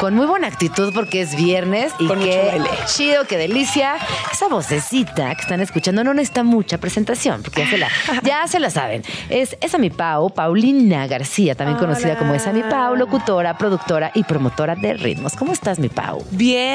con 0.00 0.14
muy 0.14 0.26
buena 0.26 0.48
actitud 0.48 0.92
porque 0.92 1.22
es 1.22 1.34
viernes 1.34 1.94
y 1.98 2.08
Con 2.08 2.20
qué 2.20 2.60
chido, 2.84 3.24
qué 3.24 3.38
delicia. 3.38 3.94
Esa 4.30 4.48
vocecita 4.48 5.34
que 5.34 5.40
están 5.40 5.62
escuchando 5.62 6.04
no 6.04 6.12
necesita 6.12 6.42
mucha 6.42 6.76
presentación 6.76 7.42
porque 7.42 7.62
ya 7.62 7.70
se 7.70 7.78
la, 7.78 7.88
ya 8.22 8.46
se 8.48 8.60
la 8.60 8.68
saben. 8.68 9.02
Es 9.30 9.56
esa 9.62 9.78
mi 9.78 9.88
Pau, 9.88 10.28
Paulina 10.28 11.06
García, 11.06 11.54
también 11.54 11.78
conocida 11.78 12.18
como 12.18 12.34
esa 12.34 12.52
mi 12.52 12.60
Pau, 12.64 12.96
locutora, 12.96 13.56
productora 13.56 14.12
y 14.14 14.24
promotora 14.24 14.74
de 14.74 14.92
ritmos. 14.92 15.32
¿Cómo 15.36 15.54
estás, 15.54 15.78
mi 15.78 15.88
Pau? 15.88 16.22
Bien, 16.32 16.65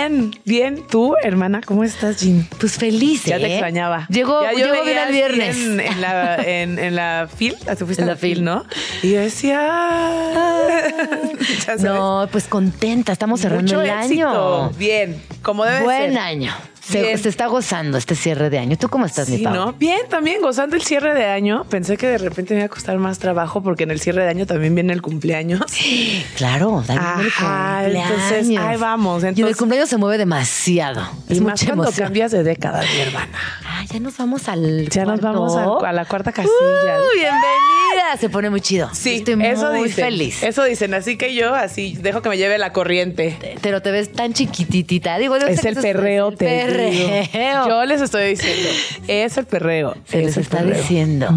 bien. 0.46 0.84
¿Tú, 0.90 1.16
hermana, 1.24 1.62
cómo 1.66 1.84
estás, 1.84 2.20
Jim? 2.22 2.46
Pues 2.60 2.78
feliz, 2.78 3.24
Ya 3.26 3.38
te 3.38 3.46
¿eh? 3.46 3.52
extrañaba. 3.54 4.06
Llegó, 4.10 4.42
Ya 4.44 4.52
llegó 4.54 4.84
bien 4.84 4.98
el 4.98 5.12
viernes. 5.12 5.58
En, 5.58 5.80
en 5.80 6.02
la, 6.02 6.36
en, 6.46 6.80
en 6.80 6.96
la 6.96 7.28
fil, 7.34 7.56
te 7.58 7.76
fuiste 7.78 8.04
En 8.04 8.10
a 8.10 8.12
la 8.14 8.18
fil. 8.18 8.44
¿no? 8.44 8.66
Y 9.04 9.12
yo 9.14 9.20
decía... 9.22 9.60
ya 11.50 11.60
sabes, 11.66 11.82
No, 11.84 12.28
pues 12.32 12.46
contenta, 12.48 13.12
estamos 13.14 13.42
cerrando 13.42 13.64
mucho 13.64 13.82
el 13.82 13.90
éxito. 13.90 14.64
año. 14.66 14.70
Bien, 14.78 15.22
como 15.42 15.66
debe 15.66 15.84
Buen 15.84 16.12
ser. 16.14 16.20
año. 16.20 16.54
Se, 16.82 17.14
está 17.14 17.46
gozando 17.48 17.98
este 17.98 18.16
cierre 18.16 18.50
de 18.50 18.58
año. 18.60 18.76
¿Tú 18.78 18.90
cómo 18.90 19.06
estás, 19.06 19.30
mi 19.30 19.38
Sí, 19.38 19.44
Pau? 19.44 19.54
¿no? 19.54 19.74
Bien, 19.74 20.00
también 20.10 20.42
gozando 20.42 20.76
el 20.76 20.82
cierre 20.82 21.14
de 21.14 21.26
año. 21.26 21.64
Pensé 21.70 21.96
que 21.96 22.08
de 22.08 22.18
repente 22.18 22.54
me 22.56 22.62
iba 22.62 22.66
a 22.66 22.70
costar 22.70 22.98
más 22.98 23.20
trabajo 23.20 23.62
porque 23.62 23.84
en 23.84 23.92
el 23.92 24.00
cierre 24.00 24.24
de 24.24 24.30
año 24.30 24.46
también 24.48 24.74
viene 24.74 24.92
el 24.94 25.02
cumpleaños. 25.02 25.62
Claro, 26.36 26.84
también 26.88 27.08
el 27.22 27.28
Ajá, 27.28 27.82
cumpleaños. 27.84 28.12
entonces, 28.12 28.58
ahí 28.60 28.78
vamos. 28.78 29.22
y 29.24 29.26
en 29.26 29.30
el 29.30 29.36
Entonces- 29.36 29.58
cumpleaños 29.58 29.90
se 29.90 29.98
mueve 29.98 30.18
demasiado. 30.18 31.02
Y 31.30 31.34
Es 31.34 31.42
más 31.42 31.52
mucha 31.54 31.66
cuando 31.68 31.84
emoción. 31.84 32.06
cambias 32.08 32.32
de 32.32 32.44
década, 32.44 32.82
mi 32.82 33.00
hermana. 33.02 33.28
Ah, 33.82 33.86
ya 33.92 34.00
nos 34.00 34.16
vamos 34.18 34.48
al 34.48 34.90
Ya 34.90 35.06
nos 35.06 35.22
vamos 35.22 35.56
a, 35.56 35.64
a 35.90 35.92
la 35.94 36.06
cuarta 36.06 36.32
casilla. 36.32 36.52
Uh, 36.54 37.16
bienvenida. 37.16 38.18
Se 38.20 38.30
pone 38.30 38.52
muy 38.52 38.62
chido. 38.62 38.90
Sí, 38.94 39.16
Estoy 39.16 39.44
eso 39.44 39.72
muy 39.74 39.90
feliz. 39.90 40.44
Eso 40.44 40.64
dicen. 40.66 40.94
Así 40.94 41.18
que 41.18 41.34
yo 41.34 41.56
así 41.56 41.98
dejo 42.00 42.22
que 42.22 42.30
me 42.30 42.38
lleve 42.38 42.60
la 42.60 42.74
corriente. 42.74 43.58
Pero 43.62 43.82
te 43.82 43.90
ves 43.90 44.12
tan 44.12 44.34
chiquititita. 44.34 45.18
Digo, 45.18 45.36
yo 45.40 45.48
Es 45.48 45.66
el 45.66 45.76
perreo, 45.78 46.30
el 46.30 46.38
te 46.38 46.46
digo. 46.68 47.10
perreo. 47.10 47.68
Yo 47.68 47.86
les 47.86 48.02
estoy 48.02 48.30
diciendo, 48.36 48.70
es 49.08 49.38
el 49.38 49.46
perreo. 49.46 49.96
Se 50.06 50.20
es 50.20 50.26
les 50.26 50.38
está 50.38 50.60
perreo. 50.60 50.78
diciendo. 50.78 51.30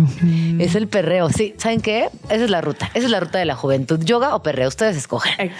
Es 0.58 0.74
el 0.74 0.86
perreo. 0.88 1.30
Sí, 1.30 1.54
¿saben 1.56 1.80
qué? 1.80 2.10
Esa 2.28 2.44
es 2.44 2.50
la 2.50 2.60
ruta. 2.60 2.90
Esa 2.92 3.06
es 3.06 3.10
la 3.10 3.20
ruta 3.20 3.38
de 3.38 3.46
la 3.46 3.54
juventud. 3.54 4.00
¿Yoga 4.04 4.34
o 4.34 4.42
perreo? 4.42 4.68
Ustedes 4.68 4.98
escogen. 4.98 5.32
Ex- 5.38 5.54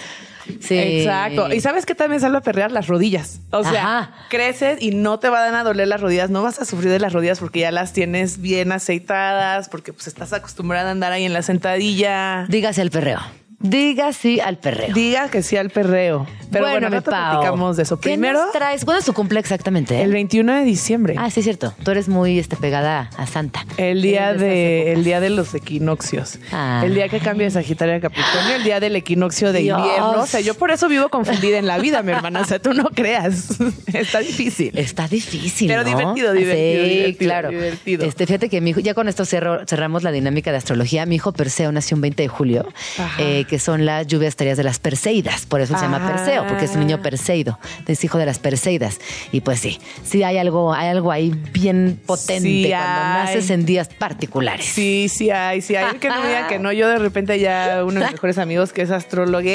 Sí. 0.59 0.77
Exacto. 0.77 1.53
Y 1.53 1.61
sabes 1.61 1.85
que 1.85 1.95
también 1.95 2.21
salva 2.21 2.39
a 2.39 2.41
perrear 2.41 2.71
las 2.71 2.87
rodillas. 2.87 3.41
O 3.51 3.63
sea, 3.63 3.99
Ajá. 3.99 4.13
creces 4.29 4.81
y 4.81 4.91
no 4.91 5.19
te 5.19 5.29
van 5.29 5.55
a 5.55 5.63
doler 5.63 5.87
las 5.87 6.01
rodillas, 6.01 6.29
no 6.29 6.43
vas 6.43 6.59
a 6.59 6.65
sufrir 6.65 6.91
de 6.91 6.99
las 6.99 7.13
rodillas 7.13 7.39
porque 7.39 7.59
ya 7.61 7.71
las 7.71 7.93
tienes 7.93 8.41
bien 8.41 8.71
aceitadas, 8.71 9.69
porque 9.69 9.93
pues 9.93 10.07
estás 10.07 10.33
acostumbrada 10.33 10.89
a 10.89 10.91
andar 10.91 11.11
ahí 11.11 11.25
en 11.25 11.33
la 11.33 11.41
sentadilla. 11.41 12.45
Dígase 12.49 12.81
al 12.81 12.91
perreo. 12.91 13.19
Diga 13.59 14.13
sí 14.13 14.39
al 14.39 14.57
perreo. 14.57 14.93
Diga 14.93 15.29
que 15.29 15.41
sí 15.41 15.57
al 15.57 15.69
perreo. 15.69 16.27
Pero 16.51 16.65
bueno, 16.69 16.89
mi 16.89 16.95
no 16.97 17.01
Pau. 17.01 17.11
platicamos 17.11 17.75
de 17.77 17.83
eso. 17.83 17.99
¿Qué 17.99 18.09
Primero, 18.11 18.39
nos 18.45 18.51
traes? 18.53 18.85
¿Cuándo 18.85 18.99
es 18.99 19.05
tu 19.05 19.13
cumple 19.13 19.39
exactamente? 19.39 20.01
el 20.01 20.11
21 20.11 20.53
de 20.53 20.63
diciembre. 20.63 21.15
Ah, 21.17 21.29
sí, 21.29 21.39
es 21.39 21.45
cierto. 21.45 21.73
Tú 21.83 21.91
eres 21.91 22.07
muy 22.07 22.37
este, 22.37 22.55
pegada 22.55 23.09
a 23.17 23.25
Santa. 23.27 23.65
El 23.77 24.01
día 24.01 24.33
de 24.33 24.93
el 24.93 25.03
día 25.03 25.19
de 25.19 25.29
los 25.31 25.53
equinoccios. 25.55 26.39
Ah. 26.51 26.81
El 26.85 26.93
día 26.95 27.09
que 27.09 27.19
cambia 27.19 27.45
de 27.47 27.51
Sagitario 27.51 27.95
a 27.95 27.99
Capricornio, 27.99 28.55
el 28.57 28.63
día 28.63 28.79
del 28.79 28.95
equinoccio 28.95 29.51
de 29.51 29.59
Dios. 29.61 29.79
invierno. 29.79 30.21
O 30.21 30.25
sea, 30.27 30.39
yo 30.41 30.53
por 30.53 30.71
eso 30.71 30.87
vivo 30.87 31.09
confundida 31.09 31.57
en 31.57 31.65
la 31.67 31.77
vida, 31.79 32.03
mi 32.03 32.11
hermana. 32.11 32.41
O 32.41 32.45
sea, 32.45 32.59
tú 32.59 32.73
no 32.73 32.85
creas. 32.89 33.57
Está 33.93 34.19
difícil. 34.19 34.77
Está 34.77 35.07
difícil, 35.07 35.67
Pero 35.67 35.83
¿no? 35.83 35.89
divertido, 35.89 36.33
divertido, 36.33 36.83
Sí, 36.85 36.89
divertido, 36.93 37.29
claro. 37.29 37.49
divertido. 37.49 38.05
Este, 38.05 38.27
fíjate 38.27 38.49
que 38.49 38.61
mi 38.61 38.69
hijo, 38.71 38.79
ya 38.81 38.93
con 38.93 39.07
esto 39.07 39.23
cerro- 39.25 39.65
cerramos 39.67 40.03
la 40.03 40.11
dinámica 40.11 40.51
de 40.51 40.57
astrología. 40.57 41.05
Mi 41.05 41.15
hijo 41.15 41.31
Perseo 41.33 41.71
nació 41.71 41.95
un 41.95 42.01
20 42.01 42.21
de 42.23 42.27
julio, 42.29 42.67
Ajá. 42.99 43.21
eh, 43.21 43.44
que 43.45 43.59
son 43.59 43.85
las 43.85 44.07
lluvias 44.07 44.35
tareas 44.35 44.57
de 44.57 44.63
las 44.63 44.79
Perseidas. 44.79 45.45
Por 45.45 45.61
eso 45.61 45.75
se 45.75 45.81
llama 45.83 46.01
Ah. 46.03 46.11
Perseo, 46.11 46.47
porque 46.47 46.65
es 46.65 46.71
un 46.71 46.81
niño 46.81 47.01
Perseido, 47.01 47.59
es 47.87 48.03
hijo 48.03 48.17
de 48.17 48.25
las 48.25 48.39
Perseidas. 48.39 48.99
Y 49.31 49.41
pues 49.41 49.59
sí, 49.59 49.79
sí 50.03 50.23
hay 50.23 50.37
algo, 50.37 50.73
hay 50.73 50.89
algo 50.89 51.11
ahí 51.11 51.31
bien 51.53 51.99
potente 52.05 52.47
Sí 52.49 52.65
cuando 52.69 52.87
hay. 52.87 53.25
naces 53.25 53.49
en 53.49 53.65
días 53.65 53.87
particulares. 53.89 54.65
Sí, 54.65 55.07
sí 55.09 55.29
hay, 55.29 55.61
sí 55.61 55.75
hay. 55.75 55.97
Que 55.97 56.09
no 56.09 56.21
me 56.21 56.27
digan 56.27 56.47
que 56.47 56.59
no. 56.59 56.71
Yo 56.71 56.87
de 56.89 56.97
repente 56.97 57.39
ya 57.39 57.83
uno 57.83 57.99
de 57.99 58.05
mis 58.07 58.11
mejores 58.13 58.37
amigos 58.37 58.73
que 58.73 58.81
es 58.81 58.91
astrólogo, 58.91 59.49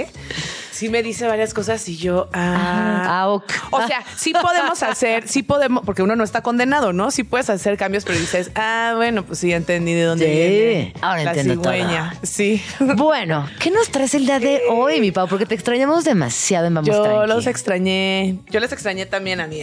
sí 0.70 0.88
me 0.88 1.02
dice 1.02 1.26
varias 1.26 1.54
cosas 1.54 1.88
y 1.88 1.96
yo, 1.96 2.28
ah, 2.32 3.06
Ah, 3.12 3.28
ok. 3.30 3.52
O 3.70 3.86
sea, 3.86 4.04
sí 4.16 4.32
podemos 4.32 4.82
hacer, 4.82 5.26
sí 5.28 5.42
podemos, 5.42 5.84
porque 5.84 6.02
uno 6.02 6.16
no 6.16 6.24
está 6.24 6.42
condenado, 6.42 6.92
¿no? 6.92 7.10
Sí 7.10 7.24
puedes 7.24 7.50
hacer 7.50 7.76
cambios, 7.76 8.04
pero 8.04 8.18
dices, 8.18 8.50
ah, 8.54 8.92
bueno, 8.96 9.24
pues 9.24 9.38
sí, 9.40 9.52
entendí 9.52 9.94
de 9.94 10.02
dónde 10.04 10.26
Sí, 10.26 10.30
viene 10.32 10.94
ahora 11.00 11.24
la 11.24 11.30
entiendo 11.32 11.62
todo. 11.62 11.72
cigüeña. 11.72 12.14
Sí. 12.22 12.62
Bueno, 12.96 13.48
¿qué 13.60 13.70
nos 13.70 13.88
traes 13.90 14.14
el 14.14 14.26
día 14.26 14.38
de 14.40 14.60
hoy, 14.70 15.00
mi 15.00 15.10
Pau? 15.10 15.26
Porque 15.28 15.46
te 15.46 15.54
extrañamos 15.54 16.04
demasiado 16.04 16.66
en 16.66 16.74
Vamos 16.74 16.88
Yo 16.88 17.02
Tranqui. 17.02 17.28
los 17.28 17.46
extrañé. 17.46 18.38
Yo 18.50 18.60
les 18.60 18.72
extrañé 18.72 19.06
también 19.06 19.40
a 19.40 19.46
mí. 19.46 19.60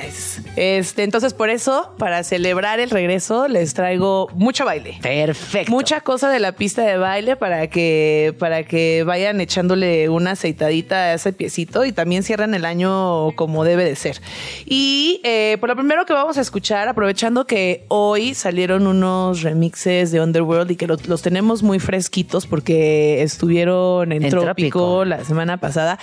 Este, 0.55 1.03
entonces, 1.03 1.33
por 1.33 1.49
eso, 1.49 1.93
para 1.97 2.23
celebrar 2.23 2.79
el 2.79 2.89
regreso, 2.89 3.47
les 3.47 3.73
traigo 3.73 4.29
mucho 4.33 4.65
baile. 4.65 4.97
Perfecto. 5.01 5.71
Mucha 5.71 6.01
cosa 6.01 6.29
de 6.29 6.39
la 6.39 6.51
pista 6.53 6.83
de 6.83 6.97
baile 6.97 7.35
para 7.35 7.67
que, 7.67 8.35
para 8.39 8.63
que 8.63 9.03
vayan 9.05 9.39
echándole 9.41 10.09
una 10.09 10.31
aceitadita 10.31 10.96
ese 11.13 11.33
piecito 11.33 11.85
y 11.85 11.91
también 11.91 12.23
cierren 12.23 12.53
el 12.53 12.65
año 12.65 13.31
como 13.35 13.63
debe 13.63 13.83
de 13.83 13.95
ser. 13.95 14.21
Y 14.65 15.21
eh, 15.23 15.57
por 15.59 15.69
lo 15.69 15.75
primero 15.75 16.05
que 16.05 16.13
vamos 16.13 16.37
a 16.37 16.41
escuchar, 16.41 16.87
aprovechando 16.87 17.45
que 17.45 17.85
hoy 17.87 18.33
salieron 18.33 18.87
unos 18.87 19.41
remixes 19.43 20.11
de 20.11 20.21
Underworld 20.21 20.71
y 20.71 20.75
que 20.75 20.87
lo- 20.87 20.97
los 21.07 21.21
tenemos 21.21 21.63
muy 21.63 21.79
fresquitos 21.79 22.45
porque 22.47 23.21
estuvieron 23.23 24.11
en, 24.11 24.23
En 24.23 24.29
Trópico, 24.29 24.45
Trópico. 24.45 25.05
la 25.05 25.23
semana 25.23 25.57
pasada. 25.57 25.99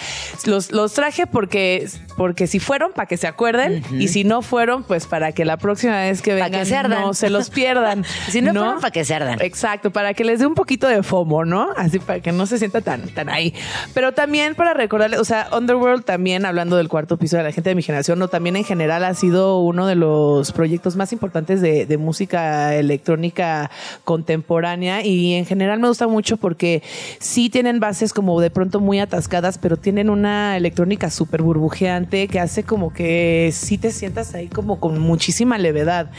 Los, 0.46 0.72
los 0.72 0.92
traje 0.94 1.26
porque, 1.26 1.88
porque 2.16 2.46
si 2.46 2.58
fueron, 2.60 2.92
para 2.92 3.06
que 3.06 3.16
se 3.16 3.26
acuerden, 3.26 3.82
y 3.98 4.08
si 4.08 4.24
no 4.24 4.42
fueron, 4.42 4.82
pues 4.84 5.06
para 5.06 5.32
que 5.32 5.44
la 5.44 5.56
próxima 5.56 6.00
vez 6.00 6.22
que 6.22 6.34
vengan 6.34 6.52
que 6.52 6.64
se 6.64 6.76
ardan. 6.76 7.00
no 7.00 7.14
se 7.14 7.30
los 7.30 7.50
pierdan. 7.50 8.04
Si 8.28 8.40
no 8.40 8.52
fueron, 8.52 8.80
pa' 8.80 8.90
que 8.90 9.04
se 9.04 9.14
ardan. 9.14 9.40
Exacto, 9.42 9.90
para 9.92 10.14
que 10.14 10.24
les 10.24 10.40
dé 10.40 10.46
un 10.46 10.54
poquito 10.54 10.86
de 10.88 11.02
FOMO, 11.02 11.44
¿no? 11.44 11.68
Así 11.76 11.98
para 11.98 12.20
que 12.20 12.32
no 12.32 12.46
se 12.46 12.58
sienta 12.58 12.80
tan, 12.80 13.08
tan 13.08 13.28
ahí. 13.28 13.54
Pero 13.92 14.12
también 14.12 14.54
para 14.54 14.74
recordarles, 14.84 15.20
o 15.20 15.24
sea, 15.24 15.48
Underworld 15.56 16.04
también, 16.04 16.46
hablando 16.46 16.76
del 16.76 16.88
cuarto 16.88 17.16
piso 17.16 17.36
de 17.36 17.42
la 17.42 17.52
gente 17.52 17.70
de 17.70 17.74
mi 17.74 17.82
generación, 17.82 18.18
no, 18.18 18.28
también 18.28 18.56
en 18.56 18.64
general 18.64 19.04
ha 19.04 19.14
sido 19.14 19.60
uno 19.60 19.86
de 19.86 19.94
los 19.94 20.52
proyectos 20.52 20.96
más 20.96 21.12
importantes 21.12 21.60
de, 21.60 21.86
de 21.86 21.98
música 21.98 22.74
electrónica 22.74 23.70
contemporánea 24.04 25.04
y 25.04 25.34
en 25.34 25.46
general 25.46 25.80
me 25.80 25.88
gusta 25.88 26.06
mucho 26.06 26.36
porque 26.36 26.82
sí 27.18 27.50
tienen 27.50 27.80
bases 27.80 28.12
como 28.12 28.40
de 28.40 28.50
pronto 28.50 28.80
muy 28.80 29.00
atascadas, 29.00 29.58
pero 29.58 29.76
tienen 29.76 30.10
una 30.10 30.56
electrónica 30.56 31.10
súper 31.10 31.42
burbujeante 31.42 32.28
que 32.28 32.40
hace 32.40 32.62
como 32.62 32.92
que 32.92 33.50
sí 33.52 33.78
te 33.78 33.90
sientas 33.90 34.34
ahí 34.34 34.48
como 34.48 34.80
con 34.80 34.98
muchísima 34.98 35.58
levedad. 35.58 36.10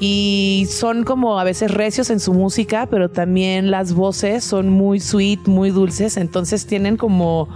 Y 0.00 0.66
son 0.70 1.04
como 1.04 1.38
a 1.38 1.44
veces 1.44 1.70
recios 1.70 2.10
en 2.10 2.20
su 2.20 2.32
música, 2.32 2.86
pero 2.86 3.10
también 3.10 3.70
las 3.70 3.92
voces 3.92 4.44
son 4.44 4.68
muy 4.68 5.00
sweet, 5.00 5.40
muy 5.46 5.70
dulces, 5.70 6.16
entonces 6.16 6.66
tienen 6.66 6.96
como 6.96 7.48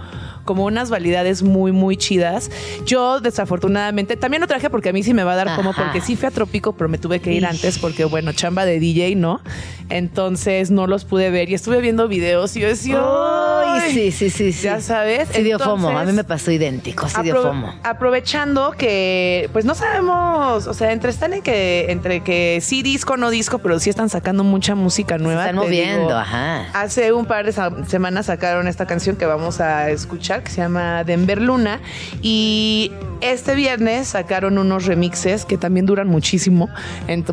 como 0.47 0.65
unas 0.65 0.89
validades 0.89 1.43
muy, 1.43 1.71
muy 1.71 1.97
chidas. 1.97 2.49
Yo, 2.85 3.19
desafortunadamente, 3.19 4.15
también 4.15 4.41
lo 4.41 4.47
traje 4.47 4.71
porque 4.71 4.89
a 4.89 4.93
mí 4.93 5.03
sí 5.03 5.13
me 5.13 5.23
va 5.23 5.33
a 5.33 5.35
dar 5.35 5.55
como, 5.55 5.73
porque 5.73 6.01
sí 6.01 6.15
fui 6.15 6.27
a 6.27 6.31
Trópico, 6.31 6.73
pero 6.73 6.89
me 6.89 6.97
tuve 6.97 7.19
que 7.19 7.31
ir 7.33 7.45
antes 7.45 7.77
porque, 7.77 8.05
bueno, 8.05 8.31
chamba 8.31 8.65
de 8.65 8.79
DJ, 8.79 9.15
¿no? 9.15 9.41
Entonces 9.89 10.71
no 10.71 10.87
los 10.87 11.05
pude 11.05 11.29
ver 11.29 11.49
y 11.49 11.53
estuve 11.53 11.79
viendo 11.81 12.07
videos 12.07 12.55
y 12.55 12.61
yo 12.61 12.67
decía, 12.67 12.99
Ay, 12.99 13.91
sí, 13.93 14.11
sí, 14.11 14.29
sí, 14.29 14.51
sí. 14.51 14.63
Ya 14.63 14.81
sabes. 14.81 15.29
Sí 15.31 15.43
dio 15.43 15.59
fomo. 15.59 15.89
A 15.89 16.03
mí 16.03 16.11
me 16.13 16.23
pasó 16.23 16.51
idéntico. 16.51 17.07
Sí 17.07 17.21
dio 17.21 17.41
fomo. 17.41 17.73
Aprovechando 17.83 18.71
que, 18.71 19.49
pues 19.53 19.65
no 19.65 19.75
sabemos, 19.75 20.67
o 20.67 20.73
sea, 20.73 20.91
entre 20.91 21.09
están 21.09 21.33
en 21.33 21.41
que, 21.41 21.91
entre 21.91 22.21
que 22.21 22.59
sí 22.61 22.81
disco, 22.83 23.17
no 23.17 23.29
disco, 23.29 23.59
pero 23.59 23.79
sí 23.79 23.89
están 23.89 24.09
sacando 24.09 24.43
mucha 24.43 24.75
música 24.75 25.17
nueva. 25.17 25.41
están 25.41 25.55
te 25.55 25.61
moviendo, 25.61 26.07
digo, 26.07 26.13
ajá. 26.13 26.67
Hace 26.73 27.11
un 27.11 27.25
par 27.25 27.45
de 27.45 27.53
semanas 27.87 28.27
sacaron 28.27 28.67
esta 28.67 28.85
canción 28.85 29.15
que 29.15 29.25
vamos 29.25 29.59
a 29.59 29.89
escuchar, 29.89 30.36
que 30.43 30.51
se 30.51 30.57
llama 30.57 31.03
Denver 31.03 31.41
Luna, 31.41 31.79
y 32.21 32.91
este 33.21 33.55
viernes 33.55 34.09
sacaron 34.09 34.57
unos 34.57 34.85
remixes 34.85 35.45
que 35.45 35.57
también 35.57 35.85
duran 35.85 36.07
muchísimo, 36.07 36.69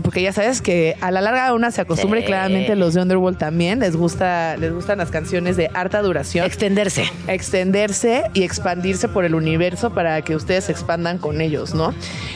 porque 0.02 0.22
ya 0.22 0.32
sabes 0.32 0.62
que 0.62 0.96
a 1.00 1.10
la 1.10 1.20
larga 1.20 1.52
una 1.52 1.70
se 1.70 1.80
acostumbra 1.80 2.20
y 2.20 2.24
claramente 2.24 2.74
los 2.76 2.94
de 2.94 3.02
Underworld 3.02 3.38
también 3.38 3.80
les 3.80 3.96
gusta, 3.96 4.56
les 4.56 4.72
gustan 4.72 4.98
las 4.98 5.10
canciones 5.10 5.56
de 5.56 5.70
harta 5.74 6.00
duración 6.02 6.46
Extenderse. 6.46 7.04
extenderse 7.28 8.24
y 8.32 8.44
expandirse 8.44 9.08
por 9.08 9.24
el 9.24 9.34
universo 9.34 9.90
para 9.90 10.22
que 10.22 10.36
ustedes 10.36 10.64
se 10.64 10.72
expandan 10.72 11.18
con 11.18 11.40
ellos, 11.40 11.74
¿no? 11.74 11.94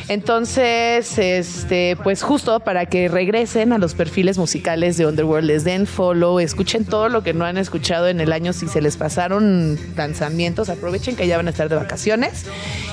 Entonces, 0.08 1.18
este, 1.18 1.96
pues 2.02 2.22
justo 2.22 2.60
para 2.60 2.86
que 2.86 3.08
regresen 3.08 3.72
a 3.72 3.78
los 3.78 3.94
perfiles 3.94 4.38
musicales 4.38 4.96
de 4.96 5.06
Underworld, 5.06 5.46
les 5.46 5.64
den 5.64 5.86
follow, 5.86 6.40
escuchen 6.40 6.84
todo 6.84 7.08
lo 7.08 7.22
que 7.22 7.34
no 7.34 7.44
han 7.44 7.58
escuchado 7.58 8.08
en 8.08 8.20
el 8.20 8.32
año, 8.32 8.52
si 8.52 8.68
se 8.68 8.80
les 8.80 8.96
pasaron 8.96 9.78
lanzamientos, 9.96 10.57
aprovechen 10.68 11.14
que 11.14 11.26
ya 11.26 11.36
van 11.36 11.46
a 11.46 11.50
estar 11.50 11.68
de 11.68 11.76
vacaciones 11.76 12.46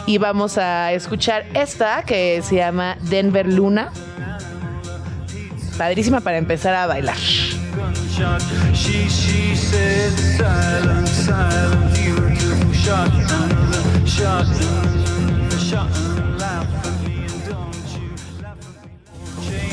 y 0.05 0.19
vamos 0.19 0.57
a 0.57 0.93
escuchar 0.93 1.45
esta 1.53 2.03
que 2.03 2.41
se 2.43 2.57
llama 2.57 2.97
Denver 3.01 3.47
Luna. 3.51 3.91
Padrísima 5.77 6.21
para 6.21 6.37
empezar 6.37 6.75
a 6.75 6.85
bailar. 6.85 7.17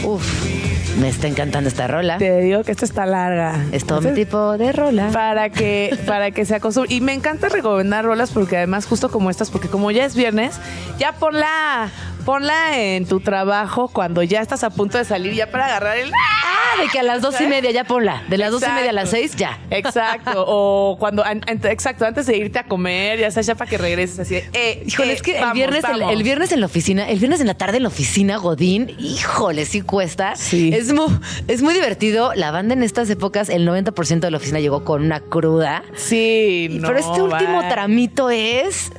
Uf, 0.04 0.96
me 0.98 1.08
está 1.08 1.26
encantando 1.28 1.68
esta 1.68 1.86
rola. 1.86 2.18
Te 2.18 2.40
digo 2.40 2.62
que 2.64 2.72
esta 2.72 2.84
está 2.84 3.06
larga. 3.06 3.54
Es 3.72 3.84
todo 3.86 4.00
mi 4.00 4.12
tipo 4.14 4.58
de 4.58 4.72
rola. 4.72 5.08
para 5.12 5.48
que 5.50 5.96
para 6.06 6.30
que 6.32 6.44
se 6.44 6.54
acostumbre 6.56 6.92
y 6.94 7.00
me 7.00 7.12
encanta 7.12 7.48
recomendar 7.48 8.04
rolas 8.04 8.30
porque 8.30 8.56
además 8.56 8.86
justo 8.86 9.10
como 9.10 9.30
estas 9.30 9.50
porque 9.50 9.68
como 9.68 9.90
ya 9.90 10.04
es 10.04 10.14
viernes 10.14 10.56
ya 10.98 11.12
ponla 11.12 11.90
ponla 12.24 12.78
en 12.78 13.06
tu 13.06 13.20
trabajo 13.20 13.88
cuando 13.88 14.22
ya 14.22 14.40
estás 14.40 14.62
a 14.64 14.70
punto 14.70 14.98
de 14.98 15.04
salir 15.04 15.34
ya 15.34 15.50
para 15.50 15.66
agarrar 15.66 15.96
el 15.96 16.10
Ah, 16.12 16.41
de 16.80 16.88
que 16.90 16.98
a 16.98 17.02
las 17.02 17.22
dos 17.22 17.40
y 17.40 17.46
media 17.46 17.70
ya 17.70 17.84
ponla. 17.84 18.22
De 18.28 18.38
las 18.38 18.50
dos 18.50 18.62
y 18.62 18.70
media 18.70 18.90
a 18.90 18.92
las 18.92 19.10
seis 19.10 19.34
ya. 19.36 19.58
exacto 19.70 20.32
o 20.46 20.96
cuando 20.98 21.24
an- 21.24 21.42
an- 21.46 21.60
exacto 21.64 22.04
antes 22.04 22.26
de 22.26 22.36
irte 22.36 22.58
a 22.58 22.64
comer 22.64 23.18
ya 23.18 23.30
sabes 23.30 23.46
ya 23.46 23.54
para 23.54 23.68
que 23.70 23.78
regreses 23.78 24.18
así 24.18 24.34
de, 24.36 24.48
eh, 24.52 24.82
Híjole, 24.86 25.12
eh, 25.12 25.14
es 25.16 25.22
que 25.22 25.38
el, 25.38 25.52
viernes, 25.52 25.84
el, 26.10 26.22
viernes 26.22 26.52
en 26.52 26.60
la 26.60 26.66
oficina, 26.66 27.08
el 27.08 27.18
viernes 27.18 27.40
en 27.40 27.46
la 27.46 27.54
tarde 27.54 27.76
en 27.78 27.82
la 27.84 27.88
oficina, 27.88 28.36
Godín, 28.36 28.94
híjole, 28.98 29.64
sí 29.64 29.80
cuesta. 29.82 30.36
Sí. 30.36 30.70
Es, 30.72 30.92
mu- 30.92 31.08
es 31.48 31.62
muy 31.62 31.74
divertido. 31.74 32.32
La 32.34 32.50
banda 32.50 32.74
en 32.74 32.82
estas 32.82 33.08
épocas, 33.10 33.48
el 33.48 33.66
90% 33.68 34.20
de 34.20 34.30
la 34.30 34.36
oficina 34.36 34.60
llegó 34.60 34.84
con 34.84 35.02
una 35.04 35.20
cruda. 35.20 35.82
sí 35.94 36.68
no, 36.70 36.86
Pero 36.88 36.98
este 36.98 37.22
último 37.22 37.60
tramito 37.68 38.30
es. 38.30 38.90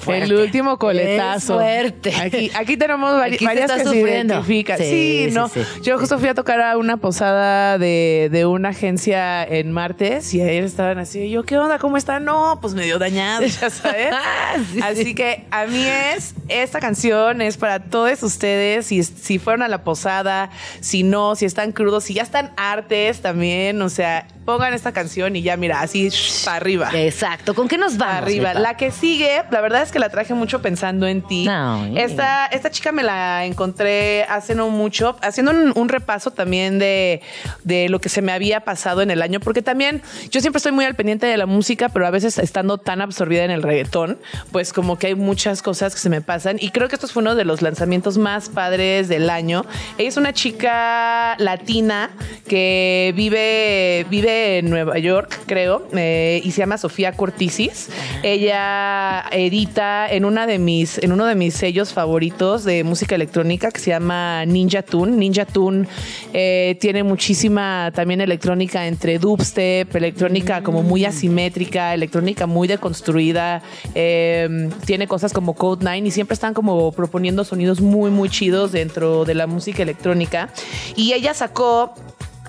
Fuerte. 0.00 0.24
El 0.24 0.34
último 0.34 0.78
coletazo. 0.78 1.54
Fuerte. 1.54 2.12
Aquí, 2.20 2.50
aquí 2.54 2.76
tenemos 2.76 3.12
vari- 3.14 3.34
Aquí 3.34 3.44
varias 3.44 3.70
que 3.70 3.78
se 3.78 3.84
sufriendo. 3.84 4.34
identifican. 4.34 4.78
Sí, 4.78 4.84
Sí, 4.84 5.24
sí, 5.28 5.34
no. 5.34 5.48
sí. 5.48 5.60
Yo 5.82 5.98
justo 5.98 6.18
fui 6.18 6.28
a 6.28 6.34
tocar 6.34 6.60
a 6.60 6.76
una 6.76 6.96
posada 6.96 7.78
de, 7.78 8.28
de 8.32 8.46
una 8.46 8.70
agencia 8.70 9.44
en 9.44 9.72
martes 9.72 10.32
y 10.34 10.40
ayer 10.42 10.64
estaban 10.64 10.98
así. 10.98 11.30
Yo, 11.30 11.42
¿qué 11.44 11.58
onda? 11.58 11.78
¿Cómo 11.78 11.96
están? 11.96 12.24
No, 12.24 12.58
pues 12.60 12.74
medio 12.74 12.98
dañados, 12.98 13.60
ya 13.60 13.70
sabes. 13.70 14.08
Ah, 14.22 14.56
sí, 14.72 14.80
así 14.82 15.04
sí. 15.04 15.14
que 15.14 15.44
a 15.50 15.66
mí 15.66 15.84
es, 15.86 16.34
esta 16.48 16.80
canción 16.80 17.40
es 17.40 17.56
para 17.56 17.78
todos 17.80 18.22
ustedes. 18.22 18.86
Si, 18.86 19.02
si 19.04 19.38
fueron 19.38 19.62
a 19.62 19.68
la 19.68 19.84
posada, 19.84 20.50
si 20.80 21.02
no, 21.02 21.36
si 21.36 21.44
están 21.44 21.72
crudos, 21.72 22.04
si 22.04 22.14
ya 22.14 22.22
están 22.22 22.50
artes 22.56 23.20
también. 23.20 23.80
O 23.82 23.88
sea, 23.88 24.26
pongan 24.50 24.74
esta 24.74 24.92
canción 24.92 25.36
y 25.36 25.42
ya, 25.42 25.56
mira, 25.56 25.80
así 25.80 26.10
para 26.44 26.56
arriba. 26.56 26.90
Exacto. 26.92 27.54
¿Con 27.54 27.68
qué 27.68 27.78
nos 27.78 27.96
vamos? 27.96 28.16
Arriba. 28.16 28.54
La 28.54 28.76
que 28.76 28.90
sigue, 28.90 29.42
la 29.50 29.60
verdad 29.60 29.82
es 29.82 29.92
que 29.92 29.98
la 29.98 30.08
traje 30.08 30.34
mucho 30.34 30.60
pensando 30.60 31.06
en 31.06 31.22
ti. 31.22 31.44
No, 31.44 31.86
esta, 31.96 32.46
esta 32.46 32.70
chica 32.70 32.90
me 32.90 33.02
la 33.02 33.44
encontré 33.44 34.24
hace 34.24 34.54
no 34.54 34.68
mucho, 34.70 35.16
haciendo 35.22 35.52
un, 35.52 35.72
un 35.74 35.88
repaso 35.88 36.32
también 36.32 36.78
de, 36.78 37.22
de 37.62 37.88
lo 37.88 38.00
que 38.00 38.08
se 38.08 38.22
me 38.22 38.32
había 38.32 38.60
pasado 38.60 39.02
en 39.02 39.10
el 39.10 39.22
año, 39.22 39.38
porque 39.38 39.62
también 39.62 40.02
yo 40.30 40.40
siempre 40.40 40.58
estoy 40.58 40.72
muy 40.72 40.84
al 40.84 40.94
pendiente 40.94 41.26
de 41.26 41.36
la 41.36 41.46
música, 41.46 41.88
pero 41.88 42.06
a 42.06 42.10
veces 42.10 42.38
estando 42.38 42.78
tan 42.78 43.00
absorbida 43.00 43.44
en 43.44 43.50
el 43.50 43.62
reggaetón, 43.62 44.18
pues 44.50 44.72
como 44.72 44.98
que 44.98 45.08
hay 45.08 45.14
muchas 45.14 45.62
cosas 45.62 45.94
que 45.94 46.00
se 46.00 46.08
me 46.08 46.20
pasan. 46.20 46.56
Y 46.60 46.70
creo 46.70 46.88
que 46.88 46.96
esto 46.96 47.06
fue 47.06 47.22
uno 47.22 47.34
de 47.34 47.44
los 47.44 47.62
lanzamientos 47.62 48.18
más 48.18 48.48
padres 48.48 49.08
del 49.08 49.30
año. 49.30 49.64
Ella 49.96 50.08
es 50.08 50.16
una 50.16 50.32
chica 50.32 51.36
latina 51.38 52.10
que 52.48 53.12
vive, 53.14 54.06
vive 54.10 54.39
en 54.40 54.70
Nueva 54.70 54.98
York, 54.98 55.40
creo, 55.46 55.86
eh, 55.92 56.40
y 56.42 56.50
se 56.52 56.58
llama 56.58 56.78
Sofía 56.78 57.12
Cortisis. 57.12 57.88
Ella 58.22 59.24
edita 59.30 60.08
en 60.10 60.24
una 60.24 60.46
de 60.46 60.58
mis, 60.58 60.98
en 60.98 61.12
uno 61.12 61.26
de 61.26 61.34
mis 61.34 61.54
sellos 61.54 61.92
favoritos 61.92 62.64
de 62.64 62.84
música 62.84 63.14
electrónica 63.14 63.70
que 63.70 63.80
se 63.80 63.90
llama 63.90 64.44
Ninja 64.46 64.82
Tune. 64.82 65.16
Ninja 65.16 65.44
Tune 65.44 65.86
eh, 66.32 66.76
tiene 66.80 67.02
muchísima 67.02 67.92
también 67.94 68.20
electrónica 68.20 68.86
entre 68.86 69.18
dubstep, 69.18 69.94
electrónica 69.94 70.62
como 70.62 70.82
muy 70.82 71.04
asimétrica, 71.04 71.94
electrónica 71.94 72.46
muy 72.46 72.68
deconstruida. 72.68 73.62
eh, 73.94 74.68
tiene 74.86 75.06
cosas 75.06 75.32
como 75.32 75.54
Code 75.54 75.80
9 75.82 76.08
y 76.08 76.10
siempre 76.10 76.34
están 76.34 76.54
como 76.54 76.92
proponiendo 76.92 77.44
sonidos 77.44 77.80
muy, 77.80 78.10
muy 78.10 78.28
chidos 78.28 78.72
dentro 78.72 79.24
de 79.24 79.34
la 79.34 79.46
música 79.46 79.82
electrónica. 79.82 80.50
Y 80.96 81.12
ella 81.12 81.34
sacó 81.34 81.94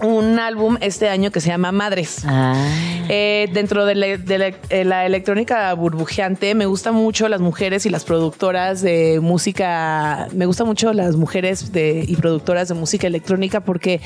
un 0.01 0.39
álbum 0.39 0.77
este 0.81 1.09
año 1.09 1.31
que 1.31 1.39
se 1.41 1.47
llama 1.49 1.71
Madres. 1.71 2.23
Ah. 2.25 2.53
Eh, 3.09 3.49
dentro 3.53 3.85
de, 3.85 3.95
la, 3.95 4.07
de 4.17 4.37
la- 4.37 4.47
eh, 4.69 4.85
la 4.85 5.05
electrónica 5.05 5.73
burbujeante, 5.73 6.55
me 6.55 6.65
gusta 6.65 6.91
mucho 6.91 7.27
las 7.27 7.41
mujeres 7.41 7.85
y 7.85 7.89
las 7.89 8.03
productoras 8.03 8.81
de 8.81 9.19
música. 9.21 10.27
Me 10.33 10.45
gusta 10.45 10.63
mucho 10.65 10.93
las 10.93 11.15
mujeres 11.15 11.71
de, 11.71 12.05
y 12.07 12.15
productoras 12.15 12.67
de 12.69 12.73
música 12.75 13.07
electrónica 13.07 13.59
porque 13.61 14.01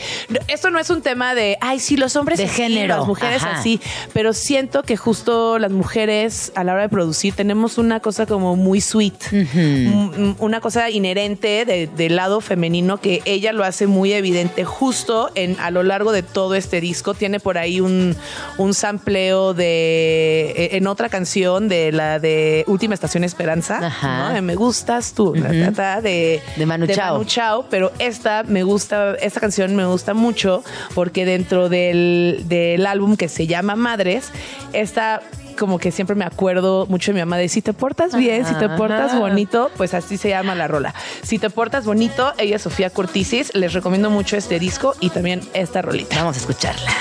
esto 0.47 0.69
no 0.71 0.79
es 0.79 0.89
un 0.89 1.01
tema 1.01 1.35
de, 1.35 1.57
ay, 1.61 1.79
sí, 1.79 1.97
los 1.97 2.15
hombres 2.15 2.39
De 2.39 2.45
así, 2.45 2.55
género, 2.55 2.97
las 2.97 3.07
mujeres 3.07 3.43
ajá. 3.43 3.59
así, 3.59 3.79
pero 4.13 4.33
siento 4.33 4.83
que 4.83 4.97
justo 4.97 5.59
las 5.59 5.71
mujeres 5.71 6.51
a 6.55 6.63
la 6.63 6.73
hora 6.73 6.81
de 6.83 6.89
producir 6.89 7.33
tenemos 7.33 7.77
una 7.77 7.99
cosa 7.99 8.25
como 8.25 8.55
muy 8.55 8.81
sweet, 8.81 9.13
Mm, 9.31 10.35
una 10.39 10.61
cosa 10.61 10.89
inherente 10.89 11.65
de- 11.65 11.87
del 11.87 12.15
lado 12.15 12.41
femenino 12.41 12.97
que 12.99 13.21
ella 13.25 13.53
lo 13.53 13.63
hace 13.63 13.87
muy 13.87 14.13
evidente 14.13 14.63
justo 14.65 15.29
en 15.35 15.57
a 15.59 15.71
lo 15.71 15.83
largo 15.85 16.11
de 16.11 16.23
todo 16.23 16.55
este 16.55 16.81
disco. 16.81 17.13
Tiene 17.13 17.39
por 17.39 17.57
ahí 17.57 17.79
un, 17.79 18.15
un 18.57 18.73
sampleo 18.73 19.53
de 19.53 20.51
eh, 20.55 20.69
en 20.77 20.87
otra 20.87 21.09
canción 21.09 21.67
de 21.67 21.91
la 21.91 22.19
de 22.19 22.63
Última 22.67 22.93
Estación 22.93 23.23
Esperanza, 23.23 23.79
Ajá. 23.85 24.29
¿no? 24.29 24.33
De 24.33 24.41
Me 24.41 24.55
gustas 24.55 25.13
tú, 25.13 25.33
ta, 25.33 25.71
ta, 25.71 26.01
de, 26.01 26.41
De 26.55 26.65
Manu 26.65 26.87
Chao. 26.87 27.23
Chao, 27.23 27.65
pero 27.69 27.91
esta 27.99 28.43
me 28.43 28.63
gusta, 28.63 29.15
esta 29.15 29.39
canción 29.39 29.75
me 29.75 29.85
gusta 29.85 30.13
mucho 30.13 30.63
porque 30.93 31.25
dentro 31.25 31.69
del, 31.69 32.43
del 32.47 32.85
álbum 32.85 33.15
que 33.15 33.29
se 33.29 33.47
llama 33.47 33.75
Madres, 33.75 34.31
esta 34.73 35.21
como 35.55 35.79
que 35.79 35.91
siempre 35.91 36.15
me 36.15 36.25
acuerdo 36.25 36.85
mucho 36.87 37.11
de 37.11 37.15
mi 37.15 37.19
mamá 37.21 37.37
de 37.37 37.49
si 37.49 37.61
te 37.61 37.73
portas 37.73 38.15
bien, 38.15 38.45
si 38.45 38.53
te 38.55 38.69
portas 38.69 39.17
bonito, 39.17 39.71
pues 39.77 39.93
así 39.93 40.17
se 40.17 40.29
llama 40.29 40.55
la 40.55 40.67
rola. 40.67 40.93
Si 41.23 41.39
te 41.39 41.49
portas 41.49 41.85
bonito, 41.85 42.33
ella 42.37 42.57
es 42.57 42.61
Sofía 42.61 42.89
Cortisis, 42.89 43.53
les 43.55 43.73
recomiendo 43.73 44.09
mucho 44.09 44.37
este 44.37 44.59
disco 44.59 44.95
y 44.99 45.09
también 45.09 45.41
esta 45.53 45.81
rolita. 45.81 46.17
Vamos 46.17 46.37
a 46.37 46.39
escucharla. 46.39 46.91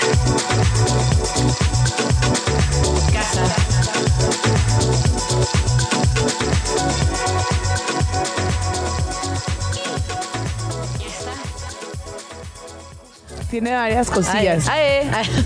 Tiene 13.55 13.73
varias 13.73 14.09
cosillas. 14.09 14.67
Ay, 14.67 14.81
ay, 14.83 15.09
ay. 15.13 15.45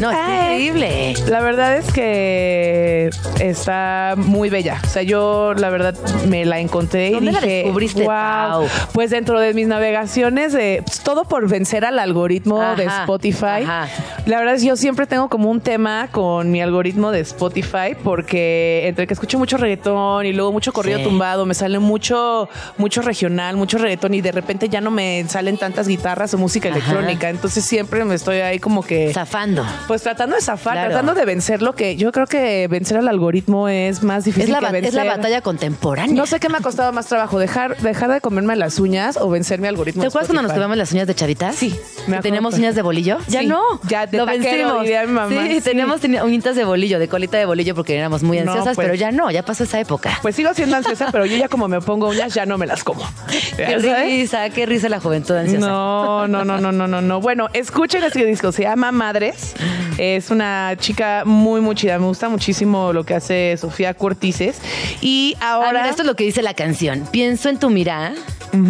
No, 0.00 0.08
Ay. 0.08 0.16
increíble. 0.64 1.14
La 1.28 1.42
verdad 1.42 1.76
es 1.76 1.92
que 1.92 3.10
está 3.38 4.14
muy 4.16 4.48
bella. 4.48 4.80
O 4.82 4.86
sea, 4.86 5.02
yo 5.02 5.52
la 5.52 5.68
verdad 5.68 5.94
me 6.26 6.46
la 6.46 6.58
encontré 6.58 7.08
y 7.08 7.12
¿Dónde 7.12 7.32
la 7.32 7.40
dije, 7.40 7.56
descubriste, 7.64 8.00
wow. 8.04 8.08
Pau? 8.08 8.66
Pues 8.94 9.10
dentro 9.10 9.38
de 9.38 9.52
mis 9.52 9.66
navegaciones 9.66 10.54
de 10.54 10.82
pues, 10.86 11.00
todo 11.00 11.24
por 11.24 11.46
vencer 11.50 11.84
al 11.84 11.98
algoritmo 11.98 12.62
de 12.76 12.84
Spotify. 12.86 13.62
ajá. 13.66 13.88
La 14.24 14.38
verdad 14.38 14.54
es 14.54 14.62
que 14.62 14.68
yo 14.68 14.76
siempre 14.76 15.06
tengo 15.06 15.28
como 15.28 15.50
un 15.50 15.60
tema 15.60 16.08
con 16.10 16.50
mi 16.50 16.62
algoritmo 16.62 17.10
de 17.10 17.20
Spotify 17.20 17.94
porque 18.02 18.84
entre 18.86 19.06
que 19.06 19.12
escucho 19.12 19.38
mucho 19.38 19.58
reggaetón 19.58 20.24
y 20.24 20.32
luego 20.32 20.50
mucho 20.50 20.72
corrido 20.72 20.96
Sí. 20.98 21.04
tumbado, 21.04 21.44
me 21.44 21.52
sale 21.54 21.78
mucho 21.78 22.48
mucho 22.78 23.02
regional, 23.02 23.56
mucho 23.56 23.76
reggaetón 23.76 24.14
y 24.14 24.22
de 24.22 24.32
repente 24.32 24.70
ya 24.70 24.80
no 24.80 24.90
me 24.90 25.24
salen 25.28 25.58
tantas 25.58 25.88
guitarras 25.88 26.32
o 26.32 26.38
música 26.38 26.70
Ajá. 26.70 26.78
electrónica. 26.78 27.28
Entonces 27.28 27.49
siempre 27.50 28.04
me 28.04 28.14
estoy 28.14 28.36
ahí 28.38 28.58
como 28.58 28.82
que 28.82 29.12
Zafando. 29.12 29.64
pues 29.88 30.02
tratando 30.02 30.36
de 30.36 30.42
zafar, 30.42 30.74
Claro. 30.74 30.88
tratando 30.90 31.14
de 31.14 31.24
vencer 31.24 31.62
lo 31.62 31.74
que 31.74 31.96
yo 31.96 32.12
creo 32.12 32.26
que 32.26 32.68
vencer 32.68 32.96
al 32.98 33.08
algoritmo 33.08 33.68
es 33.68 34.02
más 34.02 34.24
difícil 34.24 34.44
Es 34.54 34.60
la, 34.60 34.60
que 34.68 34.72
vencer. 34.72 34.88
es 34.88 34.94
la 34.94 35.04
batalla 35.04 35.40
contemporánea. 35.40 36.14
No 36.14 36.26
sé 36.26 36.38
qué 36.40 36.48
me 36.48 36.58
ha 36.58 36.60
costado 36.60 36.92
más 36.92 37.06
trabajo, 37.06 37.38
dejar, 37.38 37.76
dejar 37.78 38.10
de 38.12 38.20
comerme 38.20 38.54
las 38.56 38.78
uñas 38.78 39.16
o 39.16 39.28
vencer 39.30 39.60
mi 39.60 39.68
algoritmo. 39.68 40.02
¿Te 40.02 40.08
acuerdas 40.08 40.28
cuando 40.28 40.42
nos 40.42 40.52
comíamos 40.52 40.76
las 40.76 40.92
uñas 40.92 41.06
de 41.06 41.14
chavitas? 41.14 41.56
Sí, 41.56 41.68
me 41.70 41.74
¿Que 41.74 42.02
acuerdo 42.04 42.22
teníamos 42.22 42.54
uñas 42.54 42.74
de 42.74 42.82
bolillo? 42.82 43.18
Ya 43.28 43.42
no. 43.42 43.60
ya 43.88 44.06
de 44.06 44.18
lo 44.18 44.26
vencimos. 44.26 44.82
diría 44.82 45.06
mi 45.06 45.12
mamá, 45.12 45.42
Sí, 45.46 45.54
sí. 45.56 45.60
teníamos 45.60 46.00
uñitas 46.04 46.56
de 46.56 46.64
bolillo, 46.64 46.98
de 46.98 47.08
colita 47.08 47.36
de 47.38 47.46
bolillo 47.46 47.74
porque 47.74 47.96
éramos 47.96 48.22
muy 48.22 48.38
No, 48.40 48.52
ansiosas, 48.52 48.74
pues. 48.76 48.86
pero 48.86 48.94
ya 48.94 49.10
no, 49.12 49.30
ya 49.30 49.42
pasó 49.44 49.64
esa 49.64 49.80
época. 49.80 50.18
Pues 50.22 50.36
sigo 50.36 50.52
siendo 50.54 50.76
ansiosa, 50.76 51.08
pero 51.10 51.24
yo 51.26 51.36
ya 51.36 51.48
como 51.48 51.68
me 51.68 51.80
pongo 51.80 52.08
uñas 52.08 52.34
ya 52.34 52.46
no 52.46 52.58
me 52.58 52.66
las 52.66 52.84
como. 52.84 53.02
qué 53.56 53.78
risa, 53.78 54.50
qué 54.50 54.66
risa 54.66 54.88
la 54.88 55.00
juventud 55.00 55.34
ansiosa. 55.36 55.66
No, 55.66 56.28
no, 56.28 56.44
no, 56.44 56.60
no, 56.60 56.72
no, 56.72 56.86
no, 56.86 57.00
no. 57.00 57.18
Bueno, 57.40 57.54
escuchen 57.54 58.04
este 58.04 58.22
disco, 58.26 58.52
se 58.52 58.64
llama 58.64 58.92
Madres. 58.92 59.54
Es 59.96 60.30
una 60.30 60.74
chica 60.78 61.22
muy, 61.24 61.62
muy 61.62 61.74
chida. 61.74 61.98
Me 61.98 62.04
gusta 62.04 62.28
muchísimo 62.28 62.92
lo 62.92 63.04
que 63.04 63.14
hace 63.14 63.56
Sofía 63.56 63.94
Cortices. 63.94 64.58
Y 65.00 65.38
Ah, 65.40 65.52
ahora. 65.54 65.70
mira, 65.72 65.88
esto 65.88 66.02
es 66.02 66.06
lo 66.08 66.16
que 66.16 66.24
dice 66.24 66.42
la 66.42 66.52
canción. 66.52 67.08
Pienso 67.10 67.48
en 67.48 67.58
tu 67.58 67.70
mirada, 67.70 68.12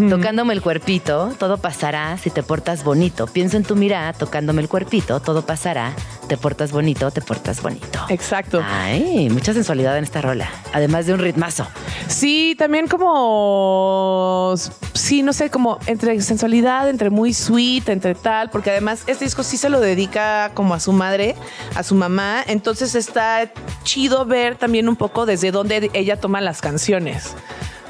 tocándome 0.09 0.55
el 0.55 0.63
cuerpito, 0.63 1.35
todo 1.37 1.57
pasará 1.59 2.17
si 2.19 2.31
te 2.31 2.45
portas 2.45 2.85
bonito. 2.85 3.27
Pienso 3.27 3.57
en 3.57 3.65
tu 3.65 3.75
mirada, 3.75 4.13
tocándome 4.13 4.63
el 4.63 4.69
cuerpito, 4.69 5.19
todo 5.19 5.45
pasará. 5.45 5.93
Te 6.29 6.37
portas 6.37 6.71
bonito, 6.71 7.11
te 7.11 7.21
portas 7.23 7.61
bonito. 7.63 7.99
Exacto. 8.09 8.63
Ay, 8.65 9.29
mucha 9.31 9.53
sensualidad 9.53 9.99
en 9.99 10.05
esta 10.05 10.21
rola. 10.23 10.49
Además 10.73 11.07
de 11.07 11.15
un 11.15 11.19
ritmazo. 11.19 11.67
Sí, 12.07 12.55
también 12.57 12.87
como, 12.87 14.55
sí, 14.95 15.23
no 15.25 15.33
sé, 15.33 15.51
como 15.51 15.79
entre 15.87 16.21
sensualidad, 16.21 16.89
entre 16.89 17.11
muy 17.11 17.35
sweet, 17.35 17.89
entre 17.89 18.15
tal, 18.15 18.49
porque 18.51 18.70
además 18.70 19.02
este 19.06 19.24
disco 19.24 19.43
sí 19.43 19.56
se 19.56 19.68
lo 19.68 19.81
dedica 19.81 20.51
como 20.55 20.74
a 20.74 20.81
su 20.81 20.93
madre, 20.93 21.36
a 21.74 21.82
su 21.82 21.94
mamá, 21.94 22.43
entonces 22.47 22.94
está 22.94 23.51
chido 23.82 24.24
ver 24.24 24.56
también 24.56 24.89
un 24.89 24.97
poco 24.97 25.27
desde 25.27 25.51
dónde 25.51 25.90
ella 25.93 26.20
toma 26.20 26.40
las 26.40 26.60
canciones. 26.60 27.35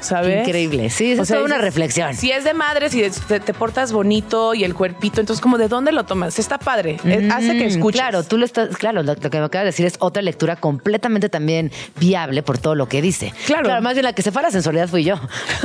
¿Sabes? 0.01 0.45
Increíble. 0.47 0.89
Sí, 0.89 1.17
O 1.17 1.21
es 1.21 1.27
sea, 1.27 1.37
toda 1.37 1.45
una 1.45 1.57
reflexión. 1.57 2.15
Si 2.15 2.31
es 2.31 2.43
de 2.43 2.53
madre, 2.53 2.89
si 2.89 3.03
es- 3.03 3.21
te, 3.21 3.39
te 3.39 3.53
portas 3.53 3.91
bonito 3.93 4.53
y 4.53 4.63
el 4.63 4.73
cuerpito, 4.75 5.19
entonces 5.21 5.41
como 5.41 5.57
de 5.57 5.67
dónde 5.67 5.91
lo 5.91 6.03
tomas, 6.05 6.37
está 6.39 6.57
padre, 6.57 6.97
eh, 7.05 7.29
hace 7.31 7.57
que 7.57 7.63
Mm, 7.65 7.67
escuches. 7.67 8.01
Claro, 8.01 8.23
tú 8.23 8.37
lo 8.37 8.45
estás, 8.45 8.75
claro, 8.77 9.03
lo, 9.03 9.13
lo 9.13 9.29
que 9.29 9.39
me 9.39 9.45
acabas 9.45 9.63
de 9.63 9.65
decir 9.65 9.85
es 9.85 9.95
otra 9.99 10.21
lectura 10.21 10.55
completamente 10.57 11.29
también 11.29 11.71
viable 11.99 12.41
por 12.43 12.57
todo 12.57 12.75
lo 12.75 12.87
que 12.89 13.01
dice. 13.01 13.33
Claro. 13.45 13.81
más 13.81 13.93
bien 13.93 14.03
la 14.05 14.13
que 14.13 14.21
se 14.21 14.31
fue 14.31 14.41
a 14.41 14.43
la 14.43 14.51
sensualidad 14.51 14.87
fui 14.89 15.03
yo. 15.03 15.15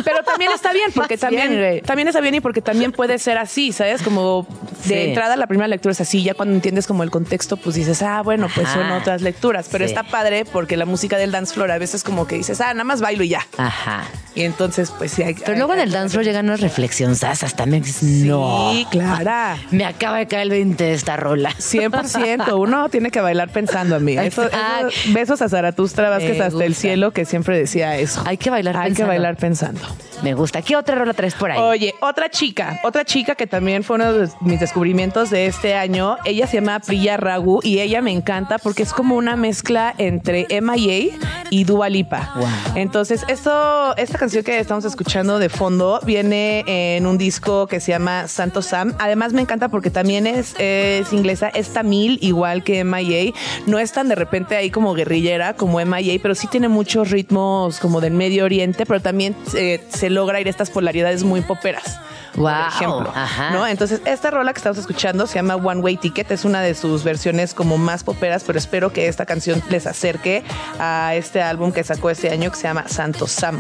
Pero 0.05 0.23
también 0.23 0.53
está 0.53 0.73
bien, 0.73 0.91
porque 0.95 1.17
también, 1.19 1.49
bien, 1.51 1.81
también 1.83 2.09
está 2.09 2.21
bien 2.21 2.35
y 2.37 2.41
porque 2.41 2.61
también 2.63 2.93
puede 2.93 3.19
ser 3.19 3.39
así, 3.39 3.73
¿sabes? 3.73 4.03
Como 4.03 4.47
de 4.85 4.89
Sí. 4.89 4.95
entrada 5.09 5.37
la 5.37 5.47
primera 5.47 5.67
lectura 5.69 5.93
es 5.93 6.01
así, 6.01 6.23
ya 6.23 6.35
cuando 6.35 6.55
entiendes 6.55 6.87
como 6.87 7.03
el 7.03 7.11
contexto, 7.11 7.57
pues 7.57 7.75
dices, 7.77 8.03
ah, 8.03 8.23
bueno, 8.23 8.49
pues 8.55 8.69
son 8.69 8.91
otras 8.93 9.23
lecturas. 9.23 9.69
Pero 9.73 9.85
Sí. 9.87 9.91
está 9.93 10.03
padre 10.05 10.45
porque 10.45 10.77
la 10.77 10.85
música 10.85 11.17
del 11.17 11.33
dance 11.33 11.55
floor 11.55 11.71
a 11.71 11.79
veces 11.79 12.05
como 12.05 12.27
que 12.27 12.37
dices, 12.37 12.61
ah, 12.61 12.73
nada 12.75 12.85
más 12.85 13.01
bailo 13.01 13.23
y 13.25 13.29
ya. 13.29 13.47
Ajá. 13.57 14.05
Y 14.37 14.43
entonces, 14.43 14.93
pues 14.97 15.11
sí 15.13 15.23
hay 15.23 15.35
Pero 15.35 15.57
luego 15.57 15.73
en 15.75 15.81
el 15.81 15.91
dance 15.91 16.13
floor 16.13 16.25
llegan 16.25 16.45
unas 16.47 16.61
reflexionzasas 16.61 17.57
también. 17.57 17.83
Dices, 17.83 18.03
no. 18.27 18.71
Sí, 18.73 18.87
clara. 18.91 19.57
Me 19.73 19.85
acaba 19.85 20.19
de 20.19 20.27
caer 20.29 20.43
el 20.43 20.51
20 20.51 20.85
de 20.85 20.93
esta 20.95 21.17
rola. 21.17 21.51
100%. 21.59 22.55
Uno 22.59 22.89
tiene 22.91 23.11
que 23.11 23.21
bailar 23.21 23.49
pensando, 23.49 23.97
amiga. 23.97 24.25
Eso- 24.25 24.43
eso- 24.45 24.55
Exacto. 24.57 24.91
besos 25.15 25.43
a 25.43 25.49
Zaratustra 25.49 26.11
Vázquez 26.11 26.41
hasta 26.41 26.65
el 26.65 26.75
cielo, 26.75 27.13
que 27.13 27.25
siempre 27.25 27.59
decía 27.59 27.97
eso. 27.97 28.23
Hay 28.27 28.37
que 28.37 28.51
bailar 28.51 28.77
Hay 28.77 28.83
que 28.83 28.89
pensando. 28.91 29.09
bailar 29.09 29.37
pensando. 29.37 29.81
Me 30.23 30.35
gusta. 30.35 30.63
¿Qué 30.63 30.77
otra 30.77 30.95
rola 30.97 31.13
traes 31.15 31.35
por 31.35 31.51
ahí? 31.51 31.59
Oye, 31.59 31.95
otra 32.01 32.31
chica, 32.31 32.81
otra 32.85 33.05
chica 33.05 33.35
que 33.35 33.47
también 33.47 33.85
fue 33.85 33.97
uno 33.97 34.13
de 34.13 34.29
mis 34.41 34.61
descubrimientos 34.61 35.29
de 35.31 35.47
este 35.47 35.75
año. 35.75 36.17
Ella 36.25 36.47
se 36.47 36.59
llama 36.59 36.81
Priya 36.81 37.17
Ragu 37.19 37.61
y 37.63 37.81
ella 37.81 38.01
me 38.03 38.13
encanta 38.13 38.59
porque 38.59 38.83
es 38.83 38.93
como 38.93 39.15
una 39.17 39.37
mezcla 39.37 39.95
entre 39.99 40.47
MIA 40.63 41.17
y 41.51 41.65
Dua 41.65 41.89
Lipa. 41.91 42.33
Wow. 42.37 42.47
Entonces, 42.77 43.25
esto, 43.29 43.95
esta 43.97 44.17
canción 44.19 44.26
que 44.33 44.59
estamos 44.59 44.85
escuchando 44.85 45.39
de 45.39 45.49
fondo 45.49 46.01
viene 46.05 46.65
en 46.67 47.07
un 47.07 47.17
disco 47.17 47.69
que 47.69 47.79
se 47.79 47.93
llama 47.93 48.27
Santo 48.27 48.61
Sam. 48.61 48.93
Además, 48.99 49.33
me 49.33 49.41
encanta 49.41 49.69
porque 49.69 49.89
también 49.89 50.27
es, 50.27 50.57
es 50.59 51.13
inglesa, 51.13 51.49
es 51.49 51.73
tamil, 51.73 52.19
igual 52.21 52.65
que 52.65 52.83
MIA. 52.83 53.33
No 53.67 53.79
es 53.79 53.93
tan 53.93 54.09
de 54.09 54.17
repente 54.17 54.57
ahí 54.57 54.71
como 54.71 54.95
guerrillera 54.95 55.55
como 55.55 55.79
MIA, 55.79 56.19
pero 56.21 56.35
sí 56.35 56.49
tiene 56.49 56.69
muchos 56.69 57.11
ritmos 57.11 57.79
como 57.79 58.01
del 58.01 58.15
Medio 58.15 58.45
Oriente, 58.45 58.85
pero 58.85 59.01
también 59.01 59.37
eh, 59.55 59.81
se 59.91 60.11
logra 60.11 60.41
ir 60.41 60.49
a 60.49 60.51
estas 60.51 60.71
polaridades 60.71 61.23
muy 61.23 61.43
poperas. 61.43 62.01
Wow, 62.35 62.45
Por 62.45 62.69
ejemplo, 62.69 63.13
ajá. 63.15 63.51
¿no? 63.51 63.67
Entonces, 63.67 64.03
esta 64.05 64.31
rola 64.31 64.53
que 64.53 64.59
estamos 64.59 64.79
escuchando 64.79 65.27
se 65.27 65.37
llama 65.37 65.57
One 65.57 65.81
Way 65.81 65.97
Ticket, 65.99 66.31
es 66.33 66.45
una 66.45 66.61
de 66.61 66.75
sus 66.75 67.05
versiones 67.05 67.55
como 67.55 67.79
más 67.79 68.05
poperas, 68.05 68.45
pero 68.45 68.59
espero 68.59 68.93
que 68.93 69.09
esta 69.09 69.25
canción 69.25 69.63
les 69.71 69.87
acerque 69.87 70.43
a 70.79 71.15
este 71.15 71.41
álbum 71.41 71.73
que 71.73 71.83
sacó 71.85 72.11
este 72.11 72.31
año 72.31 72.51
que 72.51 72.57
se 72.57 72.65
llama 72.65 72.89
Santo 72.89 73.27
Sam. 73.27 73.59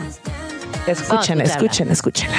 Ah, 0.86 0.90
escuchen, 0.90 1.40
escuchen, 1.40 1.90
escúchenla. 1.90 2.38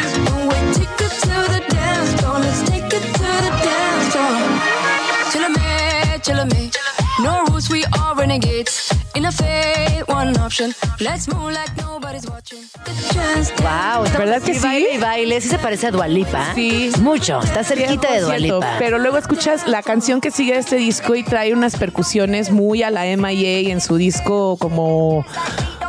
No 7.19 7.45
rules, 7.45 7.69
we 7.69 7.83
are 7.85 8.15
renegades. 8.15 8.93
In 9.17 9.25
a 9.25 9.31
fade, 9.31 10.03
one 10.05 10.37
option. 10.37 10.75
Let's 10.99 11.27
move 11.27 11.51
like 11.51 11.75
nobody's 11.75 12.29
watching. 12.29 12.59
The 12.85 12.91
chance 13.11 13.49
to 13.49 13.63
Wow, 13.63 14.03
¿Verdad 14.15 14.43
que 14.43 14.53
sí? 14.53 14.59
Baile 14.61 14.93
y 14.93 14.97
baile. 14.99 15.41
Sí 15.41 15.49
se 15.49 15.57
parece 15.57 15.87
a 15.87 15.91
Dualipa. 15.91 16.53
Sí. 16.53 16.91
Mucho. 17.01 17.39
Está 17.41 17.63
cerquita 17.63 18.13
de 18.13 18.19
100%, 18.19 18.21
Dualipa. 18.21 18.75
Pero 18.77 18.99
luego 18.99 19.17
escuchas 19.17 19.67
la 19.67 19.81
canción 19.81 20.21
que 20.21 20.29
sigue 20.29 20.55
este 20.55 20.75
disco 20.75 21.15
y 21.15 21.23
trae 21.23 21.51
unas 21.53 21.77
percusiones 21.77 22.51
muy 22.51 22.83
a 22.83 22.91
la 22.91 23.05
MIA 23.05 23.71
en 23.71 23.81
su 23.81 23.95
disco 23.95 24.55
como 24.57 25.25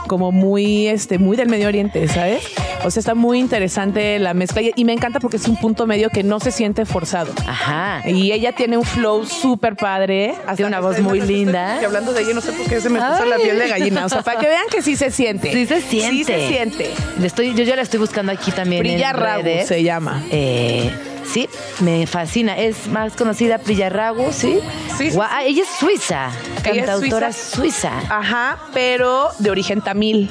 como 0.09 0.33
muy 0.33 0.89
este 0.89 1.19
muy 1.19 1.37
del 1.37 1.49
Medio 1.49 1.69
Oriente, 1.69 2.09
¿sabes? 2.09 2.43
O 2.83 2.91
sea, 2.91 3.01
está 3.01 3.15
muy 3.15 3.39
interesante 3.39 4.19
la 4.19 4.35
mezcla 4.35 4.63
y, 4.63 4.73
y 4.75 4.85
me 4.85 4.93
encanta 4.93 5.21
porque 5.21 5.37
es 5.37 5.47
un 5.47 5.57
punto 5.57 5.87
medio 5.87 6.11
que 6.11 6.23
no 6.25 6.41
se 6.41 6.51
siente 6.51 6.87
forzado. 6.87 7.33
Ajá. 7.47 8.03
Y 8.09 8.33
ella 8.33 8.53
tiene 8.53 8.79
un 8.79 8.85
flow 8.85 9.25
súper 9.27 9.77
padre. 9.77 10.35
Tiene 10.57 10.69
una 10.69 10.81
voz 10.81 10.99
muy 11.01 11.21
linda. 11.21 11.75
estoy 11.75 11.87
hablando 11.87 12.13
de 12.13 12.23
ella, 12.23 12.35
no 12.35 12.41
sé 12.41 12.53
por 12.53 12.67
qué 12.67 12.81
se 12.81 12.89
me 12.89 12.99
puso 13.19 13.28
la 13.28 13.36
piel 13.36 13.59
de 13.59 13.69
gallina. 13.69 14.07
O 14.07 14.09
sea, 14.09 14.23
para 14.23 14.40
que 14.40 14.49
vean 14.49 14.65
que 14.70 14.82
sí 14.82 14.97
se 14.97 15.11
siente. 15.11 15.53
Sí 15.53 15.66
se 15.66 15.81
siente. 15.81 16.11
Sí 16.16 16.24
se 16.24 16.49
siente. 16.49 16.90
Le 17.20 17.27
estoy, 17.27 17.55
yo 17.55 17.65
ya 17.65 17.77
la 17.77 17.82
estoy 17.82 18.01
buscando 18.01 18.32
aquí 18.32 18.51
también 18.51 18.81
Brilla 18.82 19.11
en 19.11 19.16
redes. 19.16 19.69
se 19.69 19.82
llama. 19.82 20.23
Eh, 20.31 20.90
sí, 21.31 21.49
me 21.81 22.07
fascina. 22.07 22.57
Es 22.59 22.86
más 22.89 23.15
conocida 23.15 23.61
Ragu, 23.89 24.32
¿sí? 24.32 24.61
Sí, 24.97 25.11
sí, 25.11 25.15
Guau, 25.15 25.28
ah, 25.31 25.45
ella 25.45 25.62
es 25.62 25.69
suiza, 25.78 26.31
Ella 26.65 26.82
es 26.82 26.86
cantautora 26.90 27.32
suiza. 27.32 27.57
suiza. 27.57 27.93
Ajá, 28.09 28.59
pero 28.73 29.28
de 29.39 29.51
origen 29.51 29.81
tamil. 29.81 30.31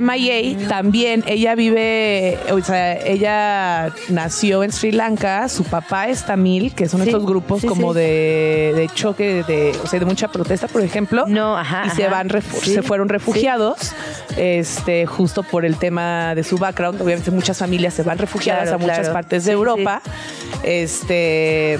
MIA 0.00 0.68
también, 0.68 1.24
ella 1.26 1.54
vive, 1.54 2.38
o 2.50 2.60
sea, 2.60 2.94
ella 2.98 3.92
nació 4.08 4.62
en 4.64 4.72
Sri 4.72 4.92
Lanka, 4.92 5.48
su 5.48 5.64
papá 5.64 6.08
es 6.08 6.24
tamil, 6.24 6.74
que 6.74 6.88
son 6.88 7.02
Sí, 7.02 7.08
estos 7.08 7.24
grupos 7.24 7.60
sí, 7.62 7.66
como 7.66 7.92
sí. 7.92 8.00
de, 8.00 8.72
de 8.76 8.90
choque, 8.94 9.44
de, 9.46 9.76
o 9.82 9.86
sea, 9.86 9.98
de 10.00 10.06
mucha 10.06 10.28
protesta, 10.28 10.68
por 10.68 10.82
ejemplo. 10.82 11.24
No, 11.26 11.56
ajá, 11.56 11.84
Y 11.86 11.90
se 11.90 12.08
van 12.08 12.28
se 12.62 12.82
fueron 12.82 13.08
refugiados, 13.08 13.92
este, 14.36 15.06
justo 15.06 15.42
por 15.42 15.64
el 15.64 15.76
tema 15.76 16.34
de 16.34 16.44
su 16.44 16.58
background. 16.58 17.00
Obviamente 17.00 17.30
muchas 17.30 17.58
familias 17.58 17.94
se 17.94 18.02
van 18.02 18.18
refugiadas 18.18 18.64
Claro, 18.64 18.76
a 18.76 18.78
muchas 18.78 18.98
claro. 19.00 19.12
partes 19.12 19.44
de 19.44 19.52
Europa. 19.52 20.02
Este. 20.62 21.78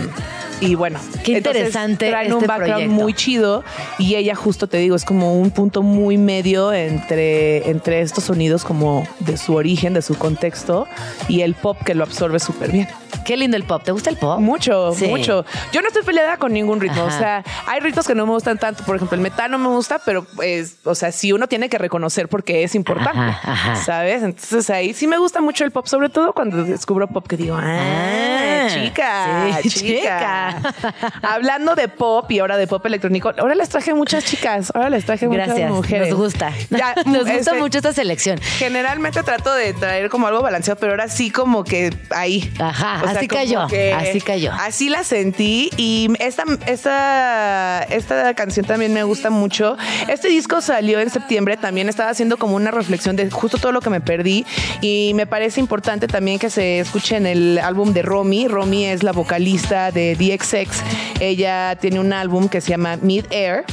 Y 0.61 0.75
bueno, 0.75 0.99
Qué 1.25 1.33
interesante 1.33 2.09
traen 2.09 2.33
un 2.33 2.39
este 2.39 2.47
background 2.49 2.75
proyecto. 2.85 2.95
muy 2.95 3.15
chido 3.15 3.65
y 3.99 4.17
ella 4.17 4.35
justo 4.35 4.67
te 4.67 4.79
digo 4.79 4.97
es 4.97 5.05
como 5.05 5.39
un 5.39 5.51
punto 5.53 5.83
muy 5.83 6.19
medio 6.19 6.73
entre 6.73 7.71
entre 7.71 8.01
estos 8.01 8.25
sonidos 8.25 8.65
como 8.65 9.07
de 9.21 9.37
su 9.37 9.55
origen 9.55 9.95
de 9.95 10.03
su 10.03 10.17
contexto 10.17 10.87
y 11.29 11.43
el 11.43 11.55
pop 11.55 11.77
que 11.85 11.95
lo 11.95 12.03
absorbe 12.05 12.41
súper 12.41 12.73
bien 12.73 12.89
Qué 13.25 13.37
lindo 13.37 13.57
el 13.59 13.65
pop. 13.65 13.83
¿Te 13.85 13.93
gusta 13.93 14.09
el 14.11 14.17
pop? 14.17 14.39
mucho 14.41 14.93
Sí. 14.95 15.07
mucho 15.07 15.45
yo 15.73 15.81
no 15.83 15.89
estoy 15.89 16.03
peleada 16.03 16.39
con 16.39 16.53
ningún 16.53 16.81
ritmo 16.81 17.03
Ajá. 17.05 17.15
o 17.15 17.19
sea 17.19 17.45
hay 17.67 17.81
ritmos 17.81 18.07
que 18.07 18.15
no 18.15 18.27
me 18.27 18.33
gustan 18.33 18.59
tanto 18.59 18.83
por 18.85 18.97
ejemplo 18.97 19.15
el 19.17 19.21
metal 19.23 19.51
no 19.51 19.59
me 19.59 19.69
gusta 19.69 20.01
pero 20.05 20.25
pues 20.25 20.77
o 20.85 20.95
sea 20.95 21.13
sí 21.13 21.33
uno 21.33 21.47
tiene 21.47 21.69
que 21.69 21.79
reconocer 21.79 22.29
porque 22.29 22.65
es 22.65 22.75
importante 22.75 23.19
Ajá, 23.19 23.53
ajá. 23.53 23.77
sabes 23.77 24.23
entonces 24.25 24.69
ahí 24.71 24.93
sí 24.93 25.07
me 25.07 25.19
gusta 25.19 25.41
mucho 25.41 25.65
el 25.65 25.71
pop 25.71 25.87
sobre 25.87 26.09
todo 26.09 26.33
cuando 26.33 26.65
descubro 26.65 27.07
pop 27.07 27.27
que 27.29 27.37
digo 27.37 27.57
ah, 27.59 28.65
Ah. 28.65 28.69
chica, 28.71 29.61
Sí, 29.63 29.69
chica. 29.87 30.48
Hablando 31.23 31.75
de 31.75 31.89
pop 31.89 32.31
y 32.31 32.39
ahora 32.39 32.57
de 32.57 32.67
pop 32.67 32.85
electrónico, 32.87 33.33
ahora 33.39 33.55
les 33.55 33.69
traje 33.69 33.95
muchas 33.95 34.25
chicas, 34.25 34.73
ahora 34.75 34.91
les 34.91 35.05
traje 35.05 35.29
muchas 35.29 35.49
Gracias, 35.49 35.71
mujeres. 35.71 36.11
nos 36.11 36.19
gusta. 36.19 36.53
Ya, 36.71 36.95
nos 37.07 37.25
gusta 37.25 37.33
este, 37.33 37.55
mucho 37.55 37.79
esta 37.79 37.93
selección. 37.93 38.39
Generalmente 38.41 39.23
trato 39.23 39.53
de 39.55 39.73
traer 39.75 40.09
como 40.09 40.27
algo 40.27 40.43
balanceado, 40.43 40.79
pero 40.79 40.93
ahora 40.93 41.09
sí 41.09 41.31
como 41.31 41.65
que 41.65 41.95
ahí. 42.11 42.53
Ajá, 42.59 43.01
O 43.03 43.09
sea, 43.09 43.19
así 43.19 43.29
cayó, 43.29 43.67
que 43.69 43.93
así 43.93 44.21
cayó. 44.21 44.53
Así 44.53 44.89
la 44.89 45.05
sentí 45.05 45.71
y 45.77 46.09
esta, 46.19 46.45
esta, 46.67 47.83
esta 47.85 48.35
canción 48.35 48.67
también 48.67 48.93
me 48.93 49.03
gusta 49.03 49.31
mucho. 49.31 49.77
Este 50.09 50.29
disco 50.29 50.61
salió 50.61 51.01
en 51.01 51.11
septiembre, 51.11 51.57
también 51.57 51.89
estaba 51.89 52.11
haciendo 52.11 52.37
como 52.37 52.57
una 52.57 52.71
reflexión 52.71 53.17
de 53.17 53.31
justo 53.31 53.59
todo 53.59 53.73
lo 53.73 53.81
que 53.81 53.91
me 53.91 54.01
perdí 54.01 54.47
y 54.81 55.13
me 55.15 55.27
parece 55.27 55.61
importante 55.61 56.07
también 56.07 56.39
que 56.39 56.51
se 56.51 56.81
escuche 56.81 57.17
en 57.17 57.27
el 57.27 57.59
álbum 57.59 57.93
de 57.93 58.03
Romy. 58.03 58.49
Romy 58.49 58.87
es 58.87 59.03
la 59.03 59.13
vocalista 59.13 59.91
de 59.91 60.15
DXX. 60.39 60.83
Ella 61.21 61.77
tiene 61.81 62.01
un 62.01 62.13
álbum 62.13 62.49
que 62.49 62.61
se 62.61 62.71
llama 62.71 62.97
Mid 63.01 63.25
Air. 63.31 63.65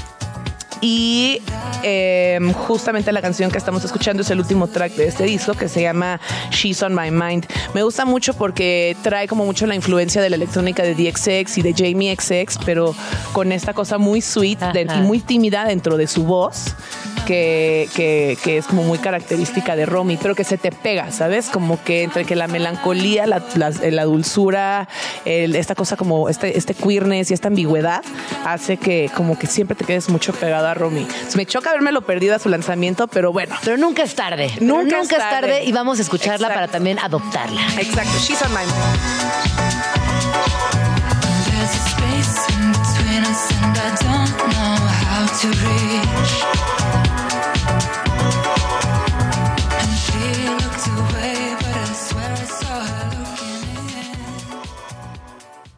Y 0.81 1.41
eh, 1.83 2.37
justamente 2.67 3.11
la 3.11 3.21
canción 3.21 3.49
que 3.49 3.57
estamos 3.57 3.83
escuchando 3.85 4.21
es 4.21 4.29
el 4.29 4.39
último 4.39 4.67
track 4.67 4.91
de 4.93 5.07
este 5.07 5.23
disco 5.23 5.53
que 5.53 5.67
se 5.69 5.81
llama 5.81 6.19
She's 6.51 6.83
on 6.83 6.93
My 6.93 7.09
Mind. 7.09 7.45
Me 7.73 7.81
gusta 7.81 8.05
mucho 8.05 8.33
porque 8.35 8.95
trae 9.01 9.27
como 9.27 9.45
mucho 9.45 9.65
la 9.65 9.73
influencia 9.73 10.21
de 10.21 10.29
la 10.29 10.35
electrónica 10.35 10.83
de 10.83 10.93
DXX 10.93 11.57
y 11.57 11.61
de 11.63 11.73
Jamie 11.75 12.15
XX, 12.15 12.59
pero 12.65 12.93
con 13.31 13.51
esta 13.51 13.73
cosa 13.73 13.97
muy 13.97 14.21
sweet 14.21 14.59
de- 14.73 14.81
y 14.81 15.01
muy 15.01 15.19
tímida 15.21 15.65
dentro 15.65 15.97
de 15.97 16.05
su 16.07 16.23
voz. 16.23 16.75
Que, 17.25 17.89
que- 17.95 18.37
que 18.43 18.57
es 18.59 18.67
como 18.67 18.83
muy 18.83 18.99
característica 18.99 19.75
de 19.75 19.85
Romy, 19.87 20.17
pero 20.17 20.35
que 20.35 20.43
se 20.43 20.57
te 20.59 20.71
pega, 20.71 21.11
¿sabes? 21.11 21.49
Como 21.49 21.83
que 21.83 22.03
entre 22.03 22.23
que 22.23 22.35
la 22.35 22.47
melancolía, 22.47 23.25
la, 23.25 23.41
la- 23.55 23.71
la 23.71 24.03
dulzura, 24.03 24.87
el- 25.25 25.55
esta 25.55 25.73
cosa 25.73 25.97
como 25.97 26.29
este, 26.29 26.55
este 26.57 26.73
queerness 26.75 27.31
y 27.31 27.33
esta 27.33 27.47
ambigüedad 27.47 28.03
hace 28.45 28.77
que 28.77 29.09
como 29.15 29.39
que 29.39 29.47
siempre 29.47 29.75
te 29.75 29.85
quedes 29.85 30.07
mucho 30.09 30.33
pegado 30.33 30.67
a 30.67 30.73
Romy. 30.75 31.07
Me 31.35 31.45
choca 31.47 31.71
haberme 31.71 31.91
lo 31.91 32.03
perdido 32.03 32.35
a 32.35 32.39
su 32.39 32.49
lanzamiento, 32.49 33.07
pero 33.07 33.33
bueno. 33.33 33.55
Pero 33.63 33.77
nunca 33.77 34.03
es 34.03 34.13
tarde. 34.15 34.51
Nunca 34.61 34.97
Nunca, 34.97 35.15
es 35.15 35.21
tarde. 35.21 35.47
tarde. 35.47 35.63
y 35.65 35.71
vamos 35.71 35.97
a 35.97 36.03
escucharla 36.03 36.49
para 36.49 36.67
también 36.67 36.99
adoptarla. 36.99 37.61
Exacto, 37.79 38.11
she's 38.19 38.41
on 38.43 38.51
my 38.51 38.59
mind. 38.59 39.95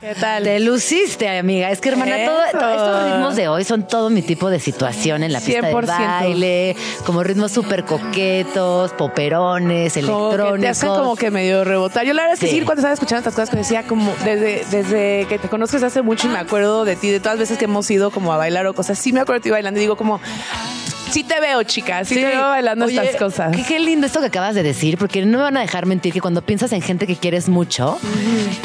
¿Qué 0.08 0.16
tal? 0.16 0.44
Te 0.44 0.60
luciste, 0.62 1.28
amiga. 1.38 1.70
Es 1.70 1.82
que, 1.82 1.90
hermana, 1.90 2.16
todo- 2.26 2.60
todo- 2.60 2.70
estos 2.70 3.12
ritmos 3.12 3.36
de 3.36 3.48
hoy 3.50 3.64
son 3.66 3.86
todo 3.86 4.10
mi 4.10 4.22
tipo 4.22 4.50
de 4.50 4.60
situación 4.60 5.22
en 5.22 5.34
la 5.34 5.40
pista 5.42 5.68
de 5.68 5.74
100%. 5.74 5.98
baile, 6.22 6.76
como 7.06 7.24
ritmos 7.24 7.52
súper 7.52 7.84
coquetos, 7.84 8.92
poperones, 8.94 9.94
Como 9.96 10.30
que 10.30 10.36
electrónicos. 10.36 10.62
te 10.62 10.68
hacen 10.70 10.90
como 10.90 11.16
que 11.18 11.30
medio 11.30 11.66
rebotar. 11.66 12.06
Yo 12.06 12.14
la 12.14 12.22
verdad 12.22 12.36
es 12.36 12.40
que 12.40 12.48
Sí. 12.48 12.60
sí, 12.60 12.62
cuando 12.66 12.80
estaba 12.80 12.94
escuchando 12.94 13.20
estas 13.20 13.34
cosas 13.34 13.50
que 13.50 13.58
decía 13.58 13.84
como 13.84 14.14
desde, 14.24 14.64
desde 14.72 15.26
que 15.28 15.40
te 15.40 15.50
conozco 15.50 15.76
desde 15.76 15.88
hace 15.88 16.02
mucho 16.02 16.28
y 16.28 16.32
me 16.32 16.40
acuerdo 16.40 16.86
de 16.86 16.96
ti, 16.96 17.10
de 17.10 17.20
todas 17.20 17.34
las 17.38 17.40
veces 17.50 17.58
que 17.58 17.66
hemos 17.66 17.92
ido 17.92 18.10
como 18.10 18.32
a 18.32 18.38
bailar 18.38 18.66
o 18.68 18.74
cosas, 18.74 18.98
sí 18.98 19.12
me 19.12 19.20
acuerdo 19.20 19.40
de 19.40 19.44
ti 19.44 19.50
bailando 19.50 19.78
y 19.80 19.82
digo 19.82 19.98
como, 19.98 20.22
sí 21.12 21.24
te 21.24 21.40
veo 21.40 21.64
chica, 21.64 22.04
sí, 22.06 22.16
te 22.16 22.26
veo 22.26 22.42
bailando 22.50 22.86
Oye, 22.86 23.00
estas 23.02 23.16
cosas. 23.22 23.56
Qué, 23.56 23.64
qué 23.64 23.80
lindo 23.80 24.06
esto 24.08 24.20
que 24.20 24.28
acabas 24.28 24.56
de 24.56 24.64
decir, 24.64 24.98
porque 24.98 25.26
no 25.26 25.38
me 25.38 25.44
van 25.46 25.58
a 25.58 25.62
dejar 25.62 25.86
mentir 25.86 26.14
que 26.14 26.22
cuando 26.22 26.42
piensas 26.42 26.72
en 26.74 26.82
gente 26.82 27.08
que 27.08 27.16
quieres 27.16 27.50
mucho 27.50 27.98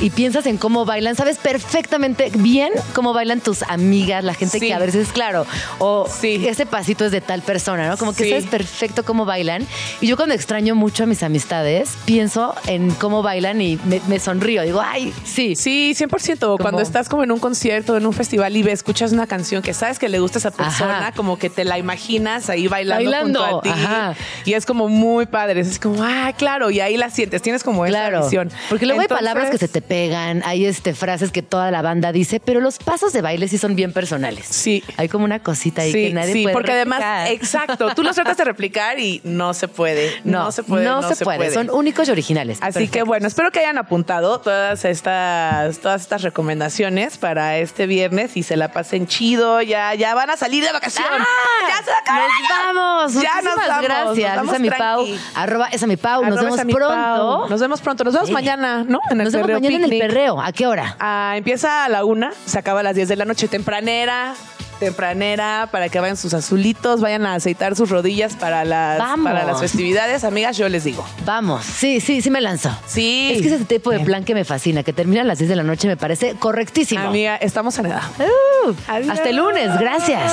y 0.01 0.11
piensas 0.11 0.47
en 0.47 0.57
cómo 0.59 0.85
bailan, 0.85 1.17
sabes 1.17 1.39
perfectamente 1.39 2.31
bien 2.37 2.73
cómo 2.95 3.13
bailan 3.13 3.41
tus 3.41 3.63
amigas, 3.63 4.25
la 4.25 4.35
gente 4.35 4.59
Sí. 4.59 4.67
que 4.69 4.75
a 4.75 4.79
veces, 4.79 5.09
claro, 5.13 5.47
o 5.79 6.07
Sí. 6.09 6.45
ese 6.47 6.67
pasito 6.67 7.05
es 7.05 7.13
de 7.13 7.21
tal 7.21 7.43
persona, 7.43 7.89
¿no? 7.89 7.97
Como 7.97 8.13
que 8.15 8.29
sabes 8.29 8.47
perfecto 8.47 9.05
cómo 9.05 9.25
bailan. 9.25 9.67
Y 10.01 10.07
yo 10.07 10.17
cuando 10.17 10.35
extraño 10.35 10.75
mucho 10.75 11.05
a 11.05 11.07
mis 11.07 11.23
amistades, 11.23 11.91
pienso 12.05 12.55
en 12.67 12.91
cómo 12.93 13.23
bailan 13.23 13.61
y 13.61 13.79
me, 13.85 14.01
me 14.09 14.19
sonrío. 14.19 14.63
Digo, 14.63 14.81
ay, 14.85 15.13
sí. 15.25 15.55
Sí, 15.57 15.95
100%. 15.95 16.59
Cuando 16.59 16.83
estás 16.83 17.09
como 17.09 17.23
en 17.25 17.33
un 17.33 17.39
concierto, 17.39 17.97
en 17.97 18.07
un 18.07 18.13
festival 18.13 18.57
y 18.57 18.63
ves, 18.63 18.83
escuchas 18.83 19.13
una 19.13 19.27
canción 19.29 19.63
que 19.63 19.75
sabes 19.75 19.99
que 20.01 20.09
le 20.09 20.19
gusta 20.19 20.39
a 20.39 20.41
esa 20.41 20.51
persona, 20.51 20.99
Ajá. 20.99 21.13
como 21.13 21.39
que 21.39 21.49
te 21.51 21.65
la 21.65 21.79
imaginas 21.79 22.32
ahí 22.49 22.67
bailando, 22.69 23.05
Bailando, 23.05 23.41
junto 23.45 23.59
a 23.59 23.63
ti. 23.63 23.69
ajá. 23.71 24.15
Y 24.45 24.55
es 24.55 24.67
como 24.67 24.89
muy 24.89 25.27
padre. 25.27 25.61
Es 25.61 25.79
como, 25.79 26.03
ah, 26.03 26.33
claro, 26.37 26.71
y 26.71 26.81
ahí 26.81 26.97
la 26.97 27.11
sientes, 27.11 27.43
tienes 27.43 27.63
como 27.63 27.85
Claro, 27.85 28.19
esa 28.19 28.27
visión. 28.27 28.51
porque 28.69 28.87
luego 28.87 29.03
Entonces- 29.03 29.19
hay 29.21 29.25
palabras 29.33 29.51
que 29.51 29.59
se 29.59 29.69
te 29.69 29.83
pegan, 29.83 30.43
hay 30.45 30.67
este 30.67 30.95
frases 30.95 31.31
que 31.31 31.43
toda 31.43 31.71
la 31.71 31.83
banda 31.83 32.13
dice, 32.13 32.41
pero 32.41 32.61
los 32.61 32.79
pasos 32.79 33.13
de 33.13 33.23
baile 33.23 33.49
sí 33.49 33.59
son 33.59 33.77
bien 33.77 33.93
personales. 33.93 34.47
Sí. 34.47 34.83
Hay 34.97 35.09
como 35.09 35.25
una 35.25 35.41
cosita 35.43 35.83
ahí 35.83 35.93
Sí, 35.93 36.09
que 36.09 36.15
nadie 36.15 36.33
sí, 36.33 36.43
puede 36.43 36.55
porque 36.55 36.73
además, 36.73 37.03
exacto, 37.31 37.95
tú 37.95 38.03
los 38.03 38.15
tratas 38.15 38.37
de 38.37 38.45
replicar 38.45 38.99
y 38.99 39.21
no 39.25 39.55
se 39.55 39.69
puede. 39.69 40.11
No, 40.25 40.51
se 40.53 40.63
puede. 40.63 40.85
no, 40.85 41.03
se, 41.03 41.25
puede. 41.25 41.51
Son 41.53 41.69
únicos 41.71 42.09
y 42.09 42.11
originales. 42.11 42.59
Así 42.63 42.89
que 42.89 43.03
bueno, 43.03 43.27
espero 43.27 43.51
que 43.51 43.61
hayan 43.61 43.77
apuntado 43.79 44.41
todas 44.41 44.85
estas, 44.85 45.79
todas 45.79 46.01
estas 46.01 46.23
recomendaciones 46.23 47.19
para 47.19 47.59
este 47.59 47.87
viernes 47.87 48.37
y 48.37 48.43
se 48.43 48.57
la 48.57 48.73
pasen 48.73 49.07
chido. 49.07 49.61
Ya, 49.63 49.95
ya 49.95 50.15
van 50.15 50.31
a 50.31 50.37
salir 50.37 50.65
de 50.65 50.73
vacación. 50.73 51.05
¡Ah! 51.11 51.25
ya 51.69 51.85
se 51.85 51.91
acabaron. 51.93 52.22
Nos 52.23 52.49
vamos. 52.49 53.15
Ya 53.15 53.43
nos 53.43 53.57
vamos. 53.57 53.83
gracias. 53.83 54.29
Nos 54.29 54.37
vamos 54.37 54.53
esa 54.55 54.59
mi 54.63 54.71
Pau. 54.71 55.07
Arroba 55.35 55.67
esa 55.69 55.87
mi 55.87 55.97
Pau. 55.97 56.25
Nos 56.25 56.41
vemos 56.41 56.61
pronto. 56.61 56.89
Pau. 56.89 57.49
Nos 57.49 57.61
vemos 57.61 57.81
pronto. 57.81 58.05
Nos 58.05 58.15
vemos 58.15 58.29
Sí. 58.29 58.35
mañana, 58.35 58.85
¿no? 58.87 59.01
En 59.11 59.21
el 59.21 59.25
Nos 59.25 59.33
vemos 59.33 59.47
Perreo 59.47 59.61
mañana 59.61 59.77
en 59.87 59.93
el 59.93 59.99
perreo. 59.99 60.41
¿A 60.41 60.53
qué 60.53 60.67
hora? 60.67 60.97
Ah, 61.01 61.35
empieza 61.37 61.85
a 61.85 61.89
la 61.89 62.05
una, 62.05 62.33
se 62.47 62.59
acaba 62.59 62.81
a 62.81 62.83
las 62.83 62.95
10 62.95 63.09
de 63.09 63.17
la 63.17 63.25
noche, 63.25 63.49
tempranera. 63.49 64.35
Tempranera 64.81 65.69
para 65.71 65.89
que 65.89 66.01
vayan 66.01 66.17
sus 66.17 66.35
azulitos, 66.35 67.01
vayan 67.01 67.25
a 67.25 67.35
aceitar 67.35 67.77
sus 67.77 67.89
rodillas 67.89 68.35
para 68.35 68.65
las, 68.65 68.99
Vamos. 68.99 69.31
para 69.31 69.45
las 69.45 69.61
festividades. 69.61 70.25
Amigas, 70.25 70.57
yo 70.57 70.69
les 70.69 70.83
digo. 70.83 71.07
Vamos. 71.25 71.65
Sí, 71.65 72.01
sí, 72.01 72.21
sí 72.21 72.31
me 72.33 72.41
lanzo. 72.41 72.77
Sí. 72.89 73.31
Es 73.33 73.43
que 73.43 73.55
ese 73.55 73.65
tipo 73.65 73.93
de 73.93 74.01
plan 74.01 74.25
que 74.25 74.35
me 74.35 74.45
fascina, 74.45 74.83
que 74.83 74.93
termina 74.93 75.21
a 75.21 75.25
las 75.25 75.39
10 75.39 75.51
de 75.51 75.55
la 75.57 75.63
noche, 75.63 75.87
me 75.87 75.97
parece 75.97 76.35
correctísimo. 76.35 77.07
Amiga, 77.07 77.37
estamos 77.37 77.79
en 77.79 77.87
edad. 77.87 78.03
Uh, 78.67 78.75
hasta 78.89 79.29
el 79.29 79.37
lunes. 79.37 79.71
Gracias. 79.79 80.33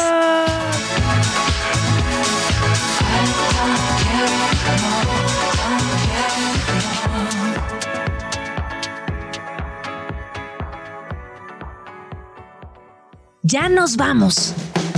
Ya 13.52 13.68
nos 13.68 13.98
vamos. 13.98 14.54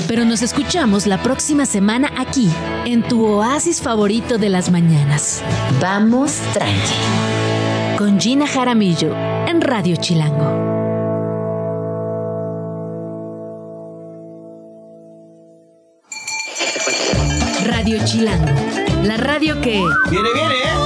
Pero 0.10 0.26
nos 0.26 0.42
escuchamos 0.42 1.08
la 1.08 1.24
próxima 1.24 1.66
semana 1.66 2.12
aquí, 2.18 2.50
en 2.84 3.02
tu 3.02 3.26
oasis 3.26 3.82
favorito 3.82 4.38
de 4.38 4.50
las 4.50 4.70
mañanas. 4.70 5.42
Vamos 5.80 6.34
tranqui. 6.54 7.98
Con 7.98 8.20
Gina 8.20 8.46
Jaramillo, 8.46 9.16
en 9.48 9.62
Radio 9.62 9.96
Chilango. 9.96 10.71
Radio 17.92 18.06
Chilango, 18.06 18.54
la 19.04 19.18
radio 19.18 19.60
que... 19.60 19.84
Viene, 20.10 20.30
viene, 20.34 20.56
¿eh? 20.56 20.81